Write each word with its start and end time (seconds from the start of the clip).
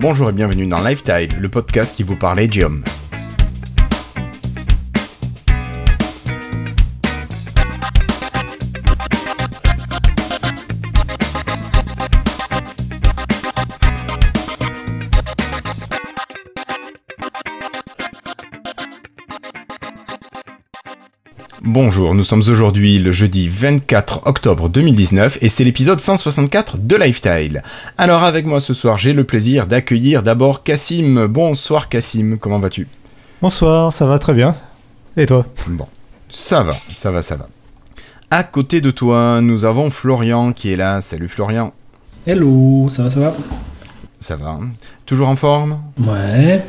Bonjour 0.00 0.30
et 0.30 0.32
bienvenue 0.32 0.68
dans 0.68 0.80
Lifetime, 0.80 1.40
le 1.40 1.48
podcast 1.48 1.96
qui 1.96 2.04
vous 2.04 2.14
parle 2.14 2.38
Aegeum. 2.38 2.84
Bonjour, 21.98 22.14
nous 22.14 22.22
sommes 22.22 22.44
aujourd'hui 22.48 23.00
le 23.00 23.10
jeudi 23.10 23.48
24 23.48 24.28
octobre 24.28 24.68
2019 24.68 25.38
et 25.42 25.48
c'est 25.48 25.64
l'épisode 25.64 25.98
164 25.98 26.78
de 26.78 26.94
Lifestyle. 26.94 27.64
Alors 27.98 28.22
avec 28.22 28.46
moi 28.46 28.60
ce 28.60 28.72
soir, 28.72 28.98
j'ai 28.98 29.12
le 29.12 29.24
plaisir 29.24 29.66
d'accueillir 29.66 30.22
d'abord 30.22 30.62
Cassim. 30.62 31.26
Bonsoir 31.26 31.88
Cassim, 31.88 32.38
comment 32.38 32.60
vas-tu? 32.60 32.86
Bonsoir, 33.42 33.92
ça 33.92 34.06
va 34.06 34.20
très 34.20 34.32
bien. 34.32 34.54
Et 35.16 35.26
toi? 35.26 35.44
Bon, 35.66 35.88
ça 36.28 36.62
va, 36.62 36.76
ça 36.92 37.10
va, 37.10 37.20
ça 37.20 37.34
va. 37.34 37.48
À 38.30 38.44
côté 38.44 38.80
de 38.80 38.92
toi, 38.92 39.40
nous 39.40 39.64
avons 39.64 39.90
Florian 39.90 40.52
qui 40.52 40.72
est 40.72 40.76
là. 40.76 41.00
Salut 41.00 41.26
Florian. 41.26 41.72
Hello, 42.28 42.88
ça 42.90 43.02
va, 43.02 43.10
ça 43.10 43.18
va? 43.18 43.34
Ça 44.20 44.36
va. 44.36 44.60
Toujours 45.04 45.26
en 45.26 45.34
forme? 45.34 45.80
Ouais. 45.98 46.62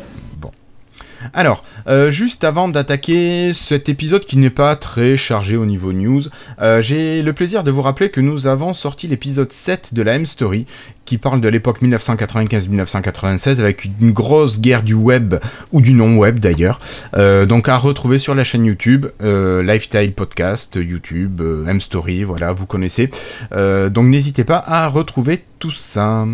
Alors, 1.33 1.63
euh, 1.87 2.09
juste 2.09 2.43
avant 2.43 2.69
d'attaquer 2.69 3.53
cet 3.53 3.89
épisode 3.89 4.23
qui 4.23 4.37
n'est 4.37 4.49
pas 4.49 4.75
très 4.75 5.15
chargé 5.15 5.57
au 5.57 5.65
niveau 5.65 5.93
news, 5.93 6.23
euh, 6.61 6.81
j'ai 6.81 7.21
le 7.21 7.33
plaisir 7.33 7.63
de 7.63 7.71
vous 7.71 7.81
rappeler 7.81 8.09
que 8.09 8.21
nous 8.21 8.47
avons 8.47 8.73
sorti 8.73 9.07
l'épisode 9.07 9.51
7 9.51 9.93
de 9.93 10.01
la 10.01 10.15
M-Story, 10.15 10.65
qui 11.05 11.17
parle 11.17 11.41
de 11.41 11.47
l'époque 11.47 11.81
1995-1996, 11.81 13.59
avec 13.59 13.85
une 13.99 14.11
grosse 14.11 14.61
guerre 14.61 14.83
du 14.83 14.93
web, 14.93 15.35
ou 15.71 15.81
du 15.81 15.93
non-web 15.93 16.39
d'ailleurs, 16.39 16.79
euh, 17.15 17.45
donc 17.45 17.67
à 17.67 17.77
retrouver 17.77 18.17
sur 18.17 18.35
la 18.35 18.43
chaîne 18.43 18.65
YouTube, 18.65 19.07
Lifestyle 19.19 20.13
Podcast, 20.13 20.79
YouTube, 20.81 21.41
M-Story, 21.67 22.23
voilà, 22.23 22.53
vous 22.53 22.65
connaissez. 22.65 23.09
donc 23.51 24.05
n'hésitez 24.05 24.43
pas 24.43 24.63
à 24.65 24.87
retrouver 24.87 25.43
tout 25.59 25.71
ça. 25.71 26.25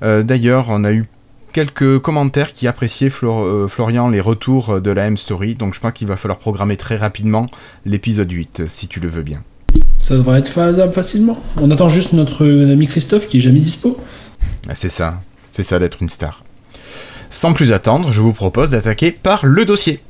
d'ailleurs, 0.00 0.66
on 0.68 0.84
a 0.84 0.92
eu 0.92 1.06
quelques 1.54 2.00
commentaires 2.00 2.52
qui 2.52 2.66
appréciaient 2.66 3.10
euh, 3.22 3.68
Florian 3.68 4.10
les 4.10 4.20
retours 4.20 4.80
de 4.80 4.90
la 4.90 5.06
M-Story, 5.06 5.54
donc 5.54 5.72
je 5.72 5.80
pense 5.80 5.92
qu'il 5.92 6.06
va 6.06 6.16
falloir 6.16 6.38
programmer 6.38 6.76
très 6.76 6.96
rapidement 6.96 7.48
l'épisode 7.86 8.30
8, 8.30 8.64
si 8.68 8.88
tu 8.88 9.00
le 9.00 9.08
veux 9.08 9.22
bien. 9.22 9.42
Ça 10.02 10.16
devrait 10.16 10.40
être 10.40 10.48
faisable 10.48 10.92
facilement. 10.92 11.40
On 11.62 11.70
attend 11.70 11.88
juste 11.88 12.12
notre 12.12 12.44
ami 12.44 12.86
Christophe 12.86 13.26
qui 13.26 13.38
est 13.38 13.40
jamais 13.40 13.60
dispo. 13.60 13.98
Ah, 14.68 14.74
c'est 14.74 14.90
ça, 14.90 15.22
c'est 15.50 15.62
ça 15.62 15.78
d'être 15.78 16.02
une 16.02 16.10
star. 16.10 16.44
Sans 17.30 17.52
plus 17.52 17.72
attendre, 17.72 18.12
je 18.12 18.20
vous 18.20 18.32
propose 18.32 18.70
d'attaquer 18.70 19.12
par 19.12 19.46
le 19.46 19.64
dossier. 19.64 20.00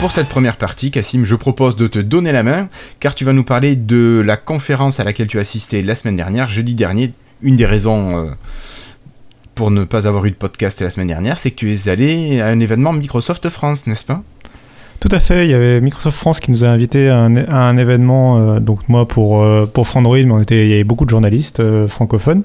Pour 0.00 0.12
cette 0.12 0.28
première 0.28 0.56
partie, 0.56 0.90
Cassim, 0.90 1.24
je 1.24 1.36
propose 1.36 1.76
de 1.76 1.86
te 1.86 1.98
donner 1.98 2.32
la 2.32 2.42
main, 2.42 2.70
car 3.00 3.14
tu 3.14 3.26
vas 3.26 3.34
nous 3.34 3.44
parler 3.44 3.76
de 3.76 4.22
la 4.24 4.38
conférence 4.38 4.98
à 4.98 5.04
laquelle 5.04 5.26
tu 5.26 5.36
as 5.36 5.42
assisté 5.42 5.82
la 5.82 5.94
semaine 5.94 6.16
dernière, 6.16 6.48
jeudi 6.48 6.72
dernier. 6.72 7.12
Une 7.42 7.54
des 7.56 7.66
raisons 7.66 8.16
euh, 8.16 8.30
pour 9.54 9.70
ne 9.70 9.84
pas 9.84 10.08
avoir 10.08 10.24
eu 10.24 10.30
de 10.30 10.36
podcast 10.36 10.80
la 10.80 10.88
semaine 10.88 11.08
dernière, 11.08 11.36
c'est 11.36 11.50
que 11.50 11.56
tu 11.56 11.70
es 11.70 11.90
allé 11.90 12.40
à 12.40 12.46
un 12.46 12.60
événement 12.60 12.94
Microsoft 12.94 13.46
France, 13.50 13.86
n'est-ce 13.86 14.06
pas? 14.06 14.22
Tout 15.00 15.10
à 15.12 15.20
fait, 15.20 15.44
il 15.44 15.50
y 15.50 15.54
avait 15.54 15.82
Microsoft 15.82 16.16
France 16.16 16.40
qui 16.40 16.50
nous 16.50 16.64
a 16.64 16.68
invités 16.68 17.10
à 17.10 17.18
un, 17.18 17.76
événement, 17.76 18.38
euh, 18.38 18.58
donc 18.58 18.88
moi 18.88 19.06
pour, 19.06 19.42
euh, 19.42 19.66
pour 19.66 19.86
Frandroid, 19.86 20.16
mais 20.16 20.32
on 20.32 20.40
était, 20.40 20.64
il 20.64 20.70
y 20.70 20.74
avait 20.74 20.84
beaucoup 20.84 21.04
de 21.04 21.10
journalistes 21.10 21.62
francophones. 21.88 22.44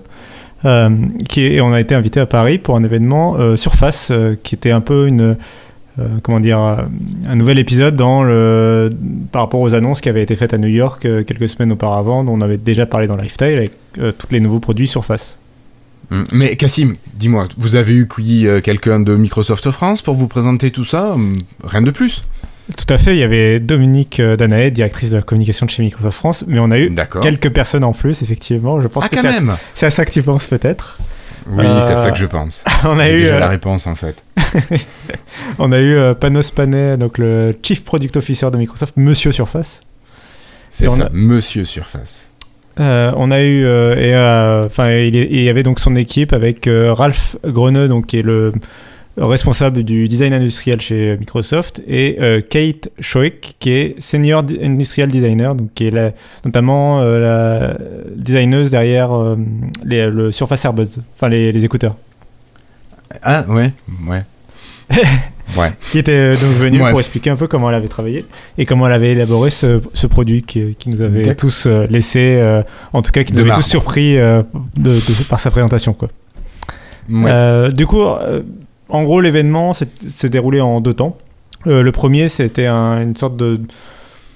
qui, 1.29 1.41
et 1.41 1.61
on 1.61 1.71
a 1.71 1.79
été 1.79 1.95
invités 1.95 2.19
à 2.19 2.25
Paris 2.25 2.57
pour 2.57 2.75
un 2.75 2.83
événement 2.83 3.55
Surface, 3.55 4.11
qui 4.43 4.55
était 4.55 4.71
un 4.71 4.81
peu 4.81 5.07
une, 5.07 5.37
euh, 5.97 6.07
comment 6.23 6.41
dire, 6.41 6.59
euh, 6.59 6.75
un 7.27 7.35
nouvel 7.35 7.57
épisode 7.57 7.95
dans 7.95 8.23
le, 8.23 8.89
par 9.31 9.43
rapport 9.43 9.61
aux 9.61 9.73
annonces 9.73 10.01
qui 10.01 10.09
avaient 10.09 10.23
été 10.23 10.35
faites 10.35 10.53
à 10.53 10.57
New 10.57 10.67
York 10.67 11.05
euh, 11.05 11.23
quelques 11.23 11.47
semaines 11.47 11.71
auparavant, 11.71 12.23
dont 12.25 12.33
on 12.33 12.41
avait 12.41 12.57
déjà 12.57 12.85
parlé 12.85 13.07
dans 13.07 13.15
Lifestyle 13.15 13.57
avec 13.57 13.71
tous 13.93 14.27
les 14.31 14.41
nouveaux 14.41 14.59
produits 14.59 14.87
Surface. 14.87 15.39
Hum, 16.11 16.25
mais 16.33 16.55
Cassim, 16.57 16.95
dis-moi, 17.15 17.47
vous 17.57 17.75
avez 17.75 17.93
eu 17.93 18.07
quelqu'un 18.61 18.99
de 18.99 19.15
Microsoft 19.15 19.71
France 19.71 20.01
pour 20.01 20.15
vous 20.15 20.27
présenter 20.27 20.69
tout 20.69 20.83
ça? 20.83 21.13
Hum, 21.13 21.37
Rien 21.63 21.81
de 21.81 21.91
plus 21.91 22.23
tout 22.79 22.91
à 22.91 22.97
fait, 22.97 23.11
il 23.11 23.19
y 23.19 23.23
avait 23.23 23.59
Dominique 23.59 24.19
Danae, 24.19 24.71
directrice 24.71 25.11
de 25.11 25.17
la 25.17 25.21
communication 25.21 25.67
de 25.67 25.71
chez 25.71 25.83
Microsoft 25.83 26.17
France, 26.17 26.45
mais 26.47 26.57
on 26.57 26.71
a 26.71 26.79
eu 26.79 26.91
quelques 27.21 27.51
personnes 27.51 27.83
en 27.83 27.93
plus, 27.93 28.23
effectivement. 28.23 28.81
Je 28.81 28.87
pense 28.87 29.05
ah, 29.05 29.09
que 29.09 29.17
c'est 29.75 29.85
à, 29.85 29.89
ça 29.91 30.03
que 30.03 30.09
tu 30.09 30.23
penses 30.23 30.47
peut-être. 30.47 30.97
Oui, 31.47 31.65
c'est 31.81 31.93
à 31.93 31.97
ça 31.97 32.11
que 32.11 32.17
je 32.17 32.25
pense. 32.25 32.63
on 32.83 32.97
a 32.99 33.09
eu 33.09 33.19
déjà 33.19 33.39
la 33.39 33.49
réponse 33.49 33.87
en 33.87 33.95
fait. 33.95 34.23
on 35.59 35.71
a 35.71 35.79
eu 35.79 35.95
euh, 35.95 36.13
Panos 36.13 36.51
Panay, 36.51 36.97
donc 36.97 37.17
le 37.17 37.55
Chief 37.61 37.83
Product 37.83 38.17
Officer 38.17 38.49
de 38.51 38.57
Microsoft, 38.57 38.95
Monsieur 38.97 39.31
Surface. 39.31 39.81
C'est 40.69 40.89
ça, 40.89 41.09
Monsieur 41.13 41.65
Surface. 41.65 42.31
Euh, 42.79 43.13
on 43.15 43.31
a 43.31 43.41
eu 43.41 43.65
euh, 43.65 43.95
et 43.95 44.65
enfin 44.65 44.91
il, 44.91 45.15
y 45.15 45.47
avait 45.47 45.63
donc 45.63 45.79
son 45.79 45.95
équipe 45.95 46.33
avec 46.33 46.67
Ralph 46.69 47.37
Greneux 47.45 47.87
donc 47.87 48.07
qui 48.07 48.19
est 48.19 48.23
le 48.23 48.51
responsable 49.17 49.83
du 49.83 50.07
design 50.07 50.33
industriel 50.33 50.81
chez 50.81 51.15
Microsoft 51.17 51.81
et 51.87 52.17
Kate 52.49 52.89
Schoik 52.99 53.55
qui 53.59 53.71
est 53.71 53.95
senior 54.01 54.43
industrial 54.61 55.09
designer 55.09 55.55
donc 55.55 55.73
qui 55.73 55.87
est 55.87 56.15
notamment 56.43 57.01
la 57.01 57.77
designeuse 58.15 58.71
derrière 58.71 59.11
le 59.85 60.31
Surface 60.31 60.65
Airbuds 60.65 60.99
enfin 61.15 61.29
les, 61.29 61.51
les 61.51 61.65
écouteurs. 61.65 61.95
Ah 63.23 63.45
ouais 63.47 63.71
ouais. 64.07 64.23
ouais. 65.57 65.71
qui 65.91 65.97
était 65.97 66.11
euh, 66.11 66.35
donc 66.35 66.51
venu 66.57 66.79
pour 66.79 66.99
expliquer 66.99 67.29
un 67.29 67.35
peu 67.35 67.47
comment 67.47 67.69
elle 67.69 67.75
avait 67.75 67.87
travaillé 67.87 68.25
et 68.57 68.65
comment 68.65 68.87
elle 68.87 68.93
avait 68.93 69.11
élaboré 69.11 69.49
ce, 69.49 69.81
ce 69.93 70.07
produit 70.07 70.41
qui, 70.41 70.75
qui, 70.75 70.89
nous 70.89 71.01
avait 71.01 71.35
tous 71.35 71.65
euh, 71.65 71.87
laissé, 71.87 72.41
euh, 72.43 72.61
en 72.93 73.01
tout 73.01 73.11
cas 73.11 73.23
qui 73.23 73.33
nous 73.33 73.39
avait 73.39 73.53
tous 73.53 73.67
surpris 73.67 74.15
de, 74.15 75.23
par 75.29 75.39
sa 75.39 75.51
présentation. 75.51 75.93
Quoi. 75.93 76.09
du 77.71 77.87
coup, 77.87 78.03
en 78.89 79.03
gros, 79.03 79.21
l'événement 79.21 79.73
s'est 79.73 80.29
déroulé 80.29 80.61
en 80.61 80.81
deux 80.81 80.93
temps. 80.93 81.17
le 81.65 81.89
premier, 81.91 82.29
c'était 82.29 82.67
une 82.67 83.15
sorte 83.15 83.37
de 83.37 83.59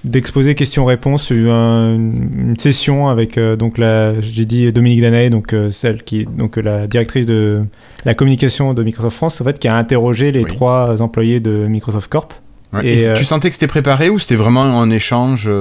d'exposer 0.04 0.56
questions-réponses, 0.56 1.30
eu 1.32 1.48
une 1.50 2.56
session 2.58 3.10
avec 3.10 3.38
euh, 3.38 3.56
donc 3.56 3.78
la, 3.78 4.20
j'ai 4.20 4.46
dit 4.46 4.72
Dominique 4.72 5.02
Danae, 5.02 5.30
donc 5.30 5.54
euh, 5.54 5.72
celle 5.72 6.04
qui 6.04 6.26
donc 6.26 6.56
la 6.56 6.88
directrice 6.88 7.26
de 7.26 7.66
la 8.06 8.14
communication 8.14 8.74
de 8.74 8.84
Microsoft 8.84 9.18
France, 9.18 9.42
en 9.42 9.44
fait, 9.44 9.60
qui 9.60 9.68
a 9.68 9.76
interrogé 9.76 10.32
les 10.32 10.46
trois 10.46 11.02
employés 11.02 11.40
de 11.40 11.68
Microsoft 11.68 12.10
Corp. 12.10 12.34
Et, 12.84 12.98
tu 12.98 13.10
euh, 13.10 13.16
sentais 13.24 13.50
que 13.50 13.56
c'était 13.56 13.68
préparé 13.68 14.10
ou 14.10 14.20
c'était 14.20 14.36
vraiment 14.36 14.64
un 14.64 14.90
échange 14.90 15.52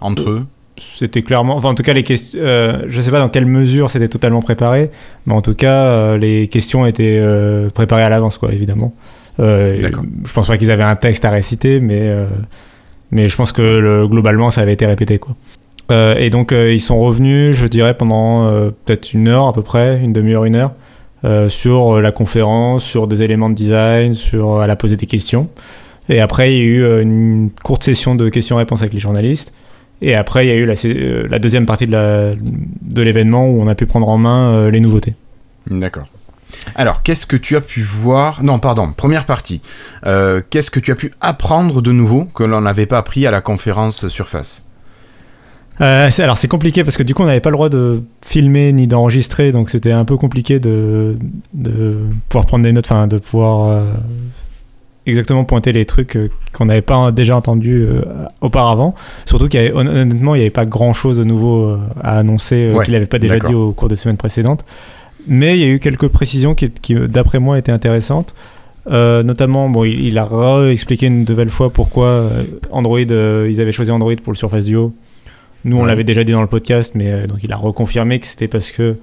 entre 0.00 0.30
eux? 0.30 0.46
C'était 0.76 1.22
clairement, 1.22 1.56
enfin 1.56 1.68
en 1.68 1.74
tout 1.74 1.84
cas 1.84 1.92
les 1.92 2.02
questions, 2.02 2.40
je 2.42 3.00
sais 3.00 3.12
pas 3.12 3.20
dans 3.20 3.28
quelle 3.28 3.46
mesure 3.46 3.92
c'était 3.92 4.08
totalement 4.08 4.42
préparé, 4.42 4.90
mais 5.24 5.32
en 5.32 5.40
tout 5.40 5.54
cas 5.54 6.16
les 6.16 6.48
questions 6.48 6.84
étaient 6.84 7.22
préparées 7.72 8.02
à 8.02 8.08
l'avance, 8.08 8.38
quoi, 8.38 8.52
évidemment. 8.52 8.92
je 9.38 10.32
pense 10.34 10.48
pas 10.48 10.58
qu'ils 10.58 10.72
avaient 10.72 10.82
un 10.82 10.96
texte 10.96 11.24
à 11.24 11.30
réciter, 11.30 11.78
mais 11.78 12.12
mais 13.14 13.28
je 13.28 13.36
pense 13.36 13.52
que 13.52 13.62
le, 13.62 14.08
globalement, 14.08 14.50
ça 14.50 14.60
avait 14.60 14.72
été 14.72 14.86
répété. 14.86 15.18
Quoi. 15.18 15.36
Euh, 15.92 16.16
et 16.16 16.30
donc, 16.30 16.52
euh, 16.52 16.72
ils 16.72 16.80
sont 16.80 16.98
revenus, 16.98 17.56
je 17.56 17.66
dirais, 17.66 17.96
pendant 17.96 18.46
euh, 18.46 18.70
peut-être 18.84 19.14
une 19.14 19.28
heure 19.28 19.46
à 19.46 19.52
peu 19.52 19.62
près, 19.62 20.00
une 20.00 20.12
demi-heure, 20.12 20.44
une 20.44 20.56
heure, 20.56 20.72
sur 21.48 22.02
la 22.02 22.12
conférence, 22.12 22.84
sur 22.84 23.08
des 23.08 23.22
éléments 23.22 23.48
de 23.48 23.54
design, 23.54 24.12
sur 24.12 24.60
à 24.60 24.66
la 24.66 24.76
poser 24.76 24.96
des 24.96 25.06
questions. 25.06 25.48
Et 26.10 26.20
après, 26.20 26.52
il 26.52 26.58
y 26.58 26.60
a 26.60 26.64
eu 26.64 27.00
une 27.00 27.48
courte 27.62 27.82
session 27.82 28.14
de 28.14 28.28
questions-réponses 28.28 28.82
avec 28.82 28.92
les 28.92 29.00
journalistes. 29.00 29.54
Et 30.06 30.14
après, 30.14 30.46
il 30.46 30.48
y 30.48 30.52
a 30.52 30.54
eu 30.54 30.66
la, 30.66 30.74
la 31.28 31.38
deuxième 31.38 31.66
partie 31.66 31.86
de 31.86 33.02
l'événement 33.02 33.48
où 33.48 33.62
on 33.62 33.68
a 33.68 33.74
pu 33.74 33.86
prendre 33.86 34.08
en 34.08 34.18
main 34.18 34.70
les 34.70 34.80
nouveautés. 34.80 35.14
D'accord. 35.70 36.06
Alors, 36.74 37.02
qu'est-ce 37.02 37.26
que 37.26 37.36
tu 37.36 37.56
as 37.56 37.60
pu 37.60 37.80
voir? 37.80 38.42
Non, 38.42 38.58
pardon, 38.58 38.92
première 38.96 39.26
partie. 39.26 39.60
Euh, 40.06 40.40
qu'est-ce 40.50 40.70
que 40.70 40.80
tu 40.80 40.92
as 40.92 40.96
pu 40.96 41.12
apprendre 41.20 41.82
de 41.82 41.92
nouveau 41.92 42.24
que 42.24 42.42
l'on 42.42 42.62
n'avait 42.62 42.86
pas 42.86 42.98
appris 42.98 43.26
à 43.26 43.30
la 43.30 43.40
conférence 43.40 44.08
Surface? 44.08 44.64
Euh, 45.80 46.08
alors 46.18 46.38
c'est 46.38 46.46
compliqué 46.46 46.84
parce 46.84 46.96
que 46.96 47.02
du 47.02 47.16
coup 47.16 47.22
on 47.22 47.26
n'avait 47.26 47.40
pas 47.40 47.50
le 47.50 47.56
droit 47.56 47.68
de 47.68 48.04
filmer 48.24 48.72
ni 48.72 48.86
d'enregistrer 48.86 49.50
donc 49.50 49.70
c'était 49.70 49.90
un 49.90 50.04
peu 50.04 50.16
compliqué 50.16 50.60
de, 50.60 51.16
pouvoir 52.28 52.46
prendre 52.46 52.62
des 52.62 52.72
notes, 52.72 52.84
enfin 52.86 53.08
de 53.08 53.18
pouvoir 53.18 53.68
euh, 53.68 53.92
exactement 55.06 55.44
pointer 55.44 55.72
les 55.72 55.84
trucs 55.84 56.18
qu'on 56.52 56.66
n'avait 56.66 56.82
pas 56.82 57.12
déjà 57.12 57.36
entendus 57.36 57.86
auparavant. 58.40 58.94
Surtout 59.26 59.48
qu'honnêtement 59.48 60.34
il 60.34 60.38
n'y 60.38 60.44
avait 60.44 60.50
pas 60.50 60.66
grand 60.66 60.94
chose 60.94 61.18
de 61.18 61.24
nouveau 61.24 61.76
à 62.02 62.18
annoncer 62.18 62.72
qu'il 62.84 62.94
n'avait 62.94 63.06
pas 63.06 63.18
déjà 63.18 63.38
dit 63.38 63.54
au 63.54 63.72
cours 63.72 63.88
des 63.88 63.96
semaines 63.96 64.16
précédentes. 64.16 64.64
Mais 65.26 65.58
il 65.58 65.60
y 65.60 65.64
a 65.64 65.68
eu 65.68 65.78
quelques 65.78 66.08
précisions 66.08 66.54
qui, 66.54 66.70
d'après 66.94 67.38
moi, 67.38 67.58
étaient 67.58 67.72
intéressantes. 67.72 68.34
notamment, 68.86 69.68
bon, 69.68 69.84
il, 69.84 70.18
a 70.18 70.68
expliqué 70.70 71.06
une 71.06 71.24
nouvelle 71.24 71.50
fois 71.50 71.70
pourquoi 71.70 72.30
Android, 72.70 73.00
ils 73.00 73.60
avaient 73.60 73.72
choisi 73.72 73.90
Android 73.90 74.16
pour 74.22 74.32
le 74.32 74.38
Surface 74.38 74.66
Duo. 74.66 74.94
Nous, 75.64 75.78
on 75.78 75.84
l'avait 75.84 76.04
déjà 76.04 76.24
dit 76.24 76.32
dans 76.32 76.42
le 76.42 76.46
podcast, 76.46 76.92
mais 76.94 77.26
donc 77.26 77.42
il 77.42 77.52
a 77.52 77.56
reconfirmé 77.56 78.18
que 78.20 78.26
c'était 78.26 78.48
parce 78.48 78.70
que 78.70 78.96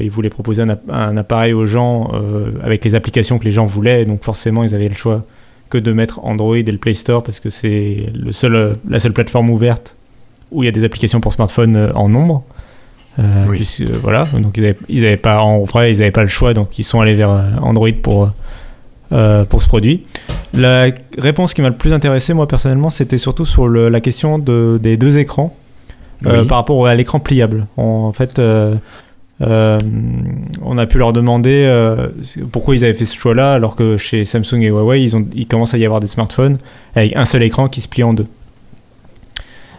il 0.00 0.10
voulait 0.10 0.30
proposer 0.30 0.64
un, 0.88 1.16
appareil 1.16 1.52
aux 1.52 1.66
gens 1.66 2.10
avec 2.62 2.84
les 2.84 2.94
applications 2.94 3.38
que 3.38 3.44
les 3.44 3.52
gens 3.52 3.66
voulaient, 3.66 4.04
donc 4.04 4.24
forcément, 4.24 4.64
ils 4.64 4.74
avaient 4.74 4.88
le 4.88 4.94
choix 4.94 5.24
que 5.68 5.78
de 5.78 5.92
mettre 5.92 6.24
Android 6.24 6.56
et 6.56 6.62
le 6.62 6.78
Play 6.78 6.94
Store 6.94 7.22
parce 7.22 7.40
que 7.40 7.50
c'est 7.50 8.06
le 8.14 8.32
seul, 8.32 8.76
la 8.88 9.00
seule 9.00 9.12
plateforme 9.12 9.50
ouverte 9.50 9.96
où 10.50 10.62
il 10.62 10.66
y 10.66 10.68
a 10.68 10.72
des 10.72 10.84
applications 10.84 11.20
pour 11.20 11.32
smartphone 11.32 11.92
en 11.94 12.08
nombre. 12.08 12.44
Euh, 13.18 13.46
euh, 13.48 13.84
voilà, 14.00 14.24
donc 14.32 14.58
ils 14.88 15.06
avaient, 15.06 15.16
pas, 15.16 15.40
en 15.40 15.64
vrai, 15.64 15.92
ils 15.92 15.98
n'avaient 15.98 16.10
pas 16.10 16.22
le 16.22 16.28
choix, 16.28 16.54
donc 16.54 16.78
ils 16.78 16.84
sont 16.84 17.00
allés 17.00 17.14
vers 17.14 17.30
euh, 17.30 17.42
Android 17.60 17.90
pour, 18.02 18.30
pour 19.48 19.62
ce 19.62 19.68
produit. 19.68 20.04
La 20.54 20.86
réponse 21.18 21.52
qui 21.52 21.60
m'a 21.60 21.68
le 21.68 21.76
plus 21.76 21.92
intéressé, 21.92 22.32
moi 22.32 22.48
personnellement, 22.48 22.90
c'était 22.90 23.18
surtout 23.18 23.44
sur 23.44 23.68
la 23.68 24.00
question 24.00 24.38
de, 24.38 24.78
des 24.82 24.96
deux 24.96 25.18
écrans 25.18 25.54
par 26.22 26.58
rapport 26.58 26.86
à 26.86 26.94
l'écran 26.94 27.20
pliable. 27.20 27.66
En, 27.76 28.12
fait, 28.12 28.40
on 29.42 30.78
a 30.78 30.86
pu 30.86 30.98
leur 30.98 31.12
demander 31.12 31.68
pourquoi 32.50 32.76
ils 32.76 32.84
avaient 32.84 32.94
fait 32.94 33.04
ce 33.04 33.16
choix-là, 33.16 33.54
alors 33.54 33.76
que 33.76 33.96
chez 33.98 34.24
Samsung 34.24 34.62
et 34.62 34.68
Huawei, 34.68 35.02
ils, 35.02 35.16
ont, 35.16 35.26
ils 35.34 35.46
commencent 35.46 35.74
à 35.74 35.78
y 35.78 35.84
avoir 35.84 36.00
des 36.00 36.06
smartphones 36.06 36.58
avec 36.94 37.16
un 37.16 37.24
seul 37.24 37.42
écran 37.42 37.68
qui 37.68 37.80
se 37.80 37.88
plie 37.88 38.02
en 38.02 38.14
deux. 38.14 38.26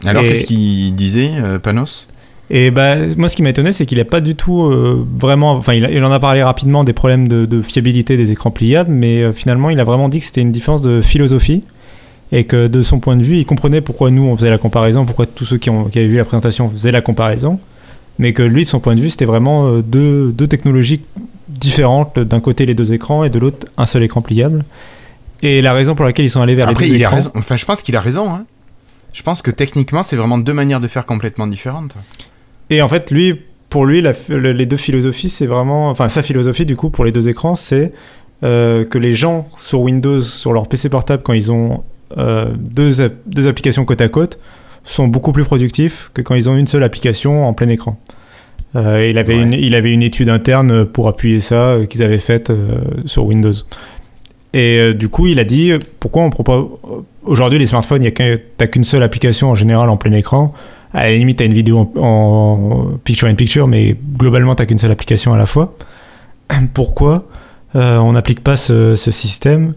Alors, 0.05 0.23
qu'est-ce 0.23 0.45
qu'ils 0.45 0.93
disaient, 0.95 1.31
Panos? 1.61 2.09
Et 2.49 2.71
bah, 2.71 2.95
moi, 3.17 3.27
ce 3.27 3.35
qui 3.35 3.41
m'a 3.41 3.49
étonné, 3.49 3.71
c'est 3.71 3.85
qu'il 3.85 3.97
n'a 3.97 4.05
pas 4.05 4.21
du 4.21 4.35
tout 4.35 4.63
euh, 4.63 5.05
vraiment. 5.17 5.53
Enfin, 5.53 5.73
il, 5.73 6.03
en 6.03 6.11
a 6.11 6.19
parlé 6.19 6.43
rapidement 6.43 6.83
des 6.83 6.93
problèmes 6.93 7.27
de, 7.27 7.61
fiabilité 7.61 8.17
des 8.17 8.31
écrans 8.31 8.51
pliables, 8.51 8.91
mais 8.91 9.23
euh, 9.23 9.33
finalement, 9.33 9.69
il 9.69 9.79
a 9.79 9.83
vraiment 9.83 10.09
dit 10.09 10.19
que 10.19 10.25
c'était 10.25 10.41
une 10.41 10.51
différence 10.51 10.81
de 10.81 11.01
philosophie 11.01 11.63
et 12.31 12.43
que 12.43 12.67
de 12.67 12.81
son 12.81 12.99
point 12.99 13.15
de 13.15 13.23
vue, 13.23 13.37
il 13.37 13.45
comprenait 13.45 13.81
pourquoi 13.81 14.11
nous 14.11 14.23
on 14.23 14.35
faisait 14.35 14.49
la 14.49 14.57
comparaison, 14.57 15.05
pourquoi 15.05 15.25
tous 15.25 15.45
ceux 15.45 15.57
qui, 15.57 15.69
ont, 15.69 15.85
qui 15.85 15.99
avaient 15.99 16.07
vu 16.07 16.17
la 16.17 16.25
présentation 16.25 16.69
faisaient 16.69 16.91
la 16.91 17.01
comparaison, 17.01 17.59
mais 18.19 18.33
que 18.33 18.43
lui, 18.43 18.63
de 18.63 18.69
son 18.69 18.79
point 18.79 18.95
de 18.95 19.01
vue, 19.01 19.09
c'était 19.09 19.25
vraiment 19.25 19.67
euh, 19.67 19.81
deux, 19.81 20.31
deux, 20.31 20.47
technologies 20.47 21.01
différentes. 21.47 22.19
D'un 22.19 22.39
côté, 22.39 22.65
les 22.65 22.75
deux 22.75 22.93
écrans 22.93 23.23
et 23.23 23.29
de 23.29 23.39
l'autre, 23.39 23.67
un 23.77 23.85
seul 23.85 24.03
écran 24.03 24.21
pliable. 24.21 24.63
Et 25.41 25.61
la 25.61 25.73
raison 25.73 25.95
pour 25.95 26.05
laquelle 26.05 26.25
ils 26.25 26.29
sont 26.29 26.41
allés 26.41 26.55
vers 26.55 26.69
les 26.69 26.73
deux 26.73 26.85
il 26.85 26.95
écrans. 26.95 27.11
A 27.11 27.15
raison. 27.15 27.31
Enfin, 27.35 27.57
je 27.57 27.65
pense 27.65 27.81
qu'il 27.83 27.95
a 27.95 28.01
raison. 28.01 28.31
Hein. 28.31 28.45
Je 29.11 29.23
pense 29.23 29.41
que 29.41 29.51
techniquement, 29.51 30.03
c'est 30.03 30.15
vraiment 30.15 30.37
deux 30.37 30.53
manières 30.53 30.79
de 30.79 30.87
faire 30.87 31.05
complètement 31.05 31.47
différentes. 31.47 31.95
Et 32.69 32.81
en 32.81 32.87
fait, 32.87 33.11
lui, 33.11 33.39
pour 33.69 33.85
lui, 33.85 34.03
les 34.29 34.65
deux 34.65 34.77
philosophies, 34.77 35.29
c'est 35.29 35.45
vraiment. 35.45 35.89
Enfin, 35.89 36.09
sa 36.09 36.23
philosophie, 36.23 36.65
du 36.65 36.75
coup, 36.75 36.89
pour 36.89 37.05
les 37.05 37.11
deux 37.11 37.29
écrans, 37.29 37.55
c'est 37.55 37.91
euh, 38.43 38.85
que 38.85 38.97
les 38.97 39.13
gens 39.13 39.47
sur 39.57 39.81
Windows, 39.81 40.21
sur 40.21 40.53
leur 40.53 40.67
PC 40.67 40.89
portable, 40.89 41.23
quand 41.23 41.33
ils 41.33 41.51
ont 41.51 41.83
euh, 42.17 42.51
deux, 42.55 42.93
deux, 43.25 43.47
applications 43.47 43.85
côte 43.85 44.01
à 44.01 44.09
côte, 44.09 44.37
sont 44.83 45.07
beaucoup 45.07 45.31
plus 45.31 45.43
productifs 45.43 46.11
que 46.13 46.21
quand 46.21 46.35
ils 46.35 46.49
ont 46.49 46.57
une 46.57 46.67
seule 46.67 46.83
application 46.83 47.45
en 47.47 47.53
plein 47.53 47.69
écran. 47.69 47.99
Euh, 48.75 49.07
il, 49.07 49.17
avait 49.17 49.39
une, 49.39 49.53
il 49.53 49.75
avait 49.75 49.93
une 49.93 50.01
étude 50.01 50.29
interne 50.29 50.85
pour 50.85 51.07
appuyer 51.07 51.39
ça 51.39 51.77
qu'ils 51.89 52.01
avaient 52.01 52.19
faite 52.19 52.51
sur 53.05 53.25
Windows. 53.25 53.53
Et 54.53 54.93
du 54.93 55.09
coup, 55.09 55.27
il 55.27 55.39
a 55.39 55.45
dit 55.45 55.73
pourquoi 55.99 56.23
on 56.23 56.29
propose. 56.29 56.67
Aujourd'hui, 57.23 57.59
les 57.59 57.65
smartphones, 57.65 58.01
tu 58.11 58.23
n'as 58.59 58.67
qu'une 58.67 58.83
seule 58.83 59.03
application 59.03 59.49
en 59.49 59.55
général 59.55 59.89
en 59.89 59.97
plein 59.97 60.11
écran 60.11 60.53
à 60.93 61.03
la 61.03 61.11
limite, 61.11 61.37
tu 61.37 61.43
as 61.43 61.47
une 61.47 61.53
vidéo 61.53 61.91
en, 61.95 62.91
picture 63.03 63.27
in 63.27 63.33
picture, 63.33 63.67
mais 63.67 63.95
globalement, 64.15 64.55
tu 64.55 64.65
qu'une 64.65 64.77
seule 64.77 64.91
application 64.91 65.33
à 65.33 65.37
la 65.37 65.45
fois. 65.45 65.75
Pourquoi 66.73 67.25
euh, 67.75 67.97
on 67.97 68.13
n'applique 68.13 68.43
pas 68.43 68.57
ce, 68.57 68.95
système 68.95 69.73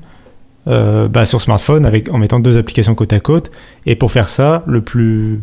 euh, 0.68 1.08
bah, 1.08 1.24
sur 1.24 1.40
smartphone 1.40 1.86
avec, 1.86 2.12
en 2.12 2.18
mettant 2.18 2.40
deux 2.40 2.58
applications 2.58 2.94
côte 2.94 3.12
à 3.12 3.20
côte 3.20 3.50
Et 3.86 3.94
pour 3.96 4.10
faire 4.10 4.28
ça, 4.28 4.62
le 4.66 4.80
plus 4.80 5.40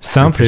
simple, 0.00 0.44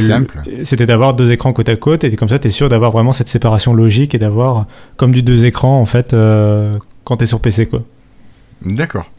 c'était 0.64 0.86
d'avoir 0.86 1.14
deux 1.14 1.30
écrans 1.30 1.52
côte 1.52 1.68
à 1.68 1.76
côte, 1.76 2.04
et 2.04 2.14
comme 2.16 2.28
ça, 2.28 2.38
tu 2.38 2.48
es 2.48 2.50
sûr 2.50 2.68
d'avoir 2.68 2.90
vraiment 2.90 3.12
cette 3.12 3.28
séparation 3.28 3.72
logique 3.72 4.14
et 4.14 4.18
d'avoir 4.18 4.66
comme 4.96 5.12
du 5.12 5.22
deux 5.22 5.44
écrans, 5.44 5.80
en 5.80 5.84
fait, 5.84 6.12
euh, 6.12 6.78
quand 7.04 7.18
tu 7.18 7.24
es 7.24 7.26
sur 7.26 7.40
PC. 7.40 7.66
quoi. 7.66 7.82
D'accord. 8.64 9.10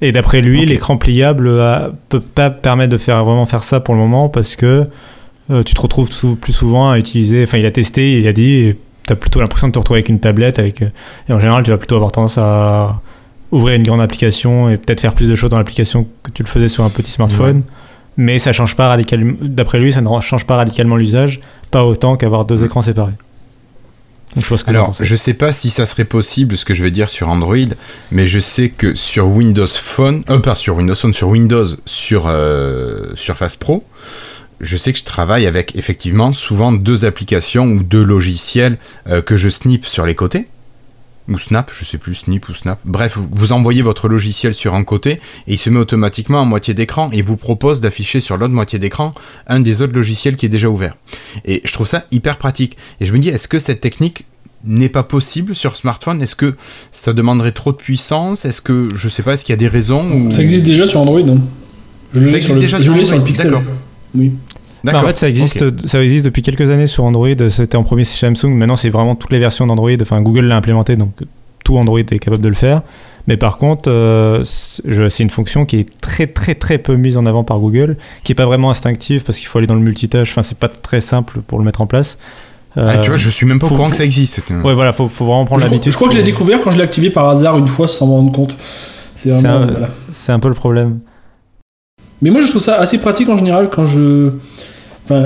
Et 0.00 0.10
d'après 0.10 0.40
lui, 0.40 0.66
l'écran 0.66 0.96
pliable 0.96 1.48
ne 1.48 1.58
euh, 1.58 1.88
peut 2.08 2.20
pas 2.20 2.50
permettre 2.50 2.92
de 2.92 2.98
faire 2.98 3.24
vraiment 3.24 3.46
faire 3.46 3.62
ça 3.62 3.78
pour 3.78 3.94
le 3.94 4.00
moment 4.00 4.28
parce 4.28 4.56
que 4.56 4.86
euh, 5.50 5.62
tu 5.62 5.74
te 5.74 5.80
retrouves 5.80 6.10
plus 6.36 6.52
souvent 6.52 6.90
à 6.90 6.98
utiliser. 6.98 7.44
Enfin, 7.44 7.58
il 7.58 7.66
a 7.66 7.70
testé, 7.70 8.18
il 8.18 8.26
a 8.26 8.32
dit, 8.32 8.74
tu 9.06 9.12
as 9.12 9.16
plutôt 9.16 9.40
l'impression 9.40 9.68
de 9.68 9.72
te 9.72 9.78
retrouver 9.78 9.98
avec 9.98 10.08
une 10.08 10.18
tablette. 10.18 10.58
Avec, 10.58 10.82
et 10.82 11.32
en 11.32 11.38
général, 11.38 11.62
tu 11.62 11.70
vas 11.70 11.76
plutôt 11.76 11.94
avoir 11.94 12.10
tendance 12.10 12.36
à 12.36 13.00
ouvrir 13.52 13.76
une 13.76 13.84
grande 13.84 14.00
application 14.00 14.68
et 14.70 14.76
peut-être 14.76 15.00
faire 15.00 15.14
plus 15.14 15.28
de 15.28 15.36
choses 15.36 15.50
dans 15.50 15.58
l'application 15.58 16.08
que 16.22 16.30
tu 16.32 16.42
le 16.42 16.48
faisais 16.48 16.68
sur 16.68 16.82
un 16.84 16.90
petit 16.90 17.12
smartphone. 17.12 17.62
Mais 18.16 18.38
ça 18.38 18.52
change 18.52 18.74
pas 18.74 18.88
radicalement. 18.88 19.34
D'après 19.40 19.78
lui, 19.78 19.92
ça 19.92 20.00
ne 20.00 20.20
change 20.20 20.46
pas 20.46 20.56
radicalement 20.56 20.96
l'usage, 20.96 21.40
pas 21.70 21.84
autant 21.84 22.16
qu'avoir 22.16 22.44
deux 22.44 22.64
écrans 22.64 22.82
séparés. 22.82 23.12
Je 24.36 24.54
Alors, 24.66 24.94
je 24.98 25.16
sais 25.16 25.34
pas 25.34 25.52
si 25.52 25.68
ça 25.68 25.84
serait 25.84 26.06
possible 26.06 26.56
ce 26.56 26.64
que 26.64 26.72
je 26.72 26.82
vais 26.82 26.90
dire 26.90 27.10
sur 27.10 27.28
Android, 27.28 27.56
mais 28.10 28.26
je 28.26 28.40
sais 28.40 28.70
que 28.70 28.94
sur 28.94 29.26
Windows 29.26 29.66
Phone, 29.66 30.24
euh, 30.30 30.38
pas 30.38 30.54
sur 30.54 30.76
Windows 30.76 30.94
Phone, 30.94 31.12
sur 31.12 31.28
Windows, 31.28 31.66
sur 31.84 32.24
euh, 32.28 33.10
Surface 33.14 33.56
Pro, 33.56 33.84
je 34.60 34.76
sais 34.78 34.92
que 34.92 34.98
je 34.98 35.04
travaille 35.04 35.46
avec 35.46 35.76
effectivement 35.76 36.32
souvent 36.32 36.72
deux 36.72 37.04
applications 37.04 37.66
ou 37.66 37.82
deux 37.82 38.02
logiciels 38.02 38.78
euh, 39.06 39.20
que 39.20 39.36
je 39.36 39.50
snip 39.50 39.84
sur 39.84 40.06
les 40.06 40.14
côtés. 40.14 40.46
Ou 41.28 41.38
Snap, 41.38 41.70
je 41.72 41.84
sais 41.84 41.98
plus, 41.98 42.16
Snip 42.16 42.48
ou 42.48 42.54
Snap. 42.54 42.80
Bref, 42.84 43.16
vous 43.16 43.52
envoyez 43.52 43.80
votre 43.80 44.08
logiciel 44.08 44.54
sur 44.54 44.74
un 44.74 44.82
côté 44.82 45.20
et 45.46 45.52
il 45.54 45.58
se 45.58 45.70
met 45.70 45.78
automatiquement 45.78 46.40
en 46.40 46.44
moitié 46.44 46.74
d'écran 46.74 47.10
et 47.12 47.22
vous 47.22 47.36
propose 47.36 47.80
d'afficher 47.80 48.18
sur 48.18 48.36
l'autre 48.36 48.52
moitié 48.54 48.80
d'écran 48.80 49.14
un 49.46 49.60
des 49.60 49.82
autres 49.82 49.94
logiciels 49.94 50.34
qui 50.34 50.46
est 50.46 50.48
déjà 50.48 50.68
ouvert. 50.68 50.96
Et 51.44 51.62
je 51.64 51.72
trouve 51.72 51.86
ça 51.86 52.04
hyper 52.10 52.38
pratique. 52.38 52.76
Et 53.00 53.06
je 53.06 53.12
me 53.12 53.18
dis, 53.18 53.28
est-ce 53.28 53.46
que 53.46 53.60
cette 53.60 53.80
technique 53.80 54.24
n'est 54.64 54.88
pas 54.88 55.04
possible 55.04 55.54
sur 55.54 55.76
smartphone? 55.76 56.22
Est-ce 56.22 56.36
que 56.36 56.56
ça 56.90 57.12
demanderait 57.12 57.52
trop 57.52 57.70
de 57.70 57.76
puissance? 57.76 58.44
Est-ce 58.44 58.60
que, 58.60 58.88
je 58.94 59.08
sais 59.08 59.22
pas, 59.22 59.34
est-ce 59.34 59.44
qu'il 59.44 59.52
y 59.52 59.54
a 59.54 59.56
des 59.56 59.68
raisons 59.68 60.04
ou... 60.10 60.32
Ça 60.32 60.42
existe 60.42 60.64
déjà 60.64 60.86
sur 60.86 61.00
Android. 61.00 61.20
Hein. 61.20 61.40
Je 62.14 62.26
ça 62.26 62.36
existe 62.36 62.58
déjà 62.58 62.80
sur, 62.80 62.94
Android, 62.94 63.20
Pixel. 63.20 63.54
Oui. 64.14 64.32
Bah, 64.84 65.00
en 65.00 65.06
fait, 65.06 65.16
ça 65.16 65.28
existe, 65.28 65.86
ça 65.86 66.02
existe 66.02 66.24
depuis 66.24 66.42
quelques 66.42 66.70
années 66.70 66.86
sur 66.86 67.04
Android. 67.04 67.28
C'était 67.50 67.76
en 67.76 67.84
premier 67.84 68.04
chez 68.04 68.26
Samsung. 68.26 68.52
Maintenant, 68.54 68.76
c'est 68.76 68.90
vraiment 68.90 69.14
toutes 69.14 69.32
les 69.32 69.38
versions 69.38 69.66
d'Android. 69.66 69.90
Enfin, 70.00 70.20
Google 70.20 70.46
l'a 70.46 70.56
implémenté, 70.56 70.96
donc 70.96 71.12
tout 71.64 71.76
Android 71.76 71.98
est 71.98 72.18
capable 72.18 72.42
de 72.42 72.48
le 72.48 72.54
faire. 72.54 72.82
Mais 73.28 73.36
par 73.36 73.58
contre, 73.58 73.88
euh, 73.88 74.42
c'est 74.44 75.22
une 75.22 75.30
fonction 75.30 75.64
qui 75.64 75.76
est 75.76 76.00
très 76.00 76.26
très 76.26 76.56
très 76.56 76.78
peu 76.78 76.96
mise 76.96 77.16
en 77.16 77.26
avant 77.26 77.44
par 77.44 77.60
Google, 77.60 77.96
qui 78.24 78.32
est 78.32 78.34
pas 78.34 78.46
vraiment 78.46 78.70
instinctive 78.70 79.22
parce 79.22 79.38
qu'il 79.38 79.46
faut 79.46 79.58
aller 79.58 79.68
dans 79.68 79.76
le 79.76 79.80
multitâche. 79.80 80.30
Enfin, 80.32 80.42
c'est 80.42 80.58
pas 80.58 80.68
très 80.68 81.00
simple 81.00 81.40
pour 81.46 81.58
le 81.58 81.64
mettre 81.64 81.80
en 81.80 81.86
place. 81.86 82.18
Ah, 82.74 82.98
tu 82.98 83.08
vois, 83.08 83.16
je 83.18 83.28
suis 83.28 83.46
même 83.46 83.58
pas 83.58 83.66
au 83.66 83.70
courant 83.70 83.90
que 83.90 83.96
ça 83.96 84.04
existe. 84.04 84.40
Ouais, 84.64 84.74
voilà, 84.74 84.92
faut, 84.92 85.08
faut 85.08 85.26
vraiment 85.26 85.44
prendre 85.44 85.62
l'habitude. 85.62 85.92
Je 85.92 85.96
crois 85.96 86.08
que 86.08 86.14
je 86.14 86.18
l'ai 86.18 86.24
découvert 86.24 86.60
quand 86.62 86.70
je 86.70 86.78
l'ai 86.78 86.84
activé 86.84 87.10
par 87.10 87.28
hasard 87.28 87.58
une 87.58 87.68
fois 87.68 87.86
sans 87.86 88.06
m'en 88.06 88.16
rendre 88.16 88.32
compte. 88.32 88.56
C'est 89.14 89.30
un, 89.30 89.44
un, 89.44 90.38
peu 90.38 90.48
le 90.48 90.54
problème. 90.54 91.00
Mais 92.22 92.30
moi, 92.30 92.40
je 92.40 92.48
trouve 92.48 92.62
ça 92.62 92.76
assez 92.76 92.98
pratique 92.98 93.28
en 93.28 93.36
général 93.36 93.68
quand 93.70 93.86
je. 93.86 94.30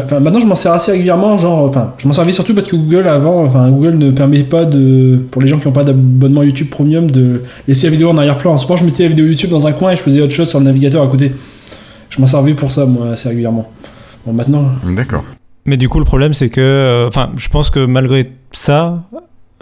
Enfin, 0.04 0.20
maintenant, 0.20 0.40
je 0.40 0.46
m'en 0.46 0.56
sers 0.56 0.72
assez 0.72 0.92
régulièrement. 0.92 1.38
Genre, 1.38 1.64
enfin, 1.68 1.94
je 1.98 2.08
m'en 2.08 2.14
servais 2.14 2.32
surtout 2.32 2.54
parce 2.54 2.66
que 2.66 2.76
Google 2.76 3.08
avant, 3.08 3.44
enfin, 3.44 3.70
Google 3.70 3.96
ne 3.98 4.10
permet 4.10 4.42
pas 4.44 4.64
de, 4.64 5.20
pour 5.30 5.42
les 5.42 5.48
gens 5.48 5.58
qui 5.58 5.66
n'ont 5.66 5.72
pas 5.72 5.84
d'abonnement 5.84 6.42
YouTube 6.42 6.68
Premium, 6.70 7.10
de 7.10 7.42
laisser 7.68 7.86
la 7.86 7.92
vidéo 7.92 8.10
en 8.10 8.16
arrière-plan. 8.16 8.52
En 8.52 8.58
ce 8.58 8.66
moment, 8.66 8.76
je 8.76 8.84
mettais 8.84 9.04
la 9.04 9.10
vidéo 9.10 9.26
YouTube 9.26 9.50
dans 9.50 9.66
un 9.66 9.72
coin 9.72 9.92
et 9.92 9.96
je 9.96 10.02
faisais 10.02 10.20
autre 10.20 10.32
chose 10.32 10.48
sur 10.48 10.58
le 10.58 10.64
navigateur 10.64 11.02
à 11.02 11.08
côté. 11.08 11.32
Je 12.10 12.20
m'en 12.20 12.26
servais 12.26 12.54
pour 12.54 12.70
ça, 12.70 12.86
moi, 12.86 13.10
assez 13.10 13.28
régulièrement. 13.28 13.70
Bon, 14.26 14.32
maintenant. 14.32 14.70
D'accord. 14.94 15.24
Mais 15.64 15.76
du 15.76 15.88
coup, 15.88 15.98
le 15.98 16.04
problème, 16.04 16.32
c'est 16.32 16.48
que, 16.48 16.60
euh, 16.60 17.08
enfin, 17.08 17.30
je 17.36 17.48
pense 17.48 17.70
que 17.70 17.84
malgré 17.84 18.32
ça, 18.52 19.02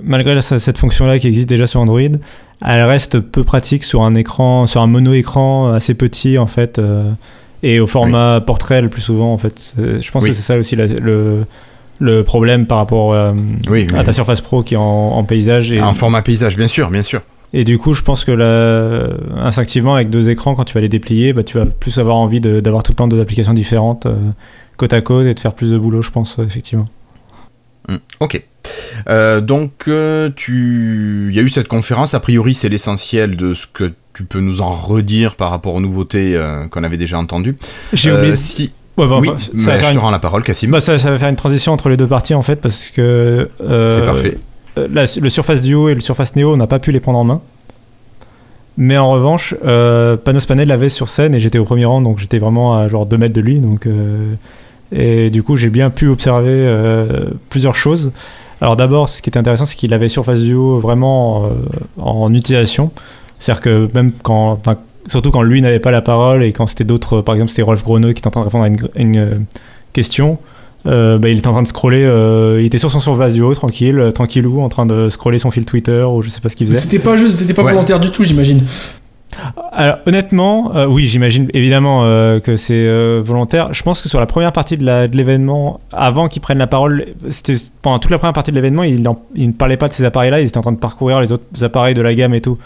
malgré 0.03 0.41
cette 0.43 0.79
fonction-là 0.79 1.19
qui 1.19 1.29
existe 1.29 1.49
déjà 1.49 1.67
sur 1.67 1.81
Android, 1.81 2.01
elle 2.65 2.83
reste 2.83 3.21
peu 3.21 3.45
pratique 3.45 3.85
sur 3.85 4.03
un 4.03 4.15
écran, 4.15 4.67
sur 4.67 4.81
un 4.81 4.87
mono-écran 4.87 5.73
assez 5.73 5.95
petit, 5.95 6.39
en 6.39 6.47
fait, 6.47 6.79
euh, 6.79 7.11
et 7.65 7.81
au 7.81 7.87
format 7.87 8.41
portrait 8.41 8.83
le 8.83 8.89
plus 8.89 9.03
souvent, 9.03 9.33
en 9.33 9.39
fait. 9.39 9.75
Je 9.77 10.11
pense 10.11 10.25
que 10.25 10.33
c'est 10.33 10.43
ça 10.43 10.59
aussi 10.59 10.77
le, 10.77 11.45
le 11.99 12.23
problème 12.23 12.67
par 12.67 12.79
rapport 12.79 13.13
euh, 13.13 13.33
à 13.97 14.05
ta 14.05 14.13
Surface 14.13 14.41
Pro 14.41 14.63
qui 14.63 14.75
est 14.75 14.79
en, 14.79 15.25
paysage. 15.25 15.71
Et, 15.71 15.81
en 15.81 15.95
format 15.95 16.23
paysage, 16.23 16.57
bien 16.57 16.69
sûr, 16.69 16.91
bien 16.91 17.03
sûr. 17.03 17.23
Et 17.53 17.63
du 17.65 17.79
coup, 17.79 17.93
je 17.93 18.03
pense 18.03 18.25
que 18.25 18.33
là, 18.33 19.09
instinctivement, 19.37 19.95
avec 19.95 20.11
deux 20.11 20.29
écrans, 20.29 20.57
quand 20.57 20.65
tu 20.65 20.75
vas 20.75 20.81
les 20.81 20.89
déplier, 20.89 21.33
bah, 21.33 21.45
tu 21.45 21.57
vas 21.57 21.67
plus 21.67 21.99
avoir 21.99 22.17
envie 22.17 22.41
d'avoir 22.41 22.83
tout 22.83 22.93
le 22.93 22.97
temps 22.97 23.07
deux 23.07 23.21
applications 23.21 23.55
différentes 23.55 24.09
côte 24.77 24.93
à 24.93 25.01
côte 25.01 25.27
et 25.27 25.35
de 25.35 25.41
faire 25.41 25.55
plus 25.55 25.71
de 25.71 25.79
boulot, 25.79 26.03
je 26.03 26.11
pense, 26.11 26.39
effectivement. 26.39 26.87
Hmm, 27.89 27.97
ok. 28.21 28.43
Euh, 29.09 29.41
donc, 29.41 29.85
euh, 29.89 30.31
tu... 30.35 31.27
il 31.31 31.37
y 31.37 31.39
a 31.39 31.43
eu 31.43 31.49
cette 31.49 31.69
conférence. 31.69 32.15
A 32.15 32.21
priori, 32.21 32.55
c'est 32.55 32.69
l'essentiel 32.69 33.37
de 33.37 33.55
ce 33.55 33.67
que 33.67 33.93
tu 34.15 34.25
peux 34.25 34.41
nous 34.41 34.61
en 34.61 34.71
redire 34.71 35.35
par 35.35 35.51
rapport 35.51 35.75
aux 35.75 35.81
nouveautés 35.81 36.37
euh, 36.37 36.69
qu'on 36.69 36.85
avait 36.85 36.97
déjà 36.97 37.19
entendues. 37.19 37.57
J'ai 37.93 38.13
oublié. 38.13 38.37
Si... 38.37 38.73
oui, 38.97 39.29
ça 39.59 39.77
je 39.77 39.93
te 39.93 39.99
rends 39.99 40.13
la 40.13 40.21
parole, 40.21 40.45
Cassim. 40.45 40.71
Bah, 40.71 40.81
ça, 40.81 40.99
ça, 40.99 41.11
va 41.11 41.19
faire 41.19 41.29
une 41.29 41.37
transition 41.37 41.73
entre 41.73 41.89
les 41.89 41.97
deux 41.97 42.07
parties, 42.07 42.35
en 42.35 42.43
fait, 42.43 42.57
parce 42.57 42.91
que. 42.91 43.49
c'est 43.59 44.05
parfait. 44.05 44.39
le 44.77 45.29
Surface 45.29 45.63
Duo 45.63 45.89
et 45.89 45.95
le 45.95 46.01
Surface 46.01 46.37
Neo, 46.37 46.55
on 46.55 46.57
n'a 46.57 46.69
pas 46.69 46.79
pu 46.79 46.93
les 46.93 47.01
prendre 47.01 47.19
en 47.19 47.25
main. 47.25 47.41
Mais 48.77 48.97
en 48.97 49.11
revanche, 49.11 49.55
Panos 49.63 50.47
Panay 50.47 50.65
l'avait 50.65 50.89
sur 50.89 51.09
scène 51.09 51.35
et 51.35 51.41
j'étais 51.41 51.59
au 51.59 51.65
premier 51.65 51.85
rang, 51.85 52.01
donc 52.01 52.19
j'étais 52.19 52.39
vraiment 52.39 52.79
à 52.79 52.89
genre 52.89 53.07
2 53.07 53.19
mètres 53.19 53.35
de 53.35 53.41
lui. 53.41 53.61
Donc, 53.61 53.89
et 54.93 55.31
du 55.31 55.43
coup, 55.43 55.57
j'ai 55.57 55.71
bien 55.71 55.91
pu 55.91 56.09
observer 56.09 56.69
plusieurs 57.51 57.77
choses. 57.77 58.13
Alors 58.61 58.77
d'abord, 58.77 59.09
ce 59.09 59.23
qui 59.23 59.29
était 59.29 59.39
intéressant, 59.39 59.65
c'est 59.65 59.77
qu'il 59.77 59.93
avait 59.95 60.09
Surface 60.09 60.41
Duo 60.41 60.81
vraiment 60.81 61.49
en 61.99 62.33
utilisation. 62.35 62.91
C'est-à-dire 63.45 63.61
que 63.61 63.91
même 63.93 64.11
quand, 64.23 64.59
surtout 65.07 65.31
quand 65.31 65.43
lui 65.43 65.61
n'avait 65.61 65.79
pas 65.79 65.91
la 65.91 66.01
parole 66.01 66.43
et 66.43 66.55
quand 66.55 66.67
c'était 66.67 66.85
d'autres, 66.85 67.21
par 67.21 67.35
exemple 67.35 67.51
c'était 67.51 67.61
Rolf 67.61 67.85
Groneux 67.85 68.15
qui 68.15 68.21
était 68.21 68.27
en 68.27 68.31
train 68.31 68.41
de 68.41 68.47
répondre 68.47 68.65
à 68.65 68.69
une, 68.99 69.17
euh, 69.19 69.35
question, 69.93 70.39
euh, 70.87 71.19
bah, 71.19 71.29
il 71.29 71.37
était 71.37 71.49
en 71.49 71.53
train 71.53 71.63
de 71.63 71.69
scroller, 71.69 72.07
euh, 72.07 72.63
il 72.63 72.65
était 72.65 72.79
sur 72.79 72.91
son 72.91 73.01
surface 73.01 73.35
duo, 73.35 73.55
tranquille, 73.55 74.13
tranquillou, 74.15 74.63
en 74.63 74.71
train 74.71 74.87
de 74.87 75.11
scroller 75.11 75.39
son 75.39 75.51
fil 75.51 75.67
Twitter 75.67 76.03
ou 76.05 76.23
je 76.23 76.31
sais 76.31 76.41
pas 76.41 76.49
ce 76.49 76.57
qu'il 76.57 76.67
faisait. 76.67 76.79
C'était 76.79 76.99
pas 76.99 77.17
juste, 77.17 77.37
c'était 77.37 77.53
pas 77.53 77.65
volontaire 77.65 78.01
du 78.01 78.11
tout, 78.11 78.25
j'imagine. 78.25 78.63
Alors 79.73 79.97
honnêtement, 80.07 80.73
oui, 80.89 81.03
j'imagine 81.03 81.51
évidemment 81.53 82.01
que 82.41 82.57
c'est 82.57 83.21
volontaire. 83.21 83.75
Je 83.75 83.83
pense 83.83 84.01
que 84.01 84.09
sur 84.09 84.21
la 84.21 84.27
première 84.27 84.53
partie 84.53 84.79
de 84.79 85.15
l'événement, 85.15 85.81
avant 85.93 86.29
qu'ils 86.29 86.41
prennent 86.41 86.57
la 86.57 86.67
parole, 86.67 87.09
c'était 87.29 87.57
pendant 87.83 87.99
toute 87.99 88.11
la 88.11 88.19
première 88.19 88.33
partie 88.33 88.53
de 88.53 88.57
l'événement, 88.57 88.85
il, 88.85 89.07
il, 89.35 89.49
ne 89.49 89.53
parlait 89.53 89.77
pas 89.77 89.89
de 89.89 89.93
ces 89.93 90.05
appareils-là, 90.05 90.41
ils 90.41 90.47
étaient 90.47 90.57
en 90.57 90.63
train 90.63 90.73
de 90.73 90.79
parcourir 90.79 91.21
les 91.21 91.31
autres 91.31 91.63
appareils 91.63 91.93
de 91.93 92.01
la 92.01 92.15
gamme 92.15 92.33
et 92.33 92.41
tout. 92.41 92.57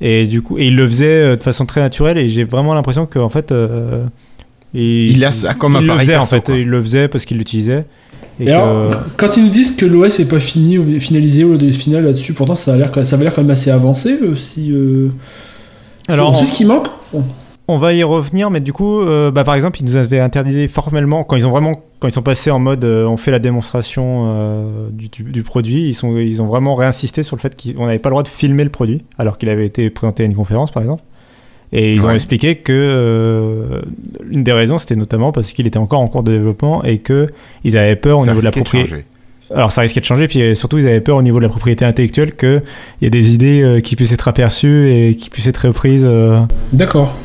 Et 0.00 0.26
du 0.26 0.42
coup, 0.42 0.58
et 0.58 0.66
il 0.66 0.76
le 0.76 0.86
faisait 0.86 1.06
euh, 1.06 1.36
de 1.36 1.42
façon 1.42 1.66
très 1.66 1.80
naturelle 1.80 2.18
et 2.18 2.28
j'ai 2.28 2.44
vraiment 2.44 2.74
l'impression 2.74 3.06
qu'en 3.06 3.28
fait, 3.28 3.52
euh, 3.52 4.04
il, 4.74 5.16
il, 5.16 5.24
a 5.24 5.30
ça 5.30 5.54
comme 5.54 5.78
il 5.80 5.86
le 5.86 5.98
faisait 5.98 6.16
en 6.16 6.24
fait, 6.24 6.48
il 6.48 6.68
le 6.68 6.82
faisait 6.82 7.08
parce 7.08 7.24
qu'il 7.24 7.38
l'utilisait. 7.38 7.84
Et, 8.40 8.50
alors, 8.50 8.90
quand 9.16 9.36
ils 9.36 9.44
nous 9.44 9.50
disent 9.50 9.76
que 9.76 9.86
l'OS 9.86 10.18
est 10.18 10.28
pas 10.28 10.40
fini 10.40 10.76
ou 10.76 10.98
finalisé 10.98 11.44
ou 11.44 11.56
le 11.56 11.72
final 11.72 12.04
là-dessus, 12.04 12.32
pourtant 12.32 12.56
ça 12.56 12.74
a 12.74 12.76
l'air, 12.76 12.90
ça 13.04 13.14
avait 13.14 13.24
l'air 13.24 13.34
quand 13.34 13.42
même 13.42 13.50
assez 13.52 13.70
avancé. 13.70 14.18
Euh, 14.20 14.34
si, 14.34 14.74
alors, 16.08 16.32
on 16.32 16.34
sait 16.34 16.46
ce 16.46 16.52
qui 16.52 16.64
manque. 16.64 16.88
On 17.66 17.78
va 17.78 17.94
y 17.94 18.02
revenir, 18.02 18.50
mais 18.50 18.60
du 18.60 18.74
coup, 18.74 19.00
euh, 19.00 19.30
bah, 19.30 19.42
par 19.42 19.54
exemple, 19.54 19.80
ils 19.80 19.86
nous 19.86 19.96
avaient 19.96 20.20
interdit 20.20 20.68
formellement, 20.68 21.24
quand 21.24 21.36
ils 21.36 21.46
ont 21.46 21.50
vraiment, 21.50 21.82
quand 21.98 22.08
ils 22.08 22.12
sont 22.12 22.22
passés 22.22 22.50
en 22.50 22.58
mode 22.58 22.84
euh, 22.84 23.06
on 23.06 23.16
fait 23.16 23.30
la 23.30 23.38
démonstration 23.38 24.24
euh, 24.26 24.90
du, 24.90 25.42
produit, 25.42 25.88
ils, 25.88 25.94
sont, 25.94 26.18
ils 26.18 26.42
ont 26.42 26.46
vraiment 26.46 26.74
réinsisté 26.74 27.22
sur 27.22 27.36
le 27.36 27.40
fait 27.40 27.56
qu'on 27.56 27.86
n'avait 27.86 27.98
pas 27.98 28.10
le 28.10 28.12
droit 28.12 28.22
de 28.22 28.28
filmer 28.28 28.64
le 28.64 28.70
produit, 28.70 29.02
alors 29.16 29.38
qu'il 29.38 29.48
avait 29.48 29.64
été 29.64 29.88
présenté 29.88 30.24
à 30.24 30.26
une 30.26 30.34
conférence, 30.34 30.72
par 30.72 30.82
exemple. 30.82 31.02
Et 31.72 31.94
ils 31.94 32.04
ont 32.04 32.10
expliqué 32.10 32.56
que 32.56 33.82
une 34.30 34.44
des 34.44 34.52
raisons, 34.52 34.78
c'était 34.78 34.94
notamment 34.94 35.32
parce 35.32 35.50
qu'il 35.50 35.66
était 35.66 35.78
encore 35.78 36.00
en 36.00 36.06
cours 36.06 36.22
de 36.22 36.30
développement 36.30 36.84
et 36.84 36.98
qu'ils 36.98 37.76
avaient 37.76 37.96
peur 37.96 38.20
au 38.20 38.26
niveau 38.26 38.38
de 38.38 38.44
la 38.44 38.52
propriété. 38.52 39.04
Alors 39.52 39.72
ça 39.72 39.80
risquait 39.80 40.00
de 40.00 40.04
changer, 40.04 40.28
puis 40.28 40.54
surtout 40.54 40.78
ils 40.78 40.86
avaient 40.86 41.00
peur 41.00 41.16
au 41.16 41.22
niveau 41.22 41.38
de 41.38 41.42
la 41.42 41.48
propriété 41.48 41.84
intellectuelle 41.84 42.36
qu'il 42.36 42.62
y 43.02 43.06
ait 43.06 43.10
des 43.10 43.34
idées 43.34 43.80
qui 43.82 43.96
puissent 43.96 44.12
être 44.12 44.28
aperçues 44.28 44.92
et 44.92 45.16
qui 45.16 45.30
puissent 45.30 45.48
être 45.48 45.66
reprises. 45.66 46.08
D'accord. 46.72 47.16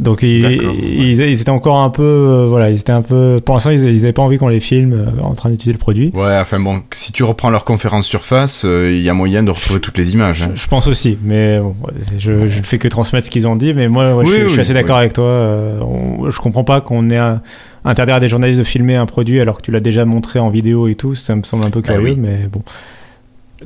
Donc 0.00 0.22
ils, 0.22 0.44
ils, 0.44 1.20
étaient 1.20 1.50
encore 1.50 1.78
un 1.80 1.90
peu, 1.90 2.04
euh, 2.04 2.46
voilà, 2.46 2.70
ils 2.70 2.78
étaient 2.78 2.92
un 2.92 3.02
peu. 3.02 3.40
Pour 3.44 3.56
l'instant, 3.56 3.70
ils 3.70 3.82
n'avaient 3.82 4.12
pas 4.12 4.22
envie 4.22 4.38
qu'on 4.38 4.46
les 4.46 4.60
filme 4.60 4.92
euh, 4.92 5.22
en 5.22 5.34
train 5.34 5.50
d'utiliser 5.50 5.72
le 5.72 5.78
produit. 5.78 6.12
Ouais, 6.14 6.38
enfin 6.40 6.60
bon, 6.60 6.82
si 6.92 7.10
tu 7.10 7.24
reprends 7.24 7.50
leur 7.50 7.64
conférence 7.64 8.06
surface, 8.06 8.64
euh, 8.64 8.92
il 8.92 9.02
y 9.02 9.08
a 9.08 9.14
moyen 9.14 9.42
de 9.42 9.50
retrouver 9.50 9.80
toutes 9.80 9.98
les 9.98 10.12
images. 10.12 10.44
Hein. 10.44 10.52
Je, 10.54 10.68
pense 10.68 10.86
aussi, 10.86 11.18
mais 11.24 11.58
bon, 11.58 11.74
je, 12.16 12.30
ne 12.30 12.48
fais 12.48 12.78
que 12.78 12.86
transmettre 12.86 13.26
ce 13.26 13.30
qu'ils 13.30 13.48
ont 13.48 13.56
dit, 13.56 13.74
mais 13.74 13.88
moi, 13.88 14.22
je, 14.24 14.48
suis 14.48 14.60
assez 14.60 14.74
d'accord 14.74 14.98
avec 14.98 15.14
toi. 15.14 15.80
je 16.28 16.38
comprends 16.38 16.64
pas 16.64 16.80
qu'on 16.80 17.10
ait 17.10 17.16
un, 17.16 17.42
interdire 17.84 18.14
à 18.16 18.20
des 18.20 18.28
journalistes 18.28 18.60
de 18.60 18.64
filmer 18.64 18.94
un 18.94 19.06
produit 19.06 19.40
alors 19.40 19.56
que 19.56 19.62
tu 19.62 19.72
l'as 19.72 19.80
déjà 19.80 20.04
montré 20.04 20.38
en 20.38 20.50
vidéo 20.50 20.86
et 20.86 20.94
tout. 20.94 21.16
Ça 21.16 21.34
me 21.34 21.42
semble 21.42 21.66
un 21.66 21.70
peu 21.70 21.80
bah 21.80 21.94
curieux, 21.94 22.14
mais 22.16 22.46
bon. 22.52 22.62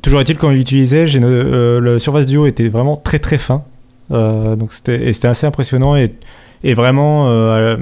Toujours 0.01 0.21
est-il 0.21 0.39
qu'on 0.39 0.49
l'utilisait, 0.49 1.05
le 1.05 1.99
Surface 1.99 2.25
Duo 2.25 2.47
était 2.47 2.71
vraiment 2.71 2.97
très 2.97 3.19
très 3.19 3.37
fin. 3.37 3.65
Euh, 4.11 4.57
donc 4.57 4.73
c'était 4.73 5.13
c'était 5.13 5.29
assez 5.29 5.47
impressionnant 5.47 5.97
et, 5.97 6.13
et 6.65 6.75
vraiment 6.75 7.29
euh, 7.29 7.77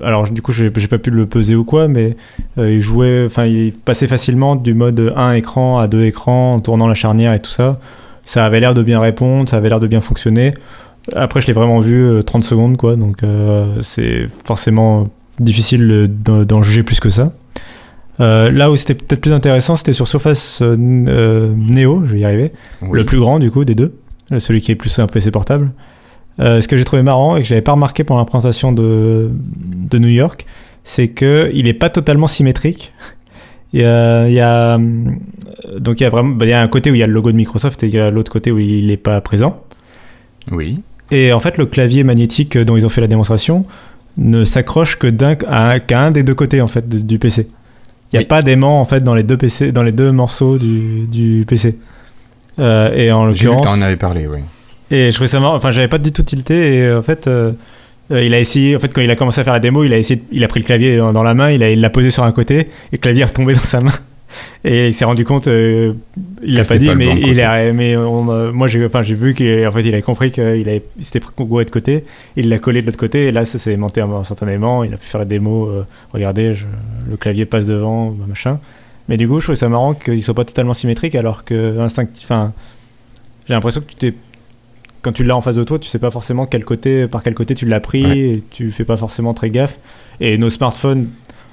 alors 0.00 0.28
du 0.28 0.40
coup 0.42 0.52
j'ai 0.52 0.70
pas 0.70 0.98
pu 0.98 1.10
le 1.10 1.26
peser 1.26 1.54
ou 1.54 1.64
quoi 1.64 1.88
mais 1.88 2.16
euh, 2.58 2.72
il 2.72 2.80
jouait 2.80 3.24
enfin 3.26 3.44
il 3.44 3.72
passait 3.72 4.06
facilement 4.06 4.56
du 4.56 4.74
mode 4.74 5.12
1 5.14 5.34
écran 5.34 5.78
à 5.78 5.88
2 5.88 6.04
écrans 6.04 6.54
en 6.54 6.60
tournant 6.60 6.88
la 6.88 6.94
charnière 6.94 7.32
et 7.32 7.38
tout 7.38 7.50
ça. 7.50 7.78
Ça 8.24 8.46
avait 8.46 8.60
l'air 8.60 8.74
de 8.74 8.82
bien 8.82 9.00
répondre 9.00 9.48
ça 9.48 9.58
avait 9.58 9.68
l'air 9.68 9.80
de 9.80 9.86
bien 9.86 10.00
fonctionner. 10.00 10.52
Après 11.14 11.40
je 11.40 11.46
l'ai 11.46 11.52
vraiment 11.52 11.80
vu 11.80 12.22
30 12.24 12.42
secondes 12.42 12.76
quoi 12.76 12.96
donc 12.96 13.18
c'est 13.82 14.26
forcément 14.44 15.08
difficile 15.38 16.10
d'en 16.24 16.62
juger 16.62 16.82
plus 16.82 17.00
que 17.00 17.10
ça. 17.10 17.32
Là 18.18 18.70
où 18.70 18.76
c'était 18.76 18.94
peut-être 18.94 19.20
plus 19.20 19.32
intéressant, 19.32 19.74
c'était 19.74 19.92
sur 19.92 20.06
Surface 20.06 20.62
Neo, 20.62 22.04
je 22.06 22.12
vais 22.12 22.20
y 22.20 22.24
arriver, 22.24 22.52
le 22.88 23.04
plus 23.04 23.18
grand 23.18 23.40
du 23.40 23.50
coup 23.50 23.64
des 23.64 23.74
deux. 23.74 23.92
Celui 24.38 24.60
qui 24.60 24.72
est 24.72 24.76
plus 24.76 24.98
un 24.98 25.06
PC 25.06 25.30
portable. 25.30 25.72
Euh, 26.40 26.60
ce 26.60 26.68
que 26.68 26.76
j'ai 26.76 26.84
trouvé 26.84 27.02
marrant 27.02 27.36
et 27.36 27.42
que 27.42 27.46
j'avais 27.46 27.62
pas 27.62 27.72
remarqué 27.72 28.04
pendant 28.04 28.20
la 28.20 28.26
présentation 28.26 28.72
de, 28.72 29.30
de 29.32 29.98
New 29.98 30.08
York, 30.08 30.46
c'est 30.82 31.08
que 31.08 31.50
il 31.52 31.68
est 31.68 31.74
pas 31.74 31.90
totalement 31.90 32.26
symétrique. 32.26 32.92
Il 33.74 33.80
y 33.80 33.84
a, 33.84 34.28
il 34.28 34.34
y 34.34 34.40
a 34.40 34.78
donc 35.78 36.00
il 36.00 36.02
y 36.02 36.06
a 36.06 36.10
vraiment 36.10 36.30
bah, 36.30 36.44
il 36.44 36.50
y 36.50 36.52
a 36.52 36.60
un 36.60 36.68
côté 36.68 36.90
où 36.90 36.94
il 36.94 36.98
y 36.98 37.02
a 37.02 37.06
le 37.06 37.12
logo 37.14 37.32
de 37.32 37.36
Microsoft 37.36 37.82
et 37.82 37.86
il 37.86 37.94
y 37.94 37.98
a 37.98 38.10
l'autre 38.10 38.30
côté 38.30 38.50
où 38.50 38.58
il 38.58 38.86
n'est 38.86 38.98
pas 38.98 39.20
présent. 39.22 39.62
Oui. 40.50 40.82
Et 41.10 41.32
en 41.32 41.40
fait, 41.40 41.58
le 41.58 41.66
clavier 41.66 42.04
magnétique 42.04 42.56
dont 42.58 42.76
ils 42.76 42.86
ont 42.86 42.90
fait 42.90 43.00
la 43.00 43.06
démonstration 43.06 43.64
ne 44.16 44.44
s'accroche 44.44 44.96
que 44.96 45.06
d'un 45.06 45.36
qu'à 45.36 46.00
un 46.00 46.10
des 46.10 46.22
deux 46.22 46.34
côtés 46.34 46.60
en 46.60 46.66
fait 46.66 46.88
du 46.88 47.18
PC. 47.18 47.48
Il 48.12 48.18
n'y 48.18 48.24
a 48.24 48.28
pas 48.28 48.42
d'aimant 48.42 48.80
en 48.80 48.84
fait 48.84 49.02
dans 49.02 49.14
les 49.14 49.22
deux 49.22 49.38
PC 49.38 49.72
dans 49.72 49.82
les 49.82 49.92
deux 49.92 50.12
morceaux 50.12 50.58
du, 50.58 51.06
du 51.06 51.44
PC. 51.46 51.78
Euh, 52.58 52.94
et 52.94 53.12
en 53.12 53.24
l'occurrence. 53.24 53.66
en 53.66 53.80
avais 53.80 53.96
parlé, 53.96 54.26
oui. 54.26 54.40
Et 54.90 55.10
je 55.10 55.14
trouvais 55.14 55.28
ça 55.28 55.40
marrant. 55.40 55.56
Enfin, 55.56 55.70
j'avais 55.70 55.88
pas 55.88 55.98
du 55.98 56.12
tout 56.12 56.22
tilté. 56.22 56.76
Et 56.76 56.92
en 56.92 57.02
fait, 57.02 57.26
euh, 57.26 57.52
euh, 58.10 58.22
il 58.22 58.34
a 58.34 58.40
essayé. 58.40 58.76
En 58.76 58.80
fait, 58.80 58.92
quand 58.92 59.00
il 59.00 59.10
a 59.10 59.16
commencé 59.16 59.40
à 59.40 59.44
faire 59.44 59.52
la 59.52 59.60
démo, 59.60 59.84
il 59.84 59.92
a 59.92 59.98
essayé. 59.98 60.22
Il 60.30 60.44
a 60.44 60.48
pris 60.48 60.60
le 60.60 60.66
clavier 60.66 60.96
dans, 60.98 61.22
la 61.22 61.34
main, 61.34 61.50
il 61.50 61.80
l'a 61.80 61.90
posé 61.90 62.10
sur 62.10 62.24
un 62.24 62.32
côté, 62.32 62.58
et 62.58 62.68
le 62.92 62.98
clavier 62.98 63.22
est 63.22 63.26
retombé 63.26 63.54
dans 63.54 63.60
sa 63.60 63.80
main. 63.80 63.92
Et 64.64 64.88
il 64.88 64.94
s'est 64.94 65.04
rendu 65.04 65.26
compte, 65.26 65.46
il 65.46 65.94
l'a 66.42 66.64
pas 66.64 66.78
dit, 66.78 66.94
mais, 66.94 67.20
il 67.20 67.38
a, 67.42 67.70
mais 67.74 67.94
moi 67.94 68.66
j'ai 68.66 68.86
enfin, 68.86 69.02
vu 69.02 69.34
qu'il 69.34 69.70
fait, 69.70 69.82
il 69.84 69.94
a 69.94 70.00
compris 70.00 70.30
qu'il 70.30 70.80
s'était 71.00 71.20
pris 71.20 71.34
de 71.36 71.70
côté, 71.70 72.06
il 72.36 72.48
l'a 72.48 72.58
collé 72.58 72.80
de 72.80 72.86
l'autre 72.86 72.96
côté, 72.96 73.26
et 73.26 73.30
là 73.30 73.44
ça 73.44 73.58
s'est 73.58 73.76
monté 73.76 74.00
instantanément, 74.00 74.84
il 74.84 74.94
a 74.94 74.96
pu 74.96 75.04
faire 75.04 75.18
la 75.18 75.26
démo, 75.26 75.70
regardez, 76.14 76.54
le 77.10 77.16
clavier 77.18 77.44
passe 77.44 77.66
devant, 77.66 78.16
machin. 78.26 78.58
Mais 79.12 79.18
du 79.18 79.28
coup, 79.28 79.40
je 79.40 79.44
trouve 79.44 79.56
ça 79.56 79.68
marrant 79.68 79.92
qu'ils 79.92 80.22
soient 80.22 80.32
pas 80.32 80.46
totalement 80.46 80.72
symétriques 80.72 81.14
alors 81.14 81.44
que 81.44 81.78
instinctif. 81.78 82.24
Enfin, 82.24 82.54
j'ai 83.46 83.52
l'impression 83.52 83.82
que 83.82 83.88
tu 83.88 83.94
t'es 83.94 84.14
quand 85.02 85.12
tu 85.12 85.22
l'as 85.22 85.36
en 85.36 85.42
face 85.42 85.56
de 85.56 85.64
toi, 85.64 85.78
tu 85.78 85.86
sais 85.86 85.98
pas 85.98 86.10
forcément 86.10 86.46
quel 86.46 86.64
côté, 86.64 87.06
par 87.08 87.22
quel 87.22 87.34
côté 87.34 87.54
tu 87.54 87.66
l'as 87.66 87.80
pris, 87.80 88.20
et 88.20 88.42
tu 88.50 88.70
fais 88.70 88.84
pas 88.84 88.96
forcément 88.96 89.34
très 89.34 89.50
gaffe. 89.50 89.76
Et 90.20 90.38
nos 90.38 90.48
smartphones, 90.48 91.08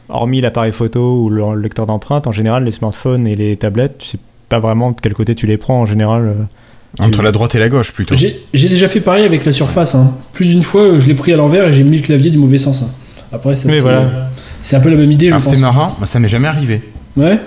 hormis 0.08 0.40
l'appareil 0.40 0.72
photo 0.72 1.24
ou 1.24 1.30
le 1.30 1.56
lecteur 1.56 1.86
d'empreintes, 1.86 2.28
en 2.28 2.32
général, 2.32 2.64
les 2.64 2.72
smartphones 2.72 3.28
et 3.28 3.36
les 3.36 3.58
tablettes, 3.58 3.98
tu 3.98 4.08
sais 4.08 4.20
pas 4.48 4.60
vraiment 4.60 4.92
de 4.92 4.98
quel 5.02 5.14
côté 5.14 5.36
tu 5.36 5.46
les 5.46 5.58
prends 5.58 5.82
en 5.82 5.86
général. 5.86 6.28
Euh, 6.28 7.04
Entre 7.04 7.22
la 7.22 7.34
droite 7.34 7.56
et 7.56 7.60
la 7.60 7.68
gauche 7.68 7.92
plutôt. 7.92 8.16
J'ai 8.16 8.70
déjà 8.70 8.88
fait 8.88 9.02
pareil 9.02 9.26
avec 9.26 9.44
la 9.44 9.52
surface. 9.52 9.96
Hein. 9.96 10.14
Plus 10.32 10.46
d'une 10.46 10.64
fois, 10.64 10.98
je 10.98 11.08
l'ai 11.08 11.16
pris 11.16 11.34
à 11.34 11.36
l'envers 11.36 11.68
et 11.68 11.74
j'ai 11.74 11.84
mis 11.84 11.98
le 11.98 12.04
clavier 12.04 12.30
du 12.30 12.38
mauvais 12.38 12.58
sens. 12.58 12.84
Hein. 12.84 12.90
Après, 13.34 13.58
c'est 13.58 13.82
voilà. 13.82 14.30
un 14.72 14.80
peu 14.80 14.90
la 14.90 14.96
même 14.96 15.12
idée. 15.12 15.30
c'est 15.42 15.60
marrant, 15.60 15.98
ça 16.06 16.20
m'est 16.20 16.30
jamais 16.30 16.48
arrivé. 16.48 16.82
Ouais. 17.20 17.40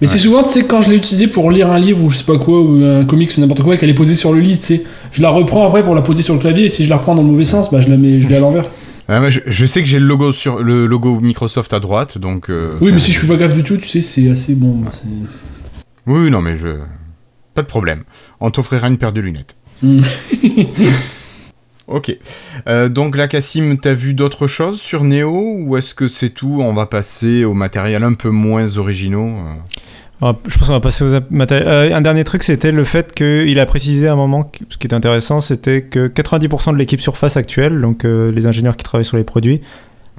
Mais 0.00 0.08
c'est 0.08 0.18
souvent, 0.18 0.42
tu 0.42 0.48
sais, 0.48 0.64
quand 0.64 0.82
je 0.82 0.90
l'ai 0.90 0.96
utilisé 0.96 1.28
pour 1.28 1.52
lire 1.52 1.70
un 1.70 1.78
livre 1.78 2.02
ou 2.02 2.10
je 2.10 2.18
sais 2.18 2.24
pas 2.24 2.36
quoi, 2.36 2.60
ou 2.60 2.82
un 2.84 3.04
comics 3.04 3.30
ou 3.36 3.40
n'importe 3.40 3.62
quoi, 3.62 3.76
qu'elle 3.76 3.90
est 3.90 3.94
posée 3.94 4.16
sur 4.16 4.32
le 4.32 4.40
lit, 4.40 4.58
tu 4.58 4.64
sais, 4.64 4.82
je 5.12 5.22
la 5.22 5.30
reprends 5.30 5.64
après 5.68 5.84
pour 5.84 5.94
la 5.94 6.02
poser 6.02 6.22
sur 6.22 6.34
le 6.34 6.40
clavier, 6.40 6.64
et 6.64 6.68
si 6.70 6.82
je 6.82 6.90
la 6.90 6.96
reprends 6.96 7.14
dans 7.14 7.22
le 7.22 7.28
mauvais 7.28 7.44
sens, 7.44 7.70
bah 7.70 7.80
je 7.80 7.88
la 7.88 7.96
mets, 7.96 8.20
je 8.20 8.28
l'ai 8.28 8.34
à 8.34 8.40
l'envers. 8.40 8.64
Ah, 9.08 9.28
je, 9.28 9.66
sais 9.66 9.80
que 9.80 9.88
j'ai 9.88 10.00
le 10.00 10.06
logo 10.06 10.32
sur 10.32 10.60
le 10.60 10.86
logo 10.86 11.20
Microsoft 11.20 11.72
à 11.72 11.78
droite, 11.78 12.18
donc. 12.18 12.50
Euh, 12.50 12.72
oui, 12.80 12.90
mais 12.92 12.98
si 12.98 13.12
je 13.12 13.18
suis 13.18 13.28
pas 13.28 13.36
gaffe 13.36 13.52
du 13.52 13.62
tout, 13.62 13.76
tu 13.76 13.86
sais, 13.86 14.02
c'est 14.02 14.28
assez 14.28 14.54
bon. 14.54 14.82
Oui, 16.06 16.30
non, 16.30 16.40
mais 16.40 16.56
je. 16.56 16.78
Pas 17.54 17.62
de 17.62 17.68
problème. 17.68 18.02
On 18.40 18.50
t'offrira 18.50 18.88
une 18.88 18.98
paire 18.98 19.12
de 19.12 19.20
lunettes. 19.20 19.56
Ok. 21.88 22.16
Euh, 22.68 22.88
donc 22.88 23.16
là, 23.16 23.28
Cassim, 23.28 23.76
t'as 23.76 23.94
vu 23.94 24.14
d'autres 24.14 24.46
choses 24.46 24.80
sur 24.80 25.04
Neo 25.04 25.56
ou 25.58 25.76
est-ce 25.76 25.94
que 25.94 26.08
c'est 26.08 26.30
tout? 26.30 26.58
On 26.60 26.74
va 26.74 26.86
passer 26.86 27.44
au 27.44 27.54
matériel 27.54 28.04
un 28.04 28.14
peu 28.14 28.30
moins 28.30 28.76
originaux 28.76 29.28
euh 29.28 29.54
je 30.46 30.56
pense 30.56 30.68
qu'on 30.68 30.74
va 30.74 30.78
passer 30.78 31.02
aux 31.02 31.20
matériels. 31.30 31.66
Euh, 31.66 31.96
un 31.96 32.00
dernier 32.00 32.22
truc, 32.22 32.44
c'était 32.44 32.70
le 32.70 32.84
fait 32.84 33.12
qu'il 33.12 33.58
a 33.58 33.66
précisé 33.66 34.06
à 34.06 34.12
un 34.12 34.16
moment, 34.16 34.52
ce 34.68 34.76
qui 34.76 34.86
est 34.86 34.94
intéressant, 34.94 35.40
c'était 35.40 35.82
que 35.82 36.06
90% 36.06 36.72
de 36.72 36.76
l'équipe 36.76 37.00
Surface 37.00 37.36
actuelle, 37.36 37.80
donc 37.80 38.04
les 38.04 38.46
ingénieurs 38.46 38.76
qui 38.76 38.84
travaillent 38.84 39.04
sur 39.04 39.16
les 39.16 39.24
produits, 39.24 39.62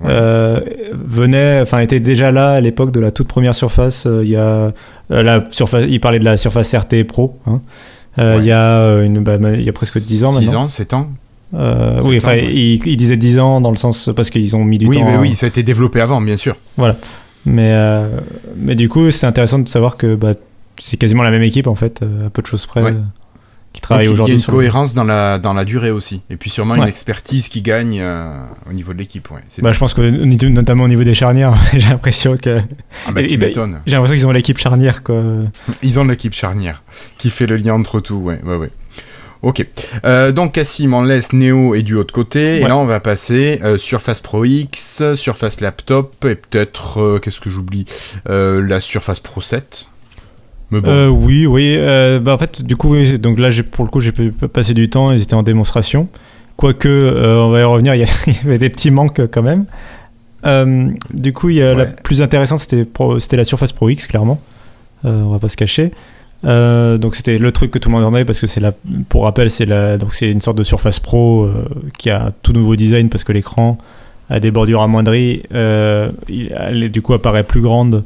venaient, 0.02 1.62
enfin 1.62 1.80
étaient 1.80 2.02
déjà 2.02 2.32
là 2.32 2.50
à 2.50 2.60
l'époque 2.60 2.92
de 2.92 3.00
la 3.00 3.12
toute 3.12 3.30
première 3.30 3.56
Surface. 3.56 4.06
Il 4.06 4.28
y 4.28 4.36
a 4.36 4.74
la 5.10 5.46
Surface, 5.52 5.86
il 5.88 6.02
parlait 6.02 6.20
de 6.20 6.26
la 6.26 6.36
Surface 6.36 6.76
RT 6.76 7.06
Pro. 7.06 7.40
Hein. 7.46 7.62
Il 8.18 8.44
y 8.44 8.52
a 8.52 8.98
une, 9.06 9.24
bah, 9.24 9.38
il 9.54 9.62
y 9.62 9.70
a 9.70 9.74
presque 9.74 10.00
10 10.00 10.26
ans 10.26 10.34
maintenant. 10.34 10.50
6 10.50 10.56
ans, 10.58 10.68
7 10.68 10.94
ans 10.96 11.12
euh, 11.54 12.02
oui, 12.04 12.18
enfin, 12.18 12.36
il, 12.36 12.98
disait 12.98 13.18
10 13.18 13.40
ans 13.40 13.62
dans 13.62 13.72
le 13.72 13.78
sens 13.78 14.10
parce 14.16 14.30
qu'ils 14.30 14.56
ont 14.56 14.64
mis 14.64 14.78
du 14.78 14.86
temps. 14.86 14.92
Oui, 14.92 15.04
mais 15.04 15.18
oui, 15.18 15.36
ça 15.36 15.46
a 15.46 15.50
été 15.50 15.64
développé 15.64 16.02
avant, 16.02 16.22
bien 16.22 16.38
sûr. 16.38 16.56
Voilà. 16.78 16.98
Mais, 17.46 17.72
euh, 17.74 18.08
mais 18.56 18.76
du 18.76 18.90
coup, 18.90 19.12
c'est 19.12 19.28
intéressant 19.28 19.60
de 19.60 19.70
savoir 19.70 19.98
que 19.98 20.16
bah, 20.16 20.34
c'est 20.80 20.98
quasiment 20.98 21.24
la 21.24 21.32
même 21.32 21.44
équipe 21.44 21.68
en 21.68 21.76
fait, 21.76 22.02
à 22.26 22.30
peu 22.30 22.42
de 22.42 22.48
choses 22.48 22.66
près. 22.66 22.96
qui 23.74 23.82
travaillent 23.82 24.08
aujourd'hui. 24.08 24.36
Il 24.36 24.40
y 24.40 24.42
a 24.42 24.46
une 24.46 24.52
cohérence 24.52 24.94
dans 24.96 25.04
la, 25.04 25.40
dans 25.40 25.54
la 25.54 25.66
durée 25.66 25.92
aussi. 25.92 26.22
Et 26.30 26.38
puis 26.38 26.50
sûrement 26.50 26.76
une 26.76 26.88
expertise 26.88 27.50
qui 27.50 27.62
gagne 27.62 28.00
euh, 28.00 28.34
au 28.70 28.74
niveau 28.74 28.94
de 28.94 28.98
l'équipe. 28.98 29.30
Ouais. 29.30 29.42
Bah, 29.62 29.74
je 29.74 29.80
pense 29.80 29.94
que 29.94 30.02
notamment 30.48 30.86
au 30.86 30.88
niveau 30.88 31.04
des 31.04 31.16
charnières, 31.16 31.56
j'ai 31.74 31.90
l'impression 31.90 32.38
que. 32.38 32.60
Ah 33.06 33.12
bah, 33.12 33.22
tu 33.24 33.38
m'étonnes. 33.38 33.80
J'ai 33.86 33.94
l'impression 33.94 34.16
qu'ils 34.16 34.28
ont 34.28 34.32
l'équipe 34.32 34.58
charnière. 34.58 35.04
Quoi. 35.04 35.22
Ils 35.84 36.00
ont 36.00 36.06
l'équipe 36.06 36.34
charnière 36.34 36.82
qui 37.18 37.30
fait 37.30 37.46
le 37.46 37.58
lien 37.58 37.74
entre 37.74 38.00
tout. 38.00 38.16
Ouais, 38.16 38.40
ouais, 38.44 38.56
ouais. 38.56 38.72
Ok. 39.44 39.68
Euh, 40.06 40.32
donc 40.32 40.54
Cassim, 40.54 40.94
on 40.94 41.02
laisse 41.02 41.34
Neo 41.34 41.76
et 41.76 41.84
du 41.84 41.96
autre 41.96 42.14
côté. 42.14 42.62
Et 42.62 42.62
là, 42.62 42.78
on 42.78 42.86
va 42.86 43.02
passer 43.02 43.60
euh, 43.62 43.78
Surface 43.78 44.22
Pro 44.22 44.46
X, 44.46 45.04
Surface 45.16 45.60
Laptop 45.60 46.16
et 46.26 46.36
peut-être, 46.36 47.02
euh, 47.02 47.20
qu'est-ce 47.20 47.42
que 47.42 47.50
j'oublie 47.50 47.86
La 48.26 48.80
Surface 48.80 49.20
Pro 49.20 49.42
7. 49.42 49.88
Bon. 50.72 51.10
oui, 51.10 51.46
oui. 51.46 51.78
Bah, 52.22 52.34
en 52.34 52.38
fait, 52.38 52.64
du 52.64 52.78
coup, 52.78 52.96
donc 53.20 53.38
là, 53.38 53.50
pour 53.74 53.86
le 53.86 53.92
coup, 53.92 54.00
j'ai 54.00 54.14
pu 54.14 54.32
passer 54.32 54.74
du 54.74 54.90
temps. 54.90 55.12
Ils 55.12 55.22
étaient 55.22 55.36
en 55.36 55.44
démonstration. 55.44 56.08
Quoique, 56.56 56.88
on 56.88 57.50
va 57.50 57.60
y 57.60 57.64
revenir, 57.64 57.96
il 57.96 58.02
y, 58.02 58.40
avait 58.46 58.58
des 58.58 58.70
petits 58.70 58.92
manques 58.92 59.22
quand 59.30 59.44
même. 59.44 59.66
du 61.14 61.34
coup, 61.34 61.50
y 61.50 61.62
a 61.62 61.76
la 61.76 61.86
plus 61.86 62.22
intéressante, 62.22 62.60
c'était 62.60 63.38
la 63.38 63.44
Surface 63.44 63.74
Pro 63.74 63.90
X, 63.90 64.08
clairement. 64.08 64.40
on 65.04 65.30
va 65.30 65.40
pas 65.40 65.50
se 65.50 65.58
cacher. 65.58 65.92
Euh, 66.46 66.98
donc 66.98 67.16
c'était 67.16 67.38
le 67.38 67.52
truc 67.52 67.72
que 67.72 67.80
tout 67.80 67.90
le 67.90 67.94
monde 67.94 68.04
attendait 68.04 68.26
parce 68.26 68.40
que 68.40 68.48
c'est 68.48 68.60
la, 68.60 68.74
pour 69.10 69.24
rappel, 69.24 69.50
c'est 69.50 69.66
la, 69.66 69.98
donc 69.98 70.14
c'est 70.14 70.30
une 70.30 70.42
sorte 70.42 70.58
de 70.58 70.64
Surface 70.64 71.00
Pro 71.00 71.44
euh, 71.44 71.66
qui 71.98 72.10
a 72.10 72.34
tout 72.42 72.52
nouveau 72.54 72.76
design 72.76 73.10
parce 73.10 73.24
que 73.24 73.32
l'écran 73.32 73.78
a 74.30 74.40
des 74.40 74.52
bordures 74.52 74.82
amoindries, 74.82 75.44
euh, 75.54 76.12
elle, 76.28 76.92
du 76.92 77.02
coup 77.02 77.14
apparaît 77.14 77.44
plus 77.44 77.62
grande. 77.62 78.04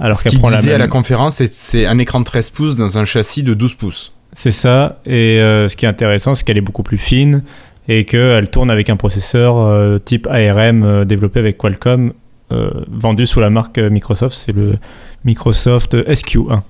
Alors 0.00 0.20
qu'elle 0.22 0.38
prend 0.38 0.50
la 0.50 0.60
même... 0.62 0.74
à 0.74 0.78
la 0.78 0.88
conférence, 0.88 1.42
c'est 1.50 1.86
un 1.86 1.98
écran 1.98 2.20
de 2.20 2.24
13 2.24 2.50
pouces 2.50 2.76
dans 2.76 2.98
un 2.98 3.04
châssis 3.04 3.42
de 3.42 3.54
12 3.54 3.74
pouces. 3.74 4.12
C'est 4.32 4.50
ça. 4.50 4.98
Et 5.06 5.36
ce 5.38 5.76
qui 5.76 5.84
est 5.84 5.88
intéressant, 5.88 6.34
c'est 6.34 6.44
qu'elle 6.44 6.56
est 6.56 6.62
beaucoup 6.62 6.82
plus 6.82 6.98
fine 6.98 7.42
et 7.86 8.04
qu'elle 8.04 8.48
tourne 8.48 8.70
avec 8.70 8.88
un 8.90 8.96
processeur 8.96 10.00
type 10.00 10.26
ARM 10.28 11.04
développé 11.04 11.38
avec 11.38 11.58
Qualcomm, 11.58 12.12
vendu 12.90 13.26
sous 13.26 13.40
la 13.40 13.50
marque 13.50 13.78
Microsoft. 13.78 14.36
C'est 14.36 14.52
le 14.52 14.76
Microsoft 15.24 15.94
SQ1. 15.94 16.62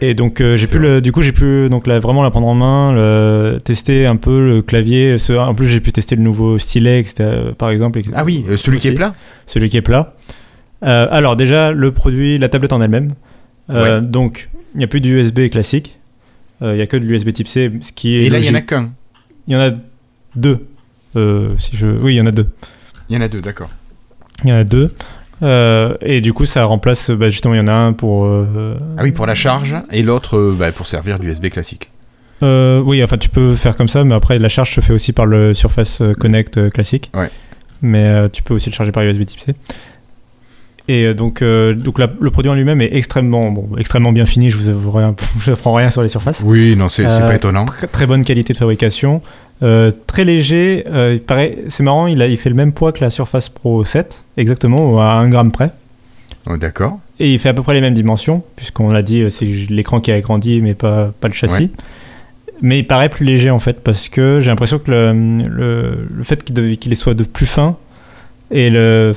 Et 0.00 0.14
donc 0.14 0.40
euh, 0.40 0.56
j'ai 0.56 0.66
pu 0.66 0.78
le, 0.78 1.00
du 1.00 1.10
coup 1.10 1.22
j'ai 1.22 1.32
pu 1.32 1.68
donc 1.70 1.86
là, 1.86 1.98
vraiment 2.00 2.22
la 2.22 2.30
prendre 2.30 2.46
en 2.46 2.54
main, 2.54 2.92
le, 2.92 3.58
tester 3.64 4.06
un 4.06 4.16
peu 4.16 4.44
le 4.44 4.62
clavier. 4.62 5.18
Ce, 5.18 5.32
en 5.32 5.54
plus 5.54 5.68
j'ai 5.68 5.80
pu 5.80 5.92
tester 5.92 6.16
le 6.16 6.22
nouveau 6.22 6.58
stylet 6.58 7.04
par 7.56 7.70
exemple. 7.70 8.00
Ah 8.14 8.24
oui, 8.24 8.44
euh, 8.48 8.56
celui 8.56 8.78
qui 8.78 8.88
est 8.88 8.92
plat. 8.92 9.12
Celui 9.46 9.70
qui 9.70 9.76
est 9.76 9.82
plat. 9.82 10.14
Euh, 10.82 11.06
alors 11.10 11.36
déjà 11.36 11.72
le 11.72 11.92
produit, 11.92 12.38
la 12.38 12.48
tablette 12.48 12.72
en 12.72 12.80
elle-même. 12.80 13.14
Donc 14.02 14.50
il 14.74 14.78
n'y 14.78 14.84
a 14.84 14.88
plus 14.88 15.00
d'USB 15.00 15.48
classique. 15.50 15.96
Il 16.60 16.72
n'y 16.72 16.82
a 16.82 16.86
que 16.86 16.98
de 16.98 17.06
l'USB 17.06 17.32
Type 17.32 17.48
C, 17.48 17.70
ce 17.80 17.92
qui 17.92 18.16
est. 18.16 18.24
Et 18.24 18.30
là 18.30 18.38
il 18.38 18.44
y 18.44 18.50
en 18.50 18.54
a 18.54 18.60
qu'un. 18.60 18.92
Il 19.46 19.54
y 19.54 19.56
en 19.56 19.60
a 19.60 19.70
deux. 20.36 20.66
si 21.58 21.76
je, 21.76 21.86
oui 21.86 22.14
il 22.14 22.18
y 22.18 22.20
en 22.20 22.26
a 22.26 22.32
deux. 22.32 22.50
Il 23.08 23.16
y 23.16 23.18
en 23.18 23.22
a 23.22 23.28
deux, 23.28 23.40
d'accord. 23.40 23.70
Il 24.44 24.50
y 24.50 24.52
en 24.52 24.56
a 24.56 24.64
deux. 24.64 24.92
Euh, 25.42 25.94
et 26.00 26.20
du 26.20 26.32
coup, 26.32 26.46
ça 26.46 26.64
remplace, 26.64 27.10
bah, 27.10 27.28
justement, 27.28 27.54
il 27.54 27.58
y 27.58 27.60
en 27.60 27.68
a 27.68 27.72
un 27.72 27.92
pour. 27.92 28.26
Euh, 28.26 28.76
ah 28.96 29.02
oui, 29.02 29.12
pour 29.12 29.26
la 29.26 29.34
charge, 29.34 29.76
et 29.90 30.02
l'autre 30.02 30.36
euh, 30.36 30.56
bah, 30.58 30.72
pour 30.72 30.86
servir 30.86 31.18
d'USB 31.18 31.48
classique. 31.48 31.90
oui, 32.42 33.02
enfin, 33.02 33.16
tu 33.16 33.28
peux 33.28 33.54
faire 33.54 33.76
comme 33.76 33.88
ça, 33.88 34.04
mais 34.04 34.14
après, 34.14 34.38
la 34.38 34.48
charge 34.48 34.74
se 34.74 34.80
fait 34.80 34.92
aussi 34.92 35.12
par 35.12 35.26
le 35.26 35.54
Surface 35.54 36.02
Connect 36.18 36.70
classique. 36.70 37.10
Ouais. 37.14 37.30
Mais 37.82 38.28
tu 38.30 38.42
peux 38.42 38.54
aussi 38.54 38.68
le 38.68 38.74
charger 38.74 38.92
par 38.92 39.02
USB 39.02 39.24
Type 39.24 39.40
C. 39.40 39.54
Et 40.88 41.14
donc, 41.14 41.42
donc 41.42 41.98
le 41.98 42.30
produit 42.30 42.50
en 42.50 42.54
lui-même 42.54 42.80
est 42.80 42.94
extrêmement, 42.94 43.50
bon, 43.50 43.70
extrêmement 43.78 44.12
bien 44.12 44.26
fini. 44.26 44.50
Je 44.50 44.56
vous, 44.56 44.80
vous 44.80 45.50
apprends 45.50 45.74
rien 45.74 45.90
sur 45.90 46.02
les 46.02 46.08
surfaces. 46.08 46.42
Oui, 46.44 46.76
non, 46.76 46.88
c'est 46.88 47.04
pas 47.04 47.34
étonnant. 47.34 47.64
très 47.92 48.06
bonne 48.06 48.24
qualité 48.24 48.52
de 48.52 48.58
fabrication. 48.58 49.22
Euh, 49.62 49.92
très 50.06 50.24
léger, 50.24 50.84
euh, 50.88 51.14
il 51.14 51.20
paraît, 51.20 51.58
c'est 51.68 51.82
marrant, 51.82 52.06
il, 52.06 52.22
a, 52.22 52.26
il 52.26 52.38
fait 52.38 52.48
le 52.48 52.54
même 52.54 52.72
poids 52.72 52.92
que 52.92 53.04
la 53.04 53.10
Surface 53.10 53.50
Pro 53.50 53.84
7, 53.84 54.24
exactement, 54.36 55.00
à 55.00 55.14
1 55.14 55.28
gramme 55.28 55.52
près. 55.52 55.70
Oh, 56.48 56.56
D'accord. 56.56 56.98
Et 57.18 57.34
il 57.34 57.38
fait 57.38 57.50
à 57.50 57.54
peu 57.54 57.62
près 57.62 57.74
les 57.74 57.82
mêmes 57.82 57.94
dimensions, 57.94 58.42
puisqu'on 58.56 58.90
l'a 58.90 59.02
dit, 59.02 59.20
euh, 59.22 59.30
c'est 59.30 59.44
l'écran 59.44 60.00
qui 60.00 60.10
a 60.12 60.14
agrandi, 60.14 60.62
mais 60.62 60.74
pas, 60.74 61.12
pas 61.20 61.28
le 61.28 61.34
châssis. 61.34 61.70
Mais 62.62 62.78
il 62.78 62.86
paraît 62.86 63.08
plus 63.08 63.24
léger 63.24 63.50
en 63.50 63.60
fait, 63.60 63.82
parce 63.82 64.08
que 64.08 64.40
j'ai 64.40 64.48
l'impression 64.50 64.78
que 64.78 64.90
le, 64.90 65.12
le, 65.48 66.08
le 66.10 66.24
fait 66.24 66.44
qu'il 66.44 66.96
soit 66.96 67.14
de 67.14 67.24
plus 67.24 67.46
fin 67.46 67.76
et 68.50 68.68
le 68.68 69.14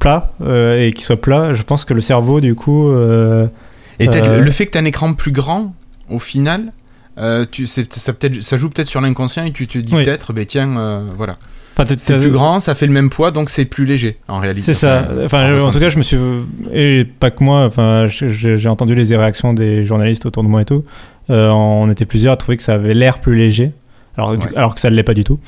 plat, 0.00 0.32
et 0.40 0.92
qu'il 0.92 1.04
soit 1.04 1.20
plat, 1.20 1.54
je 1.54 1.62
pense 1.62 1.84
que 1.84 1.94
le 1.94 2.00
cerveau, 2.00 2.40
du 2.40 2.56
coup. 2.56 2.90
et 4.00 4.06
peut-être 4.06 4.40
le 4.40 4.50
fait 4.50 4.66
que 4.66 4.72
tu 4.72 4.78
as 4.78 4.80
un 4.80 4.84
écran 4.84 5.14
plus 5.14 5.30
grand, 5.30 5.74
au 6.10 6.18
final, 6.18 6.72
euh, 7.18 7.44
tu, 7.50 7.66
ça, 7.66 7.82
peut 8.12 8.30
ça 8.40 8.56
joue 8.56 8.70
peut-être 8.70 8.88
sur 8.88 9.00
l'inconscient 9.00 9.44
et 9.44 9.52
tu 9.52 9.66
te 9.66 9.78
dis 9.78 9.92
peut-être, 9.92 10.32
ben 10.32 10.46
tiens, 10.46 10.78
euh, 10.78 11.04
voilà. 11.16 11.36
c'est 11.96 12.18
plus 12.18 12.30
grand, 12.30 12.58
ça 12.60 12.74
fait 12.74 12.86
le 12.86 12.92
même 12.92 13.10
poids, 13.10 13.30
donc 13.30 13.50
c'est 13.50 13.66
plus 13.66 13.84
léger 13.84 14.16
en 14.28 14.38
réalité. 14.38 14.64
C'est 14.64 14.74
ça. 14.74 15.08
Enfin, 15.24 15.58
en, 15.60 15.70
tout 15.70 15.78
cas, 15.78 15.90
je 15.90 15.98
me 15.98 16.02
suis 16.02 16.16
et 16.72 17.04
pas 17.04 17.30
que 17.30 17.44
moi. 17.44 17.66
Enfin, 17.66 18.06
j'ai 18.08 18.68
entendu 18.68 18.94
les 18.94 19.16
réactions 19.16 19.52
des 19.52 19.84
journalistes 19.84 20.24
autour 20.24 20.42
de 20.42 20.48
moi 20.48 20.62
et 20.62 20.64
tout. 20.64 20.84
Euh, 21.30 21.50
on 21.50 21.90
était 21.90 22.06
plusieurs 22.06 22.32
à 22.32 22.36
trouver 22.36 22.56
que 22.56 22.62
ça 22.62 22.74
avait 22.74 22.94
l'air 22.94 23.20
plus 23.20 23.36
léger, 23.36 23.72
alors, 24.16 24.36
alors 24.56 24.74
que 24.74 24.80
ça 24.80 24.90
ne 24.90 24.96
l'est 24.96 25.02
pas 25.02 25.14
du 25.14 25.24
tout. 25.24 25.38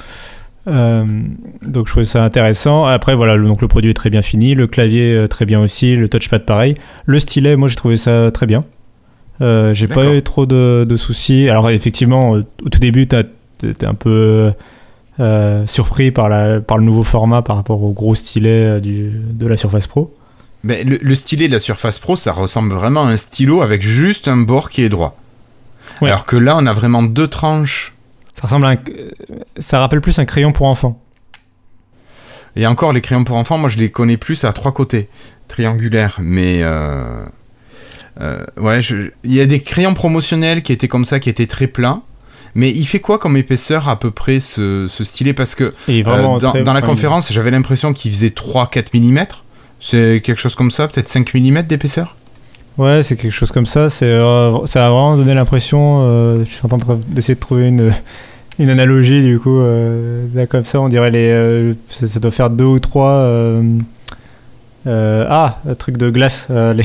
donc 0.67 1.87
je 1.87 1.91
trouvais 1.91 2.05
ça 2.05 2.23
intéressant. 2.25 2.85
Après 2.85 3.15
voilà, 3.15 3.37
le, 3.37 3.47
donc 3.47 3.63
le 3.63 3.69
produit 3.69 3.91
est 3.91 3.95
très 3.95 4.11
bien 4.11 4.23
fini, 4.23 4.55
le 4.55 4.67
clavier 4.67 5.25
très 5.31 5.47
bien 5.47 5.61
aussi, 5.61 5.97
le 5.97 6.11
touchpad 6.11 6.45
pareil. 6.45 6.75
Le 7.07 7.19
stylet, 7.19 7.57
moi 7.57 7.69
j'ai 7.69 7.77
trouvé 7.77 7.97
ça 7.97 8.31
très 8.31 8.47
bien. 8.47 8.65
Euh, 9.45 9.75
j'ai 9.75 9.89
pas 9.89 10.07
eu 10.07 10.23
trop 10.23 10.47
de, 10.47 10.97
soucis. 10.97 11.49
Alors 11.49 11.71
effectivement, 11.71 12.31
au 12.31 12.69
tout 12.71 12.81
début, 12.81 13.07
t'es 13.07 13.27
un 13.85 13.95
peu 13.95 14.53
euh, 15.21 15.67
surpris 15.67 16.11
par, 16.11 16.29
la, 16.29 16.61
par 16.61 16.79
le 16.79 16.85
nouveau 16.85 17.05
format 17.05 17.43
par 17.43 17.57
rapport 17.57 17.83
au 17.83 17.93
gros 17.93 18.15
stylet 18.15 18.65
euh, 18.65 18.81
du, 18.81 19.11
de 19.13 19.47
la 19.47 19.57
Surface 19.57 19.87
Pro. 19.87 20.15
Mais 20.63 20.83
le, 20.83 21.15
stylet 21.15 21.47
de 21.47 21.53
la 21.53 21.59
Surface 21.59 21.99
Pro, 21.99 22.17
ça 22.17 22.33
ressemble 22.33 22.73
vraiment 22.73 23.05
à 23.05 23.11
un 23.11 23.17
stylo 23.19 23.61
avec 23.61 23.83
juste 23.83 24.29
un 24.29 24.39
bord 24.39 24.71
qui 24.71 24.83
est 24.83 24.89
droit. 24.89 25.17
Alors 26.01 26.25
que 26.25 26.37
là, 26.37 26.57
on 26.57 26.65
a 26.67 26.73
vraiment 26.73 27.03
deux 27.03 27.29
tranches. 27.29 27.95
Ça 28.33 28.45
ressemble 28.45 28.67
à 28.67 28.77
ça 29.59 29.79
rappelle 29.79 30.01
plus 30.01 30.19
un 30.19 30.25
crayon 30.25 30.53
pour 30.53 30.67
enfants. 30.67 31.01
Et 32.57 32.67
encore, 32.67 32.93
les 32.93 33.03
crayons 33.03 33.25
pour 33.25 33.37
enfants, 33.37 33.59
moi 33.59 33.69
je 33.69 33.77
les 33.77 33.91
connais 33.91 34.17
plus 34.17 34.45
à 34.45 34.53
trois 34.53 34.73
côtés, 34.73 35.09
triangulaires. 35.49 36.17
Mais 36.21 36.61
euh, 36.63 37.25
ouais, 38.21 38.81
il 39.25 39.35
y 39.35 39.41
a 39.41 39.47
des 39.47 39.61
crayons 39.61 39.95
promotionnels 39.95 40.63
qui 40.63 40.73
étaient 40.73 40.89
comme 40.89 41.05
ça, 41.05 41.21
qui 41.21 41.31
étaient 41.31 41.47
très 41.47 41.67
pleins. 41.67 42.03
Mais 42.55 42.71
il 42.71 42.85
fait 42.85 43.01
quoi 43.01 43.19
comme 43.19 43.37
épaisseur 43.37 43.89
à 43.89 43.99
peu 43.99 44.11
près 44.11 44.39
ce, 44.41 44.87
stylet? 44.89 45.33
Parce 45.33 45.55
que 45.55 45.75
euh, 45.89 46.63
dans, 46.63 46.73
la 46.73 46.83
conférence, 46.83 47.33
j'avais 47.33 47.51
l'impression 47.51 47.93
qu'il 47.93 48.13
faisait 48.13 48.29
3-4 48.29 48.97
mm. 48.97 49.27
C'est 49.81 50.23
quelque 50.25 50.41
chose 50.41 50.55
comme 50.55 50.71
ça, 50.71 50.89
peut-être 50.89 51.09
5 51.09 51.35
mm 51.35 51.63
d'épaisseur? 51.63 52.17
Ouais, 52.79 53.03
c'est 53.03 53.17
quelque 53.17 53.33
chose 53.33 53.51
comme 53.53 53.67
ça. 53.67 53.91
C'est, 53.91 54.07
euh, 54.07 54.67
ça 54.67 54.87
a 54.87 54.91
vraiment 54.91 55.17
donné 55.17 55.35
l'impression. 55.35 56.45
je 56.45 56.49
suis 56.49 56.61
en 56.65 56.69
train 56.69 56.99
d'essayer 57.09 57.35
de 57.35 57.41
trouver 57.41 57.69
une, 57.69 57.91
une 58.61 58.71
analogie 58.71 59.23
du 59.25 59.41
coup. 59.41 59.61
là, 60.35 60.47
comme 60.47 60.65
ça, 60.65 60.81
on 60.81 60.89
dirait 60.89 61.11
les. 61.11 61.75
Ça, 61.89 62.21
doit 62.21 62.31
faire 62.31 62.51
2 62.51 62.65
ou 62.65 62.79
3. 62.79 63.61
ah, 64.87 65.59
un 65.69 65.75
truc 65.75 65.97
de 65.97 66.09
glace. 66.09 66.47
les, 66.51 66.85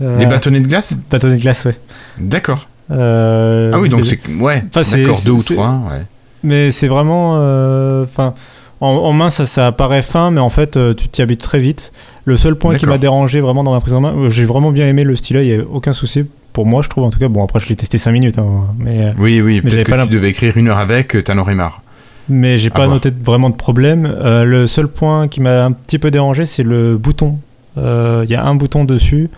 des 0.00 0.26
bâtonnets 0.26 0.60
de 0.60 0.68
glace 0.68 0.94
Bâtonnets 1.10 1.36
de 1.36 1.40
glace, 1.40 1.64
ouais. 1.64 1.76
D'accord. 2.18 2.66
Euh, 2.90 3.70
ah 3.74 3.80
oui, 3.80 3.88
donc 3.88 4.04
c'est. 4.06 4.18
Ouais, 4.40 4.62
d'accord, 4.74 5.18
deux 5.24 5.30
ou 5.30 5.42
trois, 5.42 5.82
ouais. 5.90 6.02
Mais 6.42 6.70
c'est 6.70 6.88
vraiment. 6.88 7.36
Euh, 7.36 8.04
enfin. 8.04 8.34
en, 8.80 9.12
main, 9.12 9.30
ça, 9.30 9.46
ça 9.46 9.66
apparaît 9.66 10.02
fin, 10.02 10.30
mais 10.30 10.40
en 10.40 10.50
fait, 10.50 10.76
euh, 10.76 10.94
tu 10.94 11.08
t'y 11.08 11.22
habitues 11.22 11.42
très 11.42 11.60
vite. 11.60 11.92
Le 12.24 12.36
seul 12.36 12.54
point 12.54 12.76
qui 12.76 12.86
m'a 12.86 12.98
dérangé 12.98 13.40
vraiment 13.40 13.64
dans 13.64 13.72
ma 13.72 13.80
prise 13.80 13.94
en 13.94 14.00
main, 14.00 14.14
j'ai 14.28 14.44
vraiment 14.44 14.70
bien 14.70 14.86
aimé 14.86 15.04
le 15.04 15.16
stylet, 15.16 15.46
il 15.46 15.56
n'y 15.56 15.62
a 15.62 15.64
aucun 15.64 15.92
souci. 15.92 16.24
Pour 16.52 16.66
moi, 16.66 16.82
je 16.82 16.88
trouve 16.88 17.04
en 17.04 17.10
tout 17.10 17.18
cas. 17.18 17.28
Bon, 17.28 17.44
après, 17.44 17.60
je 17.60 17.68
l'ai 17.68 17.76
testé 17.76 17.98
5 17.98 18.12
minutes. 18.12 18.38
Hein, 18.38 18.66
mais, 18.78 19.12
oui, 19.18 19.40
oui, 19.40 19.60
peut-être 19.60 19.84
que 19.84 19.94
si 19.94 20.02
tu 20.02 20.08
devais 20.08 20.30
écrire 20.30 20.56
une 20.56 20.68
heure 20.68 20.78
avec, 20.78 21.22
t'en 21.24 21.38
aurais 21.38 21.54
marre. 21.54 21.82
Mais 22.30 22.58
j'ai 22.58 22.68
pas 22.70 22.86
noté 22.86 23.10
vraiment 23.10 23.48
de 23.50 23.54
problème. 23.54 24.14
le 24.22 24.66
seul 24.66 24.88
point 24.88 25.28
qui 25.28 25.40
m'a 25.40 25.64
un 25.64 25.72
petit 25.72 25.98
peu 25.98 26.10
dérangé, 26.10 26.46
c'est 26.46 26.62
le 26.62 26.96
bouton. 26.96 27.38
Il 27.76 28.26
y 28.28 28.34
a 28.34 28.44
un 28.44 28.54
bouton 28.54 28.84
dessus 28.84 29.28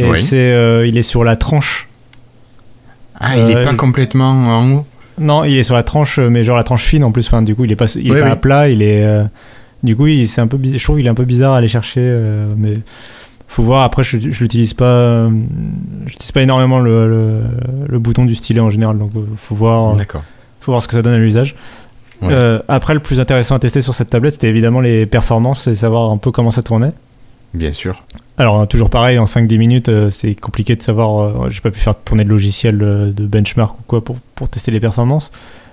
et 0.00 0.16
c'est, 0.16 0.36
euh, 0.36 0.86
il 0.86 0.96
est 0.96 1.02
sur 1.02 1.24
la 1.24 1.36
tranche. 1.36 1.88
Ah, 3.18 3.36
il 3.36 3.50
est 3.50 3.56
euh, 3.56 3.64
pas 3.64 3.74
complètement 3.74 4.30
en 4.30 4.70
haut 4.72 4.86
Non, 5.18 5.44
il 5.44 5.56
est 5.58 5.62
sur 5.62 5.74
la 5.74 5.82
tranche, 5.82 6.18
euh, 6.18 6.30
mais 6.30 6.42
genre 6.44 6.56
la 6.56 6.62
tranche 6.62 6.84
fine 6.84 7.04
en 7.04 7.12
plus. 7.12 7.26
Enfin, 7.26 7.42
du 7.42 7.54
coup, 7.54 7.64
il 7.64 7.72
est 7.72 7.76
pas, 7.76 7.92
il 7.96 8.10
est 8.10 8.20
pas 8.20 8.30
à 8.30 8.36
plat. 8.36 8.68
Il 8.68 8.82
est, 8.82 9.06
du 9.82 9.96
coup, 9.96 10.06
c'est 10.26 10.40
un 10.40 10.46
peu, 10.46 10.58
je 10.62 10.82
trouve 10.82 10.96
qu'il 10.96 11.06
est 11.06 11.10
un 11.10 11.14
peu 11.14 11.24
bizarre 11.24 11.52
à 11.52 11.58
aller 11.58 11.68
chercher. 11.68 12.00
mais 12.56 12.74
faut 13.48 13.62
voir. 13.62 13.82
Après, 13.82 14.04
je, 14.04 14.18
je 14.18 14.40
l'utilise 14.40 14.74
pas, 14.74 15.28
j'utilise 16.06 16.32
pas 16.32 16.42
énormément 16.42 16.78
le, 16.78 17.42
le, 17.88 17.98
bouton 17.98 18.24
du 18.24 18.34
stylet 18.34 18.60
en 18.60 18.70
général. 18.70 18.96
Donc, 18.96 19.10
faut 19.36 19.54
voir. 19.54 19.96
D'accord. 19.96 20.22
Faut 20.60 20.72
voir 20.72 20.82
ce 20.82 20.88
que 20.88 20.94
ça 20.94 21.02
donne 21.02 21.14
à 21.14 21.18
l'usage. 21.18 21.54
après, 22.68 22.94
le 22.94 23.00
plus 23.00 23.20
intéressant 23.20 23.54
à 23.54 23.58
tester 23.58 23.82
sur 23.82 23.94
cette 23.94 24.10
tablette, 24.10 24.32
c'était 24.32 24.48
évidemment 24.48 24.80
les 24.80 25.04
performances 25.04 25.66
et 25.66 25.74
savoir 25.74 26.10
un 26.10 26.16
peu 26.16 26.30
comment 26.30 26.50
ça 26.50 26.62
tournait. 26.62 26.92
Bien 27.52 27.72
sûr. 27.72 28.04
Alors, 28.38 28.66
toujours 28.68 28.90
pareil, 28.90 29.18
en 29.18 29.24
5-10 29.24 29.58
minutes, 29.58 30.10
c'est 30.10 30.34
compliqué 30.34 30.76
de 30.76 30.82
savoir. 30.82 31.50
j'ai 31.50 31.60
pas 31.60 31.70
pu 31.70 31.80
faire 31.80 31.94
tourner 31.94 32.24
de 32.24 32.30
logiciel 32.30 32.78
de 32.78 33.26
benchmark 33.26 33.78
ou 33.78 33.82
quoi 33.86 34.04
pour, 34.04 34.16
pour 34.34 34.48
tester 34.48 34.70
les 34.70 34.80
performances. 34.80 35.30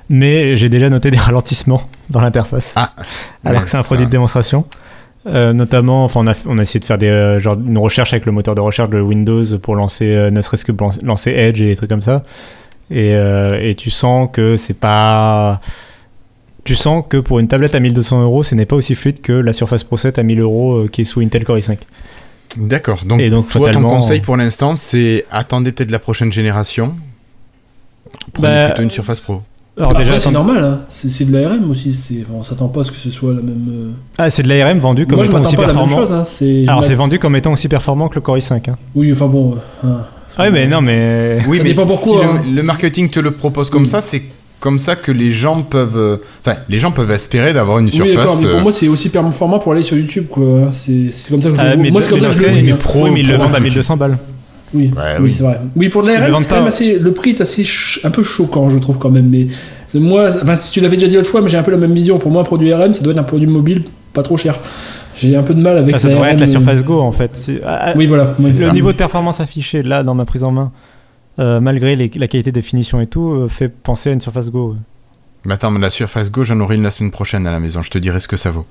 Mais 0.09 0.55
j'ai 0.57 0.69
déjà 0.69 0.89
noté 0.89 1.11
des 1.11 1.17
ralentissements 1.17 1.81
dans 2.09 2.21
l'interface. 2.21 2.73
Ah, 2.75 2.93
alors 3.43 3.63
que 3.63 3.69
c'est 3.69 3.77
un 3.77 3.83
produit 3.83 4.05
de 4.05 4.11
démonstration. 4.11 4.65
Euh, 5.25 5.51
notamment, 5.51 6.05
enfin, 6.05 6.21
on 6.23 6.27
a, 6.27 6.33
on 6.45 6.57
a 6.57 6.61
essayé 6.61 6.79
de 6.79 6.85
faire 6.85 6.97
des, 6.97 7.09
euh, 7.09 7.39
genre, 7.39 7.57
une 7.59 7.77
recherche 7.77 8.13
avec 8.13 8.25
le 8.25 8.31
moteur 8.31 8.55
de 8.55 8.61
recherche 8.61 8.89
de 8.89 9.01
Windows 9.01 9.43
pour 9.61 9.75
lancer, 9.75 10.15
euh, 10.15 10.31
ne 10.31 10.41
serait-ce 10.41 10.63
que 10.63 10.71
lancer 11.03 11.31
Edge 11.31 11.59
et 11.59 11.65
des 11.65 11.75
trucs 11.75 11.89
comme 11.89 12.01
ça. 12.01 12.23
Et, 12.89 13.11
et 13.11 13.75
tu 13.75 13.91
sens 13.91 14.29
que 14.31 14.55
c'est 14.55 14.79
pas. 14.79 15.59
Tu 16.67 16.75
sens 16.75 17.01
que 17.07 17.15
pour 17.15 17.39
une 17.39 17.47
tablette 17.47 17.75
à 17.75 17.79
1200 17.79 18.23
euros, 18.23 18.43
ce 18.43 18.53
n'est 18.53 18.65
pas 18.65 18.75
aussi 18.75 18.93
fluide 18.93 19.21
que 19.21 19.31
la 19.31 19.53
Surface 19.53 19.85
Pro 19.85 19.95
7 19.95 20.19
à 20.19 20.23
1000 20.23 20.41
euros 20.41 20.87
qui 20.91 21.01
est 21.01 21.05
sous 21.05 21.21
Intel 21.21 21.45
Core 21.45 21.57
i5. 21.57 21.77
D'accord. 22.57 23.05
Donc, 23.05 23.21
donc, 23.29 23.47
toi, 23.47 23.71
ton 23.71 23.83
conseil 23.83 24.19
pour 24.19 24.35
l'instant, 24.35 24.75
c'est 24.75 25.25
attendez 25.31 25.71
peut-être 25.71 25.91
la 25.91 25.99
prochaine 25.99 26.33
génération. 26.33 26.93
Prenez 28.33 28.47
bah, 28.47 28.65
plutôt 28.67 28.81
une 28.81 28.91
Surface 28.91 29.21
Pro. 29.21 29.41
Alors 29.77 29.95
déjà, 29.95 30.19
c'est 30.19 30.31
normal, 30.31 30.61
hein. 30.61 30.81
c'est 30.89 31.23
de 31.23 31.31
l'ARM 31.31 31.71
aussi. 31.71 32.25
On 32.33 32.43
s'attend 32.43 32.67
pas 32.67 32.81
à 32.81 32.83
ce 32.83 32.91
que 32.91 32.97
ce 32.97 33.11
soit 33.11 33.33
la 33.33 33.41
même. 33.41 33.63
Euh, 33.69 33.91
ah, 34.17 34.29
c'est 34.29 34.43
de 34.43 34.49
l'ARM 34.49 34.79
vendu 34.79 35.07
comme 35.07 35.23
étant 35.23 35.41
aussi 35.41 35.55
performant. 35.55 35.87
Chose, 35.87 36.11
hein. 36.11 36.23
Alors 36.67 36.83
c'est 36.83 36.95
vendu 36.95 37.17
comme 37.17 37.37
étant 37.37 37.53
aussi 37.53 37.69
performant 37.69 38.09
que 38.09 38.15
le 38.15 38.21
Core 38.21 38.39
i5. 38.39 38.71
Hein. 38.71 38.77
Oui, 38.93 39.13
enfin 39.13 39.27
bon. 39.27 39.55
Euh, 39.55 39.87
hein. 39.87 40.05
ah 40.37 40.43
oui, 40.45 40.49
mais 40.51 40.67
non, 40.67 40.81
mais. 40.81 41.39
Oui, 41.47 41.61
mais 41.63 41.75
pas 41.75 41.85
pourquoi, 41.85 42.41
si 42.43 42.51
le, 42.51 42.63
marketing 42.63 43.09
te 43.09 43.19
le 43.19 43.31
propose 43.31 43.69
comme 43.69 43.85
ça, 43.85 44.01
c'est 44.01 44.23
comme 44.59 44.79
ça 44.79 44.95
que 44.95 45.11
les 45.11 45.31
gens 45.31 45.61
peuvent. 45.61 45.97
Euh, 45.97 46.17
enfin, 46.41 46.57
les 46.69 46.79
gens 46.79 46.91
peuvent 46.91 47.11
espérer 47.11 47.53
d'avoir 47.53 47.79
une 47.79 47.91
surface. 47.91 48.41
mais 48.43 48.49
pour 48.49 48.61
moi, 48.61 48.71
c'est 48.71 48.87
aussi 48.87 49.09
performant 49.09 49.59
pour 49.59 49.73
aller 49.73 49.83
sur 49.83 49.97
YouTube, 49.97 50.25
quoi. 50.29 50.71
C'est 50.71 51.11
comme 51.29 51.41
ça 51.41 51.49
que 51.49 51.55
je 51.55 51.61
ah, 51.61 51.75
le 51.75 51.91
Moi, 51.91 52.01
c'est 52.01 52.09
comme 52.09 52.19
ça 52.19 52.27
que 52.27 52.33
je 52.33 52.41
le 52.41 52.73
Oui, 52.95 53.09
mais 53.13 53.19
ils 53.21 53.27
le 53.27 53.37
vendent 53.37 53.55
à 53.55 53.59
1200 53.59 53.97
balles. 53.97 54.17
Oui, 54.73 54.91
oui, 55.21 55.31
c'est 55.31 55.43
vrai. 55.43 55.59
Oui, 55.75 55.89
pour 55.89 56.03
de 56.03 56.09
l'ARM, 56.09 56.67
assez, 56.67 56.99
le 56.99 57.11
prix 57.13 57.31
est 57.31 57.41
assez 57.41 57.65
un 58.03 58.09
peu 58.09 58.23
choquant, 58.23 58.69
je 58.69 58.77
trouve 58.79 58.97
quand 58.97 59.09
même. 59.09 59.29
Mais 59.29 59.47
moi, 59.95 60.27
enfin, 60.41 60.55
si 60.55 60.71
tu 60.71 60.81
l'avais 60.81 60.97
déjà 60.97 61.07
dit 61.07 61.15
l'autre 61.15 61.29
fois, 61.29 61.41
mais 61.41 61.49
j'ai 61.49 61.57
un 61.57 61.63
peu 61.63 61.71
la 61.71 61.77
même 61.77 61.93
vision. 61.93 62.17
Pour 62.17 62.31
moi, 62.31 62.41
un 62.41 62.45
produit 62.45 62.73
RM, 62.73 62.93
ça 62.93 63.01
doit 63.01 63.13
être 63.13 63.19
un 63.19 63.23
produit 63.23 63.47
mobile 63.47 63.83
pas 64.17 64.23
trop 64.23 64.37
cher. 64.37 64.55
J'ai 65.15 65.35
un 65.35 65.43
peu 65.43 65.53
de 65.53 65.61
mal 65.61 65.77
avec. 65.77 65.95
Ah, 65.95 65.99
ça 65.99 66.09
devrait 66.09 66.31
être 66.31 66.39
la 66.39 66.47
Surface 66.47 66.83
Go 66.83 66.99
en 66.99 67.11
fait. 67.11 67.51
Ah, 67.65 67.79
ah, 67.81 67.93
oui, 67.95 68.05
voilà. 68.05 68.35
le 68.37 68.71
niveau 68.71 68.91
de 68.91 68.97
performance 68.97 69.39
affiché 69.39 69.81
là 69.81 70.03
dans 70.03 70.15
ma 70.15 70.25
prise 70.25 70.43
en 70.43 70.51
main, 70.51 70.71
euh, 71.39 71.59
malgré 71.59 71.95
la 71.95 72.27
qualité 72.27 72.51
de 72.51 72.61
finition 72.61 72.99
et 72.99 73.07
tout, 73.07 73.29
euh, 73.29 73.47
fait 73.47 73.69
penser 73.69 74.09
à 74.09 74.13
une 74.13 74.21
Surface 74.21 74.49
Go. 74.49 74.75
Mais 75.45 75.53
attends, 75.53 75.71
mais 75.71 75.79
la 75.79 75.89
Surface 75.89 76.31
Go, 76.31 76.43
j'en 76.43 76.59
aurai 76.59 76.75
une 76.75 76.83
la 76.83 76.91
semaine 76.91 77.11
prochaine 77.11 77.45
à 77.45 77.51
la 77.51 77.59
maison. 77.59 77.81
Je 77.81 77.91
te 77.91 77.97
dirai 77.97 78.19
ce 78.19 78.27
que 78.27 78.37
ça 78.37 78.49
vaut. 78.49 78.65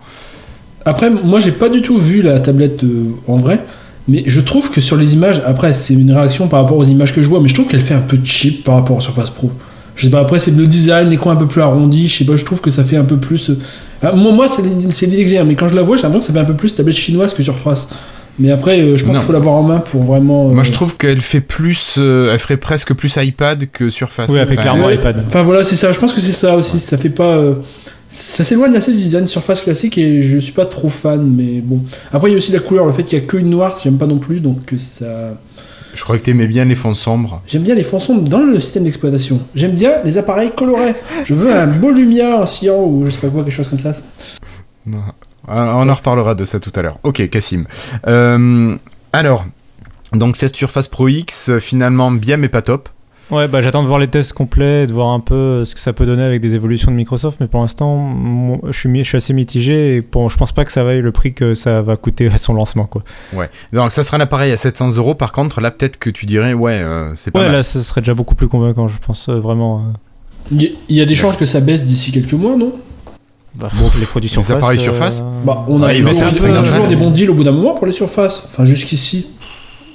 Après, 0.84 1.10
moi, 1.10 1.40
j'ai 1.40 1.52
pas 1.52 1.68
du 1.68 1.82
tout 1.82 1.96
vu 1.98 2.22
la 2.22 2.40
tablette 2.40 2.82
euh, 2.84 3.08
en 3.28 3.36
vrai. 3.36 3.60
Mais 4.08 4.22
je 4.26 4.40
trouve 4.40 4.70
que 4.70 4.80
sur 4.80 4.96
les 4.96 5.14
images, 5.14 5.42
après 5.44 5.74
c'est 5.74 5.94
une 5.94 6.12
réaction 6.12 6.46
par 6.46 6.62
rapport 6.62 6.76
aux 6.76 6.84
images 6.84 7.12
que 7.12 7.22
je 7.22 7.28
vois, 7.28 7.40
mais 7.40 7.48
je 7.48 7.54
trouve 7.54 7.66
qu'elle 7.66 7.80
fait 7.80 7.94
un 7.94 8.00
peu 8.02 8.18
cheap 8.22 8.62
par 8.62 8.76
rapport 8.76 8.98
à 8.98 9.00
Surface 9.00 9.30
Pro. 9.30 9.50
Je 9.96 10.04
sais 10.04 10.10
pas, 10.10 10.20
après 10.20 10.38
c'est 10.38 10.52
le 10.52 10.66
design, 10.68 11.08
les 11.08 11.16
coins 11.16 11.32
un 11.32 11.36
peu 11.36 11.48
plus 11.48 11.60
arrondis, 11.60 12.06
je 12.06 12.18
sais 12.18 12.24
pas, 12.24 12.36
je 12.36 12.44
trouve 12.44 12.60
que 12.60 12.70
ça 12.70 12.84
fait 12.84 12.96
un 12.96 13.04
peu 13.04 13.16
plus. 13.16 13.50
Moi, 14.14 14.30
moi 14.30 14.46
c'est 14.48 15.06
l'idée 15.06 15.24
que 15.24 15.30
j'ai, 15.30 15.42
mais 15.42 15.56
quand 15.56 15.66
je 15.66 15.74
la 15.74 15.82
vois, 15.82 15.96
j'ai 15.96 16.04
l'impression 16.04 16.20
que 16.20 16.26
ça 16.26 16.32
fait 16.32 16.38
un 16.38 16.44
peu 16.44 16.54
plus 16.54 16.74
tablette 16.74 16.94
chinoise 16.94 17.34
que 17.34 17.42
Surface. 17.42 17.88
Mais 18.38 18.50
après, 18.50 18.80
euh, 18.80 18.96
je 18.96 19.04
pense 19.04 19.16
qu'il 19.16 19.26
faut 19.26 19.32
l'avoir 19.32 19.54
en 19.54 19.62
main 19.62 19.78
pour 19.78 20.02
vraiment. 20.02 20.48
Moi, 20.48 20.62
je 20.62 20.70
euh, 20.70 20.74
trouve 20.74 20.96
qu'elle 20.96 21.20
fait 21.20 21.40
plus. 21.40 21.98
elle 21.98 22.38
ferait 22.38 22.58
presque 22.58 22.92
plus 22.94 23.16
iPad 23.16 23.66
que 23.72 23.90
Surface. 23.90 24.30
Oui, 24.30 24.38
elle 24.38 24.46
fait 24.46 24.56
clairement 24.56 24.90
iPad. 24.90 25.24
Enfin 25.26 25.42
voilà, 25.42 25.64
c'est 25.64 25.76
ça. 25.76 25.92
Je 25.92 25.98
pense 25.98 26.12
que 26.12 26.20
c'est 26.20 26.32
ça 26.32 26.56
aussi. 26.56 26.78
Ça 26.78 26.98
fait 26.98 27.10
pas 27.10 27.40
ça 28.08 28.44
s'éloigne 28.44 28.74
assez 28.76 28.92
du 28.92 28.98
design 28.98 29.26
surface 29.26 29.62
classique 29.62 29.98
et 29.98 30.22
je 30.22 30.38
suis 30.38 30.52
pas 30.52 30.66
trop 30.66 30.88
fan, 30.88 31.26
mais 31.26 31.60
bon. 31.60 31.80
Après, 32.12 32.28
il 32.28 32.32
y 32.32 32.34
a 32.34 32.38
aussi 32.38 32.52
la 32.52 32.60
couleur, 32.60 32.86
le 32.86 32.92
fait 32.92 33.02
qu'il 33.02 33.18
y 33.18 33.22
a 33.22 33.24
qu'une 33.24 33.50
noire, 33.50 33.76
j'aime 33.82 33.98
pas 33.98 34.06
non 34.06 34.18
plus, 34.18 34.40
donc 34.40 34.58
ça. 34.78 35.36
Je 35.94 36.04
crois 36.04 36.18
que 36.18 36.24
tu 36.24 36.30
aimais 36.30 36.46
bien 36.46 36.66
les 36.66 36.74
fonds 36.74 36.94
sombres. 36.94 37.42
J'aime 37.46 37.62
bien 37.62 37.74
les 37.74 37.82
fonds 37.82 37.98
sombres 37.98 38.28
dans 38.28 38.42
le 38.42 38.60
système 38.60 38.84
d'exploitation. 38.84 39.40
J'aime 39.54 39.72
bien 39.72 39.92
les 40.04 40.18
appareils 40.18 40.52
colorés. 40.54 40.94
Je 41.24 41.34
veux 41.34 41.52
un 41.52 41.66
beau 41.66 41.90
lumière, 41.90 42.42
un 42.42 42.46
cyan 42.46 42.84
ou 42.84 43.06
je 43.06 43.10
sais 43.10 43.18
pas 43.18 43.28
quoi, 43.28 43.42
quelque 43.42 43.54
chose 43.54 43.68
comme 43.68 43.80
ça. 43.80 43.92
On 45.48 45.88
en 45.88 45.94
reparlera 45.94 46.34
de 46.34 46.44
ça 46.44 46.60
tout 46.60 46.72
à 46.74 46.82
l'heure. 46.82 46.98
Ok, 47.02 47.28
Cassim. 47.28 47.64
Euh, 48.06 48.76
alors, 49.12 49.44
donc 50.12 50.36
cette 50.36 50.56
Surface 50.56 50.88
Pro 50.88 51.08
X, 51.08 51.58
finalement 51.58 52.10
bien 52.10 52.36
mais 52.36 52.48
pas 52.48 52.62
top. 52.62 52.88
Ouais, 53.30 53.48
bah 53.48 53.60
j'attends 53.60 53.82
de 53.82 53.88
voir 53.88 53.98
les 53.98 54.06
tests 54.06 54.32
complets, 54.34 54.86
de 54.86 54.92
voir 54.92 55.08
un 55.08 55.18
peu 55.18 55.64
ce 55.64 55.74
que 55.74 55.80
ça 55.80 55.92
peut 55.92 56.06
donner 56.06 56.22
avec 56.22 56.40
des 56.40 56.54
évolutions 56.54 56.92
de 56.92 56.96
Microsoft, 56.96 57.38
mais 57.40 57.48
pour 57.48 57.60
l'instant, 57.60 58.12
je 58.64 58.72
suis, 58.72 58.98
je 58.98 59.02
suis 59.02 59.16
assez 59.16 59.32
mitigé 59.32 59.96
et 59.96 60.02
pour, 60.02 60.30
je 60.30 60.36
pense 60.36 60.52
pas 60.52 60.64
que 60.64 60.70
ça 60.70 60.84
vaille 60.84 61.00
le 61.00 61.10
prix 61.10 61.34
que 61.34 61.54
ça 61.54 61.82
va 61.82 61.96
coûter 61.96 62.28
à 62.28 62.38
son 62.38 62.54
lancement. 62.54 62.84
Quoi. 62.84 63.02
Ouais, 63.32 63.50
donc 63.72 63.90
ça 63.90 64.04
sera 64.04 64.18
un 64.18 64.20
appareil 64.20 64.52
à 64.52 64.56
700 64.56 64.96
euros, 64.96 65.16
par 65.16 65.32
contre, 65.32 65.60
là 65.60 65.72
peut-être 65.72 65.98
que 65.98 66.08
tu 66.08 66.24
dirais, 66.24 66.54
ouais, 66.54 66.74
euh, 66.74 67.16
c'est 67.16 67.32
pas 67.32 67.40
Ouais, 67.40 67.50
là, 67.50 67.64
ce 67.64 67.82
serait 67.82 68.00
déjà 68.00 68.14
beaucoup 68.14 68.36
plus 68.36 68.46
convaincant, 68.46 68.86
je 68.86 68.98
pense 69.04 69.28
euh, 69.28 69.40
vraiment. 69.40 69.80
Euh. 69.80 70.62
Il 70.88 70.96
y, 70.96 71.00
a 71.00 71.04
des 71.04 71.16
chances 71.16 71.36
que 71.36 71.46
ça 71.46 71.58
baisse 71.58 71.82
d'ici 71.82 72.12
quelques 72.12 72.32
mois, 72.34 72.54
non? 72.54 72.72
Bah, 73.58 73.68
les 73.98 74.06
produits 74.06 74.30
surface. 74.30 74.50
Les 74.50 74.56
appareils 74.56 74.80
surface 74.80 75.24
bah, 75.44 75.64
On 75.68 75.82
a, 75.82 75.92
toujours 75.92 76.88
des 76.88 76.96
bons 76.96 77.10
deals 77.10 77.30
au 77.30 77.34
bout 77.34 77.44
d'un 77.44 77.52
moment 77.52 77.74
pour 77.74 77.86
les 77.86 77.92
surfaces. 77.92 78.48
Enfin, 78.50 78.64
jusqu'ici. 78.64 79.28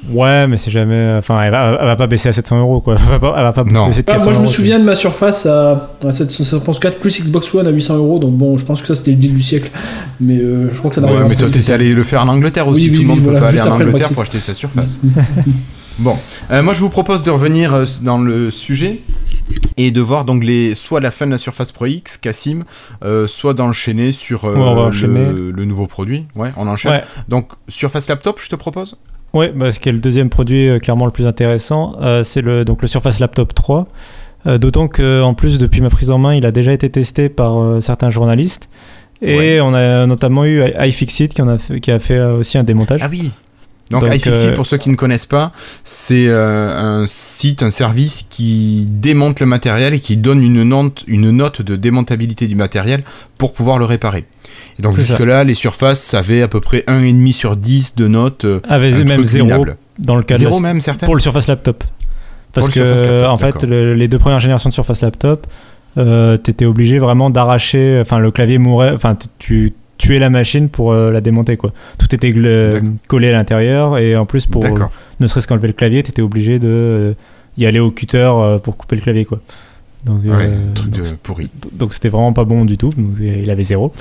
Ouais, 0.10 0.48
mais 0.48 0.58
c'est 0.58 0.72
jamais. 0.72 1.14
Enfin, 1.18 1.42
elle 1.44 1.52
va, 1.52 1.78
va, 1.86 1.96
pas 1.96 2.08
baisser 2.08 2.30
à 2.30 2.34
700 2.34 2.60
euros, 2.60 2.82
quoi. 2.82 2.96
Elle 2.98 3.08
va 3.08 3.20
pas, 3.20 3.36
elle 3.38 3.44
va 3.44 3.54
pas 3.54 3.64
baisser 3.64 4.02
de 4.02 4.08
400 4.08 4.22
ah, 4.22 4.24
Moi, 4.24 4.34
je 4.34 4.40
me 4.40 4.48
souviens 4.48 4.80
de 4.80 4.84
ma 4.84 4.96
surface 4.96 5.46
à, 5.46 5.92
à 6.04 6.12
704 6.12 7.00
plus 7.00 7.22
Xbox 7.22 7.54
One 7.54 7.68
à 7.68 7.70
800 7.70 7.98
euros, 7.98 8.18
donc 8.18 8.34
bon, 8.34 8.58
je 8.58 8.66
pense 8.66 8.82
que 8.82 8.88
ça 8.88 8.96
c'était 8.96 9.12
le 9.12 9.18
deal 9.18 9.36
du 9.36 9.44
siècle. 9.44 9.70
Mais 10.20 10.38
euh, 10.38 10.70
je 10.72 10.78
crois 10.80 10.90
que 10.90 10.96
ça 10.96 11.02
n'arrive 11.02 11.20
ouais, 11.20 11.26
mais 11.30 11.36
toi, 11.36 11.48
t'es 11.50 11.72
allé 11.72 11.94
le 11.94 12.04
faire 12.04 12.24
en 12.24 12.30
Angleterre 12.30 12.68
aussi. 12.68 12.90
Oui, 12.90 12.96
Tout 12.96 13.02
le 13.02 13.08
monde 13.08 13.24
peut 13.24 13.34
pas 13.34 13.50
aller 13.50 13.62
en 13.62 13.72
Angleterre 13.72 14.10
pour 14.10 14.24
acheter 14.24 14.40
sa 14.40 14.56
surface. 14.56 15.02
bon, 16.00 16.16
euh, 16.50 16.64
moi, 16.64 16.74
je 16.74 16.80
vous 16.80 16.90
propose 16.90 17.22
de 17.22 17.30
revenir 17.30 17.74
euh, 17.76 17.86
dans 18.02 18.18
le 18.18 18.50
sujet 18.50 19.02
et 19.78 19.92
de 19.92 20.02
voir 20.02 20.26
donc 20.26 20.44
les 20.44 20.76
soit 20.76 21.00
la 21.00 21.12
fin 21.12 21.26
de 21.26 21.32
la 21.32 21.38
Surface 21.38 21.72
Pro 21.72 21.86
X, 21.86 22.18
Cassim, 22.18 22.64
soit 23.28 23.54
d'enchaîner 23.54 24.12
sur 24.12 24.50
le, 24.50 25.52
le, 25.52 25.66
nouveau 25.66 25.88
produit. 25.88 26.26
Ouais, 26.36 26.52
on 26.58 26.68
enchaîne. 26.68 27.02
Donc 27.28 27.50
Surface 27.68 28.08
Laptop, 28.08 28.40
je 28.42 28.50
te 28.50 28.56
propose? 28.56 28.98
Oui, 29.34 29.48
bah, 29.56 29.72
ce 29.72 29.80
qui 29.80 29.90
est 29.90 29.94
le 29.94 30.00
deuxième 30.00 30.30
produit 30.30 30.68
euh, 30.68 30.80
clairement 30.80 31.06
le 31.06 31.12
plus 31.12 31.26
intéressant, 31.26 31.96
euh, 32.02 32.24
c'est 32.24 32.42
le, 32.42 32.66
donc 32.66 32.82
le 32.82 32.88
Surface 32.88 33.20
Laptop 33.20 33.54
3. 33.54 33.88
Euh, 34.48 34.58
d'autant 34.58 34.88
qu'en 34.88 35.34
plus, 35.34 35.60
depuis 35.60 35.82
ma 35.82 35.90
prise 35.90 36.12
en 36.12 36.18
main, 36.18 36.34
il 36.34 36.46
a 36.46 36.52
déjà 36.52 36.74
été 36.74 36.90
testé 36.90 37.30
par 37.30 37.82
certains 37.82 38.10
journalistes. 38.10 38.70
Et 39.22 39.62
on 39.62 39.72
a 39.76 40.08
notamment 40.08 40.46
eu 40.46 40.64
iFixit 40.80 41.32
qui, 41.32 41.44
en 41.44 41.48
a 41.48 41.60
fait, 41.60 41.80
qui 41.80 41.92
a 41.92 42.00
fait 42.00 42.20
aussi 42.20 42.58
un 42.58 42.64
démontage. 42.64 43.02
Ah 43.04 43.08
oui 43.10 43.32
donc, 43.92 44.14
iFixit, 44.14 44.54
pour 44.54 44.66
ceux 44.66 44.78
qui 44.78 44.90
ne 44.90 44.96
connaissent 44.96 45.26
pas, 45.26 45.52
c'est 45.84 46.30
un 46.30 47.06
site, 47.08 47.64
un 47.64 47.70
service 47.70 48.26
qui 48.30 48.86
démonte 48.88 49.40
le 49.40 49.46
matériel 49.46 49.94
et 49.94 50.00
qui 50.00 50.18
donne 50.18 50.44
une 50.44 50.64
note, 50.64 51.04
une 51.08 51.32
note 51.32 51.62
de 51.62 51.76
démontabilité 51.76 52.48
du 52.48 52.56
matériel 52.56 53.04
pour 53.38 53.54
pouvoir 53.54 53.78
le 53.78 53.86
réparer. 53.86 54.26
Et 54.80 54.82
donc 54.82 54.96
jusque-là, 54.96 55.44
les 55.44 55.54
surfaces 55.54 56.14
avaient 56.14 56.42
à 56.42 56.48
peu 56.48 56.60
près 56.60 56.84
1,5 56.88 57.34
sur 57.34 57.56
10 57.56 57.96
de 57.96 58.08
notes. 58.08 58.46
Euh, 58.46 58.60
avaient 58.68 59.04
même 59.04 59.24
0 59.24 59.66
dans 60.00 60.16
le 60.16 60.24
cas 60.24 60.36
zéro 60.36 60.60
même, 60.60 60.82
certains 60.82 61.06
Pour 61.06 61.16
le 61.16 61.22
Surface 61.22 61.48
Laptop. 61.48 61.84
Parce 62.54 62.70
que, 62.70 63.26
en 63.26 63.38
fait, 63.38 63.64
les 63.64 64.08
deux 64.08 64.20
premières 64.20 64.40
générations 64.40 64.70
de 64.70 64.74
Surface 64.74 65.02
Laptop, 65.02 65.48
euh, 65.98 66.38
tu 66.42 66.52
étais 66.52 66.66
obligé 66.66 67.00
vraiment 67.00 67.30
d'arracher. 67.30 68.00
Enfin, 68.02 68.20
le 68.20 68.32
clavier 68.32 68.58
mourait. 68.58 68.92
Enfin, 68.92 69.18
tu 69.40 69.74
tuais 70.02 70.20
la 70.20 70.30
machine 70.30 70.70
pour 70.70 70.92
euh, 70.92 71.12
la 71.12 71.22
démonter, 71.22 71.58
quoi. 71.58 71.72
Tout 71.98 72.14
était 72.14 72.34
collé 73.08 73.30
à 73.30 73.32
l'intérieur. 73.32 73.98
Et 73.98 74.16
en 74.16 74.26
plus, 74.26 74.46
pour 74.46 74.64
ne 75.20 75.28
serait-ce 75.28 75.48
qu'enlever 75.48 75.68
le 75.68 75.74
clavier, 75.74 76.04
tu 76.04 76.10
étais 76.10 76.22
obligé 76.22 76.60
de 76.60 77.16
y 77.58 77.66
aller 77.66 77.80
au 77.80 77.92
cutter 77.92 78.32
pour 78.64 78.78
couper 78.78 78.96
le 78.96 79.02
clavier, 79.02 79.26
quoi. 79.26 79.40
Donc, 80.06 80.24
truc 80.74 80.90
de 80.90 81.04
pourri. 81.22 81.52
Donc, 81.74 81.94
c'était 81.94 82.10
vraiment 82.10 82.34
pas 82.34 82.44
bon 82.44 82.66
du 82.66 82.78
tout. 82.78 82.92
il 83.20 83.50
avait 83.50 83.64
zéro. 83.64 83.94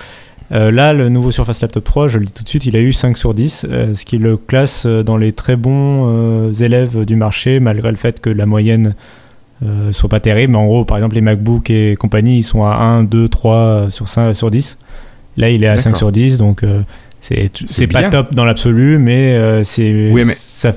Euh, 0.52 0.72
là, 0.72 0.92
le 0.92 1.08
nouveau 1.08 1.30
Surface 1.30 1.60
Laptop 1.60 1.84
3, 1.84 2.08
je 2.08 2.18
le 2.18 2.26
dis 2.26 2.32
tout 2.32 2.42
de 2.42 2.48
suite, 2.48 2.66
il 2.66 2.74
a 2.76 2.80
eu 2.80 2.92
5 2.92 3.16
sur 3.16 3.34
10, 3.34 3.66
euh, 3.68 3.94
ce 3.94 4.04
qui 4.04 4.18
le 4.18 4.36
classe 4.36 4.84
euh, 4.84 5.04
dans 5.04 5.16
les 5.16 5.32
très 5.32 5.54
bons 5.54 6.50
élèves 6.60 7.04
du 7.04 7.16
marché, 7.16 7.60
malgré 7.60 7.90
le 7.90 7.96
fait 7.96 8.20
que 8.20 8.30
la 8.30 8.46
moyenne 8.46 8.94
ne 9.62 9.92
soit 9.92 10.08
pas 10.08 10.20
terrible. 10.20 10.52
Mais 10.52 10.58
en 10.58 10.66
gros, 10.66 10.84
par 10.84 10.96
exemple, 10.96 11.14
les 11.14 11.20
MacBook 11.20 11.70
et 11.70 11.94
compagnie, 11.96 12.38
ils 12.38 12.42
sont 12.42 12.64
à 12.64 12.74
1, 12.74 13.04
2, 13.04 13.28
3 13.28 13.86
sur, 13.90 14.08
5, 14.08 14.34
sur 14.34 14.50
10. 14.50 14.78
Là, 15.36 15.50
il 15.50 15.64
est 15.64 15.68
à 15.68 15.78
5 15.78 15.96
sur 15.96 16.12
10, 16.12 16.38
donc 16.38 16.62
c'est 17.20 17.86
pas 17.86 18.10
top 18.10 18.34
dans 18.34 18.44
l'absolu, 18.44 18.98
mais 18.98 19.62
c'est 19.64 20.12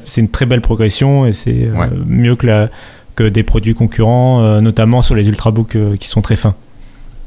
c'est 0.06 0.22
une 0.22 0.30
très 0.30 0.46
belle 0.46 0.62
progression 0.62 1.26
et 1.26 1.34
c'est 1.34 1.70
mieux 2.06 2.36
que, 2.36 2.48
la, 2.48 2.70
que 3.16 3.24
des 3.24 3.44
produits 3.44 3.74
concurrents, 3.74 4.62
notamment 4.62 5.02
sur 5.02 5.16
les 5.16 5.28
ultrabooks 5.28 5.78
qui 6.00 6.08
sont 6.08 6.22
très 6.22 6.36
fins. 6.36 6.56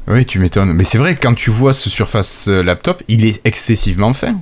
Oui, 0.07 0.25
tu 0.25 0.39
m'étonnes. 0.39 0.73
Mais 0.73 0.83
c'est 0.83 0.97
vrai 0.97 1.15
que 1.15 1.21
quand 1.21 1.33
tu 1.33 1.49
vois 1.49 1.73
ce 1.73 1.89
Surface 1.89 2.47
euh, 2.47 2.63
Laptop, 2.63 3.03
il 3.07 3.25
est 3.25 3.41
excessivement 3.45 4.13
fin. 4.13 4.37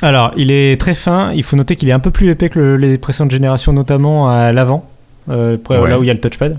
Alors, 0.00 0.32
il 0.36 0.50
est 0.50 0.80
très 0.80 0.94
fin. 0.94 1.32
Il 1.32 1.42
faut 1.42 1.56
noter 1.56 1.76
qu'il 1.76 1.88
est 1.90 1.92
un 1.92 1.98
peu 1.98 2.10
plus 2.10 2.30
épais 2.30 2.48
que 2.48 2.76
les 2.76 2.96
précédentes 2.96 3.30
générations, 3.30 3.74
notamment 3.74 4.30
à 4.30 4.52
l'avant, 4.52 4.88
euh, 5.28 5.58
là 5.68 5.98
où 5.98 6.02
il 6.02 6.06
y 6.06 6.10
a 6.10 6.14
le 6.14 6.20
touchpad. 6.20 6.58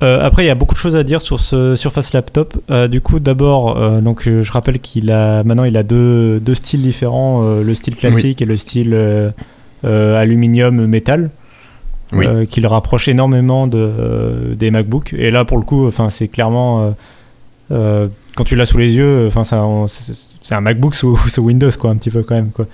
Après, 0.00 0.44
il 0.44 0.46
y 0.46 0.50
a 0.50 0.54
beaucoup 0.54 0.74
de 0.74 0.78
choses 0.78 0.96
à 0.96 1.02
dire 1.02 1.22
sur 1.22 1.40
ce 1.40 1.76
Surface 1.76 2.12
Laptop. 2.12 2.56
du 2.90 3.00
coup, 3.00 3.20
d'abord, 3.20 4.00
donc 4.02 4.28
je 4.28 4.52
rappelle 4.52 4.78
qu'il 4.80 5.10
a 5.10 5.42
maintenant 5.44 5.64
il 5.64 5.76
a 5.76 5.82
deux, 5.82 6.40
deux 6.40 6.54
styles 6.54 6.82
différents, 6.82 7.42
le 7.42 7.74
style 7.74 7.96
classique 7.96 8.42
et 8.42 8.44
le 8.44 8.56
style 8.56 9.32
aluminium 9.82 10.86
métal. 10.86 11.30
qui 12.50 12.60
le 12.60 12.68
rapproche 12.68 13.08
énormément 13.08 13.66
de, 13.66 14.54
des 14.54 14.70
MacBooks. 14.70 15.14
Et 15.14 15.30
là, 15.30 15.46
pour 15.46 15.56
le 15.56 15.64
coup, 15.64 15.86
enfin, 15.86 16.10
c'est 16.10 16.28
clairement 16.28 16.94
quand 18.34 18.44
tu 18.44 18.56
l'as 18.56 18.66
sous 18.66 18.78
les 18.78 18.94
yeux, 18.94 19.26
enfin, 19.26 19.44
c'est 19.44 20.54
un 20.54 20.60
MacBook 20.60 20.94
sous, 20.94 21.16
sous, 21.28 21.42
Windows, 21.42 21.70
quoi, 21.78 21.90
un 21.90 21.96
petit 21.96 22.10
peu 22.10 22.22
quand 22.22 22.34
même, 22.34 22.50
quoi. 22.50 22.66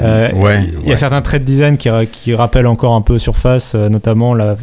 Euh, 0.00 0.32
ouais, 0.32 0.68
il 0.82 0.88
y 0.88 0.92
a 0.92 0.96
certains 0.96 1.22
traits 1.22 1.42
de 1.42 1.46
design 1.46 1.76
qui, 1.76 1.88
qui 2.10 2.34
rappellent 2.34 2.66
encore 2.66 2.94
un 2.94 3.00
peu 3.00 3.16
Surface, 3.16 3.74
euh, 3.76 3.88
notamment 3.88 4.34
la, 4.34 4.56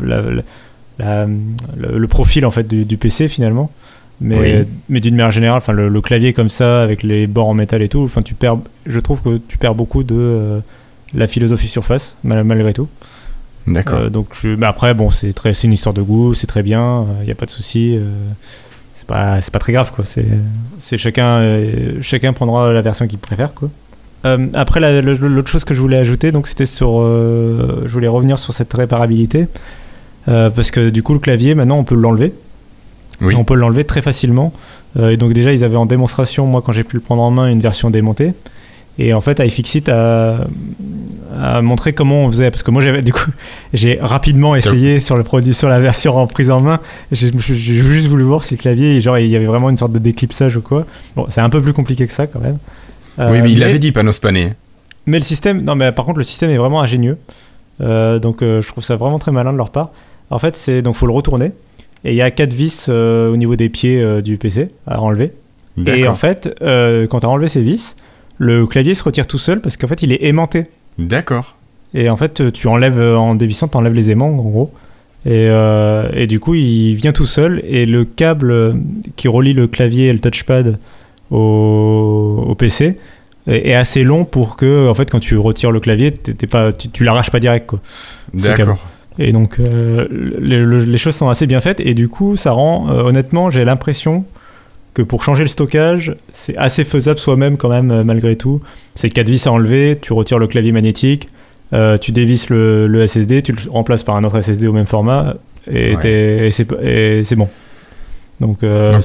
le, 1.00 2.08
profil 2.08 2.46
en 2.46 2.52
fait 2.52 2.68
du, 2.68 2.98
PC 2.98 3.28
finalement. 3.28 3.72
Mais, 4.24 4.68
mais 4.88 5.00
d'une 5.00 5.16
manière 5.16 5.32
générale, 5.32 5.58
enfin 5.58 5.74
le, 5.74 6.02
clavier 6.02 6.34
comme 6.34 6.50
ça 6.50 6.84
avec 6.84 7.02
les 7.02 7.26
bords 7.26 7.48
en 7.48 7.54
métal 7.54 7.82
et 7.82 7.90
tout, 7.90 8.02
enfin 8.04 8.22
tu 8.22 8.36
perds, 8.36 8.58
je 8.86 9.00
trouve 9.00 9.22
que 9.22 9.40
tu 9.48 9.58
perds 9.58 9.74
beaucoup 9.74 10.04
de 10.04 10.16
euh, 10.16 10.60
la 11.16 11.28
philosophie 11.28 11.68
Surface 11.68 12.18
malgré 12.24 12.74
tout. 12.74 12.88
D'accord. 13.68 14.10
donc 14.10 14.44
mais 14.44 14.66
après 14.66 14.96
bon 14.96 15.12
c'est 15.12 15.34
très, 15.34 15.54
c'est 15.54 15.68
une 15.68 15.74
histoire 15.74 15.94
de 15.94 16.02
goût, 16.02 16.34
c'est 16.34 16.48
très 16.48 16.64
bien, 16.64 17.06
il 17.22 17.26
n'y 17.26 17.32
a 17.32 17.36
pas 17.36 17.46
de 17.46 17.52
souci 17.52 17.98
c'est 19.02 19.08
pas, 19.08 19.42
c'est 19.42 19.52
pas 19.52 19.60
très 19.60 19.74
grave 19.74 19.92
quoi. 19.92 20.06
C'est, 20.06 20.26
c'est 20.80 21.00
chacun, 21.00 21.38
euh, 21.38 21.98
chacun 22.02 22.34
prendra 22.34 22.72
la 22.72 22.84
version 22.84 23.08
qu'il 23.08 23.18
préfère 23.18 23.54
quoi. 23.56 23.70
Euh, 24.26 24.48
après, 24.54 25.02
l'autre 25.02 25.50
chose 25.50 25.64
que 25.64 25.74
je 25.74 25.82
voulais 25.82 25.98
ajouter, 25.98 26.32
donc 26.32 26.48
c'était 26.48 26.68
sur, 26.68 27.02
euh, 27.02 27.82
je 27.88 27.92
voulais 27.92 28.08
revenir 28.08 28.38
sur 28.38 28.54
cette 28.54 28.72
réparabilité, 28.72 29.48
parce 30.26 30.72
que 30.72 30.90
du 30.90 31.04
coup 31.04 31.14
le 31.14 31.20
clavier 31.20 31.56
maintenant 31.56 31.78
on 31.78 31.84
peut 31.84 31.96
l'enlever. 31.96 32.34
Oui. 33.22 33.36
On 33.36 33.44
peut 33.44 33.56
l'enlever 33.56 33.84
très 33.84 34.02
facilement. 34.02 34.52
et 35.00 35.18
donc 35.18 35.34
déjà 35.34 35.52
ils 35.52 35.64
avaient 35.64 35.78
en 35.78 35.86
démonstration, 35.86 36.46
moi 36.48 36.62
quand 36.66 36.74
j'ai 36.74 36.84
pu 36.84 36.96
le 36.96 37.02
prendre 37.02 37.24
en 37.24 37.32
main, 37.32 37.48
une 37.48 37.62
version 37.62 37.90
démontée. 37.90 38.34
Et 39.00 39.14
en 39.14 39.22
fait, 39.22 39.40
iFixit 39.40 39.90
a, 39.90 40.46
a 41.40 41.62
montré 41.62 41.94
comment 41.94 42.26
on 42.26 42.28
faisait. 42.28 42.52
Parce 42.52 42.62
que 42.62 42.72
moi, 42.72 42.82
j'avais 42.82 43.02
du 43.02 43.14
coup, 43.14 43.32
j'ai 43.74 43.98
rapidement 44.02 44.56
essayé 44.56 45.00
sur 45.00 45.18
le 45.18 45.24
produit, 45.24 45.54
sur 45.54 45.70
la 45.70 45.80
version 45.80 46.16
en 46.18 46.28
prise 46.28 46.52
en 46.52 46.62
main. 46.62 46.80
J'ai 47.12 47.32
juste 47.40 48.08
voulu 48.08 48.24
voir 48.24 48.44
si 48.44 48.56
le 48.56 48.60
clavier, 48.60 49.00
genre, 49.02 49.18
il 49.18 49.28
y 49.28 49.36
avait 49.36 49.46
vraiment 49.46 49.70
une 49.70 49.78
sorte 49.78 49.94
de 49.94 50.00
déclipsage 50.00 50.58
ou 50.58 50.62
quoi. 50.62 50.86
Bon, 51.16 51.26
c'est 51.30 51.42
un 51.42 51.50
peu 51.50 51.62
plus 51.62 51.74
compliqué 51.74 52.06
que 52.06 52.14
ça 52.14 52.28
quand 52.28 52.40
même. 52.40 52.58
oui, 53.18 53.42
mais 53.42 53.52
il 53.52 53.64
euh, 53.64 53.68
avait 53.68 53.80
dit 53.80 53.92
panneau 53.92 54.12
spanné. 54.12 54.54
Mais 55.06 55.18
le 55.18 55.24
système, 55.24 55.64
non, 55.64 55.76
mais 55.76 55.92
par 55.92 56.06
contre, 56.06 56.20
le 56.20 56.24
système 56.24 56.52
est 56.52 56.58
vraiment 56.58 56.82
ingénieux. 56.82 57.18
Euh, 57.80 58.20
donc, 58.20 58.42
euh, 58.42 58.62
je 58.62 58.68
trouve 58.68 58.84
ça 58.84 58.98
vraiment 58.98 59.20
très 59.20 59.32
malin 59.32 59.54
de 59.54 59.58
leur 59.58 59.72
part. 59.72 59.92
En 60.32 60.40
fait, 60.40 60.56
c'est 60.56 60.82
donc 60.82 60.96
faut 60.96 61.06
le 61.06 61.14
retourner. 61.14 61.52
Et 62.04 62.14
il 62.14 62.16
y 62.16 62.22
a 62.24 62.32
quatre 62.32 62.54
vis 62.54 62.90
au 62.90 63.38
niveau 63.38 63.56
des 63.56 63.70
pieds 63.70 64.22
du 64.24 64.38
PC 64.38 64.70
à 64.88 65.00
enlever. 65.02 65.34
Et 65.86 66.08
en 66.08 66.16
fait, 66.16 66.50
quand 66.60 67.20
tu 67.20 67.26
as 67.26 67.30
enlevé 67.30 67.48
ces 67.48 67.62
vis, 67.62 67.96
le 68.40 68.66
clavier 68.66 68.96
se 68.96 69.04
retire 69.04 69.28
tout 69.28 69.38
seul 69.38 69.62
parce 69.62 69.78
qu'en 69.78 69.88
fait, 69.88 70.02
il 70.02 70.12
est 70.12 70.24
aimanté. 70.24 70.64
D'accord. 70.98 71.56
Et 71.94 72.10
en 72.10 72.16
fait, 72.16 72.52
tu 72.52 72.68
enlèves, 72.68 73.00
en 73.00 73.36
dévissant, 73.36 73.68
tu 73.68 73.78
enlèves 73.78 73.94
les 73.94 74.12
aimants, 74.12 74.30
en 74.30 74.42
gros. 74.42 74.74
Et, 75.26 75.48
euh, 75.50 76.10
et, 76.14 76.26
du 76.26 76.40
coup, 76.40 76.56
il 76.56 76.96
vient 76.96 77.12
tout 77.12 77.26
seul. 77.26 77.62
Et 77.66 77.86
le 77.86 78.06
câble 78.06 78.76
qui 79.16 79.28
relie 79.28 79.54
le 79.54 79.68
clavier 79.68 80.08
et 80.08 80.14
le 80.14 80.20
touchpad 80.20 80.80
au, 81.30 82.46
au 82.48 82.56
PC 82.56 82.98
est, 83.48 83.74
assez 83.74 84.04
long 84.04 84.26
pour 84.26 84.56
que, 84.56 84.88
en 84.90 84.94
fait, 84.96 85.12
quand 85.12 85.20
tu 85.20 85.38
retires 85.38 85.72
le 85.72 85.80
clavier, 85.80 86.12
pas, 86.50 86.74
tu, 86.74 86.90
tu 86.90 87.04
l'arraches 87.04 87.32
pas 87.32 87.40
direct. 87.40 87.72
D'accord. 88.34 88.80
Et 89.20 89.34
donc, 89.34 89.60
euh, 89.60 90.08
les, 90.40 90.98
choses 90.98 91.16
sont 91.16 91.30
assez 91.30 91.48
bien 91.48 91.62
faites. 91.62 91.80
Et 91.80 91.94
du 91.94 92.08
coup, 92.08 92.38
ça 92.38 92.52
rend, 92.52 92.90
euh, 92.90 93.04
honnêtement, 93.04 93.50
j'ai 93.50 93.66
l'impression 93.66 94.26
que 94.94 95.02
pour 95.02 95.24
changer 95.24 95.44
le 95.44 95.50
stockage, 95.50 96.16
c'est 96.34 96.56
assez 96.58 96.84
faisable 96.84 97.20
soi-même 97.20 97.58
quand 97.58 97.70
même, 97.70 97.92
euh, 97.92 98.04
malgré 98.04 98.36
tout. 98.36 98.62
C'est 98.96 99.10
4 99.10 99.30
vis 99.30 99.48
à 99.48 99.52
enlever, 99.52 100.00
tu 100.02 100.14
retires 100.14 100.40
le 100.40 100.48
clavier 100.48 100.72
magnétique, 100.72 101.30
tu 102.02 102.12
dévisses 102.12 102.50
le, 102.50 103.08
SSD, 103.08 103.44
tu 103.44 103.54
le 103.54 103.72
remplaces 103.72 104.04
par 104.04 104.18
un 104.18 104.26
autre 104.26 104.42
SSD 104.42 104.68
au 104.68 104.74
même 104.74 104.86
format, 104.86 105.36
et, 105.72 106.50
c'est 106.52 107.36
bon. 107.36 107.48
Donc, 108.42 108.58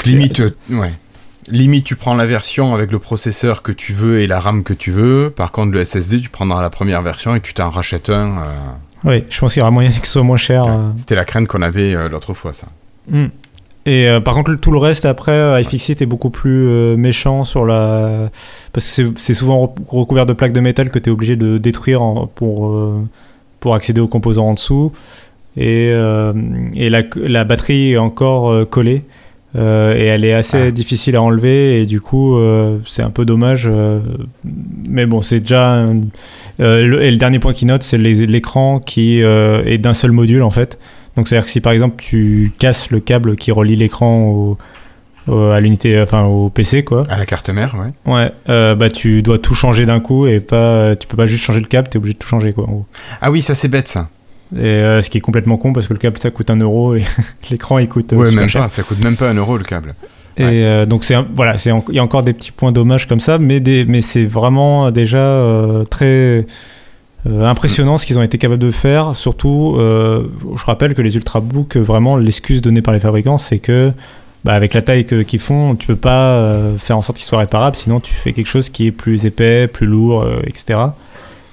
limite, 0.05 0.43
ouais. 0.71 0.91
limite, 1.47 1.85
tu 1.85 1.95
prends 1.95 2.17
la 2.17 2.27
version 2.27 2.75
avec 2.75 2.91
le 2.91 2.99
processeur 2.99 3.63
que 3.63 3.71
tu 3.71 3.93
veux 3.93 4.21
et 4.21 4.27
la 4.27 4.41
RAM 4.41 4.65
que 4.65 4.75
tu 4.75 4.91
veux. 4.91 5.31
Par 5.31 5.53
contre, 5.53 5.75
le 5.75 5.85
SSD, 5.85 6.21
tu 6.21 6.31
prendras 6.31 6.61
la 6.61 6.71
première 6.71 7.03
version 7.03 7.37
et 7.37 7.41
tu 7.41 7.55
t'en 7.55 7.71
rachètes 7.71 8.11
un. 8.11 8.43
Oui, 9.07 9.25
je 9.31 9.41
pense 9.41 9.55
qu'il 9.55 9.61
y 9.61 9.63
aura 9.63 9.71
moyen 9.71 9.91
que 10.01 10.07
ce 10.07 10.13
soit 10.13 10.23
moins 10.23 10.37
cher. 10.37 10.67
C'était 10.97 11.15
la 11.15 11.25
crainte 11.25 11.49
qu'on 11.49 11.63
avait 11.63 11.95
l'autre 12.09 12.35
fois, 12.35 12.53
ça. 12.53 12.67
Hmm. 13.09 13.29
Et 13.87 14.09
euh, 14.09 14.21
par 14.21 14.35
contre, 14.35 14.53
tout 14.57 14.73
le 14.73 14.79
reste 14.79 15.07
après, 15.07 15.31
euh, 15.31 15.61
iFixit 15.61 16.03
est 16.03 16.07
beaucoup 16.07 16.31
plus 16.31 16.67
euh, 16.67 16.97
méchant 16.97 17.45
sur 17.45 17.65
la. 17.65 18.31
Parce 18.73 18.97
que 18.97 19.13
c'est 19.17 19.33
souvent 19.33 19.73
recouvert 19.89 20.27
de 20.27 20.33
plaques 20.33 20.53
de 20.53 20.61
métal 20.61 20.91
que 20.91 20.99
tu 20.99 21.09
es 21.09 21.13
obligé 21.13 21.37
de 21.37 21.57
détruire 21.57 22.27
pour, 22.35 22.77
pour 23.61 23.75
accéder 23.77 24.01
aux 24.01 24.09
composants 24.09 24.49
en 24.49 24.55
dessous. 24.55 24.93
Et, 25.57 25.87
et 25.87 26.91
la, 26.91 27.03
la, 27.17 27.45
batterie 27.45 27.93
est 27.93 27.97
encore 27.97 28.69
collée. 28.69 29.05
Et 29.57 30.05
elle 30.05 30.25
est 30.25 30.35
assez 30.35 30.69
ah. 30.69 30.71
difficile 30.71 31.17
à 31.17 31.23
enlever. 31.23 31.81
Et 31.81 31.87
du 31.87 32.01
coup, 32.01 32.39
c'est 32.85 33.03
un 33.03 33.11
peu 33.11 33.25
dommage. 33.25 33.69
mais 34.89 35.07
bon, 35.07 35.23
c'est 35.23 35.41
déjà. 35.41 35.87
Le, 36.59 37.03
et 37.03 37.11
le 37.11 37.17
dernier 37.17 37.39
point 37.39 37.53
qui 37.53 37.67
note, 37.67 37.83
c'est 37.83 37.99
l'écran 37.99 38.81
qui 38.81 39.21
est 39.21 39.79
d'un 39.79 39.95
seul 39.95 40.13
module 40.13 40.43
en 40.43 40.51
fait. 40.51 40.79
Donc 41.17 41.29
c'est-à-dire 41.29 41.47
que 41.47 41.51
si 41.51 41.61
par 41.61 41.73
exemple 41.73 41.97
tu 41.97 42.53
casses 42.59 42.91
le 42.91 43.01
câble 43.01 43.37
qui 43.37 43.51
relie 43.51 43.77
l'écran 43.77 44.57
à 45.29 45.61
l'unité, 45.61 46.01
enfin 46.01 46.25
au 46.25 46.51
PC 46.51 46.85
quoi. 46.85 47.05
À 47.09 47.19
la 47.19 47.27
carte 47.27 47.51
mère, 47.51 47.75
ouais. 47.75 48.13
Ouais, 48.13 48.33
euh, 48.49 48.75
bah 48.75 48.91
tu 48.91 49.23
dois 49.23 49.39
tout 49.39 49.55
changer 49.55 49.87
d'un 49.87 50.01
coup 50.01 50.27
et 50.27 50.41
pas, 50.41 50.95
tu 50.97 51.07
peux 51.07 51.17
pas 51.17 51.27
juste 51.27 51.45
changer 51.45 51.61
le 51.61 51.67
câble, 51.67 51.89
t'es 51.89 51.99
obligé 51.99 52.15
de 52.15 52.19
tout 52.19 52.29
changer 52.29 52.53
quoi. 52.53 52.69
Ah 53.21 53.31
oui, 53.31 53.43
ça 53.43 53.55
c'est 53.55 53.69
bête 53.69 53.89
ça. 53.89 54.09
Et 54.55 54.65
euh, 54.65 55.03
ce 55.03 55.11
qui 55.11 55.19
est 55.19 55.21
complètement 55.21 55.57
con 55.57 55.73
parce 55.73 55.89
que 55.89 55.93
le 55.93 55.99
câble 55.99 56.19
ça 56.19 56.31
coûte 56.31 56.51
un 56.51 56.57
euro 56.57 56.95
et 56.95 57.05
l'écran 57.51 57.79
il 57.79 57.89
coûte. 57.89 58.13
Euh, 58.13 58.17
ouais, 58.17 58.31
même 58.31 58.51
pas, 58.51 58.69
ça 58.69 58.83
coûte 58.83 59.01
même 59.01 59.17
pas 59.17 59.31
un 59.31 59.35
euro 59.35 59.57
le 59.57 59.65
câble. 59.65 59.95
Et 60.39 60.85
donc 60.87 61.05
c'est 61.05 61.17
voilà, 61.35 61.57
c'est 61.57 61.71
il 61.89 61.95
y 61.95 61.99
a 61.99 62.03
encore 62.03 62.23
des 62.23 62.35
petits 62.35 62.53
points 62.53 62.71
dommages 62.71 63.09
comme 63.09 63.21
ça, 63.21 63.39
mais 63.39 63.59
des, 63.59 63.87
mais 63.87 64.03
c'est 64.03 64.27
vraiment 64.27 64.91
déjà 64.91 65.43
très 65.89 66.45
euh, 67.27 67.45
impressionnant 67.45 67.99
ce 67.99 68.07
qu'ils 68.07 68.19
ont 68.19 68.23
été 68.23 68.39
capables 68.39 68.61
de 68.61 68.71
faire. 68.71 69.17
Surtout, 69.17 69.75
euh, 69.79 70.29
je 70.57 70.65
rappelle 70.65 70.95
que 70.95 71.03
les 71.03 71.17
ultrabooks, 71.17 71.77
vraiment, 71.77 72.17
l'excuse 72.17 72.63
donnée 72.63 72.83
par 72.83 72.95
les 72.95 73.01
fabricants, 73.01 73.39
c'est 73.39 73.59
que 73.59 73.93
bah, 74.45 74.53
avec 74.53 74.75
la 74.75 74.83
taille 74.83 75.05
qu'ils 75.05 75.41
font, 75.41 75.75
tu 75.75 75.89
peux 75.89 75.97
pas 75.97 76.35
euh, 76.35 76.79
faire 76.79 76.97
en 76.97 77.03
sorte 77.03 77.19
qu'ils 77.19 77.27
soient 77.27 77.41
réparables, 77.41 77.75
sinon 77.75 77.99
tu 77.99 78.13
fais 78.13 78.33
quelque 78.33 78.47
chose 78.47 78.69
qui 78.69 78.87
est 78.87 78.93
plus 78.93 79.27
épais, 79.27 79.67
plus 79.67 79.87
lourd, 79.87 80.25
etc. 80.45 80.79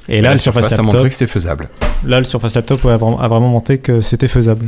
Et 0.10 0.22
là, 0.22 0.34
le 0.34 0.38
Surface, 0.38 0.64
Laptop 0.64 0.80
a 0.80 0.84
montré 0.84 1.10
que 1.10 1.14
c'était 1.14 1.32
faisable. 1.32 1.70
Là, 2.06 2.20
le 2.20 2.26
Surface 2.26 2.56
Laptop 2.56 2.86
a, 2.86 2.98
vraiment, 2.98 3.48
montré 3.48 3.78
que 3.78 4.02
c'était 4.02 4.28
faisable. 4.28 4.68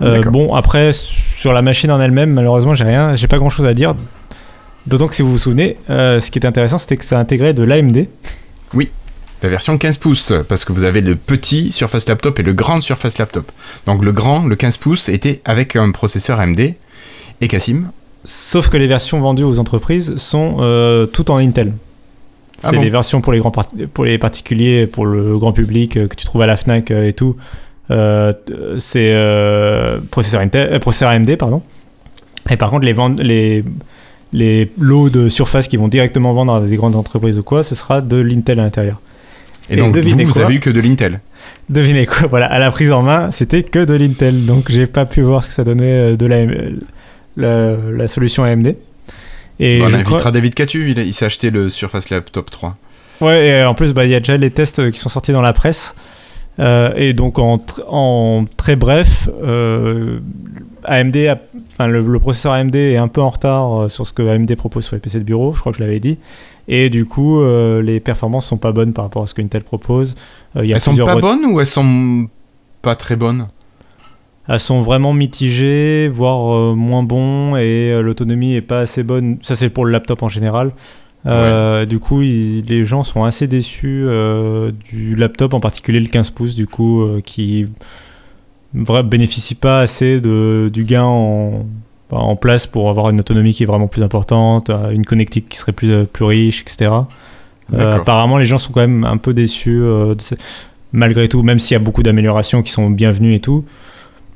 bon, 0.00 0.54
après, 0.54 0.92
sur 0.92 1.52
la 1.52 1.62
machine 1.62 1.90
en 1.90 2.00
elle-même, 2.00 2.32
malheureusement, 2.32 2.74
j'ai 2.74 2.84
rien, 2.84 3.16
j'ai 3.16 3.28
pas 3.28 3.38
grand-chose 3.38 3.66
à 3.66 3.74
dire. 3.74 3.94
D'autant 4.86 5.06
que 5.06 5.14
si 5.14 5.22
vous 5.22 5.32
vous 5.32 5.38
souvenez, 5.38 5.76
ce 5.88 6.30
qui 6.30 6.38
était 6.38 6.48
intéressant, 6.48 6.78
c'était 6.78 6.96
que 6.96 7.04
ça 7.04 7.18
intégrait 7.18 7.54
de 7.54 7.62
l'AMD. 7.62 8.06
Oui 8.74 8.90
la 9.42 9.48
version 9.48 9.78
15 9.78 9.98
pouces, 9.98 10.32
parce 10.48 10.64
que 10.64 10.72
vous 10.72 10.84
avez 10.84 11.00
le 11.00 11.14
petit 11.14 11.70
Surface 11.70 12.08
Laptop 12.08 12.40
et 12.40 12.42
le 12.42 12.52
grand 12.52 12.80
Surface 12.80 13.18
Laptop. 13.18 13.50
Donc 13.86 14.04
le 14.04 14.12
grand, 14.12 14.44
le 14.44 14.56
15 14.56 14.78
pouces, 14.78 15.08
était 15.08 15.40
avec 15.44 15.76
un 15.76 15.92
processeur 15.92 16.40
AMD. 16.40 16.74
Et 17.40 17.48
Cassim 17.48 17.90
Sauf 18.24 18.68
que 18.68 18.76
les 18.76 18.88
versions 18.88 19.20
vendues 19.20 19.44
aux 19.44 19.60
entreprises 19.60 20.16
sont 20.16 20.56
euh, 20.58 21.06
toutes 21.06 21.30
en 21.30 21.36
Intel. 21.36 21.72
Ah 22.62 22.70
c'est 22.70 22.78
les 22.78 22.90
versions 22.90 23.20
pour 23.20 23.32
les, 23.32 23.38
grands 23.38 23.52
pour 23.94 24.04
les 24.04 24.18
particuliers, 24.18 24.86
pour 24.86 25.06
le 25.06 25.38
grand 25.38 25.52
public 25.52 25.96
euh, 25.96 26.08
que 26.08 26.16
tu 26.16 26.26
trouves 26.26 26.42
à 26.42 26.46
la 26.46 26.56
Fnac 26.56 26.90
euh, 26.90 27.06
et 27.06 27.12
tout. 27.12 27.36
c'est 28.78 29.14
processeur, 30.10 30.40
Intel, 30.40 30.78
processeur 30.80 31.10
AMD, 31.10 31.36
pardon. 31.36 31.62
Et 32.50 32.56
par 32.56 32.70
contre, 32.70 32.84
les, 32.84 32.94
les, 33.22 33.64
les 34.32 34.70
lots 34.78 35.10
de 35.10 35.28
surface 35.28 35.68
qui 35.68 35.76
vont 35.76 35.88
directement 35.88 36.32
vendre 36.32 36.54
à 36.54 36.60
des 36.60 36.76
grandes 36.76 36.96
entreprises 36.96 37.38
ou 37.38 37.42
quoi, 37.42 37.62
ce 37.62 37.74
sera 37.74 38.00
de 38.00 38.16
l'Intel 38.16 38.60
à 38.60 38.64
l'intérieur. 38.64 39.00
Et, 39.70 39.76
donc, 39.76 39.96
vous, 39.96 40.24
vous 40.24 40.38
avez 40.38 40.54
eu 40.54 40.60
que 40.60 40.70
de 40.70 40.80
l'Intel 40.80 41.20
Devinez 41.68 42.06
quoi 42.06 42.26
Voilà, 42.28 42.46
à 42.46 42.58
la 42.58 42.70
prise 42.70 42.90
en 42.90 43.02
main, 43.02 43.30
c'était 43.30 43.62
que 43.62 43.84
de 43.84 43.94
l'Intel. 43.94 44.46
Donc, 44.46 44.70
j'ai 44.70 44.86
pas 44.86 45.04
pu 45.04 45.20
voir 45.20 45.44
ce 45.44 45.48
que 45.48 45.54
ça 45.54 45.64
donnait 45.64 46.14
euh, 46.14 46.16
de 46.16 46.26
la, 47.36 47.76
la, 47.92 48.08
solution 48.08 48.44
AMD. 48.44 48.74
Et 49.60 49.80
on 49.82 49.86
invitera 49.86 50.30
David 50.30 50.54
Catu, 50.54 50.90
il, 50.90 51.14
s'est 51.14 51.24
acheté 51.24 51.50
le 51.50 51.68
Surface 51.68 52.10
Laptop 52.10 52.50
3. 52.50 52.76
Ouais, 53.20 53.48
et 53.48 53.64
en 53.64 53.74
plus, 53.74 53.92
bah, 53.92 54.04
il 54.04 54.10
y 54.10 54.14
a 54.14 54.20
déjà 54.20 54.36
les 54.36 54.50
tests 54.50 54.90
qui 54.92 54.98
sont 54.98 55.08
sortis 55.08 55.32
dans 55.32 55.42
la 55.42 55.52
presse. 55.52 55.94
Euh, 56.60 56.92
et 56.96 57.12
donc, 57.12 57.38
en, 57.38 57.60
en 57.88 58.44
très 58.56 58.76
bref, 58.76 59.28
euh, 59.42 60.18
AMD 60.84 61.16
enfin, 61.72 61.86
le, 61.86 62.02
le, 62.02 62.18
processeur 62.18 62.52
AMD 62.52 62.74
est 62.74 62.96
un 62.96 63.08
peu 63.08 63.20
en 63.20 63.30
retard 63.30 63.90
sur 63.90 64.06
ce 64.06 64.12
que 64.12 64.22
AMD 64.22 64.54
propose 64.56 64.84
sur 64.84 64.96
les 64.96 65.00
PC 65.00 65.18
de 65.18 65.24
bureau, 65.24 65.54
je 65.54 65.60
crois 65.60 65.72
que 65.72 65.78
je 65.78 65.82
l'avais 65.82 66.00
dit. 66.00 66.18
Et 66.68 66.90
du 66.90 67.06
coup, 67.06 67.40
euh, 67.40 67.80
les 67.80 67.98
performances 67.98 68.46
sont 68.46 68.58
pas 68.58 68.72
bonnes 68.72 68.92
par 68.92 69.06
rapport 69.06 69.22
à 69.22 69.26
ce 69.26 69.32
qu'Intel 69.32 69.64
propose. 69.64 70.14
Euh, 70.54 70.62
elles 70.62 70.80
sont 70.80 70.94
pas 70.94 71.16
bonnes 71.16 71.46
ou 71.46 71.58
elles 71.60 71.66
sont 71.66 72.28
pas 72.82 72.94
très 72.94 73.16
bonnes? 73.16 73.48
Elles 74.48 74.60
sont 74.60 74.82
vraiment 74.82 75.12
mitigées, 75.12 76.08
voire 76.08 76.74
moins 76.74 77.02
bon, 77.02 77.56
et 77.56 78.00
l'autonomie 78.02 78.54
est 78.54 78.62
pas 78.62 78.80
assez 78.80 79.02
bonne. 79.02 79.38
Ça, 79.42 79.56
c'est 79.56 79.68
pour 79.68 79.84
le 79.84 79.92
laptop 79.92 80.22
en 80.22 80.28
général. 80.28 80.72
Du 81.24 81.98
coup, 81.98 82.20
les 82.20 82.84
gens 82.84 83.04
sont 83.04 83.24
assez 83.24 83.46
déçus 83.46 84.06
du 84.90 85.14
laptop, 85.16 85.52
en 85.52 85.60
particulier 85.60 86.00
le 86.00 86.08
15 86.08 86.30
pouces, 86.30 86.54
du 86.54 86.66
coup, 86.66 87.06
qui 87.24 87.66
ne 88.72 89.02
bénéficie 89.02 89.54
pas 89.54 89.80
assez 89.80 90.20
de, 90.20 90.70
du 90.72 90.84
gain 90.84 91.04
en, 91.04 91.66
en 92.10 92.36
place 92.36 92.66
pour 92.66 92.88
avoir 92.88 93.10
une 93.10 93.20
autonomie 93.20 93.52
qui 93.52 93.64
est 93.64 93.66
vraiment 93.66 93.88
plus 93.88 94.02
importante, 94.02 94.70
une 94.70 95.04
connectique 95.04 95.48
qui 95.48 95.58
serait 95.58 95.72
plus, 95.72 96.06
plus 96.06 96.24
riche, 96.24 96.62
etc. 96.62 96.90
Euh, 97.74 97.96
apparemment, 97.96 98.38
les 98.38 98.46
gens 98.46 98.58
sont 98.58 98.72
quand 98.72 98.80
même 98.80 99.04
un 99.04 99.18
peu 99.18 99.34
déçus, 99.34 99.80
euh, 99.82 100.14
malgré 100.92 101.28
tout, 101.28 101.42
même 101.42 101.58
s'il 101.58 101.74
y 101.74 101.76
a 101.76 101.80
beaucoup 101.80 102.02
d'améliorations 102.02 102.62
qui 102.62 102.72
sont 102.72 102.90
bienvenues 102.90 103.34
et 103.34 103.40
tout, 103.40 103.64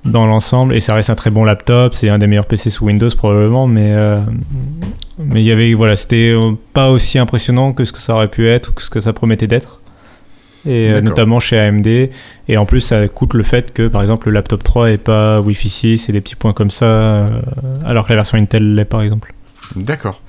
dans 0.04 0.26
l'ensemble. 0.26 0.74
Et 0.74 0.80
ça 0.80 0.94
reste 0.94 1.10
un 1.10 1.14
très 1.14 1.30
bon 1.30 1.44
laptop, 1.44 1.94
c'est 1.94 2.08
un 2.08 2.18
des 2.18 2.26
meilleurs 2.26 2.46
PC 2.46 2.70
sous 2.70 2.86
Windows 2.86 3.10
probablement, 3.16 3.66
mais 3.66 3.92
euh, 3.92 4.20
mais 5.18 5.42
il 5.42 5.46
y 5.46 5.52
avait 5.52 5.74
voilà, 5.74 5.96
c'était 5.96 6.34
pas 6.72 6.90
aussi 6.90 7.18
impressionnant 7.18 7.72
que 7.72 7.84
ce 7.84 7.92
que 7.92 8.00
ça 8.00 8.14
aurait 8.14 8.28
pu 8.28 8.48
être 8.48 8.70
ou 8.70 8.72
que 8.72 8.82
ce 8.82 8.90
que 8.90 9.00
ça 9.00 9.12
promettait 9.12 9.46
d'être. 9.46 9.78
Et 10.64 11.02
notamment 11.02 11.40
chez 11.40 11.58
AMD. 11.58 11.88
Et 12.46 12.56
en 12.56 12.66
plus, 12.66 12.78
ça 12.78 13.08
coûte 13.08 13.34
le 13.34 13.42
fait 13.42 13.72
que, 13.72 13.88
par 13.88 14.00
exemple, 14.00 14.28
le 14.28 14.34
laptop 14.34 14.62
3 14.62 14.92
est 14.92 14.98
pas 14.98 15.40
Wi-Fi 15.40 15.68
6 15.68 16.08
et 16.08 16.12
des 16.12 16.20
petits 16.20 16.36
points 16.36 16.52
comme 16.52 16.70
ça, 16.70 17.30
alors 17.84 18.06
que 18.06 18.12
la 18.12 18.14
version 18.14 18.38
Intel 18.38 18.76
l'est, 18.76 18.84
par 18.84 19.02
exemple. 19.02 19.34
D'accord. 19.74 20.20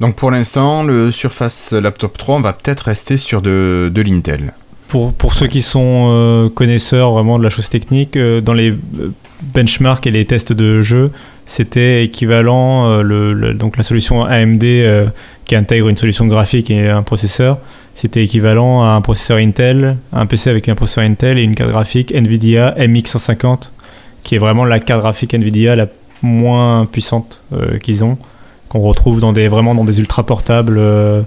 Donc 0.00 0.16
pour 0.16 0.30
l'instant, 0.30 0.82
le 0.82 1.10
Surface 1.10 1.72
Laptop 1.72 2.18
3, 2.18 2.36
on 2.36 2.40
va 2.40 2.52
peut-être 2.52 2.82
rester 2.82 3.16
sur 3.16 3.42
de, 3.42 3.90
de 3.92 4.02
l'Intel. 4.02 4.52
Pour, 4.88 5.12
pour 5.12 5.34
ceux 5.34 5.46
qui 5.46 5.62
sont 5.62 6.08
euh, 6.08 6.48
connaisseurs 6.48 7.12
vraiment 7.12 7.38
de 7.38 7.44
la 7.44 7.50
chose 7.50 7.68
technique, 7.68 8.16
euh, 8.16 8.40
dans 8.40 8.54
les 8.54 8.70
euh, 8.70 9.12
benchmarks 9.54 10.06
et 10.06 10.10
les 10.10 10.24
tests 10.24 10.52
de 10.52 10.82
jeu, 10.82 11.10
c'était 11.46 12.04
équivalent, 12.04 13.00
le, 13.02 13.54
donc 13.54 13.78
la 13.78 13.82
solution 13.82 14.24
AMD 14.24 14.64
qui 15.46 15.54
intègre 15.54 15.88
une 15.88 15.96
solution 15.96 16.26
graphique 16.26 16.70
et 16.70 16.90
un 16.90 17.02
processeur, 17.02 17.58
c'était 17.94 18.22
équivalent 18.22 18.82
à 18.82 18.88
un 18.88 19.00
processeur 19.00 19.38
Intel, 19.38 19.96
un 20.12 20.26
PC 20.26 20.50
avec 20.50 20.68
un 20.68 20.74
processeur 20.74 21.04
Intel 21.04 21.38
et 21.38 21.42
une 21.42 21.54
carte 21.54 21.70
graphique 21.70 22.12
NVIDIA 22.12 22.74
MX150, 22.78 23.70
qui 24.24 24.34
est 24.34 24.38
vraiment 24.38 24.66
la 24.66 24.78
carte 24.78 25.00
graphique 25.00 25.32
NVIDIA 25.32 25.74
la 25.74 25.86
moins 26.20 26.84
puissante 26.84 27.40
qu'ils 27.82 28.04
ont 28.04 28.18
qu'on 28.68 28.80
retrouve 28.80 29.20
dans 29.20 29.32
des, 29.32 29.48
vraiment 29.48 29.74
dans 29.74 29.84
des 29.84 29.98
ultra 29.98 30.24
portables. 30.24 30.76
Euh, 30.78 31.22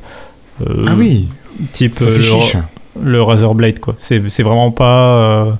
euh, 0.67 0.85
ah 0.87 0.93
oui 0.97 1.27
Type 1.73 1.99
euh, 2.01 2.17
le, 2.17 2.61
le, 2.99 3.21
Razer 3.21 3.53
Blade, 3.53 3.79
quoi. 3.79 3.95
C'est 3.99 4.19
vraiment 4.43 4.71
pas 4.71 5.57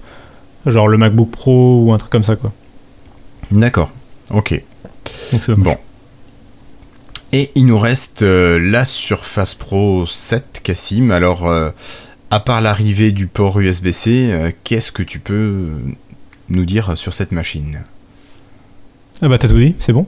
genre 0.65 0.87
le 0.87 0.97
MacBook 0.97 1.31
Pro 1.31 1.83
ou 1.85 1.93
un 1.93 1.97
truc 1.97 2.11
comme 2.11 2.23
ça, 2.23 2.35
quoi. 2.35 2.51
D'accord, 3.51 3.91
ok. 4.29 4.61
bon. 5.57 5.77
Et 7.33 7.49
il 7.55 7.65
nous 7.65 7.79
reste 7.79 8.21
la 8.23 8.85
Surface 8.85 9.55
Pro 9.55 10.05
7, 10.05 10.61
Cassim. 10.63 11.11
Alors, 11.11 11.49
à 12.29 12.39
part 12.39 12.61
l'arrivée 12.61 13.11
du 13.11 13.27
port 13.27 13.59
USB-C, 13.59 14.53
qu'est-ce 14.63 14.91
que 14.91 15.03
tu 15.03 15.19
peux 15.19 15.69
nous 16.49 16.65
dire 16.65 16.97
sur 16.97 17.13
cette 17.13 17.31
machine? 17.31 17.81
Ah 19.21 19.29
bah 19.29 19.37
t'as 19.37 19.47
tout 19.47 19.57
dit, 19.57 19.75
c'est 19.79 19.93
bon. 19.93 20.07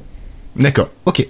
D'accord, 0.56 0.90
ok. 1.06 1.28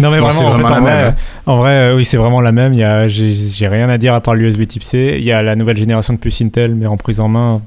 Non 0.00 0.10
mais 0.10 0.18
vraiment, 0.18 0.46
en, 0.46 0.58
vrai, 0.58 1.14
en, 1.46 1.56
vrai, 1.58 1.70
euh, 1.70 1.96
oui 1.96 2.04
c'est 2.04 2.16
vraiment 2.16 2.40
la 2.40 2.52
même. 2.52 2.74
J'ai 3.08 3.68
rien 3.68 3.88
à 3.88 3.98
dire 3.98 4.14
à 4.14 4.20
part 4.20 4.34
l'USB 4.34 4.66
Type 4.66 4.82
C. 4.82 5.16
Il 5.18 5.24
y 5.24 5.32
a 5.32 5.42
la 5.42 5.56
nouvelle 5.56 5.76
génération 5.76 6.14
de 6.14 6.18
puces 6.18 6.40
Intel, 6.42 6.74
mais 6.74 6.86
en 6.86 6.96
prise 6.96 7.20
en 7.20 7.28
main, 7.28 7.60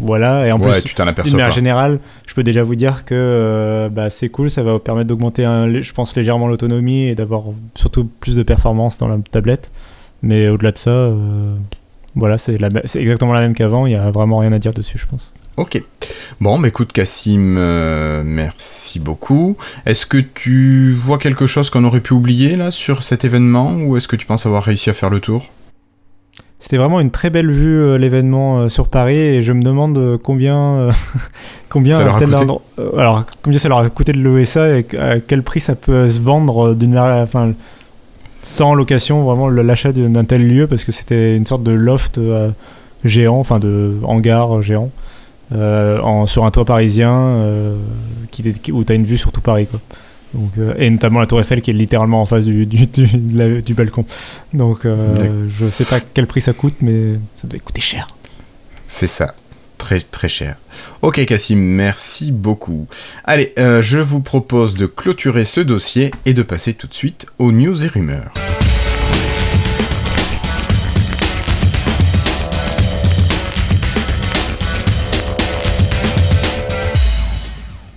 voilà. 0.00 0.46
Et 0.46 0.52
en 0.52 0.58
plus, 0.58 0.84
tu 0.84 0.94
t'en 0.94 1.06
aperçois 1.06 1.42
En 1.42 1.50
général, 1.50 1.98
je 2.26 2.34
peux 2.34 2.42
déjà 2.42 2.62
vous 2.62 2.74
dire 2.74 3.04
que 3.04 3.14
euh, 3.14 3.88
bah, 3.88 4.10
c'est 4.10 4.28
cool, 4.28 4.50
ça 4.50 4.62
va 4.62 4.74
vous 4.74 4.78
permettre 4.78 5.08
d'augmenter, 5.08 5.44
je 5.44 5.92
pense, 5.92 6.14
légèrement 6.16 6.48
l'autonomie 6.48 7.08
et 7.08 7.14
d'avoir 7.14 7.44
surtout 7.74 8.04
plus 8.04 8.36
de 8.36 8.42
performance 8.42 8.98
dans 8.98 9.08
la 9.08 9.18
tablette. 9.30 9.70
Mais 10.22 10.48
au-delà 10.48 10.72
de 10.72 10.78
ça, 10.78 10.90
euh, 10.90 11.54
voilà, 12.14 12.38
c'est 12.38 12.58
exactement 12.96 13.32
la 13.32 13.40
même 13.40 13.54
qu'avant. 13.54 13.86
Il 13.86 13.90
n'y 13.90 13.96
a 13.96 14.10
vraiment 14.10 14.38
rien 14.38 14.52
à 14.52 14.58
dire 14.58 14.72
dessus, 14.72 14.98
je 14.98 15.06
pense. 15.06 15.32
Ok. 15.56 15.82
Bon, 16.40 16.58
bah 16.58 16.68
écoute, 16.68 16.92
Cassim, 16.92 17.56
euh, 17.56 18.22
merci 18.24 19.00
beaucoup. 19.00 19.56
Est-ce 19.86 20.04
que 20.04 20.18
tu 20.18 20.92
vois 20.92 21.16
quelque 21.16 21.46
chose 21.46 21.70
qu'on 21.70 21.84
aurait 21.84 22.00
pu 22.00 22.12
oublier 22.12 22.56
là 22.56 22.70
sur 22.70 23.02
cet 23.02 23.24
événement 23.24 23.72
ou 23.76 23.96
est-ce 23.96 24.06
que 24.06 24.16
tu 24.16 24.26
penses 24.26 24.44
avoir 24.44 24.62
réussi 24.64 24.90
à 24.90 24.92
faire 24.92 25.08
le 25.08 25.20
tour? 25.20 25.46
C'était 26.60 26.76
vraiment 26.76 27.00
une 27.00 27.10
très 27.10 27.30
belle 27.30 27.50
vue 27.50 27.80
euh, 27.80 27.96
l'événement 27.96 28.58
euh, 28.58 28.68
sur 28.68 28.88
Paris 28.88 29.16
et 29.16 29.42
je 29.42 29.52
me 29.52 29.62
demande 29.62 30.18
combien 30.22 30.90
combien 31.70 31.94
ça 31.94 32.04
leur 32.04 32.16
a 32.16 32.20
coûté 32.20 32.46
alors 32.98 33.24
combien 33.42 33.58
ça 33.58 33.68
leur 33.68 33.78
a 33.78 33.88
coûté 33.88 34.12
de 34.12 34.18
l'ESA 34.18 34.78
et 34.78 34.86
à 34.98 35.20
quel 35.20 35.42
prix 35.42 35.60
ça 35.60 35.74
peut 35.74 36.08
se 36.08 36.20
vendre 36.20 36.74
d'une 36.74 36.98
enfin 36.98 37.52
sans 38.42 38.74
location 38.74 39.22
vraiment 39.22 39.48
l'achat 39.48 39.92
d'un 39.92 40.24
tel 40.24 40.46
lieu 40.46 40.66
parce 40.66 40.84
que 40.84 40.92
c'était 40.92 41.36
une 41.36 41.46
sorte 41.46 41.62
de 41.62 41.72
loft 41.72 42.18
géant 43.04 43.38
enfin 43.38 43.58
de 43.58 43.94
hangar 44.02 44.60
géant 44.62 44.90
en, 45.54 46.26
sur 46.26 46.44
un 46.44 46.50
toit 46.50 46.64
parisien 46.64 47.12
euh, 47.12 47.76
qui, 48.30 48.42
où 48.72 48.84
tu 48.84 48.92
as 48.92 48.94
une 48.94 49.04
vue 49.04 49.18
sur 49.18 49.32
tout 49.32 49.40
Paris. 49.40 49.66
Quoi. 49.66 49.80
Donc, 50.34 50.50
euh, 50.58 50.74
et 50.78 50.90
notamment 50.90 51.20
la 51.20 51.26
Tour 51.26 51.40
Eiffel 51.40 51.62
qui 51.62 51.70
est 51.70 51.74
littéralement 51.74 52.20
en 52.20 52.26
face 52.26 52.44
du, 52.44 52.66
du, 52.66 52.86
du, 52.86 53.74
balcon. 53.74 54.04
Donc 54.52 54.80
je 54.84 55.68
sais 55.70 55.84
pas 55.84 55.98
quel 56.14 56.26
prix 56.26 56.40
ça 56.40 56.52
coûte, 56.52 56.74
mais 56.80 57.14
ça 57.36 57.46
doit 57.46 57.58
coûter 57.60 57.80
cher. 57.80 58.08
C'est 58.86 59.06
ça. 59.06 59.34
Très 59.78 60.00
très 60.00 60.28
cher. 60.28 60.56
Ok 61.02 61.24
Cassim, 61.26 61.56
merci 61.56 62.32
beaucoup. 62.32 62.88
Allez, 63.24 63.52
je 63.56 63.98
vous 63.98 64.20
propose 64.20 64.74
de 64.74 64.86
clôturer 64.86 65.44
ce 65.44 65.60
dossier 65.60 66.10
et 66.24 66.34
de 66.34 66.42
passer 66.42 66.74
tout 66.74 66.86
de 66.86 66.94
suite 66.94 67.26
aux 67.38 67.52
news 67.52 67.84
et 67.84 67.88
rumeurs. 67.88 68.32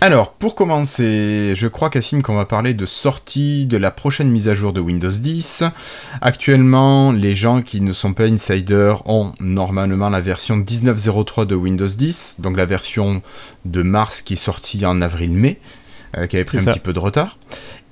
Alors, 0.02 0.32
pour 0.32 0.56
commencer, 0.56 1.54
je 1.58 1.68
crois, 1.68 1.90
Cassim, 1.90 2.22
qu'on 2.22 2.36
va 2.36 2.46
parler 2.46 2.74
de 2.74 2.86
sortie 2.86 3.66
de 3.66 3.76
la 3.76 3.92
prochaine 3.92 4.30
mise 4.30 4.48
à 4.48 4.54
jour 4.54 4.72
de 4.72 4.80
Windows 4.80 5.12
10. 5.12 5.66
Actuellement, 6.22 7.12
les 7.12 7.36
gens 7.36 7.62
qui 7.62 7.82
ne 7.82 7.92
sont 7.92 8.14
pas 8.14 8.24
insiders 8.24 9.06
ont 9.10 9.34
normalement 9.42 10.08
la 10.08 10.22
version 10.22 10.58
19.03 10.58 11.46
de 11.46 11.56
Windows 11.56 11.86
10, 11.86 12.38
donc 12.40 12.56
la 12.56 12.66
version 12.66 13.22
de 13.66 13.84
mars 13.84 14.22
qui 14.22 14.34
est 14.34 14.38
sortie 14.38 14.86
en 14.86 15.02
avril-mai, 15.02 15.60
euh, 16.16 16.28
qui 16.28 16.38
avait 16.38 16.46
pris 16.46 16.60
un 16.60 16.64
petit 16.64 16.80
peu 16.80 16.94
de 16.94 17.00
retard. 17.00 17.38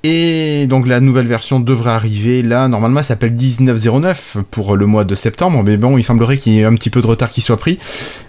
Et 0.09 0.67
donc 0.67 0.87
la 0.87 1.01
nouvelle 1.01 1.27
version 1.27 1.59
devrait 1.59 1.89
arriver 1.89 2.41
là, 2.41 2.69
normalement 2.69 3.01
ça 3.01 3.09
s'appelle 3.09 3.33
1909 3.33 4.37
pour 4.51 4.77
le 4.77 4.85
mois 4.85 5.03
de 5.03 5.15
septembre, 5.15 5.61
mais 5.65 5.75
bon, 5.75 5.97
il 5.97 6.03
semblerait 6.03 6.37
qu'il 6.37 6.53
y 6.53 6.61
ait 6.61 6.63
un 6.63 6.75
petit 6.75 6.89
peu 6.89 7.01
de 7.01 7.07
retard 7.07 7.29
qui 7.29 7.41
soit 7.41 7.57
pris. 7.57 7.77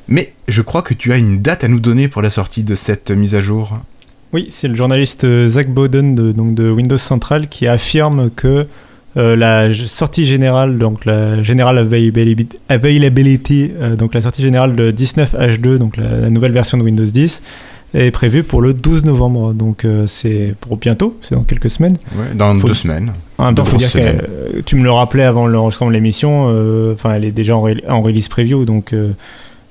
Mais 0.09 0.33
je 0.49 0.61
crois 0.61 0.83
que 0.83 0.93
tu 0.93 1.13
as 1.13 1.19
une 1.19 1.41
date 1.41 1.63
à 1.63 1.69
nous 1.69 1.79
donner 1.79 2.09
pour 2.09 2.21
la 2.21 2.31
sortie 2.31 2.65
de 2.65 2.75
cette 2.75 3.13
mise 3.13 3.37
à 3.37 3.43
jour. 3.43 3.79
Oui, 4.33 4.49
c'est 4.51 4.67
le 4.67 4.75
journaliste 4.75 5.23
euh, 5.23 5.47
Zach 5.47 5.69
Bowden 5.69 6.17
de, 6.17 6.33
donc 6.33 6.57
de 6.57 6.69
Windows 6.69 6.99
Central 6.99 7.47
qui 7.47 7.69
affirme 7.69 8.29
que 8.35 8.67
euh, 9.17 9.37
la 9.37 9.73
sortie 9.73 10.27
générale, 10.27 10.79
donc 10.79 11.05
la 11.05 11.45
General 11.45 11.79
Availability, 11.79 13.71
euh, 13.81 13.95
donc 13.95 14.15
la 14.15 14.23
sortie 14.23 14.43
générale 14.43 14.75
de 14.75 14.91
19H2, 14.91 15.77
donc 15.77 15.97
la 15.97 16.29
nouvelle 16.29 16.53
version 16.53 16.77
de 16.77 16.83
Windows 16.83 17.05
10, 17.05 17.41
est 17.95 18.11
prévu 18.11 18.43
pour 18.43 18.61
le 18.61 18.75
12 18.75 19.05
novembre. 19.05 19.55
Donc 19.55 19.85
euh, 19.85 20.07
c'est 20.07 20.55
pour 20.61 20.77
bientôt, 20.77 21.19
c'est 21.23 21.35
dans 21.35 21.45
quelques 21.45 21.71
semaines. 21.71 21.97
dans 22.35 22.55
deux 22.55 22.75
semaines. 22.75 23.13
En 23.39 23.47
même 23.47 23.55
temps, 23.55 23.65
faut 23.65 23.77
dire 23.77 23.93
que 23.93 23.99
euh, 23.99 24.63
tu 24.65 24.77
me 24.77 24.83
le 24.83 24.91
rappelais 24.91 25.25
avant 25.25 25.47
l'enregistrement 25.47 25.91
de 25.91 25.95
l'émission, 25.95 26.47
euh, 26.49 26.95
enfin 26.95 27.15
elle 27.15 27.25
est 27.25 27.33
déjà 27.33 27.57
en, 27.57 27.63
release 28.03 28.29
preview, 28.29 28.65
donc 28.65 28.95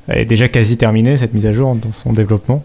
elle 0.08 0.18
est 0.18 0.26
déjà 0.26 0.48
quasi 0.48 0.78
terminée 0.78 1.18
cette 1.18 1.34
mise 1.34 1.46
à 1.46 1.54
jour 1.54 1.76
dans 1.76 1.92
son 1.92 2.14
développement. 2.14 2.64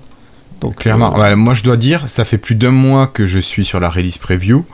Donc, 0.60 0.76
Clairement, 0.76 1.12
moi 1.36 1.54
je 1.54 1.64
dois 1.64 1.76
dire, 1.76 2.06
ça 2.06 2.24
fait 2.24 2.38
plus 2.38 2.54
d'un 2.54 2.70
mois 2.70 3.08
que 3.08 3.26
je 3.26 3.40
suis 3.40 3.64
sur 3.64 3.80
la 3.80 3.90
release 3.90 4.18
preview. 4.18 4.64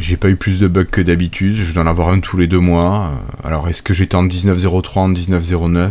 J'ai 0.00 0.16
pas 0.16 0.28
eu 0.28 0.36
plus 0.36 0.60
de 0.60 0.68
bugs 0.68 0.84
que 0.84 1.00
d'habitude, 1.00 1.56
je 1.56 1.72
dois 1.72 1.82
en 1.82 1.86
avoir 1.86 2.08
un 2.10 2.20
tous 2.20 2.36
les 2.36 2.46
deux 2.46 2.58
mois. 2.58 3.12
Alors 3.44 3.68
est-ce 3.68 3.82
que 3.82 3.94
j'étais 3.94 4.16
en 4.16 4.26
19.03, 4.26 4.98
en 4.98 5.12
19.09 5.12 5.90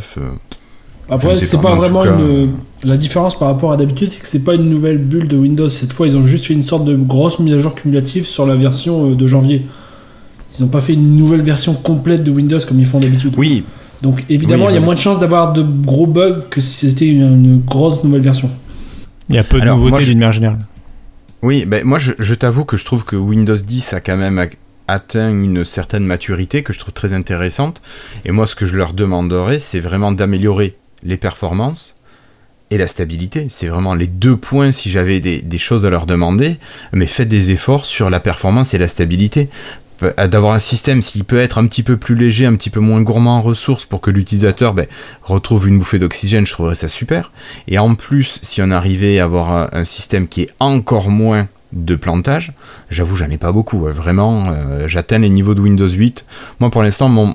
après, 1.10 1.36
c'est 1.38 1.62
pas, 1.62 1.76
vraiment 1.76 2.04
une... 2.04 2.54
La 2.84 2.98
différence 2.98 3.38
par 3.38 3.48
rapport 3.48 3.72
à 3.72 3.78
d'habitude, 3.78 4.12
c'est 4.12 4.20
que 4.20 4.28
c'est 4.28 4.44
pas 4.44 4.54
une 4.54 4.70
nouvelle 4.70 5.00
bulle 5.00 5.28
de 5.28 5.36
Windows. 5.36 5.70
Cette 5.70 5.94
fois, 5.94 6.08
ils 6.08 6.16
ont 6.16 6.24
juste 6.24 6.46
fait 6.46 6.54
une 6.54 6.64
sorte 6.64 6.86
de 6.86 6.96
grosse 6.96 7.40
mise 7.40 7.56
à 7.56 7.60
jour 7.60 7.74
cumulative 7.74 8.26
sur 8.26 8.46
la 8.46 8.56
version 8.56 9.12
euh, 9.12 9.16
de 9.16 9.28
janvier. 9.28 9.66
Ils 10.58 10.64
n'ont 10.64 10.70
pas 10.70 10.82
fait 10.82 10.94
une 10.94 11.12
nouvelle 11.12 11.42
version 11.42 11.74
complète 11.74 12.24
de 12.24 12.32
Windows 12.32 12.60
comme 12.68 12.80
ils 12.80 12.86
font 12.86 13.00
d'habitude. 13.00 13.34
Oui. 13.38 13.64
Donc 14.02 14.24
évidemment, 14.30 14.70
il 14.70 14.76
y 14.76 14.78
a 14.78 14.82
moins 14.82 14.94
de 14.94 15.00
chances 15.00 15.20
d'avoir 15.20 15.54
de 15.54 15.64
gros 15.64 16.06
bugs 16.06 16.42
que 16.50 16.62
si 16.62 16.90
c'était 16.90 17.08
une, 17.08 17.60
grosse 17.60 18.04
nouvelle 18.04 18.22
version. 18.22 18.50
Il 19.30 19.36
y 19.36 19.40
a 19.40 19.44
peu 19.44 19.60
de 19.60 19.66
nouveautés 19.66 20.06
d'une 20.06 20.20
manière 20.20 20.34
générale. 20.34 20.60
Oui, 21.42 21.66
ben 21.66 21.84
moi 21.84 22.00
je, 22.00 22.14
je 22.18 22.34
t'avoue 22.34 22.64
que 22.64 22.78
je 22.78 22.86
trouve 22.86 23.06
que 23.06 23.16
Windows 23.16 23.56
10 23.56 23.94
a 23.94 24.00
quand 24.00 24.18
même 24.18 24.40
atteint 24.88 25.30
une 25.30 25.64
certaine 25.64 26.06
maturité 26.06 26.64
que 26.64 26.74
je 26.74 26.80
trouve 26.80 26.94
très 26.94 27.14
intéressante. 27.14 27.82
Et 28.26 28.32
moi, 28.32 28.48
ce 28.48 28.56
que 28.56 28.66
je 28.66 28.76
leur 28.76 28.94
demanderais, 28.94 29.60
c'est 29.60 29.80
vraiment 29.80 30.12
d'améliorer 30.12 30.78
les 31.04 31.18
performances, 31.18 31.97
et 32.72 32.78
la 32.78 32.88
stabilité. 32.88 33.48
C'est 33.50 33.68
vraiment 33.68 33.96
les 33.96 34.08
deux 34.08 34.36
points 34.36 34.72
si 34.72 34.90
j'avais 34.90 35.20
des, 35.20 35.58
choses 35.58 35.86
à 35.86 35.90
leur 35.90 36.06
demander, 36.06 36.58
mais 36.92 37.08
faites 37.08 37.28
des 37.28 37.52
efforts 37.52 37.86
sur 37.86 38.10
la 38.10 38.20
performance 38.20 38.74
et 38.74 38.78
la 38.78 38.88
stabilité. 38.88 39.50
D'avoir 40.00 40.54
un 40.54 40.60
système 40.60 41.02
s'il 41.02 41.24
peut 41.24 41.40
être 41.40 41.58
un 41.58 41.66
petit 41.66 41.82
peu 41.82 41.98
plus 41.98 42.14
léger, 42.14 42.46
un 42.46 42.56
petit 42.56 42.70
peu 42.70 42.80
moins 42.80 43.02
gourmand 43.02 43.38
en 43.38 43.42
ressources 43.42 43.84
pour 43.84 44.00
que 44.00 44.12
l'utilisateur 44.12 44.76
ben, 44.76 44.86
retrouve 45.24 45.68
une 45.68 45.80
bouffée 45.80 45.98
d'oxygène, 45.98 46.46
je 46.46 46.52
trouverais 46.52 46.76
ça 46.76 46.88
super. 46.88 47.32
Et 47.68 47.80
en 47.80 47.96
plus, 47.96 48.38
si 48.44 48.62
on 48.62 48.70
arrivait 48.70 49.18
à 49.18 49.24
avoir 49.24 49.74
un, 49.74 49.86
système 49.86 50.28
qui 50.28 50.44
est 50.44 50.50
encore 50.60 51.10
moins 51.10 51.48
de 51.74 51.96
plantage, 51.96 52.54
j'avoue, 52.92 53.16
j'en 53.16 53.30
ai 53.30 53.40
pas 53.40 53.52
beaucoup. 53.52 53.80
Vraiment, 53.80 54.44
euh, 54.50 54.88
j'atteins 54.88 55.18
les 55.18 55.32
niveaux 55.32 55.56
de 55.56 55.62
Windows 55.62 55.90
8. 55.90 56.26
Moi, 56.60 56.70
pour 56.70 56.84
l'instant, 56.84 57.10
mon, 57.10 57.34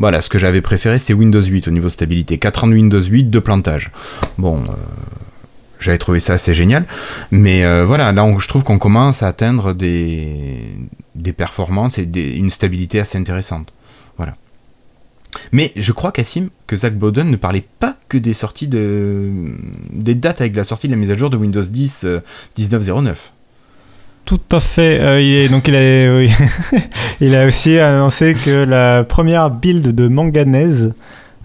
voilà, 0.00 0.20
ce 0.20 0.28
que 0.28 0.38
j'avais 0.38 0.62
préféré, 0.62 0.98
c'est 0.98 1.12
Windows 1.12 1.40
8 1.40 1.68
au 1.68 1.70
niveau 1.70 1.88
stabilité. 1.88 2.38
4 2.38 2.64
ans 2.64 2.66
de 2.66 2.72
Windows 2.72 3.00
8, 3.00 3.30
de 3.30 3.38
plantage. 3.38 3.92
Bon, 4.38 4.58
euh, 4.64 4.66
j'avais 5.78 5.98
trouvé 5.98 6.18
ça 6.18 6.32
assez 6.32 6.54
génial. 6.54 6.84
Mais 7.30 7.62
voilà, 7.84 8.10
là, 8.10 8.26
je 8.38 8.48
trouve 8.48 8.64
qu'on 8.64 8.78
commence 8.78 9.22
à 9.22 9.28
atteindre 9.28 9.72
des, 9.72 10.74
performances 11.36 11.98
et 11.98 12.08
une 12.36 12.50
stabilité 12.50 12.98
assez 12.98 13.18
intéressante. 13.18 13.72
Voilà. 14.16 14.34
Mais 15.52 15.70
je 15.76 15.92
crois, 15.92 16.12
Cassim, 16.12 16.48
que 16.66 16.76
Zach 16.76 16.96
Bowden 16.96 17.30
ne 17.30 17.36
parlait 17.36 17.64
pas 17.78 17.96
que 18.08 18.18
des 18.18 18.32
sorties 18.32 18.68
de. 18.68 19.30
des 19.92 20.14
dates 20.14 20.40
avec 20.40 20.56
la 20.56 20.64
sortie 20.64 20.88
de 20.88 20.92
la 20.92 20.98
mise 20.98 21.10
à 21.10 21.16
jour 21.16 21.30
de 21.30 21.36
Windows 21.36 21.62
10 21.62 22.06
1909. 22.58 23.32
Tout 24.24 24.40
à 24.52 24.60
fait. 24.60 25.00
Euh, 25.00 25.20
il 25.20 25.50
donc 25.50 25.68
a, 25.68 25.72
il 27.20 27.34
a 27.34 27.46
aussi 27.46 27.78
annoncé 27.78 28.34
que 28.34 28.64
la 28.64 29.04
première 29.04 29.50
build 29.50 29.94
de 29.94 30.08
Manganese 30.08 30.94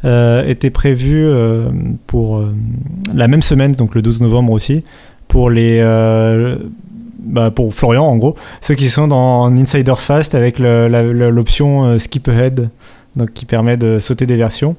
euh, 0.03 0.45
était 0.45 0.69
prévue 0.69 1.25
euh, 1.27 1.69
pour 2.05 2.43
la 3.13 3.27
même 3.27 3.41
semaine, 3.41 3.71
donc 3.71 3.95
le 3.95 4.01
12 4.01 4.21
novembre 4.21 4.51
aussi, 4.51 4.83
pour 5.27 5.49
les 5.49 5.81
bah, 7.25 7.49
pour 7.49 7.73
Florian 7.73 8.05
en 8.05 8.17
gros, 8.17 8.35
ceux 8.61 8.75
qui 8.75 8.87
sont 8.87 9.07
dans 9.07 9.51
Insider 9.51 9.95
Fast 9.97 10.35
avec 10.35 10.59
l'option 10.59 11.85
euh, 11.85 11.97
Skip 11.97 12.27
Ahead, 12.27 12.69
donc 13.15 13.33
qui 13.33 13.45
permet 13.45 13.77
de 13.77 13.99
sauter 13.99 14.27
des 14.27 14.37
versions. 14.37 14.75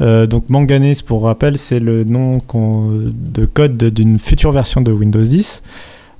Euh, 0.00 0.26
donc 0.26 0.48
Manganese, 0.48 1.02
pour 1.02 1.24
rappel, 1.24 1.58
c'est 1.58 1.80
le 1.80 2.04
nom 2.04 2.38
de 2.54 3.44
code 3.44 3.76
d'une 3.76 4.18
future 4.18 4.52
version 4.52 4.80
de 4.80 4.90
Windows 4.90 5.20
10, 5.20 5.62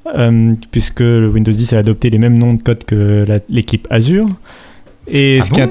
euh, 0.07 0.53
puisque 0.71 1.01
le 1.01 1.29
Windows 1.29 1.53
10 1.53 1.75
a 1.75 1.79
adopté 1.79 2.11
les 2.11 2.19
mêmes 2.19 2.39
noms 2.39 2.55
de 2.55 2.63
code 2.63 2.85
que 2.85 3.27
l'équipe 3.49 3.87
Azure. 3.91 4.27
Et 5.09 5.39
ah 5.41 5.45
ce, 5.45 5.51
qui 5.51 5.61
est, 5.61 5.71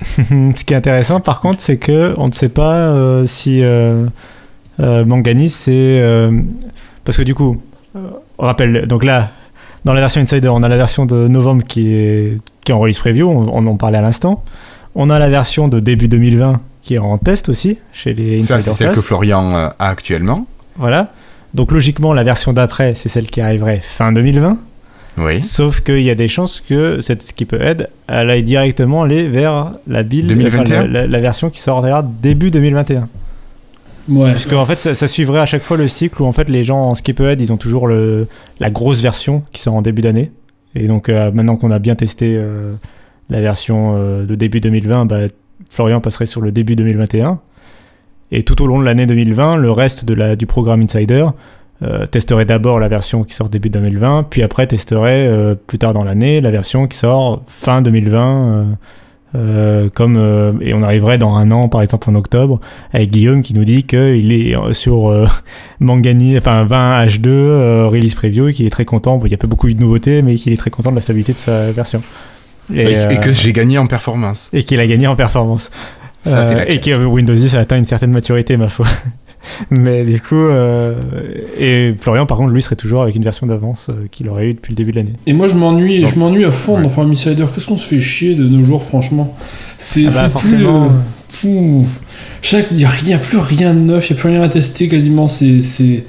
ce, 0.58 0.64
qui 0.64 0.74
est 0.74 0.76
intéressant, 0.76 1.20
par 1.20 1.40
contre, 1.40 1.60
c'est 1.60 1.78
que 1.78 2.14
on 2.16 2.28
ne 2.28 2.32
sait 2.32 2.48
pas 2.48 3.24
si 3.26 3.62
Manganese, 4.78 5.52
c'est 5.52 6.02
parce 7.04 7.16
que 7.16 7.22
du 7.22 7.34
coup, 7.34 7.60
on 7.94 8.44
rappelle, 8.44 8.86
donc 8.86 9.04
là, 9.04 9.30
dans 9.84 9.94
la 9.94 10.00
version 10.00 10.20
Insider, 10.20 10.48
on 10.48 10.62
a 10.62 10.68
la 10.68 10.76
version 10.76 11.06
de 11.06 11.28
novembre 11.28 11.62
qui 11.62 11.94
est, 11.94 12.36
qui 12.64 12.72
est 12.72 12.74
en 12.74 12.80
release 12.80 12.98
preview, 12.98 13.28
on, 13.28 13.66
en 13.66 13.76
parlait 13.76 13.98
à 13.98 14.02
l'instant. 14.02 14.44
On 14.94 15.08
a 15.08 15.18
la 15.18 15.28
version 15.28 15.68
de 15.68 15.80
début 15.80 16.08
2020 16.08 16.60
qui 16.82 16.94
est 16.94 16.98
en 16.98 17.16
test 17.18 17.48
aussi 17.48 17.78
chez 17.92 18.14
les 18.14 18.42
Ça, 18.42 18.60
c'est 18.60 18.72
celle 18.72 18.92
que 18.92 19.00
Florian 19.00 19.50
euh, 19.54 19.68
a 19.78 19.88
actuellement. 19.88 20.46
Voilà. 20.76 21.12
Donc 21.54 21.72
logiquement, 21.72 22.12
la 22.14 22.24
version 22.24 22.52
d'après, 22.52 22.94
c'est 22.94 23.08
celle 23.08 23.26
qui 23.26 23.40
arriverait 23.40 23.80
fin 23.82 24.12
2020. 24.12 24.58
Oui. 25.18 25.42
Sauf 25.42 25.80
qu'il 25.80 26.02
y 26.02 26.10
a 26.10 26.14
des 26.14 26.28
chances 26.28 26.60
que 26.60 27.00
cette 27.00 27.22
skip 27.22 27.52
ahead, 27.52 27.88
elle 28.06 28.30
aille 28.30 28.44
directement 28.44 29.02
aller 29.02 29.28
vers 29.28 29.72
la 29.86 30.02
build, 30.02 30.28
2021 30.28 30.86
la, 30.86 31.20
version 31.20 31.50
qui 31.50 31.60
sortira 31.60 32.02
début 32.02 32.50
2021. 32.50 33.08
Ouais. 34.08 34.32
Parce 34.32 34.46
qu'en 34.46 34.64
fait, 34.66 34.78
ça, 34.78 35.08
suivrait 35.08 35.40
à 35.40 35.46
chaque 35.46 35.62
fois 35.62 35.76
le 35.76 35.88
cycle 35.88 36.22
où 36.22 36.24
en 36.24 36.32
fait 36.32 36.48
les 36.48 36.64
gens 36.64 36.78
en 36.78 36.94
skip 36.94 37.20
ahead, 37.20 37.40
ils 37.40 37.52
ont 37.52 37.56
toujours 37.56 37.86
le, 37.86 38.28
la 38.58 38.70
grosse 38.70 39.00
version 39.00 39.42
qui 39.52 39.60
sort 39.60 39.74
en 39.74 39.82
début 39.82 40.02
d'année. 40.02 40.32
Et 40.74 40.86
donc 40.86 41.08
euh, 41.08 41.30
maintenant 41.32 41.56
qu'on 41.56 41.70
a 41.70 41.78
bien 41.78 41.96
testé 41.96 42.34
euh, 42.36 42.72
la 43.28 43.40
version 43.40 43.94
euh, 43.96 44.24
de 44.24 44.34
début 44.34 44.60
2020, 44.60 45.06
bah, 45.06 45.18
Florian 45.68 46.00
passerait 46.00 46.26
sur 46.26 46.40
le 46.40 46.52
début 46.52 46.76
2021. 46.76 47.40
Et 48.32 48.42
tout 48.42 48.62
au 48.62 48.66
long 48.66 48.78
de 48.78 48.84
l'année 48.84 49.06
2020, 49.06 49.56
le 49.56 49.70
reste 49.70 50.04
de 50.04 50.14
la, 50.14 50.36
du 50.36 50.46
programme 50.46 50.82
Insider 50.82 51.26
testerait 52.10 52.44
d'abord 52.44 52.78
la 52.78 52.88
version 52.88 53.24
qui 53.24 53.34
sort 53.34 53.48
début 53.48 53.70
2020, 53.70 54.24
puis 54.28 54.42
après 54.42 54.66
testerait 54.66 55.56
plus 55.66 55.78
tard 55.78 55.94
dans 55.94 56.04
l'année 56.04 56.42
la 56.42 56.50
version 56.50 56.86
qui 56.86 56.98
sort 56.98 57.42
fin 57.46 57.80
2020 57.80 58.76
euh, 59.36 59.88
comme 59.94 60.16
euh, 60.16 60.52
et 60.60 60.74
on 60.74 60.82
arriverait 60.82 61.16
dans 61.16 61.36
un 61.36 61.52
an 61.52 61.68
par 61.68 61.82
exemple 61.82 62.10
en 62.10 62.16
octobre 62.16 62.58
avec 62.92 63.10
Guillaume 63.10 63.42
qui 63.42 63.54
nous 63.54 63.62
dit 63.62 63.84
qu'il 63.84 64.32
est 64.32 64.56
sur 64.72 65.08
euh, 65.08 65.24
Mangani 65.80 66.36
enfin 66.36 66.64
20 66.64 67.06
H2 67.06 67.84
release 67.84 68.16
preview 68.16 68.48
et 68.48 68.52
qu'il 68.52 68.66
est 68.66 68.70
très 68.70 68.84
content. 68.84 69.18
Bon, 69.18 69.26
il 69.26 69.28
n'y 69.28 69.34
a 69.34 69.38
pas 69.38 69.46
beaucoup 69.46 69.72
de 69.72 69.78
nouveautés 69.78 70.22
mais 70.22 70.34
qu'il 70.34 70.52
est 70.52 70.56
très 70.56 70.70
content 70.70 70.90
de 70.90 70.96
la 70.96 71.00
stabilité 71.00 71.32
de 71.32 71.38
sa 71.38 71.70
version. 71.70 72.02
Et, 72.74 73.18
que 73.20 73.32
j'ai 73.32 73.52
gagné 73.52 73.78
en 73.78 73.86
performance. 73.86 74.50
et 74.52 74.62
qu'il 74.64 74.80
a 74.80 74.86
gagné 74.86 75.06
en 75.06 75.16
performance 75.16 75.70
Ça, 76.24 76.68
et 76.68 76.80
que 76.80 77.04
Windows 77.04 77.34
10 77.34 77.56
a 77.56 77.60
atteint 77.60 77.78
une 77.78 77.86
certaine 77.86 78.12
maturité 78.12 78.56
ma 78.56 78.68
foi 78.68 78.86
mais 79.70 80.04
du 80.04 80.20
coup, 80.20 80.34
euh, 80.34 80.94
et 81.58 81.94
Florian, 81.98 82.26
par 82.26 82.38
contre, 82.38 82.52
lui 82.52 82.62
serait 82.62 82.76
toujours 82.76 83.02
avec 83.02 83.14
une 83.14 83.22
version 83.22 83.46
d'avance 83.46 83.88
euh, 83.88 84.06
qu'il 84.10 84.28
aurait 84.28 84.48
eu 84.50 84.54
depuis 84.54 84.72
le 84.72 84.76
début 84.76 84.90
de 84.90 84.96
l'année. 84.96 85.14
Et 85.26 85.32
moi, 85.32 85.48
je 85.48 85.54
m'ennuie, 85.54 86.06
je 86.06 86.18
m'ennuie 86.18 86.44
à 86.44 86.50
fond 86.50 86.80
dans 86.80 86.88
Prime 86.88 87.10
Insider. 87.10 87.46
Qu'est-ce 87.54 87.66
qu'on 87.66 87.76
se 87.76 87.88
fait 87.88 88.00
chier 88.00 88.34
de 88.34 88.44
nos 88.44 88.64
jours, 88.64 88.84
franchement? 88.84 89.36
C'est 89.78 90.06
ah 90.06 90.10
bah, 90.10 90.28
forcément. 90.28 90.92
Plus, 91.40 91.86
chaque, 92.42 92.70
il 92.70 92.76
n'y 92.76 92.84
a 92.84 92.90
rien, 92.90 93.18
plus 93.18 93.38
rien 93.38 93.72
de 93.72 93.80
neuf, 93.80 94.10
il 94.10 94.12
n'y 94.12 94.18
a 94.18 94.20
plus 94.20 94.30
rien 94.30 94.42
à 94.42 94.48
tester 94.48 94.88
quasiment. 94.88 95.28
C'est, 95.28 96.04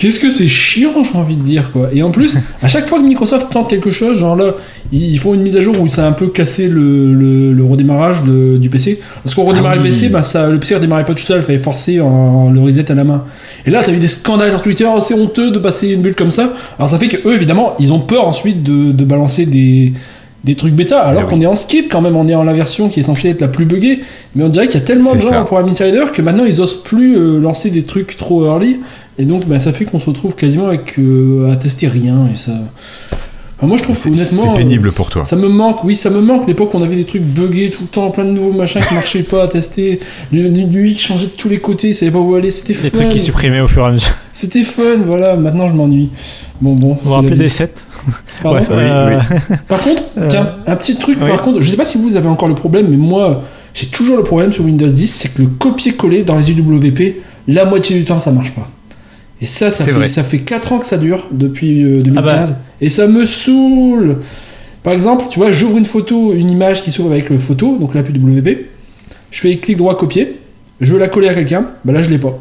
Qu'est-ce 0.00 0.18
que 0.18 0.30
c'est 0.30 0.48
chiant, 0.48 1.04
j'ai 1.04 1.18
envie 1.18 1.36
de 1.36 1.42
dire, 1.42 1.72
quoi. 1.72 1.90
Et 1.92 2.02
en 2.02 2.10
plus, 2.10 2.38
à 2.62 2.68
chaque 2.68 2.88
fois 2.88 3.00
que 3.00 3.04
Microsoft 3.04 3.52
tente 3.52 3.68
quelque 3.68 3.90
chose, 3.90 4.18
genre 4.18 4.34
là, 4.34 4.54
ils 4.92 5.18
font 5.18 5.34
une 5.34 5.42
mise 5.42 5.58
à 5.58 5.60
jour 5.60 5.78
où 5.78 5.88
ça 5.88 6.06
a 6.06 6.08
un 6.08 6.12
peu 6.12 6.28
cassé 6.28 6.68
le, 6.68 7.12
le, 7.52 7.62
redémarrage 7.62 8.22
du 8.22 8.70
PC. 8.70 8.98
Parce 9.22 9.34
qu'on 9.34 9.44
redémarrait 9.44 9.76
ah 9.78 9.82
le 9.82 9.90
PC, 9.90 10.08
bah 10.08 10.22
ça, 10.22 10.48
le 10.48 10.58
PC 10.58 10.76
redémarrait 10.76 11.04
pas 11.04 11.12
tout 11.12 11.22
seul, 11.22 11.42
il 11.42 11.44
fallait 11.44 11.58
forcer 11.58 12.00
en, 12.00 12.50
le 12.50 12.58
reset 12.60 12.90
à 12.90 12.94
la 12.94 13.04
main. 13.04 13.24
Et 13.66 13.70
là, 13.70 13.82
t'as 13.84 13.92
eu 13.92 13.98
des 13.98 14.08
scandales 14.08 14.48
sur 14.48 14.62
Twitter, 14.62 14.86
oh, 14.88 15.02
c'est 15.02 15.12
honteux 15.12 15.50
de 15.50 15.58
passer 15.58 15.88
une 15.88 16.00
bulle 16.00 16.14
comme 16.14 16.30
ça. 16.30 16.54
Alors 16.78 16.88
ça 16.88 16.98
fait 16.98 17.08
que 17.08 17.28
eux, 17.28 17.34
évidemment, 17.34 17.74
ils 17.78 17.92
ont 17.92 18.00
peur 18.00 18.26
ensuite 18.26 18.62
de, 18.62 18.92
de 18.92 19.04
balancer 19.04 19.44
des, 19.44 19.92
des 20.44 20.54
trucs 20.54 20.74
bêta, 20.74 21.00
alors 21.00 21.24
eh 21.26 21.30
qu'on 21.30 21.40
est 21.42 21.46
en 21.46 21.54
skip 21.54 21.92
quand 21.92 22.00
même, 22.00 22.16
on 22.16 22.26
est 22.26 22.34
en 22.34 22.44
la 22.44 22.54
version 22.54 22.88
qui 22.88 23.00
est 23.00 23.02
censée 23.02 23.28
être 23.28 23.42
la 23.42 23.48
plus 23.48 23.66
buggée. 23.66 24.00
Mais 24.34 24.44
on 24.44 24.48
dirait 24.48 24.66
qu'il 24.66 24.80
y 24.80 24.82
a 24.82 24.86
tellement 24.86 25.14
de 25.14 25.20
gens 25.20 25.44
pour 25.44 25.58
Insider 25.58 26.04
que 26.14 26.22
maintenant 26.22 26.46
ils 26.46 26.60
osent 26.62 26.82
plus 26.82 27.16
euh, 27.16 27.38
lancer 27.38 27.68
des 27.68 27.82
trucs 27.82 28.16
trop 28.16 28.46
early. 28.46 28.78
Et 29.20 29.26
donc, 29.26 29.46
bah, 29.46 29.58
ça 29.58 29.70
fait 29.72 29.84
qu'on 29.84 30.00
se 30.00 30.06
retrouve 30.06 30.34
quasiment 30.34 30.68
avec 30.68 30.98
euh, 30.98 31.52
à 31.52 31.56
tester 31.56 31.88
rien. 31.88 32.26
Et 32.32 32.36
ça. 32.36 32.52
moi, 33.60 33.76
je 33.76 33.82
trouve 33.82 33.98
honnêtement. 34.06 34.54
C'est 34.54 34.54
pénible 34.54 34.92
pour 34.92 35.10
toi. 35.10 35.26
Ça 35.26 35.36
me 35.36 35.46
manque, 35.46 35.84
oui, 35.84 35.94
ça 35.94 36.08
me 36.08 36.22
manque. 36.22 36.48
L'époque, 36.48 36.70
on 36.72 36.82
avait 36.82 36.96
des 36.96 37.04
trucs 37.04 37.20
buggés 37.20 37.68
tout 37.68 37.82
le 37.82 37.88
temps, 37.88 38.10
plein 38.10 38.24
de 38.24 38.30
nouveaux 38.30 38.56
machins 38.56 38.80
qui 38.80 38.94
marchaient 38.94 39.22
pas 39.22 39.44
à 39.44 39.48
tester. 39.48 40.00
Du, 40.32 40.48
du 40.48 40.94
qui 40.94 40.98
changeait 40.98 41.26
de 41.26 41.32
tous 41.32 41.50
les 41.50 41.58
côtés, 41.58 41.92
ça 41.92 42.00
savait 42.00 42.12
pas 42.12 42.18
où 42.18 42.34
aller. 42.34 42.50
C'était 42.50 42.72
fun. 42.72 42.84
Des 42.84 42.90
trucs 42.90 43.10
qui 43.10 43.20
supprimaient 43.20 43.60
au 43.60 43.68
fur 43.68 43.82
et 43.82 43.88
à 43.88 43.92
mesure. 43.92 44.10
C'était 44.32 44.62
fun, 44.62 44.96
voilà. 45.04 45.36
Maintenant, 45.36 45.68
je 45.68 45.74
m'ennuie. 45.74 46.08
Bon, 46.62 46.72
bon. 46.72 46.94
Vous 47.02 47.10
vous 47.10 47.14
rappelez 47.14 47.36
des 47.36 47.50
7 47.50 47.86
ouais, 48.46 48.60
euh, 48.70 49.20
Par 49.68 49.82
contre, 49.82 50.02
euh, 50.16 50.28
tiens, 50.30 50.56
un 50.66 50.76
petit 50.76 50.96
truc, 50.96 51.18
par 51.18 51.42
contre, 51.42 51.60
je 51.60 51.70
sais 51.70 51.76
pas 51.76 51.84
si 51.84 51.98
vous 51.98 52.16
avez 52.16 52.28
encore 52.28 52.48
le 52.48 52.54
problème, 52.54 52.86
mais 52.88 52.96
moi, 52.96 53.42
j'ai 53.74 53.88
toujours 53.88 54.16
le 54.16 54.24
problème 54.24 54.50
sur 54.50 54.64
Windows 54.64 54.88
10, 54.88 55.06
c'est 55.08 55.34
que 55.34 55.42
le 55.42 55.48
copier-coller 55.48 56.22
dans 56.22 56.38
les 56.38 56.50
UWP, 56.50 57.16
la 57.48 57.66
moitié 57.66 57.98
du 57.98 58.04
temps, 58.04 58.20
ça 58.20 58.30
marche 58.30 58.52
pas. 58.52 58.68
Et 59.42 59.46
ça, 59.46 59.70
ça 59.70 59.84
fait, 59.84 60.08
ça 60.08 60.22
fait 60.22 60.38
4 60.38 60.72
ans 60.72 60.78
que 60.78 60.86
ça 60.86 60.98
dure, 60.98 61.26
depuis 61.30 61.82
2015. 61.82 62.06
Euh, 62.06 62.10
ah 62.16 62.46
bah. 62.46 62.56
Et 62.80 62.90
ça 62.90 63.06
me 63.06 63.24
saoule 63.24 64.18
Par 64.82 64.92
exemple, 64.92 65.24
tu 65.30 65.38
vois, 65.38 65.50
j'ouvre 65.52 65.78
une 65.78 65.84
photo, 65.86 66.34
une 66.34 66.50
image 66.50 66.82
qui 66.82 66.90
s'ouvre 66.90 67.10
avec 67.12 67.30
le 67.30 67.38
photo, 67.38 67.78
donc 67.78 67.94
l'appui 67.94 68.12
WP. 68.12 68.66
Je 69.30 69.40
fais 69.40 69.56
clic 69.56 69.76
droit 69.76 69.96
copier. 69.96 70.36
Je 70.80 70.92
veux 70.92 70.98
la 70.98 71.08
coller 71.08 71.28
à 71.28 71.34
quelqu'un. 71.34 71.66
Bah 71.84 71.92
là, 71.92 72.02
je 72.02 72.10
l'ai 72.10 72.18
pas. 72.18 72.38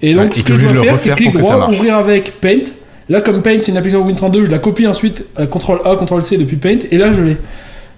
Et 0.00 0.14
donc, 0.14 0.34
ce 0.34 0.42
que, 0.42 0.54
je 0.54 0.66
dois 0.66 0.82
faire, 0.82 0.98
c'est 0.98 1.14
clic 1.14 1.32
droit, 1.32 1.68
ouvrir 1.70 1.96
avec 1.96 2.40
Paint. 2.40 2.64
Là, 3.08 3.20
comme 3.20 3.42
Paint, 3.42 3.58
c'est 3.60 3.70
une 3.70 3.76
application 3.76 4.08
Win32, 4.08 4.46
je 4.46 4.50
la 4.50 4.58
copie 4.58 4.86
ensuite, 4.86 5.24
euh, 5.38 5.46
CTRL 5.46 5.80
A, 5.84 5.96
CTRL 5.96 6.24
C 6.24 6.36
depuis 6.38 6.56
Paint. 6.56 6.78
Et 6.90 6.98
là, 6.98 7.12
je 7.12 7.22
l'ai. 7.22 7.36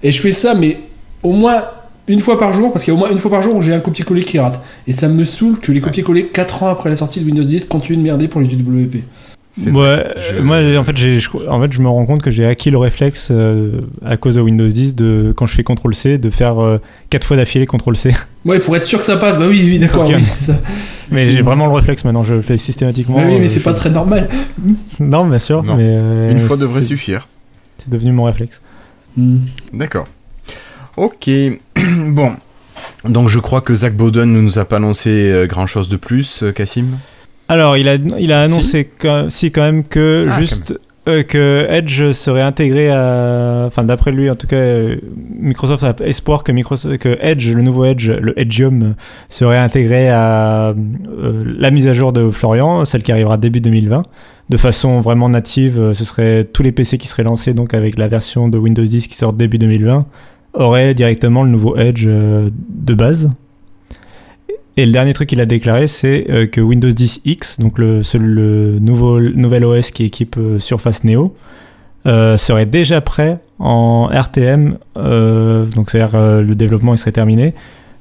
Et 0.02 0.12
je 0.12 0.20
fais 0.20 0.32
ça, 0.32 0.54
mais 0.54 0.78
au 1.22 1.32
moins 1.32 1.64
une 2.08 2.20
fois 2.20 2.38
par 2.38 2.52
jour, 2.52 2.72
parce 2.72 2.84
qu'il 2.84 2.92
y 2.92 2.96
a 2.96 2.98
au 2.98 3.00
moins 3.00 3.10
une 3.10 3.18
fois 3.18 3.30
par 3.30 3.42
jour 3.42 3.56
où 3.56 3.62
j'ai 3.62 3.72
un 3.72 3.80
copier-coller 3.80 4.22
qui 4.22 4.38
rate. 4.38 4.60
Et 4.86 4.92
ça 4.92 5.08
me 5.08 5.24
saoule 5.24 5.58
que 5.58 5.72
les 5.72 5.80
copier-coller 5.80 6.26
4 6.26 6.62
ans 6.62 6.68
après 6.68 6.90
la 6.90 6.96
sortie 6.96 7.20
de 7.20 7.24
Windows 7.24 7.44
10 7.44 7.64
continuent 7.66 7.98
de 7.98 8.02
merder 8.02 8.28
pour 8.28 8.40
les 8.40 8.52
UWP. 8.52 9.02
Ouais, 9.56 10.04
moi 10.42 10.56
en 10.78 10.84
fait, 10.84 10.96
j'ai, 10.96 11.20
en 11.48 11.60
fait 11.60 11.72
je 11.72 11.80
me 11.80 11.88
rends 11.88 12.04
compte 12.06 12.22
que 12.22 12.30
j'ai 12.32 12.44
acquis 12.44 12.72
le 12.72 12.78
réflexe 12.78 13.28
euh, 13.30 13.80
à 14.04 14.16
cause 14.16 14.34
de 14.34 14.40
Windows 14.40 14.66
10 14.66 14.96
de 14.96 15.32
quand 15.36 15.46
je 15.46 15.54
fais 15.54 15.62
CTRL 15.62 15.94
C 15.94 16.18
de 16.18 16.28
faire 16.28 16.56
4 17.10 17.22
euh, 17.22 17.26
fois 17.26 17.36
d'affilée 17.36 17.66
CTRL 17.66 17.96
C. 17.96 18.14
Ouais, 18.44 18.58
pour 18.58 18.76
être 18.76 18.82
sûr 18.82 18.98
que 18.98 19.06
ça 19.06 19.16
passe, 19.16 19.38
bah 19.38 19.46
oui, 19.48 19.62
oui, 19.64 19.78
d'accord, 19.78 20.06
oui, 20.06 20.22
c'est 20.22 20.52
ça. 20.52 20.58
Mais 21.10 21.30
j'ai 21.30 21.40
vraiment 21.40 21.66
le 21.66 21.72
réflexe 21.72 22.04
maintenant, 22.04 22.24
je 22.24 22.34
le 22.34 22.42
fais 22.42 22.56
systématiquement. 22.56 23.16
oui, 23.16 23.38
mais 23.38 23.44
euh, 23.44 23.48
c'est 23.48 23.60
pas 23.60 23.72
très 23.74 23.90
normal. 23.90 24.28
non, 25.00 25.24
bien 25.26 25.38
sûr, 25.38 25.62
mais 25.62 26.32
une 26.32 26.40
fois 26.40 26.56
devrait 26.56 26.82
suffire. 26.82 27.28
C'est 27.78 27.90
devenu 27.90 28.12
mon 28.12 28.24
réflexe. 28.24 28.60
Hmm. 29.16 29.38
D'accord. 29.72 30.06
Ok, 30.96 31.30
bon. 32.08 32.32
Donc 33.04 33.28
je 33.28 33.38
crois 33.38 33.60
que 33.60 33.74
Zach 33.74 33.94
Bowden 33.94 34.32
ne 34.32 34.40
nous 34.40 34.58
a 34.58 34.64
pas 34.64 34.76
annoncé 34.76 35.10
euh, 35.10 35.46
grand 35.46 35.66
chose 35.66 35.88
de 35.88 35.96
plus, 35.96 36.42
euh, 36.42 36.52
Cassim 36.52 36.98
Alors, 37.48 37.76
il 37.76 37.88
a, 37.88 37.94
il 37.94 38.32
a 38.32 38.42
annoncé 38.42 38.90
si, 39.28 39.50
quand 39.52 39.62
même 39.62 39.84
que 39.84 40.26
ah, 40.30 40.38
juste 40.38 40.74
euh, 41.06 41.22
que 41.22 41.66
Edge 41.68 42.12
serait 42.12 42.40
intégré 42.40 42.88
à. 42.90 43.64
Enfin, 43.66 43.84
d'après 43.84 44.10
lui, 44.10 44.30
en 44.30 44.36
tout 44.36 44.46
cas, 44.46 44.56
euh, 44.56 44.96
Microsoft 45.38 45.84
a 45.84 45.94
espoir 46.06 46.44
que, 46.44 46.50
Microsoft, 46.50 46.96
que 46.96 47.18
Edge, 47.20 47.50
le 47.50 47.60
nouveau 47.60 47.84
Edge, 47.84 48.08
le 48.08 48.38
Edgeium, 48.40 48.94
serait 49.28 49.58
intégré 49.58 50.08
à 50.08 50.68
euh, 50.70 51.44
la 51.58 51.70
mise 51.70 51.88
à 51.88 51.92
jour 51.92 52.14
de 52.14 52.30
Florian, 52.30 52.86
celle 52.86 53.02
qui 53.02 53.12
arrivera 53.12 53.36
début 53.36 53.60
2020. 53.60 54.02
De 54.48 54.56
façon 54.56 55.02
vraiment 55.02 55.28
native, 55.28 55.92
ce 55.92 56.04
serait 56.04 56.44
tous 56.44 56.62
les 56.62 56.72
PC 56.72 56.96
qui 56.96 57.06
seraient 57.06 57.22
lancés 57.22 57.54
donc 57.54 57.72
avec 57.74 57.98
la 57.98 58.08
version 58.08 58.48
de 58.48 58.58
Windows 58.58 58.84
10 58.84 59.08
qui 59.08 59.14
sort 59.14 59.32
début 59.32 59.58
2020 59.58 60.06
auraient 60.54 60.94
directement 60.94 61.42
le 61.42 61.50
nouveau 61.50 61.76
Edge 61.76 62.06
de 62.06 62.94
base. 62.94 63.30
Et 64.76 64.86
le 64.86 64.92
dernier 64.92 65.12
truc 65.12 65.28
qu'il 65.28 65.40
a 65.40 65.46
déclaré, 65.46 65.86
c'est 65.86 66.26
euh, 66.28 66.46
que 66.46 66.60
Windows 66.60 66.88
10 66.88 67.20
X, 67.24 67.60
donc 67.60 67.78
le, 67.78 68.02
le 68.14 68.78
nouveau, 68.80 69.20
nouvel 69.20 69.64
OS 69.64 69.92
qui 69.92 70.04
équipe 70.04 70.36
euh, 70.36 70.58
Surface 70.58 71.04
Neo, 71.04 71.36
euh, 72.06 72.36
serait 72.36 72.66
déjà 72.66 73.00
prêt 73.00 73.38
en 73.60 74.08
RTM, 74.12 74.76
donc 74.96 75.90
c'est-à-dire 75.90 76.42
le 76.42 76.54
développement 76.54 76.92
il 76.92 76.98
serait 76.98 77.12
terminé. 77.12 77.54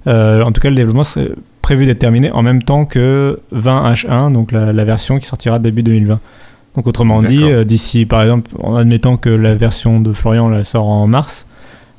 en 0.08 0.52
tout 0.52 0.60
cas, 0.60 0.72
le 0.72 0.76
développement 0.76 1.04
serait 1.04 1.30
prévu 1.62 1.86
d'être 1.86 2.00
terminé 2.00 2.32
en 2.32 2.42
même 2.42 2.64
temps 2.64 2.86
que 2.86 3.40
20H1, 3.56 4.34
donc 4.34 4.52
la, 4.52 4.84
version 4.84 5.20
qui 5.20 5.28
sortira 5.28 5.60
début 5.60 5.84
2020. 5.84 6.20
Donc 6.76 6.88
autrement 6.88 7.22
dit, 7.22 7.44
d'ici 7.66 8.06
par 8.08 8.24
exemple, 8.24 8.50
en 8.60 8.76
admettant 8.76 9.16
que 9.16 9.30
la 9.30 9.54
version 9.54 10.02
de 10.02 10.12
Florian 10.12 10.50
la 10.50 10.64
sort 10.64 10.88
en 10.88 11.06
mars, 11.06 11.46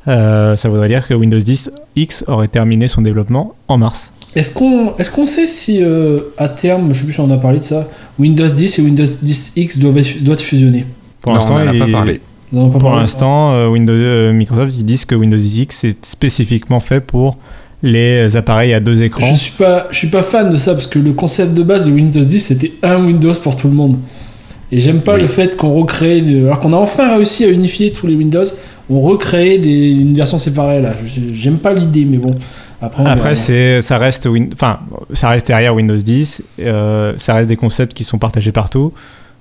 ça 0.07 0.69
voudrait 0.69 0.89
dire 0.89 1.07
que 1.07 1.15
Windows 1.15 1.39
10 1.39 1.71
X 1.97 2.25
aurait 2.29 2.49
terminé 2.49 2.89
son 2.89 3.03
développement 3.03 3.55
en 3.69 3.79
mars. 3.79 4.13
Est-ce 4.37 4.53
qu'on 4.53 4.97
est 4.99 5.11
qu'on 5.11 5.27
sait 5.27 5.47
si 5.47 5.79
euh, 5.83 6.21
à 6.39 6.49
terme, 6.49 6.93
je 6.93 6.99
sais 6.99 7.05
plus 7.05 7.13
si 7.13 7.21
on 7.21 7.31
a 7.31 7.37
parlé 7.37 7.61
de 7.61 7.65
ça, 7.65 7.85
Windows 8.19 8.49
10 8.49 8.79
et 8.79 8.83
Windows 8.83 9.05
10 9.05 9.53
X 9.57 9.79
doivent, 9.79 10.03
doivent 10.23 10.41
fusionner 10.41 10.87
Pour 11.21 11.33
l'instant, 11.33 11.57
on 11.57 11.65
n'en 11.65 11.75
a 11.75 11.79
pas 11.79 11.91
parlé. 11.91 12.21
pour 12.51 12.95
l'instant, 12.95 13.53
euh, 13.53 13.69
Windows, 13.69 13.93
euh, 13.93 14.33
Microsoft 14.33 14.77
ils 14.77 14.85
disent 14.85 15.05
que 15.05 15.15
Windows 15.15 15.37
10 15.37 15.59
X 15.61 15.85
est 15.85 16.05
spécifiquement 16.05 16.81
fait 16.81 17.01
pour 17.01 17.39
les 17.83 18.35
appareils 18.35 18.75
à 18.75 18.81
deux 18.81 19.03
écrans. 19.03 19.27
Je 19.27 19.35
suis 19.35 19.53
pas, 19.53 19.87
je 19.91 19.99
suis 19.99 20.09
pas 20.09 20.23
fan 20.23 20.51
de 20.51 20.57
ça 20.57 20.73
parce 20.73 20.87
que 20.87 20.99
le 20.99 21.13
concept 21.13 21.55
de 21.55 21.63
base 21.63 21.87
de 21.87 21.93
Windows 21.93 22.23
10 22.23 22.41
c'était 22.41 22.73
un 22.83 23.05
Windows 23.05 23.35
pour 23.35 23.55
tout 23.55 23.69
le 23.69 23.75
monde. 23.75 23.99
Et 24.73 24.81
j'aime 24.81 25.03
pas 25.03 25.17
le 25.17 25.27
fait 25.27 25.57
qu'on 25.57 25.75
recrée, 25.75 26.25
alors 26.45 26.59
qu'on 26.59 26.73
a 26.73 26.77
enfin 26.77 27.15
réussi 27.15 27.45
à 27.45 27.51
unifier 27.51 27.93
tous 27.93 28.09
les 28.09 28.17
Windows, 28.17 28.47
on 28.91 29.01
recrée 29.01 29.59
des, 29.59 29.91
une 29.91 30.15
version 30.15 30.39
séparée 30.39 30.83
là. 30.83 30.93
J'aime 31.33 31.59
pas 31.59 31.73
l'idée, 31.73 32.05
mais 32.05 32.19
bon. 32.19 32.37
Après, 33.05 33.35
c'est, 33.35 33.81
ça, 33.81 33.99
reste 33.99 34.29
enfin, 34.53 34.81
ça 35.13 35.29
reste 35.29 35.47
derrière 35.47 35.75
Windows 35.75 35.97
10, 35.97 36.43
euh, 36.61 37.15
ça 37.17 37.35
reste 37.35 37.49
des 37.49 37.57
concepts 37.57 37.95
qui 37.95 38.05
sont 38.05 38.19
partagés 38.19 38.53
partout. 38.53 38.93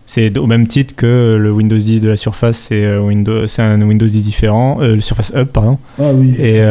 C'est 0.06 0.38
au 0.38 0.48
même 0.48 0.68
titre 0.68 0.96
que 0.96 1.38
le 1.40 1.52
Windows 1.52 1.78
10 1.78 2.02
de 2.02 2.10
la 2.10 2.18
Surface, 2.18 2.58
c'est, 2.58 2.84
euh, 2.84 3.00
Windows, 3.00 3.48
c'est 3.48 3.62
un 3.62 3.82
Windows 3.82 4.06
10 4.06 4.26
différent, 4.26 4.80
euh, 4.82 4.96
le 4.96 5.02
Surface 5.02 5.32
Hub, 5.36 5.48
pardon. 5.48 5.78
Ah, 5.98 6.12
oui. 6.14 6.36
et, 6.38 6.62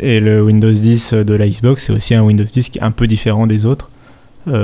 et, 0.00 0.20
le 0.20 0.42
Windows 0.42 0.70
10 0.70 1.12
de 1.12 1.34
la 1.34 1.46
Xbox, 1.46 1.84
c'est 1.86 1.92
aussi 1.92 2.14
un 2.14 2.22
Windows 2.22 2.44
10 2.44 2.70
qui 2.70 2.78
est 2.78 2.82
un 2.82 2.90
peu 2.90 3.06
différent 3.06 3.46
des 3.46 3.66
autres. 3.66 3.90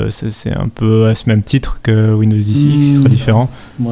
c'est, 0.08 0.52
un 0.52 0.68
peu 0.68 1.08
à 1.08 1.14
ce 1.14 1.28
même 1.28 1.42
titre 1.42 1.80
que 1.82 2.14
Windows 2.14 2.36
10 2.36 2.64
X, 2.64 2.74
qui 2.74 2.82
sera 2.94 3.08
hmm. 3.08 3.10
différent. 3.10 3.50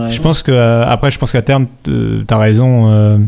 Je 0.08 0.20
pense 0.20 0.42
que, 0.42 0.52
après, 0.82 1.10
je 1.10 1.18
pense 1.18 1.32
qu'à 1.32 1.42
terme, 1.42 1.66
tu 1.84 2.24
as 2.28 2.38
raison 2.38 3.20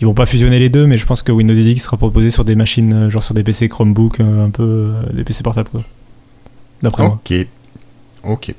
ils 0.00 0.06
vont 0.06 0.14
pas 0.14 0.26
fusionner 0.26 0.58
les 0.58 0.70
deux, 0.70 0.86
mais 0.86 0.96
je 0.96 1.04
pense 1.04 1.22
que 1.22 1.30
Windows 1.30 1.54
10 1.54 1.72
X 1.72 1.84
sera 1.84 1.96
proposé 1.98 2.30
sur 2.30 2.44
des 2.44 2.54
machines, 2.54 2.92
euh, 2.92 3.10
genre 3.10 3.22
sur 3.22 3.34
des 3.34 3.42
PC 3.42 3.68
Chromebook, 3.68 4.20
euh, 4.20 4.46
un 4.46 4.50
peu 4.50 4.62
euh, 4.62 5.12
des 5.12 5.24
PC 5.24 5.42
portables, 5.42 5.68
D'après 6.82 7.02
moi. 7.02 7.20
Ok. 7.22 7.46
Ok. 8.24 8.54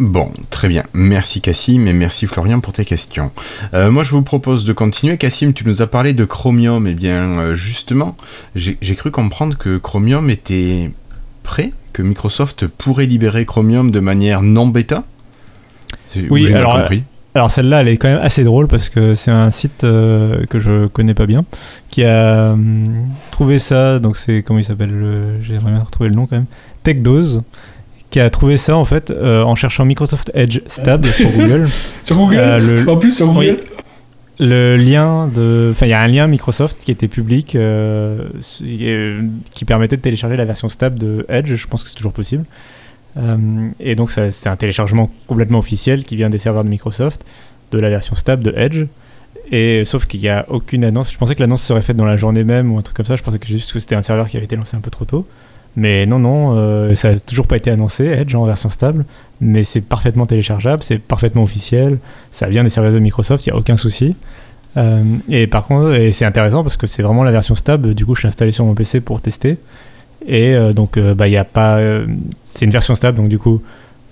Bon, 0.00 0.32
très 0.48 0.68
bien. 0.68 0.84
Merci 0.94 1.42
Cassim 1.42 1.86
et 1.86 1.92
merci 1.92 2.26
Florian 2.26 2.60
pour 2.60 2.72
tes 2.72 2.84
questions. 2.84 3.30
moi, 3.72 4.02
je 4.02 4.10
vous 4.10 4.22
propose 4.22 4.64
de 4.64 4.72
continuer. 4.72 5.18
Cassim, 5.18 5.52
tu 5.52 5.64
nous 5.66 5.82
as 5.82 5.86
parlé 5.86 6.14
de 6.14 6.24
Chromium. 6.24 6.86
Eh 6.86 6.94
bien, 6.94 7.54
justement, 7.54 8.16
j'ai 8.56 8.94
cru 8.96 9.10
comprendre 9.10 9.56
que 9.56 9.76
Chromium 9.76 10.30
était 10.30 10.90
prêt, 11.42 11.72
que 11.92 12.02
Microsoft 12.02 12.66
pourrait 12.66 13.06
libérer 13.06 13.44
Chromium 13.44 13.90
de 13.90 14.00
manière 14.00 14.42
non 14.42 14.66
bêta. 14.66 15.04
Oui, 16.30 16.52
alors, 16.52 16.78
compris. 16.78 17.04
Alors 17.34 17.50
celle-là, 17.50 17.80
elle 17.80 17.88
est 17.88 17.96
quand 17.96 18.08
même 18.08 18.20
assez 18.20 18.44
drôle 18.44 18.68
parce 18.68 18.90
que 18.90 19.14
c'est 19.14 19.30
un 19.30 19.50
site 19.50 19.84
euh, 19.84 20.44
que 20.46 20.60
je 20.60 20.86
connais 20.86 21.14
pas 21.14 21.26
bien 21.26 21.44
qui 21.88 22.04
a 22.04 22.52
hum, 22.52 23.06
trouvé 23.30 23.58
ça. 23.58 23.98
Donc 23.98 24.16
c'est 24.16 24.42
comment 24.42 24.58
il 24.58 24.64
s'appelle 24.64 24.92
J'aimerais 25.40 25.72
bien 25.72 25.80
retrouver 25.80 26.10
le 26.10 26.14
nom 26.14 26.26
quand 26.26 26.36
même. 26.36 26.46
TechDose 26.82 27.42
qui 28.10 28.20
a 28.20 28.28
trouvé 28.28 28.58
ça 28.58 28.76
en 28.76 28.84
fait 28.84 29.10
euh, 29.10 29.42
en 29.42 29.54
cherchant 29.54 29.86
Microsoft 29.86 30.30
Edge 30.34 30.60
Stable 30.66 31.06
sur 31.06 31.30
Google. 31.36 31.68
sur 32.02 32.16
Google. 32.16 32.36
Euh, 32.38 32.86
en 32.86 32.98
plus 32.98 33.16
sur 33.16 33.32
Google. 33.32 33.60
le 34.38 34.76
lien 34.76 35.30
de, 35.34 35.70
enfin 35.72 35.86
il 35.86 35.90
y 35.90 35.94
a 35.94 36.00
un 36.00 36.08
lien 36.08 36.26
Microsoft 36.26 36.76
qui 36.84 36.90
était 36.90 37.08
public 37.08 37.56
qui 38.60 39.64
permettait 39.64 39.96
de 39.96 40.02
télécharger 40.02 40.36
la 40.36 40.44
version 40.44 40.68
stable 40.68 40.98
de 40.98 41.24
Edge. 41.30 41.54
Je 41.54 41.66
pense 41.66 41.82
que 41.82 41.88
c'est 41.88 41.96
toujours 41.96 42.12
possible. 42.12 42.44
Euh, 43.16 43.68
et 43.78 43.94
donc 43.94 44.10
c'est 44.10 44.46
un 44.46 44.56
téléchargement 44.56 45.10
complètement 45.26 45.58
officiel 45.58 46.04
qui 46.04 46.16
vient 46.16 46.30
des 46.30 46.38
serveurs 46.38 46.64
de 46.64 46.68
Microsoft 46.68 47.24
de 47.70 47.78
la 47.78 47.90
version 47.90 48.14
stable 48.14 48.42
de 48.42 48.54
Edge. 48.56 48.86
Et 49.50 49.84
sauf 49.84 50.06
qu'il 50.06 50.20
n'y 50.20 50.28
a 50.28 50.46
aucune 50.48 50.84
annonce. 50.84 51.12
Je 51.12 51.18
pensais 51.18 51.34
que 51.34 51.40
l'annonce 51.40 51.62
serait 51.62 51.82
faite 51.82 51.96
dans 51.96 52.06
la 52.06 52.16
journée 52.16 52.44
même 52.44 52.72
ou 52.72 52.78
un 52.78 52.82
truc 52.82 52.96
comme 52.96 53.06
ça. 53.06 53.16
Je 53.16 53.22
pensais 53.22 53.38
que 53.38 53.46
juste 53.46 53.72
que 53.72 53.78
c'était 53.78 53.96
un 53.96 54.02
serveur 54.02 54.28
qui 54.28 54.36
avait 54.36 54.46
été 54.46 54.56
lancé 54.56 54.76
un 54.76 54.80
peu 54.80 54.90
trop 54.90 55.04
tôt. 55.04 55.26
Mais 55.74 56.04
non, 56.06 56.18
non, 56.18 56.54
euh, 56.56 56.94
ça 56.94 57.14
n'a 57.14 57.20
toujours 57.20 57.46
pas 57.46 57.56
été 57.56 57.70
annoncé, 57.70 58.04
Edge 58.04 58.34
en 58.34 58.44
version 58.44 58.68
stable. 58.68 59.04
Mais 59.40 59.64
c'est 59.64 59.80
parfaitement 59.80 60.26
téléchargeable, 60.26 60.82
c'est 60.82 60.98
parfaitement 60.98 61.42
officiel. 61.42 61.98
Ça 62.30 62.48
vient 62.48 62.62
des 62.62 62.70
serveurs 62.70 62.92
de 62.92 62.98
Microsoft, 62.98 63.46
il 63.46 63.50
n'y 63.50 63.56
a 63.56 63.58
aucun 63.58 63.76
souci. 63.76 64.14
Euh, 64.76 65.02
et 65.28 65.46
par 65.46 65.66
contre, 65.66 65.92
et 65.92 66.12
c'est 66.12 66.24
intéressant 66.24 66.62
parce 66.62 66.76
que 66.76 66.86
c'est 66.86 67.02
vraiment 67.02 67.24
la 67.24 67.32
version 67.32 67.54
stable. 67.54 67.94
Du 67.94 68.06
coup, 68.06 68.14
je 68.14 68.22
l'ai 68.22 68.28
installé 68.28 68.52
sur 68.52 68.64
mon 68.64 68.74
PC 68.74 69.00
pour 69.00 69.20
tester. 69.20 69.58
Et 70.26 70.54
euh, 70.54 70.72
donc, 70.72 70.96
euh, 70.96 71.14
bah, 71.14 71.28
il 71.28 71.36
a 71.36 71.44
pas. 71.44 71.78
Euh, 71.78 72.06
c'est 72.42 72.64
une 72.64 72.70
version 72.70 72.94
stable, 72.94 73.18
donc 73.18 73.28
du 73.28 73.38
coup, 73.38 73.62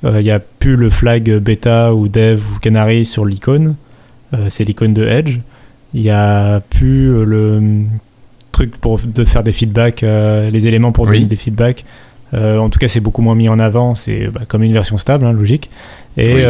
il 0.02 0.20
n'y 0.20 0.30
a 0.30 0.40
plus 0.40 0.76
le 0.76 0.88
flag 0.88 1.30
bêta 1.38 1.94
ou 1.94 2.08
dev 2.08 2.40
ou 2.54 2.58
canary 2.58 3.04
sur 3.04 3.26
l'icône. 3.26 3.74
c'est 4.48 4.64
l'icône 4.64 4.94
de 4.94 5.06
Edge. 5.06 5.40
Il 5.92 6.00
n'y 6.00 6.11
a 6.11 6.61
plus 6.61 7.22
le 7.26 7.61
truc 8.50 8.78
pour 8.78 8.98
de 8.98 9.24
faire 9.26 9.42
des 9.42 9.52
feedbacks, 9.52 10.00
les 10.00 10.66
éléments 10.66 10.92
pour 10.92 11.04
donner 11.04 11.26
des 11.26 11.36
feedbacks. 11.36 11.84
en 12.32 12.70
tout 12.70 12.78
cas, 12.78 12.88
c'est 12.88 13.00
beaucoup 13.00 13.20
moins 13.20 13.34
mis 13.34 13.50
en 13.50 13.58
avant. 13.58 13.94
C'est 13.94 14.28
bah, 14.28 14.40
comme 14.48 14.62
une 14.62 14.72
version 14.72 14.96
stable, 14.96 15.26
hein, 15.26 15.32
logique. 15.32 15.68
Et, 16.16 16.46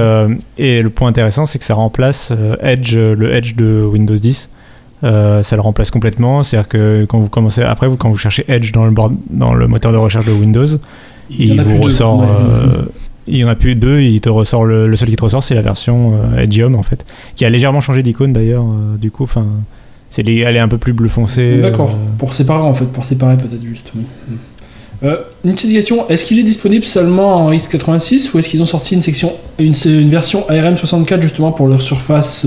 et, 0.56 0.80
le 0.80 0.90
point 0.90 1.08
intéressant, 1.08 1.44
c'est 1.44 1.58
que 1.58 1.64
ça 1.64 1.74
remplace 1.74 2.32
Edge, 2.60 2.94
le 2.94 3.34
Edge 3.34 3.56
de 3.56 3.82
Windows 3.82 4.14
10. 4.14 4.48
Euh, 5.02 5.42
ça 5.42 5.56
le 5.56 5.62
remplace 5.62 5.90
complètement. 5.90 6.42
C'est-à-dire 6.42 6.68
que 6.68 7.04
quand 7.06 7.18
vous 7.18 7.28
commencez, 7.28 7.62
après, 7.62 7.88
vous, 7.88 7.96
quand 7.96 8.10
vous 8.10 8.18
cherchez 8.18 8.44
Edge 8.48 8.72
dans 8.72 8.86
le, 8.86 8.94
dans 9.30 9.54
le 9.54 9.66
moteur 9.66 9.92
de 9.92 9.96
recherche 9.96 10.26
de 10.26 10.32
Windows, 10.32 10.66
il, 11.30 11.60
vous 11.62 11.80
ressort. 11.80 12.22
Euh, 12.22 12.84
il 13.26 13.36
y 13.36 13.44
en 13.44 13.48
a 13.48 13.54
plus 13.54 13.76
deux, 13.76 14.00
il 14.00 14.20
te 14.20 14.28
ressort 14.28 14.64
le, 14.64 14.94
seul 14.96 15.08
qui 15.08 15.16
te 15.16 15.22
ressort, 15.22 15.42
c'est 15.42 15.54
la 15.54 15.62
version 15.62 16.14
euh, 16.14 16.42
Edgeium 16.42 16.74
en 16.74 16.82
fait, 16.82 17.06
qui 17.36 17.44
a 17.44 17.50
légèrement 17.50 17.80
changé 17.80 18.02
d'icône 18.02 18.32
d'ailleurs. 18.32 18.64
du 18.98 19.10
coup, 19.10 19.24
enfin, 19.24 19.46
c'est 20.10 20.26
elle 20.26 20.56
est 20.56 20.60
un 20.60 20.68
peu 20.68 20.78
plus 20.78 20.92
bleu 20.92 21.08
foncé. 21.08 21.58
D'accord. 21.58 21.96
Pour 22.18 22.34
séparer 22.34 22.62
en 22.62 22.74
fait, 22.74 22.86
pour 22.86 23.04
séparer 23.04 23.36
peut-être 23.36 23.64
juste. 23.64 23.92
une 25.02 25.54
petite 25.54 25.72
question, 25.72 26.08
est-ce 26.08 26.24
qu'il 26.24 26.40
est 26.40 26.44
disponible 26.44 26.84
seulement 26.84 27.46
en 27.46 27.52
x86 27.52 28.30
ou 28.34 28.38
est-ce 28.38 28.48
qu'ils 28.48 28.62
ont 28.62 28.66
sorti 28.66 28.94
une 28.94 29.02
section, 29.02 29.32
une, 29.58 29.74
une 29.86 30.10
version 30.10 30.44
ARM64 30.50 31.22
justement 31.22 31.52
pour 31.52 31.68
leur 31.68 31.80
surface 31.80 32.44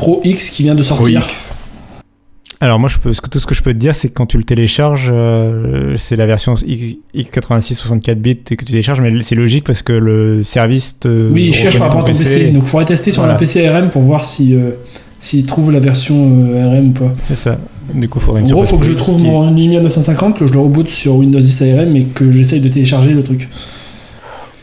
Pro 0.00 0.22
X 0.24 0.48
qui 0.48 0.62
vient 0.62 0.74
de 0.74 0.82
sortir. 0.82 1.28
Alors 2.62 2.78
moi, 2.78 2.88
je 2.88 2.96
peux, 2.96 3.12
tout 3.30 3.38
ce 3.38 3.44
que 3.44 3.54
je 3.54 3.62
peux 3.62 3.74
te 3.74 3.78
dire, 3.78 3.94
c'est 3.94 4.08
que 4.08 4.14
quand 4.14 4.24
tu 4.24 4.38
le 4.38 4.44
télécharges, 4.44 5.10
euh, 5.12 5.96
c'est 5.98 6.16
la 6.16 6.24
version 6.24 6.54
x86 6.54 7.74
64 7.74 8.18
bits 8.18 8.36
que 8.36 8.54
tu 8.54 8.64
télécharges, 8.64 9.02
mais 9.02 9.10
c'est 9.20 9.34
logique 9.34 9.64
parce 9.64 9.82
que 9.82 9.92
le 9.92 10.42
service 10.42 11.00
te 11.00 11.30
Oui, 11.30 11.48
il 11.48 11.54
cherche 11.54 11.76
par 11.78 11.88
rapport 11.88 12.00
à 12.00 12.04
ton 12.04 12.18
PC. 12.18 12.50
Donc 12.50 12.62
il 12.64 12.68
faudrait 12.68 12.86
tester 12.86 13.12
sur 13.12 13.24
un 13.24 13.34
PC 13.34 13.66
ARM 13.66 13.90
pour 13.90 14.00
voir 14.00 14.24
si 14.24 14.54
euh, 14.54 14.70
s'il 15.20 15.44
trouve 15.44 15.70
la 15.70 15.80
version 15.80 16.48
euh, 16.54 16.64
ARM 16.64 16.88
ou 16.88 16.92
pas. 16.92 17.14
C'est 17.18 17.36
ça. 17.36 17.58
Du 17.92 18.08
coup, 18.08 18.20
faudrait 18.20 18.40
En 18.40 18.44
gros, 18.44 18.64
il 18.64 18.68
faut 18.68 18.78
que 18.78 18.86
je 18.86 18.92
trouve 18.92 19.22
mon 19.22 19.50
Lumia 19.50 19.82
950, 19.82 20.38
que 20.38 20.46
je 20.46 20.52
le 20.54 20.60
reboot 20.60 20.88
sur 20.88 21.16
Windows 21.16 21.40
10 21.40 21.62
ARM 21.62 21.94
et 21.94 22.04
que 22.04 22.30
j'essaye 22.30 22.60
de 22.60 22.68
télécharger 22.70 23.10
le 23.10 23.22
truc. 23.22 23.48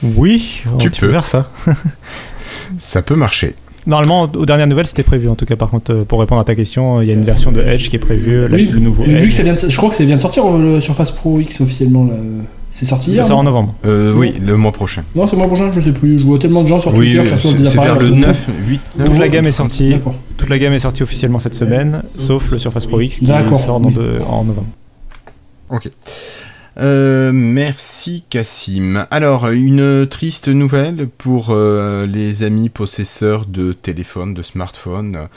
Oui, 0.02 0.62
tu, 0.80 0.90
peux 0.90 1.12
faire 1.12 1.26
ça. 1.26 1.52
ça 2.78 3.04
peut 3.04 3.16
marcher. 3.16 3.54
Normalement, 3.88 4.24
aux 4.24 4.46
dernières 4.46 4.68
nouvelles, 4.68 4.86
c'était 4.86 5.02
prévu. 5.02 5.30
En 5.30 5.36
tout 5.36 5.46
cas, 5.46 5.56
par 5.56 5.70
contre, 5.70 5.94
euh, 5.94 6.04
pour 6.04 6.20
répondre 6.20 6.42
à 6.42 6.44
ta 6.44 6.56
question, 6.56 7.02
il 7.02 7.08
y 7.08 7.12
a 7.12 7.14
une 7.14 7.24
version 7.24 7.54
de 7.54 7.62
Edge 7.62 7.90
qui 7.90 7.96
est 7.96 8.00
prévue, 8.00 8.46
le 8.48 8.80
nouveau 8.80 9.06
Edge. 9.06 9.24
Vu 9.24 9.30
que 9.30 9.34
ça 9.34 9.44
vient 9.44 9.56
je 9.56 9.78
crois 9.78 9.90
que 9.90 9.96
ça 9.96 10.04
vient 10.04 10.18
de 10.18 10.22
sortir 10.22 10.46
euh, 10.46 10.76
le 10.76 10.82
Surface 10.82 11.12
Pro 11.12 11.40
X 11.40 11.62
officiellement. 11.62 12.10
C'est 12.70 12.86
sorti 12.86 13.12
hier. 13.12 13.24
Ça 13.24 13.30
sort 13.30 13.40
en 13.40 13.44
novembre. 13.44 13.74
Euh, 13.86 14.14
oui, 14.14 14.34
le 14.46 14.58
mois 14.58 14.74
prochain. 14.74 15.04
Non, 15.16 15.26
c'est 15.26 15.32
le 15.32 15.38
mois 15.38 15.48
prochain, 15.48 15.72
je 15.74 15.80
sais 15.80 15.94
plus. 15.94 16.20
Je 16.20 16.26
vois 16.26 16.38
tellement 16.38 16.64
de 16.64 16.68
gens 16.68 16.80
sur 16.80 16.94
Twitter 16.94 17.22
oui, 17.22 17.38
sur 17.40 17.54
des 17.54 17.66
appareils. 17.66 17.88
vers 17.88 18.00
le 18.00 18.10
9, 18.10 18.48
8, 18.68 18.82
9. 19.00 19.10
Toute 19.10 19.20
la 19.20 19.30
gamme 19.30 19.48
est 19.48 19.52
sortie. 19.52 19.96
Toute 20.36 20.50
la 20.50 20.60
gamme 20.60 20.74
est 20.74 20.80
sortie 20.80 21.02
officiellement 21.02 21.40
cette 21.40 21.56
semaine, 21.56 22.04
sauf 22.18 22.52
le 22.52 22.60
Surface 22.60 22.86
Pro 22.86 23.00
X 23.00 23.20
qui 23.20 23.26
sort 23.26 23.76
en 23.78 24.44
novembre. 24.44 24.66
Ok. 25.70 25.90
Euh, 26.80 27.32
merci 27.34 28.24
Cassim. 28.30 29.08
Alors, 29.10 29.50
une 29.50 30.06
triste 30.08 30.48
nouvelle 30.48 31.08
pour 31.08 31.48
euh, 31.50 32.06
les 32.06 32.44
amis 32.44 32.70
possesseurs 32.70 33.46
de 33.46 33.74
téléphones, 33.74 34.34
de 34.34 34.44
smartphones. 34.44 35.28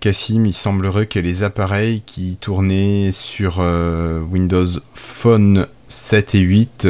Cassim, 0.00 0.46
il 0.46 0.54
semblerait 0.54 1.06
que 1.06 1.18
les 1.18 1.42
appareils 1.42 2.02
qui 2.04 2.36
tournaient 2.40 3.10
sur 3.12 3.58
euh, 3.60 4.20
Windows 4.20 4.66
Phone 4.94 5.66
7 5.88 6.34
et 6.34 6.40
8 6.40 6.88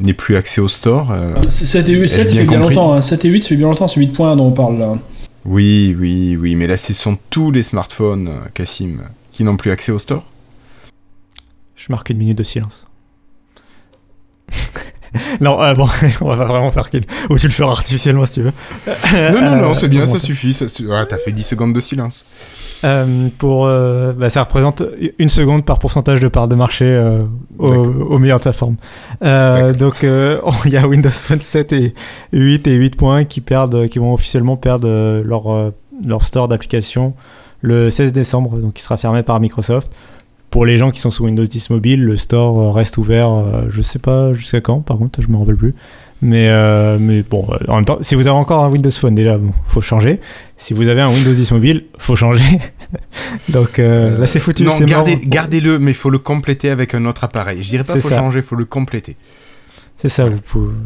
n'aient 0.00 0.12
plus 0.12 0.36
accès 0.36 0.60
au 0.60 0.68
store. 0.68 1.14
7 1.48 1.88
et 1.88 1.94
8, 1.94 2.08
7, 2.08 2.28
ça 2.28 2.34
fait 2.34 2.44
bien 2.44 2.60
longtemps. 2.60 3.00
7 3.00 3.24
hein. 3.24 3.28
et 3.28 3.30
8, 3.30 3.42
ça 3.42 3.48
fait 3.48 3.56
bien 3.56 3.68
longtemps, 3.68 3.88
c'est 3.88 3.98
8 3.98 4.16
dont 4.16 4.38
on 4.40 4.52
parle 4.52 4.78
là. 4.78 4.98
Oui, 5.44 5.96
oui, 5.98 6.36
oui, 6.36 6.54
mais 6.54 6.68
là, 6.68 6.76
ce 6.76 6.92
sont 6.92 7.18
tous 7.30 7.50
les 7.50 7.64
smartphones, 7.64 8.30
Cassim, 8.54 9.00
qui 9.32 9.42
n'ont 9.42 9.56
plus 9.56 9.72
accès 9.72 9.90
au 9.90 9.98
store. 9.98 10.24
Je 11.74 11.86
marque 11.88 12.10
une 12.10 12.18
minute 12.18 12.38
de 12.38 12.44
silence. 12.44 12.84
non, 15.40 15.60
euh, 15.60 15.74
bon, 15.74 15.88
on 16.20 16.34
va 16.34 16.44
vraiment 16.44 16.70
faire 16.70 16.90
qu'il. 16.90 17.02
Ou 17.30 17.38
tu 17.38 17.46
le 17.46 17.52
feras 17.52 17.72
artificiellement 17.72 18.24
si 18.24 18.34
tu 18.34 18.42
veux. 18.42 18.52
non, 19.32 19.42
non, 19.42 19.56
non, 19.56 19.74
c'est 19.74 19.88
bien, 19.88 20.06
ça 20.06 20.18
suffit. 20.18 20.54
Ça, 20.54 20.66
t'as 21.08 21.18
fait 21.18 21.32
10 21.32 21.42
secondes 21.42 21.72
de 21.72 21.80
silence. 21.80 22.26
Euh, 22.84 23.28
pour, 23.38 23.66
euh, 23.66 24.12
bah, 24.12 24.28
ça 24.28 24.42
représente 24.42 24.82
une 25.18 25.28
seconde 25.28 25.64
par 25.64 25.78
pourcentage 25.78 26.20
de 26.20 26.28
part 26.28 26.48
de 26.48 26.56
marché 26.56 27.14
au, 27.58 27.68
au, 27.68 28.18
meilleur 28.18 28.38
de 28.38 28.44
sa 28.44 28.52
forme. 28.52 28.76
donc, 29.20 30.02
il 30.02 30.72
y 30.72 30.76
a 30.76 30.86
Windows 30.86 31.10
Phone 31.10 31.40
7 31.40 31.72
et 31.72 31.94
8 32.32 32.66
et 32.66 32.78
8.1 32.78 33.26
qui 33.26 33.40
perdent, 33.40 33.88
qui 33.88 33.98
vont 33.98 34.12
officiellement 34.12 34.56
perdre 34.56 34.88
leur, 35.22 35.72
leur 36.04 36.24
store 36.24 36.48
d'applications 36.48 37.14
le 37.62 37.90
16 37.90 38.12
décembre, 38.12 38.58
donc 38.58 38.74
qui 38.74 38.82
sera 38.82 38.96
fermé 38.96 39.22
par 39.22 39.38
Microsoft. 39.38 39.92
Pour 40.52 40.66
les 40.66 40.76
gens 40.76 40.90
qui 40.90 41.00
sont 41.00 41.10
sous 41.10 41.24
Windows 41.24 41.42
10 41.42 41.70
mobile, 41.70 42.04
le 42.04 42.18
store 42.18 42.60
euh, 42.60 42.70
reste 42.72 42.98
ouvert, 42.98 43.32
euh, 43.32 43.62
je 43.70 43.80
sais 43.80 43.98
pas 43.98 44.34
jusqu'à 44.34 44.60
quand, 44.60 44.80
par 44.80 44.98
contre, 44.98 45.22
je 45.22 45.28
me 45.28 45.38
rappelle 45.38 45.56
plus. 45.56 45.74
Mais, 46.20 46.48
euh, 46.50 46.98
mais 47.00 47.22
bon, 47.22 47.48
en 47.68 47.76
même 47.76 47.86
temps, 47.86 47.96
si 48.02 48.14
vous 48.14 48.26
avez 48.26 48.36
encore 48.36 48.62
un 48.62 48.68
Windows 48.68 48.90
Phone, 48.90 49.14
déjà, 49.14 49.38
bon, 49.38 49.52
faut 49.66 49.80
changer. 49.80 50.20
Si 50.58 50.74
vous 50.74 50.88
avez 50.88 51.00
un 51.00 51.08
Windows 51.08 51.32
10 51.32 51.52
mobile, 51.52 51.84
faut 51.96 52.16
changer. 52.16 52.60
Donc 53.48 53.78
là, 53.78 54.26
c'est 54.26 54.40
foutu. 54.40 54.64
Non, 54.64 54.78
gardez, 54.80 55.18
gardez-le, 55.24 55.78
mais 55.78 55.92
il 55.92 55.96
faut 55.96 56.10
le 56.10 56.18
compléter 56.18 56.68
avec 56.68 56.94
un 56.94 57.06
autre 57.06 57.24
appareil. 57.24 57.62
Je 57.62 57.70
dirais 57.70 57.84
pas 57.84 57.96
faut 57.96 58.10
changer, 58.10 58.40
il 58.40 58.44
faut 58.44 58.54
le 58.54 58.66
compléter. 58.66 59.16
C'est 59.96 60.10
ça. 60.10 60.28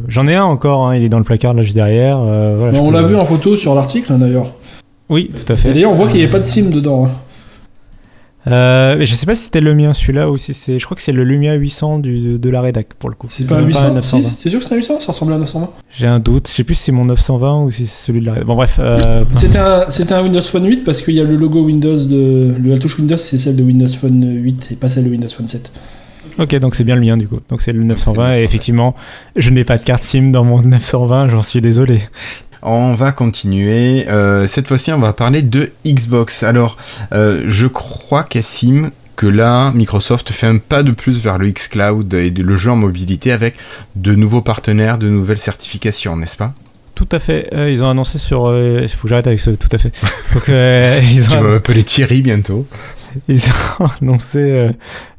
J'en 0.07 0.27
ai 0.27 0.35
un 0.35 0.45
encore, 0.45 0.87
hein, 0.87 0.95
il 0.95 1.03
est 1.03 1.09
dans 1.09 1.19
le 1.19 1.25
placard 1.25 1.53
là 1.53 1.61
juste 1.61 1.75
derrière. 1.75 2.19
on 2.19 2.89
l'a 2.89 3.01
vu 3.01 3.17
en 3.17 3.25
photo 3.25 3.57
sur 3.57 3.75
l'article 3.75 4.13
hein, 4.13 4.17
d'ailleurs. 4.17 4.53
Oui, 5.09 5.29
tout 5.29 5.51
à 5.51 5.55
fait. 5.57 5.71
Et 5.71 5.73
d'ailleurs, 5.73 5.91
on 5.91 5.95
voit 5.95 6.07
qu'il 6.07 6.19
n'y 6.19 6.25
a 6.25 6.29
pas 6.29 6.39
de 6.39 6.45
SIM 6.45 6.69
dedans. 6.69 7.05
Hein. 7.05 7.11
Euh, 8.47 8.97
je 9.01 9.13
sais 9.13 9.25
pas 9.25 9.35
si 9.35 9.45
c'était 9.45 9.61
le 9.61 9.75
mien 9.75 9.93
celui-là 9.93 10.29
ou 10.29 10.37
si 10.37 10.53
c'est. 10.53 10.77
Je 10.79 10.85
crois 10.85 10.95
que 10.95 11.01
c'est 11.01 11.11
le 11.11 11.23
Lumia 11.23 11.53
800 11.53 11.99
du, 11.99 12.39
de 12.39 12.49
la 12.49 12.61
rédac 12.61 12.93
pour 12.93 13.09
le 13.09 13.15
coup. 13.15 13.27
C'est 13.29 13.47
pas 13.47 13.55
un 13.55 13.65
800 13.65 13.93
920. 13.93 14.29
C'est 14.39 14.49
sûr 14.49 14.59
que 14.59 14.65
c'est 14.65 14.73
un 14.73 14.77
800 14.77 14.99
Ça 15.01 15.11
ressemble 15.11 15.33
à 15.33 15.35
un 15.35 15.39
920 15.39 15.69
J'ai 15.91 16.07
un 16.07 16.19
doute. 16.19 16.47
Je 16.47 16.53
sais 16.53 16.63
plus 16.63 16.75
si 16.75 16.83
c'est 16.83 16.91
mon 16.91 17.05
920 17.05 17.63
ou 17.63 17.71
si 17.71 17.87
c'est 17.87 18.07
celui 18.07 18.21
de 18.21 18.25
la 18.25 18.33
rédac. 18.33 18.47
Bon, 18.47 18.55
bref. 18.55 18.77
Euh... 18.79 19.25
C'était 19.33 19.57
un, 19.57 20.17
un, 20.17 20.23
Windows 20.23 20.41
Phone 20.41 20.65
8 20.65 20.83
parce 20.83 21.01
qu'il 21.01 21.15
y 21.15 21.21
a 21.21 21.25
le 21.25 21.35
logo 21.35 21.63
Windows 21.63 21.97
de. 21.97 22.55
Le, 22.57 22.69
la 22.69 22.77
touche 22.77 22.97
Windows, 22.99 23.17
c'est 23.17 23.37
celle 23.37 23.55
de 23.55 23.63
Windows 23.63 23.87
Phone 23.87 24.23
8 24.23 24.69
et 24.71 24.75
pas 24.75 24.89
celle 24.89 25.05
de 25.05 25.09
Windows 25.09 25.29
Phone 25.29 25.47
7. 25.47 25.71
Ok, 26.39 26.55
donc 26.59 26.75
c'est 26.75 26.83
bien 26.83 26.95
le 26.95 27.01
mien 27.01 27.17
du 27.17 27.27
coup. 27.27 27.39
Donc 27.49 27.61
c'est 27.61 27.73
le 27.73 27.83
920 27.83 28.35
et 28.35 28.43
effectivement, 28.43 28.95
je 29.35 29.49
n'ai 29.49 29.63
pas 29.63 29.77
de 29.77 29.83
carte 29.83 30.03
SIM 30.03 30.31
dans 30.31 30.43
mon 30.43 30.61
920, 30.61 31.29
j'en 31.29 31.41
suis 31.41 31.61
désolé. 31.61 31.99
On 32.61 32.93
va 32.93 33.11
continuer. 33.11 34.07
Euh, 34.07 34.47
cette 34.47 34.67
fois-ci, 34.67 34.91
on 34.91 34.99
va 34.99 35.13
parler 35.13 35.41
de 35.41 35.71
Xbox. 35.85 36.43
Alors, 36.43 36.77
euh, 37.11 37.43
je 37.47 37.67
crois, 37.67 38.23
Cassim, 38.23 38.91
que 39.15 39.27
là, 39.27 39.71
Microsoft 39.71 40.31
fait 40.31 40.47
un 40.47 40.57
pas 40.57 40.83
de 40.83 40.91
plus 40.91 41.21
vers 41.21 41.37
le 41.37 41.49
xCloud 41.51 42.13
et 42.13 42.29
le 42.29 42.57
jeu 42.57 42.71
en 42.71 42.75
mobilité 42.75 43.31
avec 43.31 43.55
de 43.95 44.15
nouveaux 44.15 44.41
partenaires, 44.41 44.97
de 44.97 45.09
nouvelles 45.09 45.39
certifications, 45.39 46.15
n'est-ce 46.17 46.37
pas? 46.37 46.53
Tout 46.95 47.09
à 47.11 47.19
fait. 47.19 47.49
Euh, 47.53 47.69
ils 47.69 47.83
ont 47.83 47.89
annoncé 47.89 48.17
sur. 48.17 48.55
Il 48.55 48.89
faut 48.89 49.03
que 49.03 49.09
j'arrête 49.09 49.27
avec 49.27 49.39
ce 49.39 49.51
tout 49.51 49.69
à 49.71 49.77
fait. 49.77 49.91
ils 51.03 51.25
ont... 51.25 51.27
Tu 51.27 51.29
vas 51.29 51.41
m'appeler 51.41 51.83
Thierry 51.83 52.21
bientôt. 52.21 52.65
Ils 53.27 53.43
ont 53.79 53.87
annoncé 54.01 54.71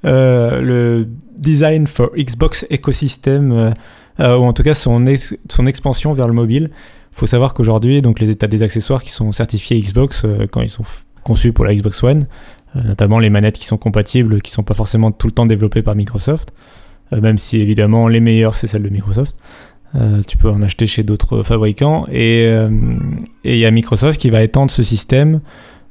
le 0.02 1.06
Design 1.36 1.86
for 1.86 2.10
Xbox 2.16 2.66
Ecosystem, 2.72 3.72
ou 4.18 4.22
en 4.22 4.52
tout 4.52 4.64
cas 4.64 4.74
son, 4.74 5.04
son 5.48 5.66
expansion 5.66 6.14
vers 6.14 6.26
le 6.26 6.34
mobile. 6.34 6.70
Faut 7.18 7.26
savoir 7.26 7.52
qu'aujourd'hui, 7.52 8.00
donc 8.00 8.20
les 8.20 8.30
états 8.30 8.46
des 8.46 8.62
accessoires 8.62 9.02
qui 9.02 9.10
sont 9.10 9.32
certifiés 9.32 9.78
Xbox 9.78 10.24
quand 10.50 10.62
ils 10.62 10.68
sont 10.68 10.84
conçus 11.28 11.52
pour 11.52 11.64
la 11.64 11.74
Xbox 11.74 12.02
One, 12.02 12.26
euh, 12.76 12.82
notamment 12.82 13.18
les 13.18 13.30
manettes 13.30 13.56
qui 13.56 13.66
sont 13.66 13.76
compatibles, 13.76 14.40
qui 14.40 14.50
sont 14.50 14.62
pas 14.62 14.74
forcément 14.74 15.12
tout 15.12 15.26
le 15.26 15.32
temps 15.32 15.46
développées 15.46 15.82
par 15.82 15.94
Microsoft, 15.94 16.52
euh, 17.12 17.20
même 17.20 17.38
si 17.38 17.60
évidemment 17.60 18.08
les 18.08 18.20
meilleures 18.20 18.56
c'est 18.56 18.66
celles 18.66 18.82
de 18.82 18.88
Microsoft. 18.88 19.36
Euh, 19.94 20.22
tu 20.26 20.36
peux 20.36 20.50
en 20.50 20.62
acheter 20.62 20.86
chez 20.86 21.02
d'autres 21.02 21.42
fabricants 21.42 22.06
et 22.10 22.46
il 23.44 23.58
y 23.58 23.64
a 23.64 23.70
Microsoft 23.70 24.20
qui 24.20 24.30
va 24.30 24.42
étendre 24.42 24.70
ce 24.70 24.82
système, 24.82 25.40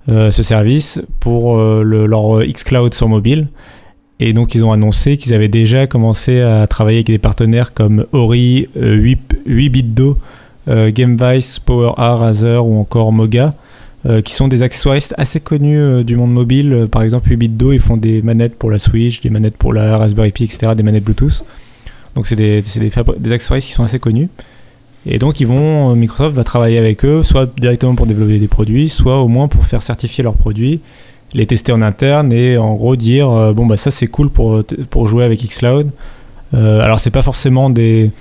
ce 0.08 0.44
service 0.44 1.02
pour 1.20 1.58
le, 1.58 2.06
leur 2.06 2.44
xCloud 2.46 2.94
sur 2.94 3.10
mobile. 3.10 3.48
Et 4.20 4.34
donc 4.34 4.56
ils 4.56 4.64
ont 4.66 4.72
annoncé 4.72 5.18
qu'ils 5.18 5.34
avaient 5.34 5.48
déjà 5.48 5.88
commencé 5.88 6.42
à 6.42 6.66
travailler 6.68 7.00
avec 7.00 7.08
des 7.08 7.18
partenaires 7.18 7.74
comme 7.74 8.06
Ori, 8.14 8.68
8, 8.76 9.20
8BitDo, 9.48 10.18
GameVice, 10.68 11.60
PowerA, 11.60 12.16
Razer 12.16 12.66
ou 12.66 12.80
encore 12.80 13.12
Moga 13.12 13.54
euh, 14.06 14.22
qui 14.22 14.34
sont 14.34 14.48
des 14.48 14.62
accessoiristes 14.62 15.16
assez 15.18 15.40
connus 15.40 15.80
euh, 15.80 16.04
du 16.04 16.16
monde 16.16 16.32
mobile. 16.32 16.72
Euh, 16.72 16.88
par 16.88 17.02
exemple, 17.02 17.32
Ubitdo, 17.34 17.74
ils 17.74 17.80
font 17.80 17.98
des 17.98 18.22
manettes 18.22 18.56
pour 18.56 18.70
la 18.72 18.80
Switch, 18.80 19.20
des 19.22 19.30
manettes 19.30 19.58
pour 19.58 19.74
la 19.74 19.98
Raspberry 19.98 20.32
Pi, 20.32 20.44
etc., 20.44 20.74
des 20.78 20.84
manettes 20.84 21.04
Bluetooth. 21.04 21.44
Donc 22.16 22.28
c'est 22.28 22.36
des, 22.36 22.62
des, 22.62 22.92
des, 23.18 23.38
qui 23.38 23.72
sont 23.72 23.84
assez 23.84 24.00
connus. 24.00 24.30
Et 25.08 25.18
donc 25.18 25.42
ils 25.42 25.48
vont, 25.48 25.96
Microsoft 25.96 26.36
va 26.36 26.44
travailler 26.44 26.78
avec 26.78 27.04
eux, 27.04 27.24
soit 27.24 27.52
directement 27.60 27.96
pour 27.96 28.06
développer 28.06 28.38
des 28.38 28.48
produits, 28.48 28.88
soit 28.88 29.22
au 29.22 29.28
moins 29.28 29.48
pour 29.48 29.66
faire 29.66 29.82
certifier 29.82 30.24
leurs 30.24 30.36
produits, 30.36 30.80
les 31.34 31.46
tester 31.46 31.72
en 31.72 31.82
interne 31.82 32.32
et 32.32 32.58
en 32.58 32.76
gros 32.76 32.96
dire 32.96 33.54
bon 33.54 33.66
bah 33.66 33.78
ça 33.78 33.92
c'est 33.92 34.08
cool 34.08 34.30
pour, 34.30 34.64
pour 34.90 35.08
jouer 35.08 35.24
avec 35.24 35.42
xCloud. 35.42 35.90
Euh, 36.54 36.82
alors 36.82 37.00
c'est 37.00 37.12
pas 37.12 37.22
forcément 37.22 37.70
des, 37.70 38.12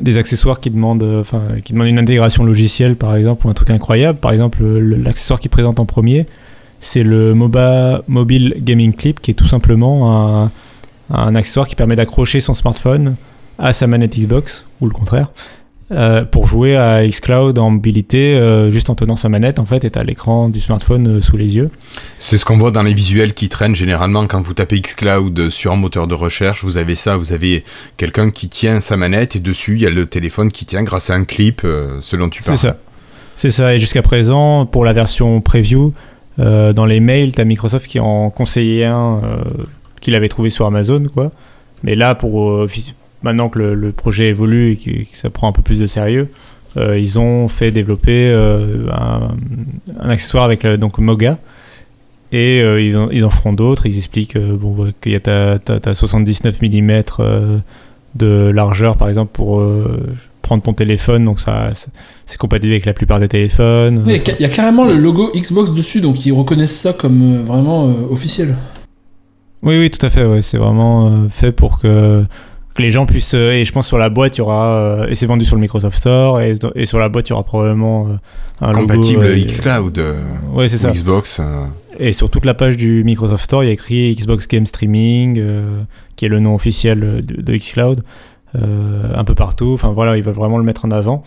des 0.00 0.18
accessoires 0.18 0.60
qui 0.60 0.70
demandent, 0.70 1.02
euh, 1.02 1.20
enfin, 1.20 1.42
qui 1.64 1.72
demandent 1.72 1.88
une 1.88 1.98
intégration 1.98 2.44
logicielle, 2.44 2.96
par 2.96 3.16
exemple, 3.16 3.46
ou 3.46 3.50
un 3.50 3.54
truc 3.54 3.70
incroyable. 3.70 4.18
Par 4.18 4.32
exemple, 4.32 4.64
l'accessoire 4.64 5.40
qui 5.40 5.48
présente 5.48 5.80
en 5.80 5.86
premier, 5.86 6.26
c'est 6.80 7.02
le 7.02 7.34
MOBA 7.34 8.02
Mobile 8.06 8.54
Gaming 8.58 8.94
Clip, 8.94 9.20
qui 9.20 9.30
est 9.30 9.34
tout 9.34 9.46
simplement 9.46 10.42
un, 10.42 10.50
un 11.10 11.34
accessoire 11.34 11.66
qui 11.66 11.76
permet 11.76 11.96
d'accrocher 11.96 12.40
son 12.40 12.54
smartphone 12.54 13.16
à 13.58 13.72
sa 13.72 13.86
manette 13.86 14.16
Xbox, 14.16 14.66
ou 14.80 14.86
le 14.86 14.92
contraire, 14.92 15.30
euh, 15.92 16.24
pour 16.24 16.48
jouer 16.48 16.76
à 16.76 17.06
xCloud 17.06 17.56
en 17.60 17.70
mobilité 17.70 18.34
euh, 18.34 18.72
juste 18.72 18.90
en 18.90 18.96
tenant 18.96 19.14
sa 19.14 19.28
manette 19.28 19.60
en 19.60 19.66
fait 19.66 19.84
et 19.84 19.96
à 19.96 20.02
l'écran 20.02 20.48
du 20.48 20.58
smartphone 20.58 21.18
euh, 21.18 21.20
sous 21.20 21.36
les 21.36 21.54
yeux. 21.54 21.70
C'est 22.18 22.38
ce 22.38 22.44
qu'on 22.44 22.56
voit 22.56 22.72
dans 22.72 22.82
les 22.82 22.92
visuels 22.92 23.34
qui 23.34 23.48
traînent 23.48 23.76
généralement 23.76 24.26
quand 24.26 24.42
vous 24.42 24.52
tapez 24.52 24.80
xCloud 24.80 25.48
sur 25.48 25.70
un 25.70 25.76
moteur 25.76 26.08
de 26.08 26.14
recherche, 26.14 26.64
vous 26.64 26.76
avez 26.76 26.96
ça, 26.96 27.16
vous 27.16 27.32
avez 27.32 27.62
quelqu'un 27.98 28.32
qui 28.32 28.48
tient 28.48 28.80
sa 28.80 28.96
manette 28.96 29.36
et 29.36 29.38
dessus 29.38 29.76
il 29.76 29.82
y 29.82 29.86
a 29.86 29.90
le 29.90 30.06
téléphone 30.06 30.50
qui 30.50 30.66
tient 30.66 30.82
grâce 30.82 31.10
à 31.10 31.14
un 31.14 31.22
clip 31.22 31.64
selon 32.00 32.30
tu 32.30 32.42
parles. 32.42 32.58
C'est 32.58 32.66
ça. 32.66 32.78
C'est 33.36 33.50
ça 33.52 33.72
et 33.72 33.78
jusqu'à 33.78 34.02
présent 34.02 34.66
pour 34.66 34.84
la 34.84 34.92
version 34.92 35.40
preview 35.40 35.94
dans 36.36 36.84
les 36.84 36.98
mails, 36.98 37.32
tu 37.32 37.40
as 37.40 37.44
Microsoft 37.44 37.86
qui 37.86 38.00
en 38.00 38.30
conseillait 38.30 38.86
un 38.86 39.20
qu'il 40.00 40.16
avait 40.16 40.28
trouvé 40.28 40.50
sur 40.50 40.66
Amazon 40.66 41.06
quoi. 41.14 41.30
Mais 41.84 41.94
là 41.94 42.16
pour 42.16 42.66
maintenant 43.26 43.50
que 43.50 43.58
le, 43.58 43.92
projet 43.92 44.28
évolue 44.28 44.72
et 44.72 44.76
que, 44.76 45.16
ça 45.16 45.28
prend 45.28 45.48
un 45.48 45.52
peu 45.52 45.62
plus 45.62 45.80
de 45.80 45.86
sérieux, 45.86 46.28
euh, 46.76 46.98
ils 46.98 47.18
ont 47.18 47.48
fait 47.48 47.70
développer 47.70 48.30
euh, 48.30 48.86
un, 48.90 50.08
accessoire 50.08 50.44
avec 50.44 50.66
donc 50.66 50.98
Moga. 50.98 51.38
Et 52.32 52.60
euh, 52.60 52.80
ils, 52.80 52.96
en, 52.96 53.10
ils, 53.10 53.24
en, 53.24 53.30
feront 53.30 53.52
d'autres. 53.52 53.86
Ils 53.86 53.96
expliquent 53.96 54.38
bon, 54.38 54.92
qu'il 55.00 55.12
y 55.12 55.16
a 55.16 55.20
ta, 55.20 55.94
79 55.94 56.62
mm 56.62 57.02
de 58.14 58.50
largeur, 58.50 58.96
par 58.96 59.08
exemple, 59.08 59.32
pour 59.32 59.62
prendre 60.42 60.62
ton 60.62 60.72
téléphone. 60.72 61.24
Donc 61.24 61.40
ça, 61.40 61.70
c'est 62.26 62.38
compatible 62.38 62.72
avec 62.72 62.86
la 62.86 62.94
plupart 62.94 63.20
des 63.20 63.28
téléphones. 63.28 64.04
Il 64.06 64.40
y, 64.40 64.44
a 64.44 64.48
carrément 64.48 64.84
le 64.84 64.96
logo 64.96 65.30
Xbox 65.34 65.72
dessus, 65.72 66.00
donc 66.00 66.24
ils 66.24 66.32
reconnaissent 66.32 66.78
ça 66.78 66.92
comme 66.92 67.42
vraiment 67.44 67.84
officiel. 68.10 68.56
Oui, 69.62 69.78
oui, 69.78 69.90
tout 69.90 70.04
à 70.04 70.10
fait. 70.10 70.24
Ouais. 70.24 70.42
C'est 70.42 70.58
vraiment 70.58 71.28
fait 71.30 71.52
pour 71.52 71.80
que 71.80 72.24
que 72.76 72.82
les 72.82 72.90
gens 72.90 73.06
puissent 73.06 73.34
euh, 73.34 73.52
et 73.52 73.64
je 73.64 73.72
pense 73.72 73.86
sur 73.86 73.98
la 73.98 74.08
boîte 74.08 74.36
il 74.36 74.38
y 74.38 74.42
aura 74.42 74.76
euh, 74.76 75.06
et 75.08 75.14
c'est 75.14 75.26
vendu 75.26 75.44
sur 75.44 75.56
le 75.56 75.60
Microsoft 75.62 75.96
Store 75.96 76.40
et, 76.40 76.54
et, 76.74 76.86
sur 76.86 76.98
la 76.98 77.08
boîte 77.08 77.28
il 77.28 77.30
y 77.30 77.32
aura 77.32 77.42
probablement 77.42 78.06
euh, 78.06 78.16
un 78.60 78.72
compatible 78.72 79.26
xCloud 79.44 80.00
ouais 80.52 80.68
c'est 80.68 80.78
ça. 80.78 80.92
Xbox 80.92 81.40
et 81.98 82.12
sur 82.12 82.30
toute 82.30 82.44
la 82.44 82.54
page 82.54 82.76
du 82.76 83.02
Microsoft 83.04 83.44
Store 83.44 83.64
il 83.64 83.66
y 83.68 83.70
a 83.70 83.72
écrit 83.72 84.14
Xbox 84.14 84.46
Game 84.46 84.66
Streaming 84.66 85.42
qui 86.14 86.26
est 86.26 86.28
le 86.28 86.38
nom 86.38 86.54
officiel 86.54 87.24
de, 87.24 87.56
xCloud 87.56 88.02
un 88.54 89.24
peu 89.24 89.34
partout. 89.34 89.72
Enfin 89.74 89.92
voilà 89.92 90.16
ils 90.16 90.22
veulent 90.22 90.34
vraiment 90.34 90.58
le 90.58 90.64
mettre 90.64 90.84
en 90.84 90.90
avant. 90.90 91.22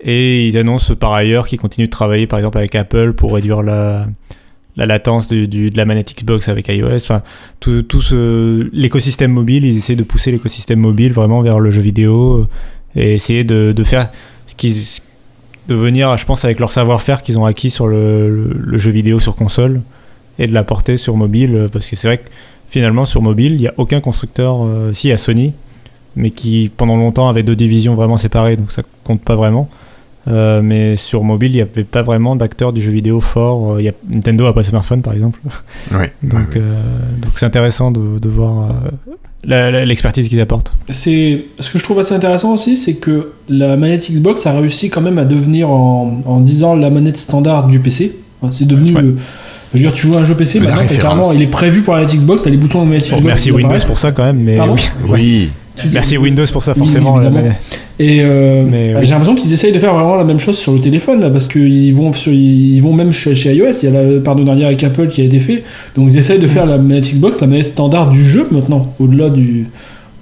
Et 0.00 0.46
ils 0.46 0.58
annoncent 0.58 0.94
par 0.94 1.12
ailleurs 1.12 1.46
qu'ils 1.46 1.58
continuent 1.58 1.86
de 1.86 1.90
travailler 1.90 2.26
par 2.26 2.38
exemple 2.38 2.58
avec 2.58 2.74
Apple 2.74 3.14
pour 3.14 3.34
réduire 3.34 3.62
la 3.62 4.06
la 4.76 4.86
latence 4.86 5.28
de, 5.28 5.46
de, 5.46 5.76
la 5.76 5.84
manette 5.84 6.14
Xbox 6.16 6.48
avec 6.48 6.68
iOS. 6.68 7.18
Tout, 7.60 7.82
tout 7.82 8.02
ce, 8.02 8.68
l'écosystème 8.72 9.32
mobile, 9.32 9.64
ils 9.64 9.76
essaient 9.76 9.96
de 9.96 10.02
pousser 10.02 10.32
l'écosystème 10.32 10.80
mobile 10.80 11.12
vraiment 11.12 11.42
vers 11.42 11.60
le 11.60 11.70
jeu 11.70 11.80
vidéo 11.80 12.40
euh, 12.40 12.46
et 12.96 13.14
essayer 13.14 13.44
de, 13.44 13.74
faire 13.84 14.10
ce 14.46 14.54
qu'ils 14.54 14.74
de 15.68 15.74
venir, 15.74 16.16
je 16.16 16.26
pense, 16.26 16.44
avec 16.44 16.60
leur 16.60 16.72
savoir-faire 16.72 17.22
qu'ils 17.22 17.38
ont 17.38 17.46
acquis 17.46 17.70
sur 17.70 17.86
le, 17.86 18.52
le, 18.54 18.78
jeu 18.78 18.90
vidéo 18.90 19.18
sur 19.18 19.34
console 19.34 19.80
et 20.38 20.46
de 20.46 20.52
l'apporter 20.52 20.98
sur 20.98 21.16
mobile. 21.16 21.54
Euh, 21.54 21.68
parce 21.68 21.86
que 21.86 21.96
c'est 21.96 22.08
vrai 22.08 22.18
que 22.18 22.28
finalement, 22.68 23.06
sur 23.06 23.22
mobile, 23.22 23.54
il 23.54 23.60
n'y 23.60 23.68
a 23.68 23.74
aucun 23.76 24.00
constructeur, 24.00 24.64
euh, 24.64 24.92
si, 24.92 25.12
a 25.12 25.18
Sony, 25.18 25.52
mais 26.16 26.30
qui 26.30 26.70
pendant 26.76 26.96
longtemps 26.96 27.28
avait 27.28 27.42
deux 27.42 27.56
divisions 27.56 27.94
vraiment 27.94 28.16
séparées, 28.16 28.56
donc 28.56 28.72
ça 28.72 28.82
compte 29.04 29.22
pas 29.22 29.36
vraiment. 29.36 29.68
Euh, 30.26 30.62
mais 30.62 30.96
sur 30.96 31.22
mobile, 31.22 31.52
il 31.52 31.56
n'y 31.56 31.60
avait 31.60 31.84
pas 31.84 32.02
vraiment 32.02 32.36
d'acteurs 32.36 32.72
du 32.72 32.80
jeu 32.80 32.90
vidéo 32.90 33.20
fort. 33.20 33.80
Il 33.80 33.84
y 33.84 33.88
a, 33.88 33.92
Nintendo 34.08 34.44
n'a 34.44 34.52
pas 34.52 34.62
de 34.62 34.66
smartphone, 34.66 35.02
par 35.02 35.12
exemple. 35.12 35.38
Ouais, 35.92 36.12
donc, 36.22 36.56
donc 36.56 37.32
c'est 37.36 37.46
intéressant 37.46 37.90
de, 37.90 38.18
de 38.18 38.28
voir 38.28 38.74
l'expertise 39.44 40.28
qu'ils 40.28 40.40
apportent. 40.40 40.74
C'est 40.88 41.44
ce 41.60 41.70
que 41.70 41.78
je 41.78 41.84
trouve 41.84 41.98
assez 41.98 42.14
intéressant 42.14 42.54
aussi, 42.54 42.76
c'est 42.76 42.94
que 42.94 43.32
la 43.48 43.76
manette 43.76 44.10
Xbox 44.10 44.46
a 44.46 44.52
réussi 44.52 44.88
quand 44.88 45.02
même 45.02 45.18
à 45.18 45.24
devenir 45.24 45.70
en, 45.70 46.20
en 46.24 46.40
10 46.40 46.64
ans 46.64 46.74
la 46.74 46.90
manette 46.90 47.18
standard 47.18 47.68
du 47.68 47.80
PC. 47.80 48.16
c'est 48.50 48.66
devenu 48.66 49.16
je 49.74 49.80
veux 49.80 49.88
dire, 49.88 49.92
tu 49.92 50.06
joues 50.06 50.16
à 50.16 50.20
un 50.20 50.24
jeu 50.24 50.36
PC, 50.36 50.60
maintenant, 50.60 50.86
clairement, 50.86 51.32
il 51.32 51.42
est 51.42 51.48
prévu 51.48 51.82
pour 51.82 51.94
la 51.94 52.00
manette 52.00 52.14
Xbox, 52.16 52.44
t'as 52.44 52.50
les 52.50 52.56
boutons 52.56 52.84
de 52.84 52.90
manette 52.90 53.06
Xbox. 53.06 53.24
merci 53.24 53.50
Windows 53.50 53.76
pour 53.86 53.98
ça 53.98 54.12
quand 54.12 54.24
même, 54.24 54.38
mais 54.38 54.58
oui. 54.60 54.80
oui. 55.08 55.50
Merci 55.92 56.16
Windows 56.16 56.46
pour 56.52 56.62
ça, 56.62 56.74
forcément. 56.74 57.20
et 57.98 58.20
euh, 58.22 59.02
j'ai 59.02 59.10
l'impression 59.10 59.34
qu'ils 59.34 59.52
essayent 59.52 59.72
de 59.72 59.78
faire 59.78 59.94
vraiment 59.94 60.16
la 60.16 60.24
même 60.24 60.38
chose 60.38 60.58
sur 60.58 60.72
le 60.72 60.80
téléphone, 60.80 61.20
là, 61.20 61.30
parce 61.30 61.46
qu'ils 61.46 61.94
vont, 61.94 62.12
ils 62.26 62.80
vont 62.80 62.92
même 62.92 63.12
chez, 63.12 63.32
iOS, 63.32 63.72
il 63.82 63.92
y 63.92 63.96
a 63.96 64.02
la 64.02 64.20
partenariat 64.20 64.68
avec 64.68 64.82
Apple 64.84 65.08
qui 65.08 65.20
a 65.20 65.24
été 65.24 65.40
fait. 65.40 65.64
Donc 65.96 66.10
ils 66.10 66.18
essayent 66.18 66.38
de 66.38 66.46
faire 66.46 66.66
la 66.66 66.78
manette 66.78 67.04
Xbox, 67.04 67.40
la 67.40 67.46
manette 67.46 67.66
standard 67.66 68.10
du 68.10 68.24
jeu 68.24 68.46
maintenant, 68.50 68.94
au-delà 68.98 69.30
du, 69.30 69.66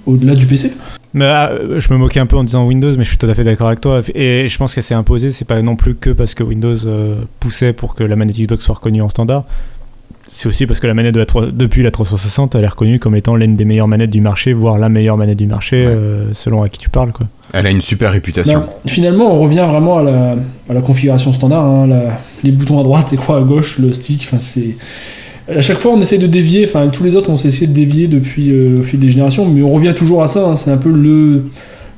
au-delà 0.06 0.34
du 0.34 0.46
PC. 0.46 0.72
Mais 1.14 1.26
ah, 1.26 1.52
je 1.76 1.92
me 1.92 1.98
moquais 1.98 2.20
un 2.20 2.26
peu 2.26 2.36
en 2.36 2.44
disant 2.44 2.66
Windows, 2.66 2.92
mais 2.96 3.04
je 3.04 3.10
suis 3.10 3.18
tout 3.18 3.26
à 3.26 3.34
fait 3.34 3.44
d'accord 3.44 3.66
avec 3.66 3.82
toi. 3.82 4.00
Et 4.14 4.48
je 4.48 4.56
pense 4.58 4.74
qu'elle 4.74 4.82
s'est 4.82 4.94
imposée, 4.94 5.30
c'est 5.30 5.44
pas 5.44 5.60
non 5.60 5.76
plus 5.76 5.94
que 5.94 6.10
parce 6.10 6.34
que 6.34 6.42
Windows 6.42 6.86
euh, 6.86 7.16
poussait 7.38 7.74
pour 7.74 7.94
que 7.94 8.02
la 8.02 8.16
manette 8.16 8.36
Xbox 8.36 8.64
soit 8.64 8.76
reconnue 8.76 9.02
en 9.02 9.10
standard 9.10 9.44
c'est 10.26 10.48
aussi 10.48 10.66
parce 10.66 10.80
que 10.80 10.86
la 10.86 10.94
manette 10.94 11.14
de 11.14 11.20
la 11.20 11.26
depuis 11.52 11.82
la 11.82 11.90
360, 11.90 12.54
elle 12.54 12.64
est 12.64 12.68
reconnue 12.68 12.98
comme 12.98 13.16
étant 13.16 13.36
l'une 13.36 13.56
des 13.56 13.64
meilleures 13.64 13.88
manettes 13.88 14.10
du 14.10 14.20
marché, 14.20 14.52
voire 14.52 14.78
la 14.78 14.88
meilleure 14.88 15.16
manette 15.16 15.38
du 15.38 15.46
marché, 15.46 15.84
euh, 15.84 16.32
selon 16.32 16.62
à 16.62 16.68
qui 16.68 16.78
tu 16.78 16.88
parles. 16.88 17.12
Quoi. 17.12 17.26
Elle 17.52 17.66
a 17.66 17.70
une 17.70 17.82
super 17.82 18.12
réputation. 18.12 18.60
Ben, 18.60 18.90
finalement, 18.90 19.34
on 19.34 19.40
revient 19.40 19.66
vraiment 19.68 19.98
à 19.98 20.02
la, 20.02 20.36
à 20.70 20.74
la 20.74 20.80
configuration 20.80 21.32
standard. 21.32 21.64
Hein, 21.64 21.88
les 22.44 22.50
boutons 22.50 22.80
à 22.80 22.82
droite, 22.82 23.08
les 23.10 23.18
croix 23.18 23.38
à 23.38 23.42
gauche, 23.42 23.78
le 23.78 23.92
stick. 23.92 24.28
c'est 24.40 24.76
à 25.48 25.60
chaque 25.60 25.78
fois, 25.78 25.92
on 25.92 26.00
essaie 26.00 26.18
de 26.18 26.26
dévier. 26.26 26.64
Enfin, 26.66 26.86
tous 26.88 27.02
les 27.04 27.16
autres, 27.16 27.28
on 27.28 27.36
s'est 27.36 27.48
essayé 27.48 27.66
de 27.66 27.74
dévier 27.74 28.06
depuis 28.06 28.52
euh, 28.52 28.80
au 28.80 28.82
fil 28.82 29.00
des 29.00 29.08
générations, 29.08 29.44
mais 29.44 29.62
on 29.62 29.72
revient 29.72 29.92
toujours 29.94 30.22
à 30.22 30.28
ça. 30.28 30.46
Hein, 30.46 30.56
c'est 30.56 30.70
un 30.70 30.76
peu 30.76 30.90
le 30.90 31.44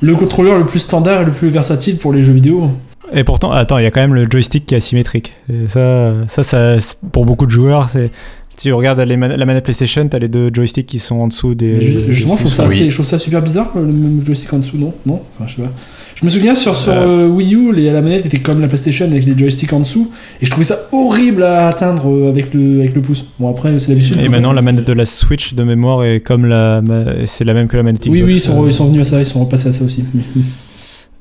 le 0.01 0.15
contrôleur 0.15 0.59
le 0.59 0.67
plus 0.67 0.81
standard 0.81 1.23
et 1.23 1.25
le 1.25 1.33
plus 1.33 1.49
versatile 1.49 1.97
pour 1.97 2.13
les 2.13 2.23
jeux 2.23 2.33
vidéo. 2.33 2.71
Et 3.13 3.25
pourtant, 3.25 3.53
attends, 3.53 3.79
il 3.79 3.85
y 3.85 3.87
a 3.87 3.91
quand 3.91 4.01
même 4.01 4.15
le 4.15 4.27
joystick 4.31 4.67
qui 4.67 4.75
est 4.75 4.79
asymétrique. 4.79 5.35
ça, 5.69 6.15
ça, 6.29 6.43
ça, 6.45 6.77
pour 7.13 7.27
beaucoup 7.27 7.47
de 7.47 7.51
joueurs, 7.51 7.89
c'est. 7.91 8.11
Si 8.57 8.69
tu 8.69 8.73
regardes 8.73 9.01
la 9.01 9.17
manette 9.17 9.65
PlayStation, 9.65 10.07
t'as 10.07 10.21
les 10.21 10.29
deux 10.29 10.49
joysticks 10.53 10.87
qui 10.87 11.01
sont 11.01 11.17
en 11.17 11.27
dessous 11.27 11.57
des. 11.57 11.81
justement, 12.09 12.37
je, 12.37 12.43
trouve 12.43 12.53
ça 12.53 12.69
je 12.69 12.95
trouve 12.95 13.05
ça 13.05 13.19
super 13.19 13.43
bizarre, 13.43 13.73
le 13.75 13.83
même 13.83 14.25
joystick 14.25 14.53
en 14.53 14.59
dessous, 14.59 14.79
non? 14.79 14.95
Non? 15.07 15.21
Enfin, 15.35 15.49
je 15.49 15.57
sais 15.57 15.63
pas. 15.63 15.73
Je 16.15 16.25
me 16.25 16.31
souviens 16.31 16.55
sur, 16.55 16.77
sur 16.77 16.93
euh. 16.93 17.27
Euh, 17.27 17.29
Wii 17.29 17.55
U, 17.57 17.73
les, 17.73 17.91
la 17.91 18.01
manette 18.01 18.27
était 18.27 18.39
comme 18.39 18.61
la 18.61 18.69
PlayStation 18.69 19.07
avec 19.07 19.25
les 19.25 19.37
joysticks 19.37 19.73
en 19.73 19.81
dessous, 19.81 20.13
et 20.41 20.47
je 20.47 20.51
trouvais 20.51 20.65
ça 20.65 20.83
horrible 20.93 21.43
à 21.43 21.67
atteindre 21.67 22.09
euh, 22.09 22.29
avec 22.29 22.55
le, 22.55 22.79
avec 22.79 22.95
le 22.95 23.03
pouce. 23.03 23.25
Bon, 23.41 23.51
après, 23.51 23.77
c'est 23.81 23.89
l'habitude. 23.89 24.21
Et 24.21 24.29
maintenant, 24.29 24.53
la 24.53 24.63
manette 24.63 24.87
de 24.87 24.93
la 24.93 25.07
Switch 25.07 25.55
de 25.55 25.65
mémoire 25.65 26.05
est 26.05 26.21
comme 26.21 26.47
la. 26.47 26.81
C'est 27.27 27.45
la 27.45 27.55
même 27.55 27.67
que 27.67 27.77
la 27.77 27.83
manette 27.83 28.03
Xbox. 28.03 28.17
Oui, 28.17 28.23
oui, 28.23 28.37
ils 28.37 28.41
sont, 28.41 28.67
ils 28.67 28.73
sont 28.73 28.87
venus 28.87 29.03
à 29.03 29.05
ça, 29.05 29.19
ils 29.19 29.27
sont 29.27 29.45
repassés 29.45 29.71
à 29.71 29.73
ça 29.73 29.85
aussi. 29.85 30.05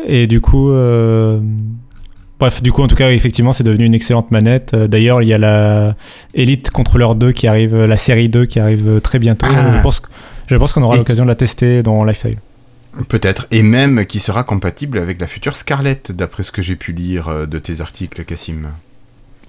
Et 0.05 0.27
du 0.27 0.41
coup. 0.41 0.71
Bref, 2.43 2.61
du 2.61 2.73
coup, 2.73 2.81
en 2.81 2.87
tout 2.87 2.95
cas, 2.97 3.11
effectivement, 3.11 3.53
c'est 3.53 3.63
devenu 3.63 3.85
une 3.85 3.93
excellente 3.93 4.29
manette. 4.29 4.73
Euh, 4.73 4.87
d'ailleurs, 4.89 5.21
il 5.21 5.29
y 5.29 5.33
a 5.33 5.37
la 5.37 5.95
Elite 6.33 6.71
Controller 6.71 7.15
2 7.15 7.31
qui 7.31 7.47
arrive, 7.47 7.85
la 7.85 7.95
série 7.95 8.27
2 8.27 8.45
qui 8.45 8.59
arrive 8.59 8.99
très 8.99 9.17
bientôt. 9.17 9.47
Ah. 9.49 9.71
Je 9.73 9.81
pense, 9.81 10.01
je 10.47 10.55
pense 10.57 10.73
qu'on 10.73 10.81
aura 10.81 10.97
l'occasion 10.97 11.23
de 11.23 11.29
la 11.29 11.35
tester 11.35 11.83
dans 11.83 12.03
Lifestyle. 12.03 12.39
Peut-être, 13.07 13.47
et 13.49 13.63
même 13.63 14.05
qui 14.05 14.19
sera 14.19 14.43
compatible 14.43 14.97
avec 14.97 15.21
la 15.21 15.27
future 15.27 15.55
Scarlett, 15.55 16.11
d'après 16.11 16.43
ce 16.43 16.51
que 16.51 16.61
j'ai 16.61 16.75
pu 16.75 16.91
lire 16.91 17.29
euh, 17.29 17.45
de 17.45 17.59
tes 17.59 17.79
articles, 17.79 18.25
Cassim. 18.25 18.67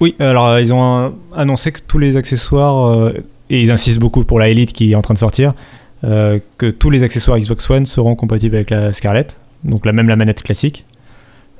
Oui, 0.00 0.14
alors 0.20 0.46
euh, 0.46 0.62
ils 0.62 0.72
ont 0.72 1.14
annoncé 1.34 1.72
que 1.72 1.80
tous 1.84 1.98
les 1.98 2.16
accessoires, 2.16 3.10
et 3.50 3.60
ils 3.60 3.72
insistent 3.72 3.98
beaucoup 3.98 4.24
pour 4.24 4.38
la 4.38 4.50
Elite 4.50 4.72
qui 4.72 4.92
est 4.92 4.94
en 4.94 5.02
train 5.02 5.14
de 5.14 5.18
sortir, 5.18 5.54
que 6.02 6.70
tous 6.70 6.90
les 6.90 7.02
accessoires 7.02 7.38
Xbox 7.40 7.68
One 7.70 7.86
seront 7.86 8.14
compatibles 8.14 8.54
avec 8.54 8.70
la 8.70 8.92
Scarlett, 8.92 9.36
donc 9.64 9.86
la 9.86 9.92
même 9.92 10.08
la 10.08 10.16
manette 10.16 10.42
classique. 10.42 10.84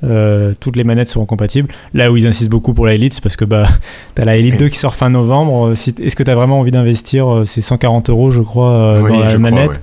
Euh, 0.03 0.53
toutes 0.61 0.77
les 0.77 0.85
manettes 0.85 1.09
seront 1.09 1.25
compatibles. 1.25 1.69
Là 1.95 2.13
où 2.13 2.17
ils 2.17 2.27
insistent 2.27 2.51
beaucoup 2.51 2.75
pour 2.75 2.87
la 2.87 2.95
Elite, 2.95 3.15
c'est 3.15 3.23
parce 3.23 3.37
que 3.37 3.45
bah, 3.45 3.67
tu 4.17 4.23
as 4.23 4.25
la 4.25 4.37
Elite 4.37 4.59
2 4.59 4.69
qui 4.69 4.79
sort 4.79 4.95
fin 4.95 5.09
novembre. 5.09 5.73
Est-ce 5.73 6.17
que 6.17 6.23
tu 6.23 6.31
as 6.31 6.35
vraiment 6.35 6.61
envie 6.61 6.73
d'investir 6.73 7.33
euh, 7.33 7.45
ces 7.45 7.63
140 7.63 8.11
euros, 8.11 8.31
je 8.31 8.41
crois, 8.41 8.73
euh, 8.73 9.09
dans 9.09 9.21
la 9.21 9.39
manette 9.39 9.81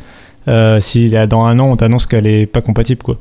Si 0.82 1.09
dans 1.30 1.45
un 1.45 1.59
an, 1.59 1.72
on 1.72 1.76
t'annonce 1.76 2.05
qu'elle 2.05 2.28
est 2.28 2.45
pas 2.45 2.61
compatible, 2.61 3.01
quoi. 3.01 3.17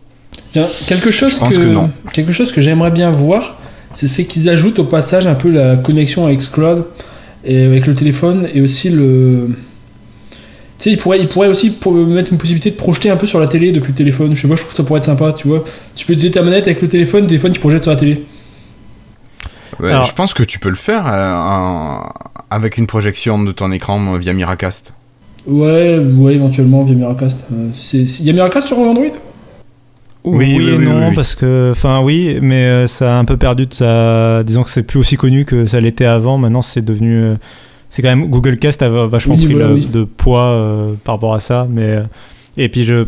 Tiens, 0.53 0.66
quelque 0.86 1.11
chose 1.11 1.38
que, 1.38 2.11
quelque 2.12 2.32
chose 2.32 2.53
que 2.53 2.61
j'aimerais 2.61 2.90
bien 2.90 3.11
voir, 3.11 3.59
c'est 3.92 4.24
qu'ils 4.24 4.48
ajoutent 4.48 4.78
au 4.78 4.84
passage 4.84 5.26
un 5.26 5.34
peu 5.34 5.51
la 5.51 5.76
connexion 5.76 6.26
avec 6.26 6.40
Xcloud 6.40 6.84
et 7.44 7.64
avec 7.64 7.86
le 7.86 7.94
téléphone 7.94 8.48
et 8.53 8.61
aussi 8.61 8.90
le 8.90 9.51
tu 10.81 10.85
sais, 10.85 10.93
il 10.93 10.97
pourrait, 10.97 11.20
il 11.20 11.28
pourrait 11.28 11.49
aussi 11.49 11.76
mettre 12.09 12.33
une 12.33 12.39
possibilité 12.39 12.70
de 12.70 12.76
projeter 12.76 13.11
un 13.11 13.16
peu 13.16 13.26
sur 13.26 13.39
la 13.39 13.49
télé 13.49 13.70
depuis 13.70 13.91
le 13.91 13.99
téléphone. 13.99 14.35
Je 14.35 14.41
sais 14.41 14.49
pas, 14.49 14.57
je 14.57 14.62
trouve 14.62 14.70
que 14.70 14.76
ça 14.78 14.83
pourrait 14.83 15.01
être 15.01 15.05
sympa, 15.05 15.31
tu 15.35 15.47
vois. 15.47 15.62
Tu 15.95 16.07
peux 16.07 16.14
utiliser 16.14 16.33
ta 16.33 16.43
manette 16.43 16.64
avec 16.64 16.81
le 16.81 16.89
téléphone, 16.89 17.20
le 17.22 17.26
téléphone 17.26 17.53
qui 17.53 17.59
projette 17.59 17.83
sur 17.83 17.91
la 17.91 17.99
télé. 17.99 18.24
je 19.78 20.12
pense 20.14 20.33
que 20.33 20.43
tu 20.43 20.59
peux 20.59 20.70
le 20.70 20.76
faire 20.76 21.05
euh, 21.07 21.99
avec 22.49 22.78
une 22.78 22.87
projection 22.87 23.43
de 23.43 23.53
ton 23.53 23.72
écran 23.72 24.16
via 24.16 24.33
Miracast. 24.33 24.95
Ouais, 25.47 25.99
ouais, 25.99 26.35
éventuellement 26.35 26.83
via 26.85 26.95
Miracast. 26.95 27.45
Il 27.51 28.01
euh, 28.01 28.07
y 28.22 28.31
a 28.31 28.33
Miracast 28.33 28.66
sur 28.66 28.78
Android? 28.78 29.05
Oui, 30.24 30.55
oui, 30.57 30.70
et 30.70 30.78
non, 30.78 31.12
parce 31.14 31.35
que, 31.35 31.72
enfin, 31.72 32.01
oui, 32.01 32.39
mais 32.41 32.64
euh, 32.64 32.87
ça 32.87 33.16
a 33.16 33.18
un 33.18 33.26
peu 33.26 33.37
perdu 33.37 33.66
de 33.66 33.74
sa. 33.74 34.43
Disons 34.45 34.62
que 34.62 34.70
c'est 34.70 34.85
plus 34.85 34.99
aussi 34.99 35.16
connu 35.16 35.45
que 35.45 35.66
ça 35.66 35.78
l'était 35.78 36.07
avant. 36.07 36.39
Maintenant, 36.39 36.62
c'est 36.62 36.83
devenu 36.83 37.37
c'est 37.91 38.03
quand 38.03 38.09
même 38.09 38.28
Google 38.28 38.57
Cast 38.59 38.80
a 38.82 38.88
vachement 38.88 39.36
pris 39.36 39.47
de 39.47 40.05
poids 40.05 40.45
euh, 40.45 40.95
par 41.05 41.16
rapport 41.16 41.34
à 41.34 41.41
ça 41.41 41.66
mais 41.68 41.82
euh, 41.82 42.03
et 42.57 42.68
puis 42.68 42.84
je 42.84 43.07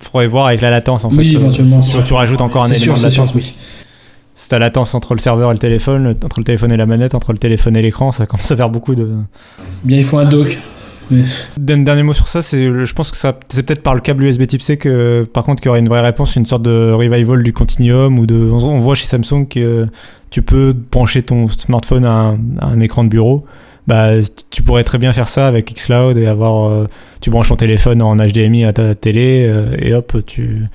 faudrait 0.00 0.26
voir 0.26 0.46
avec 0.48 0.60
la 0.60 0.70
latence 0.70 1.04
en 1.04 1.10
fait 1.10 1.24
éventuellement, 1.24 1.80
si 1.80 1.96
tu 2.04 2.12
rajoutes 2.12 2.40
encore 2.40 2.64
un 2.64 2.70
élément 2.70 2.96
de 2.96 3.02
latence 3.02 3.32
oui. 3.34 3.56
c'est 4.34 4.52
la 4.52 4.58
latence 4.58 4.94
entre 4.94 5.14
le 5.14 5.20
serveur 5.20 5.50
et 5.50 5.54
le 5.54 5.58
téléphone 5.60 6.14
entre 6.24 6.40
le 6.40 6.44
téléphone 6.44 6.72
et 6.72 6.76
la 6.76 6.86
manette 6.86 7.14
entre 7.14 7.32
le 7.32 7.38
téléphone 7.38 7.76
et 7.76 7.82
l'écran 7.82 8.10
ça 8.10 8.26
commence 8.26 8.50
à 8.50 8.56
faire 8.56 8.70
beaucoup 8.70 8.94
de 8.94 9.10
bien 9.84 9.98
il 9.98 10.04
faut 10.04 10.18
un 10.18 10.24
dock 10.24 10.58
dernier 11.56 12.02
mot 12.02 12.12
sur 12.12 12.28
ça, 12.28 12.42
c'est, 12.42 12.64
je 12.64 12.94
pense 12.94 13.10
que 13.10 13.16
ça, 13.16 13.38
c'est 13.48 13.62
peut-être 13.64 13.82
par 13.82 13.94
le 13.94 14.00
câble 14.00 14.24
USB 14.24 14.46
Type 14.46 14.62
C 14.62 14.76
que, 14.76 15.24
par 15.32 15.44
contre, 15.44 15.60
qu'il 15.60 15.68
y 15.68 15.70
aurait 15.70 15.80
une 15.80 15.88
vraie 15.88 16.00
réponse, 16.00 16.36
une 16.36 16.46
sorte 16.46 16.62
de 16.62 16.92
revival 16.92 17.42
du 17.42 17.52
Continuum 17.52 18.18
ou 18.18 18.26
de, 18.26 18.36
on 18.36 18.78
voit 18.78 18.94
chez 18.94 19.06
Samsung 19.06 19.46
que 19.48 19.86
tu 20.30 20.42
peux 20.42 20.72
brancher 20.72 21.22
ton 21.22 21.48
smartphone 21.48 22.06
à 22.06 22.34
un 22.60 22.80
écran 22.80 23.04
de 23.04 23.08
bureau 23.08 23.44
bah, 23.86 24.12
tu 24.50 24.62
pourrais 24.62 24.84
très 24.84 24.98
bien 24.98 25.12
faire 25.12 25.28
ça 25.28 25.46
avec 25.46 25.72
Xcloud 25.74 26.16
et 26.16 26.26
avoir. 26.26 26.70
Euh, 26.70 26.86
tu 27.20 27.30
branches 27.30 27.48
ton 27.48 27.56
téléphone 27.56 28.02
en 28.02 28.16
HDMI 28.16 28.64
à 28.64 28.72
ta 28.72 28.94
télé 28.94 29.46
euh, 29.46 29.76
et 29.78 29.94
hop, 29.94 30.16
tu. 30.26 30.66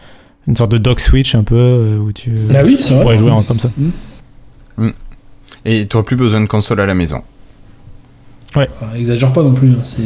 Une 0.48 0.56
sorte 0.56 0.72
de 0.72 0.80
dock 0.80 1.00
switch 1.00 1.36
un 1.36 1.44
peu 1.44 1.56
euh, 1.56 1.98
où 1.98 2.12
tu, 2.12 2.32
bah 2.32 2.62
oui, 2.64 2.80
pourrais 3.02 3.20
jouer 3.20 3.32
comme 3.48 3.60
ça. 3.60 3.70
Mm. 3.78 3.90
Mm. 4.86 4.94
Et 5.66 5.86
tu 5.86 5.96
n'auras 5.96 6.06
plus 6.06 6.16
besoin 6.16 6.42
de 6.42 6.48
console 6.48 6.80
à 6.80 6.88
la 6.88 6.96
maison. 6.96 7.22
Ouais. 8.56 8.68
exagère 8.96 9.32
pas 9.32 9.44
non 9.44 9.54
plus. 9.54 9.70
Hein, 9.70 9.82
c'est. 9.84 10.02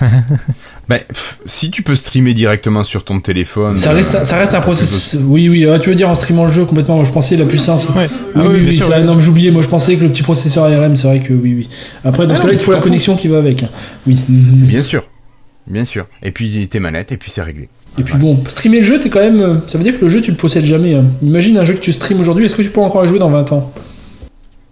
bah, 0.88 0.96
si 1.44 1.70
tu 1.70 1.82
peux 1.82 1.94
streamer 1.94 2.34
directement 2.34 2.82
sur 2.82 3.04
ton 3.04 3.20
téléphone. 3.20 3.78
Ça 3.78 3.92
reste, 3.92 4.24
ça 4.24 4.36
reste 4.36 4.54
un 4.54 4.60
processus. 4.60 5.16
Oui, 5.20 5.48
oui, 5.48 5.66
tu 5.80 5.90
veux 5.90 5.94
dire 5.94 6.08
en 6.08 6.14
streamant 6.14 6.44
le 6.44 6.52
jeu 6.52 6.64
complètement. 6.64 7.04
Je 7.04 7.12
pensais 7.12 7.36
la 7.36 7.44
puissance. 7.44 7.88
Ouais. 7.90 8.08
Oui, 8.10 8.32
ah 8.34 8.48
oui, 8.48 8.60
oui, 8.66 8.82
oui 8.82 9.04
non, 9.04 9.20
j'oubliais. 9.20 9.50
Moi, 9.50 9.62
je 9.62 9.68
pensais 9.68 9.96
que 9.96 10.02
le 10.02 10.10
petit 10.10 10.22
processeur 10.22 10.64
ARM, 10.64 10.96
c'est 10.96 11.06
vrai 11.06 11.20
que 11.20 11.32
oui, 11.32 11.54
oui. 11.54 11.68
Après, 12.04 12.26
dans 12.26 12.34
ce 12.34 12.40
ah 12.40 12.42
cas-là, 12.44 12.54
il 12.54 12.58
faut 12.58 12.72
la 12.72 12.80
connexion 12.80 13.16
qui 13.16 13.28
va 13.28 13.38
avec. 13.38 13.64
Oui. 14.06 14.18
Bien 14.28 14.82
sûr. 14.82 15.04
Bien 15.66 15.84
sûr. 15.84 16.06
Et 16.22 16.32
puis 16.32 16.66
tes 16.68 16.80
manettes, 16.80 17.12
et 17.12 17.16
puis 17.16 17.30
c'est 17.30 17.42
réglé. 17.42 17.68
Et 17.98 18.02
puis 18.02 18.16
bon, 18.16 18.42
streamer 18.48 18.80
le 18.80 18.84
jeu, 18.84 19.00
t'es 19.00 19.10
quand 19.10 19.20
même. 19.20 19.62
Ça 19.66 19.78
veut 19.78 19.84
dire 19.84 19.96
que 19.96 20.04
le 20.04 20.08
jeu, 20.08 20.20
tu 20.20 20.30
le 20.30 20.36
possèdes 20.36 20.64
jamais. 20.64 20.94
Hein. 20.94 21.04
Imagine 21.22 21.58
un 21.58 21.64
jeu 21.64 21.74
que 21.74 21.80
tu 21.80 21.92
streames 21.92 22.20
aujourd'hui, 22.20 22.46
est-ce 22.46 22.54
que 22.54 22.62
tu 22.62 22.70
peux 22.70 22.80
encore 22.80 23.06
jouer 23.06 23.18
dans 23.18 23.30
20 23.30 23.52
ans? 23.52 23.72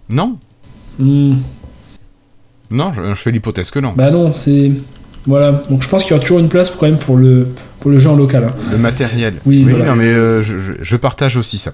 Non. 0.09 0.37
Hmm. 0.99 1.35
Non, 2.69 2.93
je, 2.93 3.01
je 3.13 3.21
fais 3.21 3.31
l'hypothèse 3.31 3.69
que 3.69 3.79
non. 3.79 3.93
Bah 3.95 4.11
non, 4.11 4.33
c'est. 4.33 4.71
Voilà, 5.27 5.51
donc 5.69 5.83
je 5.83 5.89
pense 5.89 6.03
qu'il 6.03 6.11
y 6.11 6.13
aura 6.13 6.21
toujours 6.21 6.39
une 6.39 6.49
place 6.49 6.69
quand 6.69 6.85
même 6.85 6.97
pour 6.97 7.17
le, 7.17 7.47
pour 7.79 7.91
le 7.91 7.97
jeu 7.99 8.09
en 8.09 8.15
local. 8.15 8.45
Hein. 8.45 8.55
Le 8.71 8.77
matériel. 8.77 9.35
Oui, 9.45 9.65
non, 9.65 9.95
mais 9.95 10.05
euh, 10.05 10.41
je, 10.41 10.95
partage 10.97 11.37
aussi 11.37 11.57
ça. 11.57 11.71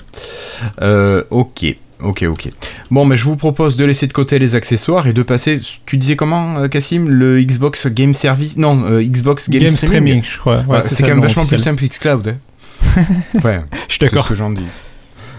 Euh, 0.82 1.24
ok. 1.30 1.66
Ok, 2.04 2.24
ok. 2.30 2.50
Bon, 2.92 3.06
mais 3.06 3.18
je 3.18 3.24
vous 3.24 3.38
propose 3.38 3.76
de 3.76 3.84
laisser 3.84 4.06
de 4.06 4.14
côté 4.14 4.38
les 4.38 4.54
accessoires 4.54 5.08
et 5.08 5.14
de 5.14 5.24
passer. 5.24 5.60
Tu 5.88 5.98
disais 5.98 6.16
comment, 6.16 6.68
Cassim 6.68 7.08
Le 7.10 7.42
Xbox 7.42 7.88
Game 7.88 8.14
Service 8.14 8.56
Non, 8.58 9.00
Xbox 9.02 9.50
Game, 9.50 9.70
Streaming. 9.70 10.22
je 10.24 10.38
crois. 10.38 10.64
c'est 10.84 11.04
quand 11.04 11.10
même 11.10 11.22
vachement 11.22 11.46
plus 11.46 11.58
simple 11.58 11.84
Xcloud. 11.88 12.28
Hein. 12.28 13.04
ouais, 13.44 13.62
je 13.88 13.94
suis 13.94 14.00
d'accord. 14.00 14.26
ce 14.26 14.30
que 14.30 14.36
j'en 14.36 14.52
dis. 14.52 14.64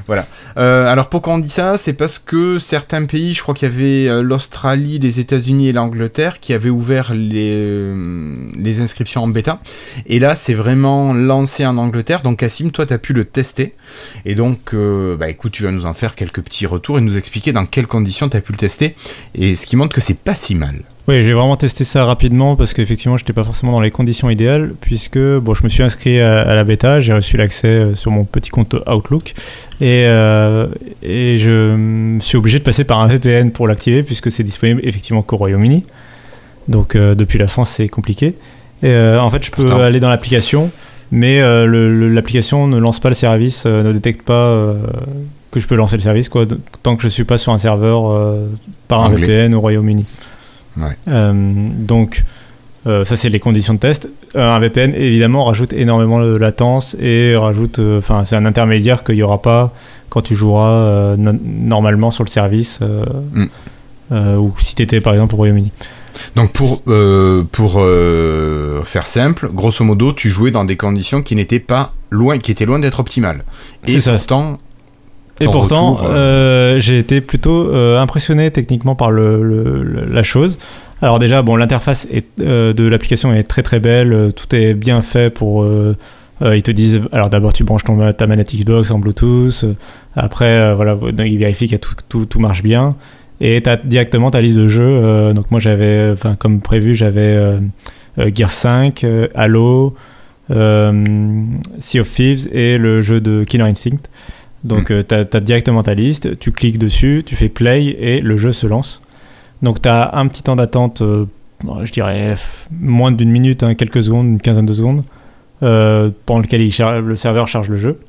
Voilà. 0.07 0.27
Euh, 0.57 0.87
alors 0.87 1.09
pourquoi 1.09 1.35
on 1.35 1.39
dit 1.39 1.51
ça? 1.51 1.77
C'est 1.77 1.93
parce 1.93 2.19
que 2.19 2.59
certains 2.59 3.05
pays, 3.05 3.35
je 3.35 3.43
crois 3.43 3.55
qu'il 3.55 3.69
y 3.69 3.73
avait 3.73 4.09
euh, 4.09 4.23
l'Australie, 4.23 4.99
les 4.99 5.21
États-Unis 5.21 5.69
et 5.69 5.73
l'Angleterre 5.73 6.41
qui 6.41 6.53
avaient 6.55 6.71
ouvert 6.71 7.13
les, 7.15 7.53
euh, 7.55 8.35
les 8.57 8.81
inscriptions 8.81 9.23
en 9.23 9.29
bêta. 9.29 9.61
Et 10.07 10.19
là, 10.19 10.35
c'est 10.35 10.55
vraiment 10.55 11.13
lancé 11.13 11.67
en 11.67 11.77
Angleterre. 11.77 12.23
Donc 12.23 12.39
Cassim, 12.39 12.71
toi, 12.71 12.87
tu 12.87 12.95
as 12.95 12.99
pu 12.99 13.13
le 13.13 13.25
tester. 13.25 13.75
Et 14.25 14.35
donc, 14.35 14.75
bah 14.75 15.29
écoute, 15.29 15.53
tu 15.53 15.63
vas 15.63 15.71
nous 15.71 15.87
en 15.87 15.95
faire 15.95 16.15
quelques 16.15 16.43
petits 16.43 16.67
retours 16.67 16.99
et 16.99 17.01
nous 17.01 17.17
expliquer 17.17 17.53
dans 17.53 17.67
quelles 17.67 17.87
conditions 17.87 18.29
tu 18.29 18.37
as 18.37 18.41
pu 18.41 18.53
le 18.53 18.59
tester. 18.59 18.95
Et 19.35 19.57
ce 19.57 19.67
qui 19.67 19.77
montre 19.77 19.95
que 19.95 20.01
c'est 20.01 20.19
pas 20.19 20.35
si 20.35 20.55
mal. 20.55 20.83
Oui, 21.09 21.23
j'ai 21.23 21.33
vraiment 21.33 21.57
testé 21.57 21.85
ça 21.85 22.05
rapidement 22.05 22.55
parce 22.55 22.75
qu'effectivement, 22.75 23.17
je 23.17 23.25
n'étais 23.25 23.33
pas 23.33 23.43
forcément 23.43 23.73
dans 23.73 23.81
les 23.81 23.91
conditions 23.91 24.29
idéales 24.29 24.75
puisque 24.79 25.19
bon, 25.19 25.55
je 25.55 25.63
me 25.65 25.71
suis 25.71 25.83
inscrit 25.83 26.21
à, 26.21 26.55
la 26.55 26.65
bêta, 26.65 27.01
j'ai 27.01 27.15
reçu 27.15 27.39
l'accès 27.39 27.69
euh, 27.69 27.95
sur 27.95 28.11
mon 28.11 28.25
petit 28.25 28.51
compte 28.51 28.77
Outlook 28.87 29.33
et, 29.81 30.05
euh, 30.07 30.67
et 31.03 31.39
je 31.39 32.19
suis 32.21 32.37
obligé 32.37 32.59
de 32.59 32.65
passer 32.65 32.85
par 32.85 33.01
un 33.01 33.07
VPN 33.07 33.53
pour 33.53 33.67
l'activer 33.67 34.03
puisque 34.03 34.31
c'est 34.31 34.43
disponible 34.43 34.83
effectivement 34.85 35.23
qu'au 35.23 35.39
Royaume-Uni. 35.39 35.87
Donc 36.69 36.95
euh, 36.95 37.15
depuis 37.15 37.39
la 37.39 37.49
France, 37.49 37.71
c'est 37.71 37.89
compliqué. 37.89 38.35
Et, 38.83 38.95
en 38.95 39.31
fait, 39.31 39.43
je 39.43 39.51
peux 39.51 39.73
aller 39.73 40.01
dans 40.01 40.11
l'application, 40.11 40.71
mais 41.11 41.41
l'application 41.41 42.67
ne 42.67 42.79
lance 42.79 43.01
pas 43.01 43.09
le 43.09 43.15
service, 43.15 43.67
ne 43.67 43.93
détecte 43.93 44.23
pas 44.23 44.75
que 45.51 45.61
je 45.61 45.67
peux 45.67 45.77
lancer 45.77 45.97
le 45.97 46.03
service 46.03 46.29
quoi, 46.29 46.45
tant 46.83 46.97
que 46.97 47.03
je 47.03 47.07
ne 47.07 47.13
suis 47.13 47.25
pas 47.25 47.39
sur 47.39 47.53
un 47.53 47.59
serveur 47.59 48.37
par 48.89 49.05
un 49.05 49.11
VPN 49.11 49.55
au 49.55 49.61
Royaume-Uni. 49.61 50.05
Euh, 51.11 51.33
donc, 51.75 52.25
euh, 52.87 53.05
ça, 53.05 53.17
c'est 53.17 53.29
les 53.29 53.41
conditions 53.41 53.75
de 53.75 53.79
test. 53.79 54.09
Euh, 54.37 54.51
un 54.51 54.59
VPN, 54.61 54.95
évidemment, 54.95 55.45
rajoute 55.45 55.73
énormément 55.73 56.21
de 56.21 56.37
latence 56.37 56.97
et 57.01 57.37
rajoute. 57.37 57.79
Enfin, 57.79 58.25
c'est 58.25 58.37
un 58.37 58.45
intermédiaire 58.45 59.05
qu'il 59.05 59.17
n'y 59.17 59.23
aura 59.23 59.43
pas 59.43 59.73
quand 60.09 60.23
tu 60.23 60.35
joueras 60.35 61.17
normalement 61.17 62.11
sur 62.11 62.25
le 62.25 62.31
service 62.31 62.81
mm. 62.81 63.47
ou 64.39 64.55
si 64.57 64.75
tu 64.75 64.83
étais 64.83 65.03
par 65.03 65.13
exemple 65.13 65.35
au 65.35 65.39
Royaume-Uni. 65.39 65.71
Donc 66.37 66.53
pour, 66.53 66.83
pour 67.53 67.83
faire 68.85 69.07
simple, 69.07 69.49
grosso 69.53 69.85
modo, 69.85 70.13
tu 70.13 70.29
jouais 70.29 70.51
dans 70.51 70.65
des 70.65 70.77
conditions 70.77 71.23
qui 71.23 71.35
n'étaient 71.37 71.61
pas 71.61 71.93
loin, 72.11 72.39
qui 72.39 72.51
étaient 72.51 72.67
loin 72.67 72.79
d'être 72.79 73.01
optimales. 73.01 73.45
Et 73.87 73.99
pourtant, 73.99 74.59
et 75.41 75.47
pourtant, 75.47 75.99
euh, 76.03 76.09
euh, 76.09 76.81
j'ai 76.81 76.99
été 76.99 77.21
plutôt 77.21 77.69
euh, 77.69 78.01
impressionné 78.01 78.51
techniquement 78.51 78.95
par 78.95 79.11
le, 79.11 79.83
la 80.11 80.23
chose. 80.23 80.59
Alors 81.01 81.19
déjà, 81.19 81.43
bon, 81.43 81.57
l'interface 81.57 82.09
de 82.39 82.89
l'application 82.89 83.33
est 83.33 83.45
très 83.45 83.63
très 83.63 83.79
belle, 83.79 84.33
tout 84.35 84.53
est 84.55 84.75
bien 84.75 85.01
fait 85.01 85.31
pour... 85.31 85.65
ils 86.43 86.63
te 86.63 86.71
disent, 86.73 87.03
alors 87.13 87.31
d'abord 87.31 87.53
tu 87.53 87.63
branches 87.63 87.85
ton, 87.85 88.13
ta 88.13 88.27
manette 88.27 88.53
Xbox 88.53 88.91
en 88.91 88.99
Bluetooth, 88.99 89.65
après 90.17 90.75
voilà, 90.75 90.99
ils 91.25 91.39
vérifient 91.39 91.69
que 91.69 91.77
tout, 91.77 91.95
tout, 92.09 92.27
tout, 92.27 92.41
marche 92.41 92.65
bien, 92.65 92.97
et 93.41 93.63
tu 93.63 93.69
as 93.71 93.77
directement 93.77 94.31
ta 94.31 94.41
liste 94.41 94.57
de 94.57 94.69
jeux. 94.69 95.33
donc 95.35 95.51
moi 95.51 95.61
j'avais, 95.61 96.11
enfin 96.13 96.35
comme 96.37 96.61
prévu, 96.61 96.95
j'avais 96.95 97.59
Gear 98.35 98.51
5, 98.51 99.07
Halo, 99.35 99.95
Sea 100.51 102.01
of 102.01 102.13
Thieves 102.13 102.49
et 102.53 102.79
le 102.79 103.03
jeu 103.03 103.21
de 103.21 103.45
Killer 103.45 103.65
Instinct. 103.65 104.09
Donc, 104.65 104.91
mm. 104.91 104.95
euh, 104.95 105.25
tu 105.31 105.37
as, 105.37 105.41
directement 105.41 105.83
ta 105.83 105.95
liste, 105.95 106.39
tu 106.39 106.53
cliques 106.53 106.79
dessus, 106.79 107.23
tu 107.25 107.37
fais 107.37 107.49
play 107.49 107.87
et 107.87 108.21
le 108.21 108.37
jeu 108.37 108.53
se 108.53 108.67
lance. 108.67 109.01
Donc, 109.63 109.83
tu 109.83 109.89
as 109.89 110.17
un 110.17 110.27
petit 110.27 110.43
temps 110.43 110.57
d'attente, 110.57 111.03
euh, 111.03 111.27
je 111.85 111.93
dirais 111.93 112.35
moins 112.71 113.13
d'une 113.13 113.31
minute, 113.31 113.63
hein, 113.63 113.75
quelques 113.75 114.03
secondes, 114.03 114.27
une 114.27 114.41
quinzaine 114.41 114.67
de 114.67 114.73
secondes, 114.73 115.05
euh, 115.63 116.11
pendant 116.27 116.41
lequel 116.41 116.69
le 117.05 117.17
serveur 117.17 117.49
charge 117.49 117.69
le 117.69 117.77
jeu. 117.77 118.01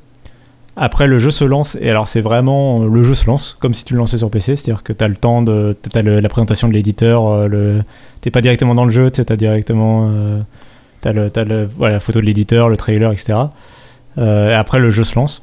Après, 0.75 1.07
le 1.07 1.19
jeu 1.19 1.31
se 1.31 1.43
lance, 1.43 1.77
et 1.81 1.89
alors 1.89 2.07
c'est 2.07 2.21
vraiment 2.21 2.85
le 2.85 3.03
jeu 3.03 3.15
se 3.15 3.27
lance, 3.27 3.57
comme 3.59 3.73
si 3.73 3.83
tu 3.83 3.93
le 3.93 3.99
lançais 3.99 4.17
sur 4.17 4.29
PC, 4.29 4.55
c'est-à-dire 4.55 4.83
que 4.83 4.93
tu 4.93 5.03
as 5.03 5.07
le 5.07 5.15
temps 5.15 5.41
de. 5.41 5.75
Tu 5.91 5.97
as 5.97 6.03
la 6.03 6.29
présentation 6.29 6.67
de 6.67 6.73
l'éditeur, 6.73 7.47
le, 7.49 7.81
t'es 8.21 8.31
pas 8.31 8.41
directement 8.41 8.75
dans 8.75 8.85
le 8.85 8.91
jeu, 8.91 9.11
tu 9.11 9.21
as 9.27 9.35
directement. 9.35 10.09
tu 11.01 11.07
as, 11.07 11.13
le, 11.13 11.69
la 11.81 11.99
photo 11.99 12.21
de 12.21 12.25
l'éditeur, 12.25 12.69
le 12.69 12.77
trailer, 12.77 13.11
etc. 13.11 13.37
et 14.17 14.21
après, 14.53 14.79
le 14.79 14.91
jeu 14.91 15.03
se 15.03 15.15
lance 15.15 15.41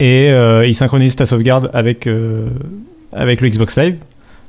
et 0.00 0.30
euh, 0.30 0.66
il 0.66 0.74
synchronise 0.74 1.16
ta 1.16 1.26
sauvegarde 1.26 1.70
avec, 1.72 2.06
euh, 2.06 2.48
avec 3.12 3.40
le 3.40 3.48
Xbox 3.48 3.78
Live. 3.78 3.96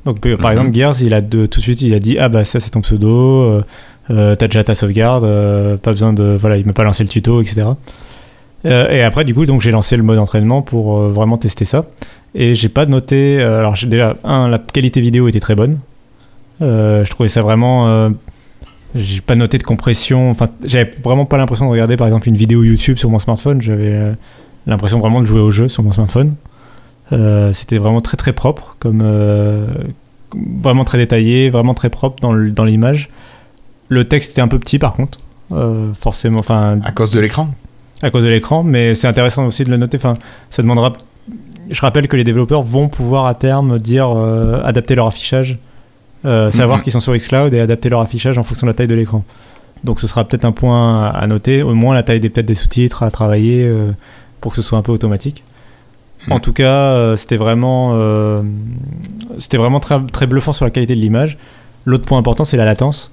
Donc 0.05 0.20
par 0.20 0.51
mhm. 0.51 0.57
exemple 0.57 0.74
Gears, 0.76 1.01
il 1.01 1.13
a 1.13 1.22
de, 1.22 1.45
tout 1.45 1.59
de 1.59 1.63
suite 1.63 1.82
il 1.82 1.93
a 1.93 1.99
dit 1.99 2.18
ah 2.20 2.30
bah 2.30 2.43
ça 2.45 2.59
c'est 2.59 2.70
ton 2.70 2.82
pseudo, 2.82 3.63
euh, 4.11 4.36
t'as 4.36 4.47
déjà 4.47 4.63
ta 4.63 4.76
sauvegarde, 4.76 5.24
pas 5.78 5.91
besoin 5.91 6.13
de 6.13 6.38
voilà 6.39 6.57
il 6.57 6.66
m'a 6.66 6.74
pas 6.74 6.84
lancé 6.84 7.03
le 7.03 7.09
tuto 7.09 7.41
etc. 7.41 7.63
et 8.66 9.03
après 9.03 9.26
du 9.26 9.36
coup 9.36 9.45
j'ai 9.59 9.72
lancé 9.72 9.95
le 9.95 10.03
mode 10.03 10.18
entraînement 10.18 10.61
pour 10.63 10.99
vraiment 11.01 11.38
tester 11.38 11.66
ça 11.66 11.86
et 12.34 12.55
j'ai 12.55 12.70
pas 12.70 12.88
noté 12.88 13.39
alors 13.39 13.76
déjà 13.86 14.16
un 14.24 14.47
la 14.47 14.57
qualité 14.57 15.01
vidéo 15.01 15.28
était 15.28 15.39
très 15.39 15.55
bonne, 15.55 15.78
je 16.59 17.09
trouvais 17.09 17.30
ça 17.30 17.43
vraiment 17.43 18.11
j'ai 18.95 19.22
pas 19.22 19.36
noté 19.36 19.59
de 19.59 19.63
compression 19.63 20.32
enfin 20.32 20.47
j'avais 20.63 20.91
vraiment 21.03 21.26
pas 21.26 21.38
l'impression 21.38 21.66
de 21.66 21.72
regarder 21.72 21.95
par 21.95 22.07
exemple 22.07 22.28
une 22.28 22.38
vidéo 22.38 22.63
YouTube 22.63 22.97
sur 22.97 23.11
mon 23.11 23.20
smartphone 23.20 23.61
j'avais 23.61 24.13
l'impression 24.68 24.99
vraiment 24.99 25.22
de 25.22 25.26
jouer 25.26 25.39
au 25.39 25.51
jeu 25.51 25.68
sur 25.68 25.84
mon 25.84 25.91
smartphone. 25.91 26.36
Euh, 27.11 27.53
c'était 27.53 27.78
vraiment 27.78 28.01
très 28.01 28.18
très 28.18 28.34
propre, 28.34 28.76
comme 28.80 29.01
euh, 29.03 29.68
vraiment 30.34 30.84
très 30.84 30.97
détaillé, 30.97 31.49
vraiment 31.49 31.74
très 31.74 31.89
propre 31.89 32.20
dans, 32.22 32.66
l'image. 32.66 33.09
Le 33.89 34.07
texte 34.07 34.32
était 34.32 34.41
un 34.41 34.47
peu 34.47 34.59
petit 34.59 34.80
par 34.80 34.93
contre, 34.93 35.20
euh, 35.51 35.93
forcément. 35.93 36.41
À 36.49 36.91
cause 36.91 37.11
de 37.11 37.20
l'écran? 37.20 37.49
À 38.06 38.12
cause 38.12 38.24
de 38.24 38.30
l'écran, 38.30 38.64
mais 38.64 38.93
c'est 38.93 39.08
intéressant 39.08 39.45
aussi 39.47 39.64
de 39.64 39.72
le 39.72 39.78
noter. 39.78 39.97
Enfin, 39.97 40.14
ça 40.49 40.62
demandera. 40.62 40.93
Je 41.70 41.82
rappelle 41.82 42.08
que 42.08 42.16
les 42.16 42.24
développeurs 42.24 42.62
vont 42.62 42.88
pouvoir 42.88 43.26
à 43.26 43.34
terme 43.34 43.80
dire 43.80 44.10
adapter 44.64 44.93
leur 44.93 45.08
affichage, 45.08 45.58
savoir 46.24 46.78
mhm. 46.78 46.84
qu'ils 46.84 46.93
sont 46.93 46.99
sur 46.99 47.16
Xcloud 47.16 47.53
et 47.56 47.60
adapter 47.60 47.89
leur 47.89 48.01
affichage 48.01 48.38
en 48.38 48.43
fonction 48.43 48.68
de 48.68 48.70
la 48.72 48.76
taille 48.76 48.88
de 48.88 48.93
l'écran. 48.93 49.24
Donc 49.84 49.99
ce 49.99 50.06
sera 50.06 50.24
peut-être 50.24 50.45
un 50.45 50.51
point 50.51 51.08
à 51.08 51.26
noter, 51.26 51.64
au 51.64 51.74
moins 51.74 51.95
la 51.95 52.03
taille 52.03 52.20
des 52.20 52.30
peut-être 52.30 52.45
des 52.45 52.53
sous-titres 52.53 53.01
à 53.01 53.10
travailler 53.10 53.68
pour 54.41 54.51
que 54.51 54.58
ce 54.58 54.62
soit 54.62 54.78
un 54.78 54.84
peu 54.84 54.91
automatique. 54.91 55.43
Hmm. 56.28 56.34
En 56.34 56.39
tout 56.39 56.53
cas, 56.53 56.93
euh, 56.93 57.16
c'était 57.16 57.38
vraiment, 57.38 57.93
euh, 57.95 58.41
c'était 59.38 59.58
vraiment 59.58 59.80
très, 59.80 59.99
très 60.12 60.28
bluffant 60.28 60.53
sur 60.53 60.66
la 60.66 60.72
qualité 60.72 60.95
de 60.95 61.01
l'image. 61.01 61.38
L'autre 61.86 62.06
point 62.06 62.18
important, 62.18 62.45
c'est 62.45 62.58
la 62.58 62.66
latence. 62.66 63.12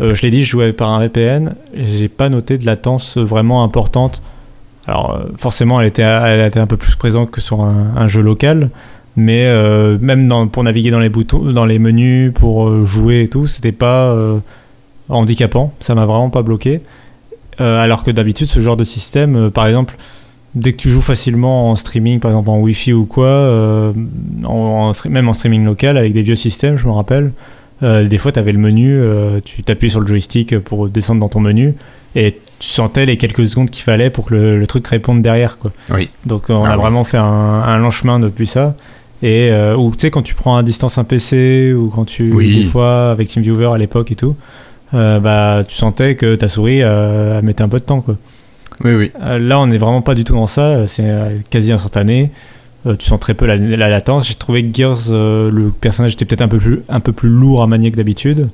Euh, 0.00 0.14
je 0.14 0.22
l'ai 0.22 0.30
dit, 0.30 0.44
je 0.44 0.50
jouais 0.50 0.72
par 0.72 0.90
un 0.90 1.00
VPN. 1.00 1.54
J'ai 1.74 2.08
pas 2.08 2.28
noté 2.28 2.58
de 2.58 2.66
latence 2.66 3.18
vraiment 3.18 3.64
importante. 3.64 4.22
Alors 4.86 5.20
forcément, 5.38 5.80
elle 5.80 5.86
était, 5.86 6.02
elle 6.02 6.46
était 6.46 6.58
un 6.58 6.66
peu 6.66 6.76
plus 6.76 6.96
présente 6.96 7.30
que 7.30 7.40
sur 7.40 7.62
un, 7.62 8.06
jeu 8.08 8.20
local, 8.20 8.70
mais 9.14 9.46
même 10.00 10.26
dans, 10.26 10.48
pour 10.48 10.64
naviguer 10.64 10.90
dans 10.90 10.98
les 10.98 11.08
boutons, 11.08 11.52
dans 11.52 11.66
les 11.66 11.78
menus, 11.78 12.32
pour 12.34 12.84
jouer 12.84 13.22
et 13.22 13.28
tout, 13.28 13.46
c'était 13.46 13.70
pas 13.70 14.12
handicapant. 15.08 15.72
Ça 15.78 15.94
m'a 15.94 16.04
vraiment 16.04 16.30
pas 16.30 16.42
bloqué. 16.42 16.80
alors 17.58 18.02
que 18.02 18.10
d'habitude, 18.10 18.48
ce 18.48 18.58
genre 18.58 18.76
de 18.76 18.82
système, 18.82 19.52
par 19.52 19.68
exemple, 19.68 19.96
dès 20.54 20.72
que 20.72 20.76
tu 20.76 20.88
joues 20.88 21.00
facilement 21.00 21.70
en 21.70 21.76
streaming, 21.76 22.20
par 22.20 22.30
exemple 22.30 22.50
en 22.50 22.60
Wi-Fi 22.60 22.92
ou 22.92 23.06
quoi, 23.06 23.26
euh, 23.26 23.92
même 23.94 25.28
en 25.28 25.32
streaming 25.32 25.64
local 25.64 25.96
avec 25.96 26.12
des 26.12 26.22
vieux 26.22 26.36
systèmes, 26.36 26.76
je 26.76 26.86
me 26.86 26.92
rappelle, 26.92 27.32
euh, 27.82 28.06
des 28.06 28.18
fois 28.18 28.32
tu 28.32 28.38
avais 28.38 28.52
le 28.52 28.58
menu, 28.58 28.92
euh, 28.92 29.40
tu 29.44 29.62
t'appuyais 29.62 29.90
sur 29.90 30.00
le 30.00 30.06
joystick 30.06 30.58
pour 30.58 30.88
descendre 30.88 31.20
dans 31.20 31.28
ton 31.28 31.40
menu 31.40 31.74
et 32.14 32.38
tu 32.62 32.70
sentais 32.70 33.06
les 33.06 33.16
quelques 33.16 33.46
secondes 33.46 33.70
qu'il 33.70 33.82
fallait 33.82 34.08
pour 34.08 34.26
que 34.26 34.34
le, 34.34 34.66
truc 34.66 34.86
réponde 34.86 35.20
derrière. 35.20 35.58
Quoi. 35.58 35.72
Oui. 35.90 36.08
Donc 36.26 36.44
on 36.48 36.64
a 36.64 36.70
ah 36.72 36.76
vraiment 36.76 37.04
fait 37.04 37.18
un, 37.18 37.24
un, 37.24 37.78
long 37.78 37.90
chemin 37.90 38.20
depuis 38.20 38.46
ça. 38.46 38.76
Et 39.22 39.50
ou 39.76 39.90
tu 39.92 39.98
sais, 40.00 40.10
quand 40.10 40.22
tu 40.22 40.34
prends 40.34 40.56
à 40.56 40.62
distance 40.62 40.98
un 40.98 41.04
PC 41.04 41.72
ou 41.72 41.90
quand 41.90 42.04
tu. 42.04 42.24
Des 42.24 42.64
fois 42.64 43.10
avec 43.10 43.28
TeamViewer 43.28 43.70
à 43.74 43.78
l'époque 43.78 44.10
et 44.10 44.16
tout, 44.16 44.36
bah, 44.92 45.62
tu 45.66 45.74
sentais 45.76 46.16
que 46.16 46.34
ta 46.34 46.48
souris 46.48 46.78
elle 46.78 47.42
mettait 47.42 47.62
un 47.62 47.68
peu 47.68 47.78
de 47.78 47.84
temps. 47.84 48.00
Quoi. 48.00 48.16
Oui, 48.84 48.94
oui. 48.94 49.12
Euh, 49.22 49.38
là, 49.38 49.60
on 49.60 49.66
n'est 49.66 49.78
vraiment 49.78 50.02
pas 50.02 50.14
du 50.14 50.24
tout 50.24 50.34
dans 50.34 50.46
ça. 50.46 50.86
C'est 50.86 51.04
euh, 51.06 51.38
quasi 51.50 51.72
instantané. 51.72 52.30
Euh, 52.86 52.96
tu 52.96 53.06
sens 53.06 53.20
très 53.20 53.34
peu 53.34 53.46
la, 53.46 53.56
latence. 53.56 54.28
J'ai 54.28 54.34
trouvé 54.34 54.64
que 54.64 54.74
Gears, 54.74 55.10
le 55.10 55.70
personnage 55.70 56.14
était 56.14 56.24
peut-être 56.24 56.42
un 56.42 56.48
peu 56.48 56.58
plus 56.58 56.82
un 56.88 57.00
peu 57.00 57.12
plus 57.12 57.28
lourd 57.28 57.62
à 57.62 57.66
manier 57.66 57.90
que 57.90 57.96
d'habitude, 57.96 58.48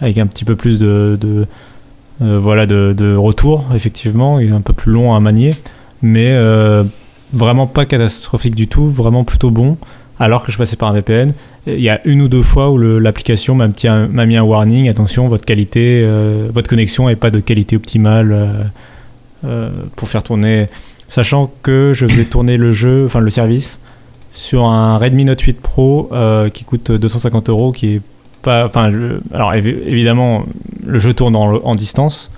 avec 0.00 0.16
un 0.18 0.26
petit 0.26 0.44
peu 0.44 0.56
plus 0.56 0.80
de, 0.80 1.46
voilà 2.20 2.66
de, 2.66 3.16
retour 3.16 3.66
effectivement, 3.74 4.38
et 4.38 4.50
un 4.50 4.60
peu 4.60 4.72
plus 4.72 4.92
long 4.92 5.14
à 5.14 5.20
manier, 5.20 5.52
mais 6.02 6.36
vraiment 7.32 7.66
pas 7.66 7.86
catastrophique 7.86 8.54
du 8.54 8.68
tout, 8.68 8.88
vraiment 8.88 9.24
plutôt 9.24 9.50
bon. 9.50 9.76
Alors 10.20 10.44
que 10.44 10.52
je 10.52 10.58
passais 10.58 10.76
par 10.76 10.90
un 10.90 10.92
VPN, 10.92 11.32
il 11.66 11.80
y 11.80 11.88
a 11.88 12.00
une 12.06 12.22
ou 12.22 12.28
deux 12.28 12.42
fois 12.42 12.70
où 12.70 12.78
l'application 12.78 13.56
m'a 13.56 14.26
mis 14.26 14.36
un 14.36 14.42
warning 14.42 14.88
attention, 14.88 15.26
votre 15.26 15.44
qualité, 15.44 16.08
votre 16.52 16.68
connexion 16.68 17.08
n'est 17.08 17.16
pas 17.16 17.30
de 17.30 17.40
qualité 17.40 17.76
optimale 17.76 18.70
euh, 19.44 19.70
pour 19.96 20.08
faire 20.08 20.22
tourner, 20.22 20.66
sachant 21.08 21.52
que 21.62 21.92
je 21.94 22.06
faisais 22.06 22.24
tourner 22.24 22.56
le 22.56 22.72
jeu, 22.72 23.04
enfin 23.04 23.20
le 23.20 23.30
service, 23.30 23.78
sur 24.32 24.64
un 24.64 24.96
Redmi 24.96 25.24
Note 25.24 25.40
8 25.40 25.60
Pro 25.60 26.10
qui 26.52 26.64
coûte 26.64 26.92
250 26.92 27.48
euros, 27.48 27.72
qui 27.72 27.96
est 27.96 28.00
pas. 28.44 28.66
Enfin, 28.66 28.92
alors 29.32 29.54
évidemment, 29.54 30.44
le 30.86 30.98
jeu 30.98 31.12
tourne 31.12 31.36
en, 31.36 31.74
distance. 31.74 32.30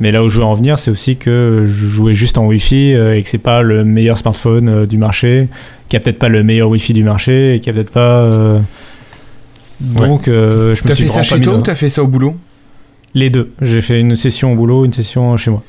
Mais 0.00 0.12
là 0.12 0.22
où 0.22 0.30
je 0.30 0.38
veux 0.38 0.44
en 0.44 0.54
venir, 0.54 0.78
c'est 0.78 0.90
aussi 0.90 1.16
que 1.16 1.64
je 1.66 1.86
jouais 1.86 2.14
juste 2.14 2.38
en 2.38 2.46
Wi-Fi 2.46 2.92
et 2.92 3.22
que 3.22 3.28
c'est 3.28 3.38
pas 3.38 3.62
le 3.62 3.84
meilleur 3.84 4.18
smartphone 4.18 4.86
du 4.86 4.96
marché, 4.96 5.48
qu'il 5.88 5.98
n'y 5.98 6.02
a 6.02 6.04
peut-être 6.04 6.20
pas 6.20 6.28
le 6.28 6.44
meilleur 6.44 6.68
Wi-Fi 6.68 6.92
du 6.92 7.02
marché 7.02 7.54
et 7.54 7.60
qu'il 7.60 7.72
n'y 7.72 7.78
a 7.78 7.82
peut-être 7.82 7.92
pas. 7.92 8.60
Donc, 9.80 10.26
je 10.26 10.70
me 10.70 10.94
suis 10.94 11.04
fait 11.04 11.08
ça 11.08 11.22
chez 11.22 11.40
toi 11.40 11.54
ou 11.54 11.62
t'as 11.62 11.74
fait 11.74 11.88
ça 11.88 12.02
au 12.02 12.06
boulot? 12.06 12.36
Les 13.14 13.30
deux. 13.30 13.52
J'ai 13.60 13.80
fait 13.80 13.98
une 13.98 14.14
session 14.16 14.52
au 14.52 14.56
boulot, 14.56 14.84
une 14.84 14.92
session 14.92 15.36
chez 15.36 15.50
moi. 15.50 15.62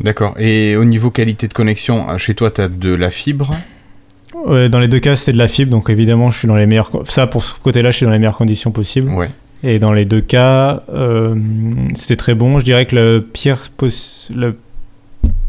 D'accord. 0.00 0.34
Et 0.38 0.76
au 0.76 0.84
niveau 0.84 1.10
qualité 1.10 1.48
de 1.48 1.52
connexion, 1.52 2.08
euh, 2.10 2.18
chez 2.18 2.34
toi, 2.34 2.50
tu 2.50 2.60
as 2.60 2.68
de 2.68 2.92
la 2.92 3.10
fibre? 3.10 3.56
Dans 4.46 4.78
les 4.80 4.88
deux 4.88 4.98
cas, 4.98 5.16
c'est 5.16 5.32
de 5.32 5.38
la 5.38 5.48
fibre, 5.48 5.70
donc 5.70 5.90
évidemment, 5.90 6.30
je 6.30 6.38
suis 6.38 6.48
dans 6.48 6.56
les 6.56 6.66
meilleures. 6.66 6.90
Ça, 7.04 7.26
pour 7.26 7.44
ce 7.44 7.54
côté-là, 7.62 7.90
je 7.90 7.98
suis 7.98 8.06
dans 8.06 8.12
les 8.12 8.18
meilleures 8.18 8.36
conditions 8.36 8.70
possibles. 8.70 9.10
Ouais. 9.10 9.30
Et 9.64 9.78
dans 9.78 9.92
les 9.92 10.04
deux 10.04 10.20
cas, 10.20 10.82
euh, 10.92 11.36
c'était 11.94 12.16
très 12.16 12.34
bon. 12.34 12.58
Je 12.58 12.64
dirais 12.64 12.86
que 12.86 12.96
le 12.96 13.20
pire, 13.32 13.58
le 14.34 14.56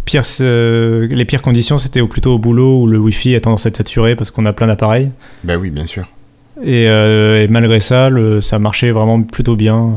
pire, 0.06 0.24
euh, 0.42 1.08
les 1.08 1.26
pires 1.26 1.42
conditions, 1.42 1.80
c'était 1.80 2.04
plutôt 2.04 2.36
au 2.36 2.38
boulot 2.38 2.84
où 2.84 2.88
le 2.88 3.00
Wi-Fi 3.00 3.36
a 3.36 3.42
tendance 3.42 3.66
à 3.66 3.70
être 3.70 3.78
saturé 3.78 4.16
parce 4.16 4.30
qu'on 4.30 4.46
a 4.46 4.54
plein 4.54 4.68
d'appareils. 4.68 5.10
Ben 5.44 5.58
oui, 5.58 5.72
bien 5.72 5.88
sûr. 5.88 6.08
Et, 6.64 6.88
malgré 7.50 7.80
ça, 7.80 8.10
ça 8.42 8.60
marchait 8.60 8.92
vraiment 8.92 9.24
plutôt 9.24 9.56
bien. 9.56 9.94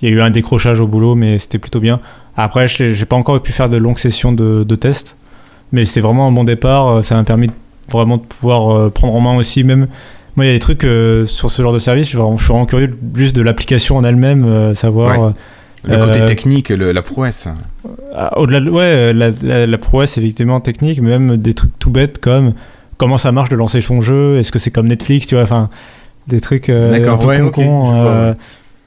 Il 0.00 0.08
y 0.08 0.12
a 0.12 0.14
eu 0.14 0.20
un 0.20 0.30
décrochage 0.30 0.80
au 0.80 0.86
boulot, 0.86 1.16
mais 1.16 1.38
c'était 1.38 1.58
plutôt 1.58 1.80
bien. 1.80 2.00
Après, 2.36 2.66
j'ai 2.68 3.04
pas 3.04 3.16
encore 3.16 3.40
pu 3.42 3.52
faire 3.52 3.68
de 3.68 3.76
longues 3.76 3.98
sessions 3.98 4.32
de, 4.32 4.64
de 4.64 4.74
tests, 4.74 5.16
mais 5.70 5.84
c'est 5.84 6.00
vraiment 6.00 6.26
un 6.26 6.32
bon 6.32 6.44
départ. 6.44 6.88
Euh, 6.88 7.02
ça 7.02 7.14
m'a 7.14 7.24
permis 7.24 7.50
vraiment 7.98 8.16
de 8.16 8.22
pouvoir 8.22 8.70
euh, 8.70 8.90
prendre 8.90 9.14
en 9.14 9.20
main 9.20 9.36
aussi, 9.36 9.64
même. 9.64 9.88
Moi, 10.36 10.46
il 10.46 10.48
y 10.48 10.50
a 10.50 10.54
des 10.54 10.60
trucs 10.60 10.84
euh, 10.84 11.26
sur 11.26 11.50
ce 11.50 11.60
genre 11.60 11.74
de 11.74 11.78
service, 11.78 12.04
je 12.04 12.10
suis 12.10 12.18
vraiment, 12.18 12.38
je 12.38 12.42
suis 12.42 12.52
vraiment 12.52 12.66
curieux 12.66 12.90
juste 13.14 13.36
de 13.36 13.42
l'application 13.42 13.96
en 13.96 14.04
elle-même, 14.04 14.74
savoir. 14.74 15.34
Le 15.84 15.98
côté 15.98 16.24
technique, 16.26 16.68
la 16.70 17.02
prouesse. 17.02 17.48
Ah, 18.14 18.38
au-delà 18.38 18.60
de 18.60 18.70
ouais, 18.70 19.12
la, 19.12 19.66
la, 19.66 19.78
prouesse 19.78 20.16
effectivement 20.16 20.60
technique, 20.60 21.00
mais 21.02 21.18
même 21.18 21.36
des 21.36 21.54
trucs 21.54 21.76
tout 21.78 21.90
bêtes 21.90 22.20
comme 22.20 22.54
comment 22.98 23.18
ça 23.18 23.32
marche 23.32 23.48
de 23.48 23.56
lancer 23.56 23.82
son 23.82 24.00
jeu, 24.00 24.38
est-ce 24.38 24.52
que 24.52 24.60
c'est 24.60 24.70
comme 24.70 24.86
Netflix, 24.86 25.26
tu 25.26 25.34
vois, 25.34 25.44
enfin 25.44 25.70
des 26.28 26.40
trucs 26.40 26.70
D'accord, 26.70 27.24
ouais, 27.26 27.40
okay, 27.40 27.66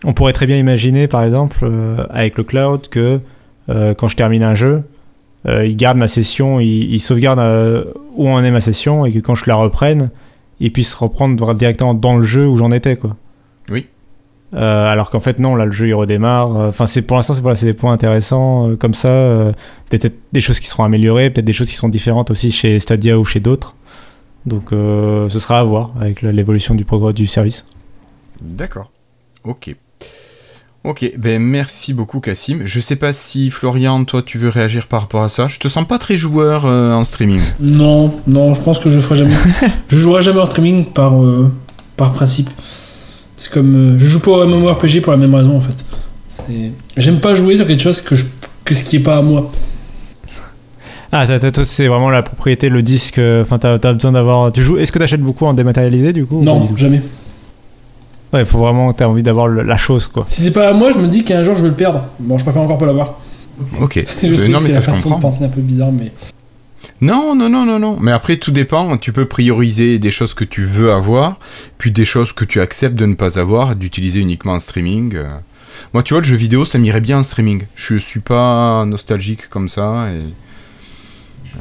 on 0.03 0.14
pourrait 0.14 0.34
très 0.34 0.45
bien 0.45 0.58
imaginer 0.58 1.08
par 1.08 1.24
exemple 1.24 1.70
avec 2.12 2.38
le 2.38 2.43
cloud 2.43 2.88
que 2.88 3.20
euh, 3.70 3.93
quand 3.93 4.08
je 4.08 4.16
termine 4.16 4.43
un 4.43 4.53
jeu, 4.56 4.84
euh, 5.46 5.66
il 5.66 5.76
garde 5.76 5.98
ma 5.98 6.08
session, 6.08 6.60
il, 6.60 7.00
sauvegarde 7.00 7.39
euh, 7.39 7.86
où 8.16 8.30
en 8.30 8.43
est 8.43 8.52
ma 8.52 8.62
session 8.62 9.06
et 9.06 9.12
que 9.12 9.20
quand 9.20 9.36
je 9.36 9.46
la 9.48 9.56
reprenne, 9.56 10.10
il 10.60 10.72
puisse 10.72 10.93
reprendre 10.93 11.54
directement 11.54 11.93
dans 11.93 12.18
le 12.18 12.24
jeu 12.24 12.48
où 12.48 12.58
j'en 12.58 12.72
étais 12.72 12.96
quoi. 12.96 13.16
Oui. 13.70 13.88
alors 14.54 15.10
qu'en 15.10 15.20
fait 15.20 15.39
non, 15.39 15.56
là 15.56 15.66
le 15.66 15.72
jeu 15.72 15.88
il 15.88 15.93
redémarre. 15.93 16.52
Enfin 16.56 16.88
c'est 16.88 17.02
pour 17.02 17.18
l'instant 17.18 17.34
c'est 17.34 17.41
voilà, 17.41 17.60
des 17.60 17.74
points 17.74 17.93
intéressants 17.93 18.76
comme 18.80 18.93
ça. 18.93 19.52
peut-être 19.89 20.16
des 20.32 20.41
choses 20.41 20.60
qui 20.60 20.68
seront 20.68 20.84
améliorées, 20.84 21.30
peut-être 21.30 21.46
des 21.46 21.54
choses 21.54 21.70
qui 21.70 21.76
seront 21.76 21.89
différentes 21.89 22.32
aussi 22.32 22.52
chez 22.52 22.80
Stadia 22.80 23.20
ou 23.20 23.26
chez 23.26 23.39
d'autres. 23.39 23.76
Donc 24.46 24.70
ce 24.72 25.39
sera 25.39 25.60
à 25.60 25.64
voir 25.64 25.91
avec 26.00 26.22
l'évolution 26.22 26.74
du 26.74 26.86
progrès 26.86 27.14
du 27.14 27.28
service. 27.28 27.66
D'accord. 28.41 28.91
Ok. 29.43 29.76
Ok, 30.86 31.14
ben 31.18 31.42
merci 31.42 31.96
beaucoup 31.96 32.20
Cassim. 32.20 32.60
Je 32.64 32.80
sais 32.80 32.96
pas 32.96 33.12
si 33.12 33.50
Florian, 33.50 34.06
toi 34.06 34.22
tu 34.24 34.38
veux 34.38 34.50
réagir 34.50 34.86
par 34.86 35.02
rapport 35.02 35.24
à 35.24 35.30
ça. 35.30 35.48
Je 35.48 35.58
te 35.58 35.68
sens 35.68 35.84
pas 35.88 35.98
très 35.98 36.16
joueur 36.16 36.66
euh, 36.66 36.94
en 36.94 37.04
streaming. 37.04 37.42
Non, 37.60 38.14
non, 38.28 38.54
je 38.54 38.62
pense 38.62 38.78
que 38.78 38.92
je 38.92 39.00
ferai 39.00 39.16
jamais. 39.16 39.34
je 39.88 39.98
jouerai 39.98 40.22
jamais 40.22 40.40
en 40.40 40.46
streaming 40.46 40.86
par, 40.86 41.20
euh, 41.24 41.52
par 41.98 42.14
principe. 42.14 42.52
C'est 43.36 43.52
comme. 43.52 43.96
Euh, 43.96 43.98
je 43.98 44.06
joue 44.06 44.20
pas 44.20 44.30
au 44.30 44.46
MMORPG 44.46 45.02
pour 45.02 45.12
la 45.12 45.18
même 45.18 45.34
raison 45.34 45.58
en 45.58 45.62
fait. 45.62 45.74
J'aime 46.98 47.20
pas 47.20 47.34
jouer 47.34 47.56
sur 47.58 47.66
quelque 47.66 47.82
chose 47.82 48.02
que, 48.02 48.16
je, 48.16 48.26
que 48.64 48.76
ce 48.76 48.84
qui 48.84 48.98
est 48.98 49.00
pas 49.00 49.18
à 49.18 49.22
moi. 49.24 49.52
Ah, 51.12 51.26
toi, 51.26 51.66
c'est 51.66 51.88
vraiment 51.88 52.12
la 52.12 52.22
propriété, 52.22 52.70
le 52.70 52.84
disque. 52.84 53.20
Enfin, 53.42 53.58
t'as 53.58 53.80
as 53.82 53.94
besoin 53.94 54.12
d'avoir. 54.12 54.52
Tu 54.52 54.62
joues. 54.62 54.78
Est-ce 54.78 54.92
que 54.92 55.00
t'achètes 55.00 55.22
beaucoup 55.22 55.48
en 55.48 55.56
dématérialisé 55.56 56.14
du 56.14 56.28
coup 56.28 56.44
Non, 56.44 56.70
jamais 56.76 57.02
il 58.40 58.46
faut 58.46 58.60
vraiment 58.60 58.92
que 58.92 58.98
tu 58.98 59.04
envie 59.04 59.24
d'avoir 59.24 59.48
la 59.48 59.78
chose, 59.78 60.08
quoi. 60.08 60.24
Si 60.26 60.42
c'est 60.42 60.54
pas 60.54 60.70
à 60.70 60.74
moi, 60.74 60.92
je 60.92 60.98
me 60.98 61.08
dis 61.08 61.24
qu'un 61.24 61.44
jour 61.44 61.56
je 61.56 61.62
vais 61.62 61.70
le 61.70 61.76
perdre. 61.76 62.04
Bon, 62.20 62.38
je 62.38 62.44
préfère 62.44 62.62
encore 62.62 62.78
pas 62.78 62.86
l'avoir. 62.86 63.20
Ok. 63.80 64.04
je 64.24 64.28
sais 64.28 64.50
non, 64.50 64.60
mais 64.62 64.70
ça 64.70 64.82
se 64.82 64.90
comprend. 64.92 65.18
De 65.18 65.22
penser 65.22 65.44
un 65.44 65.50
peu 65.50 65.62
bizarre, 65.62 65.92
mais. 65.92 66.12
Non, 67.02 67.36
non, 67.36 67.50
non, 67.50 67.66
non, 67.66 67.80
non. 67.80 67.98
Mais 68.00 68.12
après, 68.12 68.38
tout 68.38 68.52
dépend. 68.52 68.98
Tu 68.98 69.12
peux 69.12 69.26
prioriser 69.26 70.00
des 70.00 70.12
choses 70.12 70.34
que 70.34 70.44
tu 70.44 70.64
veux 70.64 70.92
avoir, 70.92 71.40
puis 71.78 71.92
des 71.92 72.06
choses 72.06 72.32
que 72.32 72.46
tu 72.46 72.62
acceptes 72.62 72.96
de 72.96 73.06
ne 73.06 73.16
pas 73.16 73.40
avoir, 73.40 73.76
d'utiliser 73.76 74.20
uniquement 74.20 74.54
en 74.54 74.60
streaming. 74.60 75.16
Euh. 75.16 75.28
Moi, 75.94 76.04
tu 76.04 76.14
vois, 76.14 76.22
le 76.22 76.28
jeu 76.28 76.36
vidéo, 76.36 76.66
ça 76.66 76.78
m'irait 76.78 77.02
bien 77.02 77.20
en 77.20 77.24
streaming. 77.24 77.64
Je 77.76 77.96
suis 77.98 78.22
pas 78.22 78.86
nostalgique 78.86 79.50
comme 79.50 79.70
ça 79.70 80.10
et. 80.12 80.22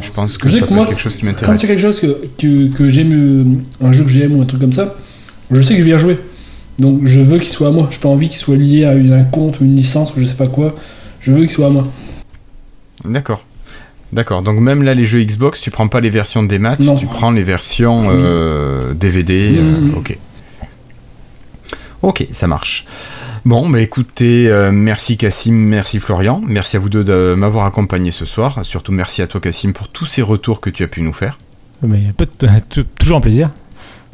Je 0.01 0.11
pense 0.11 0.37
que 0.39 0.49
c'est 0.49 0.66
quelque 0.66 0.99
chose 0.99 1.14
qui 1.14 1.25
m'intéresse. 1.25 1.47
Quand 1.47 1.59
c'est 1.59 1.68
quelque 1.68 1.81
chose 1.81 2.01
que, 2.01 2.77
que, 2.77 2.91
j'aime, 2.91 3.12
euh, 3.12 3.87
un 3.87 3.93
jeu 3.93 4.03
que 4.03 4.11
j'aime 4.11 4.35
ou 4.35 4.43
un 4.43 4.45
truc 4.45 4.61
comme 4.61 4.72
ça, 4.72 4.97
je 5.53 5.61
sais 5.61 5.75
que 5.75 5.81
je 5.81 5.85
vais 5.85 5.91
y 5.91 5.95
rejouer. 5.95 6.18
Donc 6.79 7.01
je 7.05 7.20
veux 7.20 7.39
qu'il 7.39 7.49
soit 7.49 7.68
à 7.68 7.70
moi. 7.70 7.89
Je 7.91 7.99
pas 7.99 8.09
envie 8.09 8.29
qu'il 8.29 8.39
soit 8.39 8.57
lié 8.57 8.85
à 8.85 8.91
un 8.93 9.25
compte 9.25 9.61
ou 9.61 9.64
une 9.64 9.77
licence 9.77 10.14
ou 10.16 10.20
je 10.20 10.25
sais 10.25 10.35
pas 10.35 10.47
quoi. 10.47 10.75
Je 11.20 11.33
veux 11.33 11.41
qu'il 11.41 11.51
soit 11.51 11.66
à 11.66 11.70
moi. 11.70 11.87
D'accord. 13.05 13.45
D'accord. 14.12 14.43
Donc 14.43 14.61
même 14.61 14.83
là, 14.83 14.95
les 14.95 15.05
jeux 15.05 15.22
Xbox, 15.22 15.61
tu 15.61 15.70
prends 15.70 15.89
pas 15.89 16.01
les 16.01 16.11
versions 16.11 16.43
des 16.43 16.59
maths, 16.59 16.81
tu 16.99 17.07
prends 17.07 17.33
les 17.33 17.43
versions 17.43 18.05
DVD. 18.95 19.57
Euh, 19.57 19.61
euh, 19.61 19.99
ok. 19.99 20.16
Ok, 22.03 22.27
ça 22.31 22.47
marche. 22.47 22.87
Bon, 23.45 23.68
bah 23.68 23.81
écoutez, 23.81 24.49
euh, 24.49 24.72
merci 24.72 25.16
Cassim, 25.18 25.53
merci 25.53 26.01
Florian, 26.01 26.41
merci 26.47 26.77
à 26.77 26.81
vous 26.81 26.89
deux 26.89 27.05
de 27.05 27.35
m'avoir 27.37 27.66
accompagné 27.66 28.11
ce 28.11 28.25
soir. 28.25 28.61
Surtout 28.62 28.93
merci 28.93 29.20
à 29.20 29.27
toi 29.27 29.41
Cassim 29.41 29.72
pour 29.72 29.89
tous 29.89 30.07
ces 30.07 30.22
retours 30.22 30.61
que 30.61 30.70
tu 30.70 30.83
as 30.83 30.87
pu 30.87 31.03
nous 31.03 31.12
faire. 31.12 31.39
Mais 31.83 32.12
toujours 32.99 33.18
un 33.18 33.20
plaisir. 33.20 33.51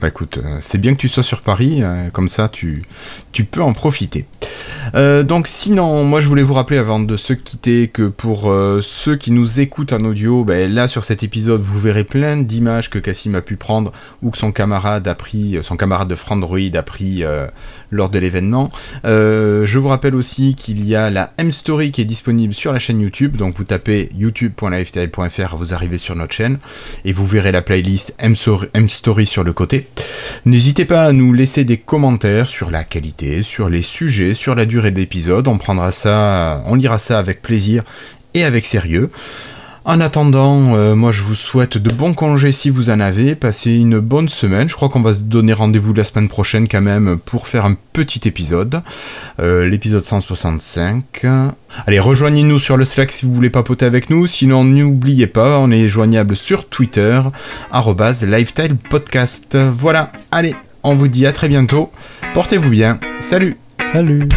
Bah 0.00 0.08
écoute, 0.08 0.38
euh, 0.42 0.56
c'est 0.60 0.78
bien 0.78 0.94
que 0.94 0.98
tu 0.98 1.10
sois 1.10 1.22
sur 1.22 1.42
Paris, 1.42 1.82
euh, 1.82 2.08
comme 2.08 2.28
ça 2.28 2.48
tu, 2.48 2.82
tu 3.32 3.44
peux 3.44 3.62
en 3.62 3.74
profiter. 3.74 4.24
Euh, 4.94 5.22
donc 5.22 5.46
sinon, 5.46 6.04
moi 6.04 6.22
je 6.22 6.28
voulais 6.28 6.42
vous 6.42 6.54
rappeler 6.54 6.78
avant 6.78 7.00
de 7.00 7.16
se 7.18 7.34
quitter 7.34 7.88
que 7.88 8.08
pour 8.08 8.50
ceux 8.80 9.16
qui 9.16 9.30
nous 9.30 9.60
écoutent 9.60 9.92
en 9.92 10.00
audio, 10.00 10.42
ben, 10.42 10.72
là 10.72 10.88
sur 10.88 11.04
cet 11.04 11.22
épisode 11.22 11.60
vous 11.60 11.78
verrez 11.78 12.04
plein 12.04 12.38
d'images 12.38 12.88
que 12.88 12.98
Cassim 12.98 13.34
a 13.34 13.42
pu 13.42 13.56
prendre 13.56 13.92
ou 14.22 14.30
que 14.30 14.38
son 14.38 14.52
camarade 14.52 15.06
a 15.06 15.14
pris, 15.14 15.58
son 15.62 15.76
camarade 15.76 16.08
de 16.08 16.14
Frandroid 16.14 16.74
a 16.74 16.82
pris 16.82 17.22
lors 17.90 18.08
de 18.08 18.18
l'événement. 18.18 18.70
je 19.04 19.78
vous 19.78 19.88
rappelle 19.88 20.14
aussi 20.14 20.54
qu'il 20.54 20.86
y 20.86 20.94
a 20.94 21.10
la 21.10 21.32
M-Story 21.38 21.90
qui 21.92 22.00
est 22.02 22.06
disponible 22.06 22.54
sur 22.54 22.72
la 22.72 22.78
chaîne 22.78 23.00
YouTube, 23.00 23.36
donc 23.36 23.54
vous 23.56 23.64
tapez 23.64 24.10
youtube.lifetile.fr, 24.16 25.56
vous 25.56 25.74
arrivez 25.74 25.98
sur 25.98 26.16
notre 26.16 26.34
chaîne 26.34 26.58
et 27.04 27.12
vous 27.12 27.26
verrez 27.26 27.52
la 27.52 27.62
playlist 27.62 28.14
M-Story 28.18 29.26
sur 29.26 29.44
le 29.44 29.52
côté. 29.52 29.88
N'hésitez 30.44 30.84
pas 30.84 31.04
à 31.04 31.12
nous 31.12 31.32
laisser 31.32 31.64
des 31.64 31.76
commentaires 31.76 32.48
sur 32.48 32.70
la 32.70 32.84
qualité, 32.84 33.42
sur 33.42 33.68
les 33.68 33.82
sujets, 33.82 34.34
sur 34.34 34.54
la 34.54 34.66
durée 34.66 34.90
de 34.90 34.98
l'épisode. 34.98 35.48
On 35.48 35.58
prendra 35.58 35.92
ça, 35.92 36.62
on 36.66 36.74
lira 36.74 36.98
ça 36.98 37.18
avec 37.18 37.42
plaisir 37.42 37.82
et 38.34 38.44
avec 38.44 38.66
sérieux. 38.66 39.10
En 39.84 40.00
attendant, 40.00 40.74
euh, 40.74 40.94
moi 40.94 41.10
je 41.10 41.22
vous 41.22 41.34
souhaite 41.34 41.78
de 41.78 41.90
bons 41.92 42.12
congés 42.12 42.52
si 42.52 42.68
vous 42.68 42.90
en 42.90 43.00
avez, 43.00 43.34
passez 43.34 43.72
une 43.72 43.98
bonne 43.98 44.28
semaine, 44.28 44.68
je 44.68 44.76
crois 44.76 44.90
qu'on 44.90 45.00
va 45.00 45.14
se 45.14 45.22
donner 45.22 45.54
rendez-vous 45.54 45.94
la 45.94 46.04
semaine 46.04 46.28
prochaine 46.28 46.68
quand 46.68 46.82
même 46.82 47.18
pour 47.18 47.48
faire 47.48 47.64
un 47.64 47.74
petit 47.94 48.28
épisode, 48.28 48.82
euh, 49.40 49.66
l'épisode 49.66 50.02
165. 50.02 51.24
Allez, 51.86 51.98
rejoignez-nous 51.98 52.58
sur 52.58 52.76
le 52.76 52.84
Slack 52.84 53.10
si 53.10 53.24
vous 53.24 53.32
voulez 53.32 53.48
papoter 53.48 53.86
avec 53.86 54.10
nous, 54.10 54.26
sinon 54.26 54.64
n'oubliez 54.64 55.26
pas, 55.26 55.58
on 55.58 55.70
est 55.70 55.88
joignable 55.88 56.36
sur 56.36 56.68
Twitter, 56.68 57.22
Podcast. 58.90 59.56
Voilà, 59.56 60.12
allez, 60.30 60.54
on 60.82 60.94
vous 60.94 61.08
dit 61.08 61.26
à 61.26 61.32
très 61.32 61.48
bientôt, 61.48 61.90
portez-vous 62.34 62.70
bien, 62.70 63.00
salut. 63.18 63.56
Salut 63.92 64.28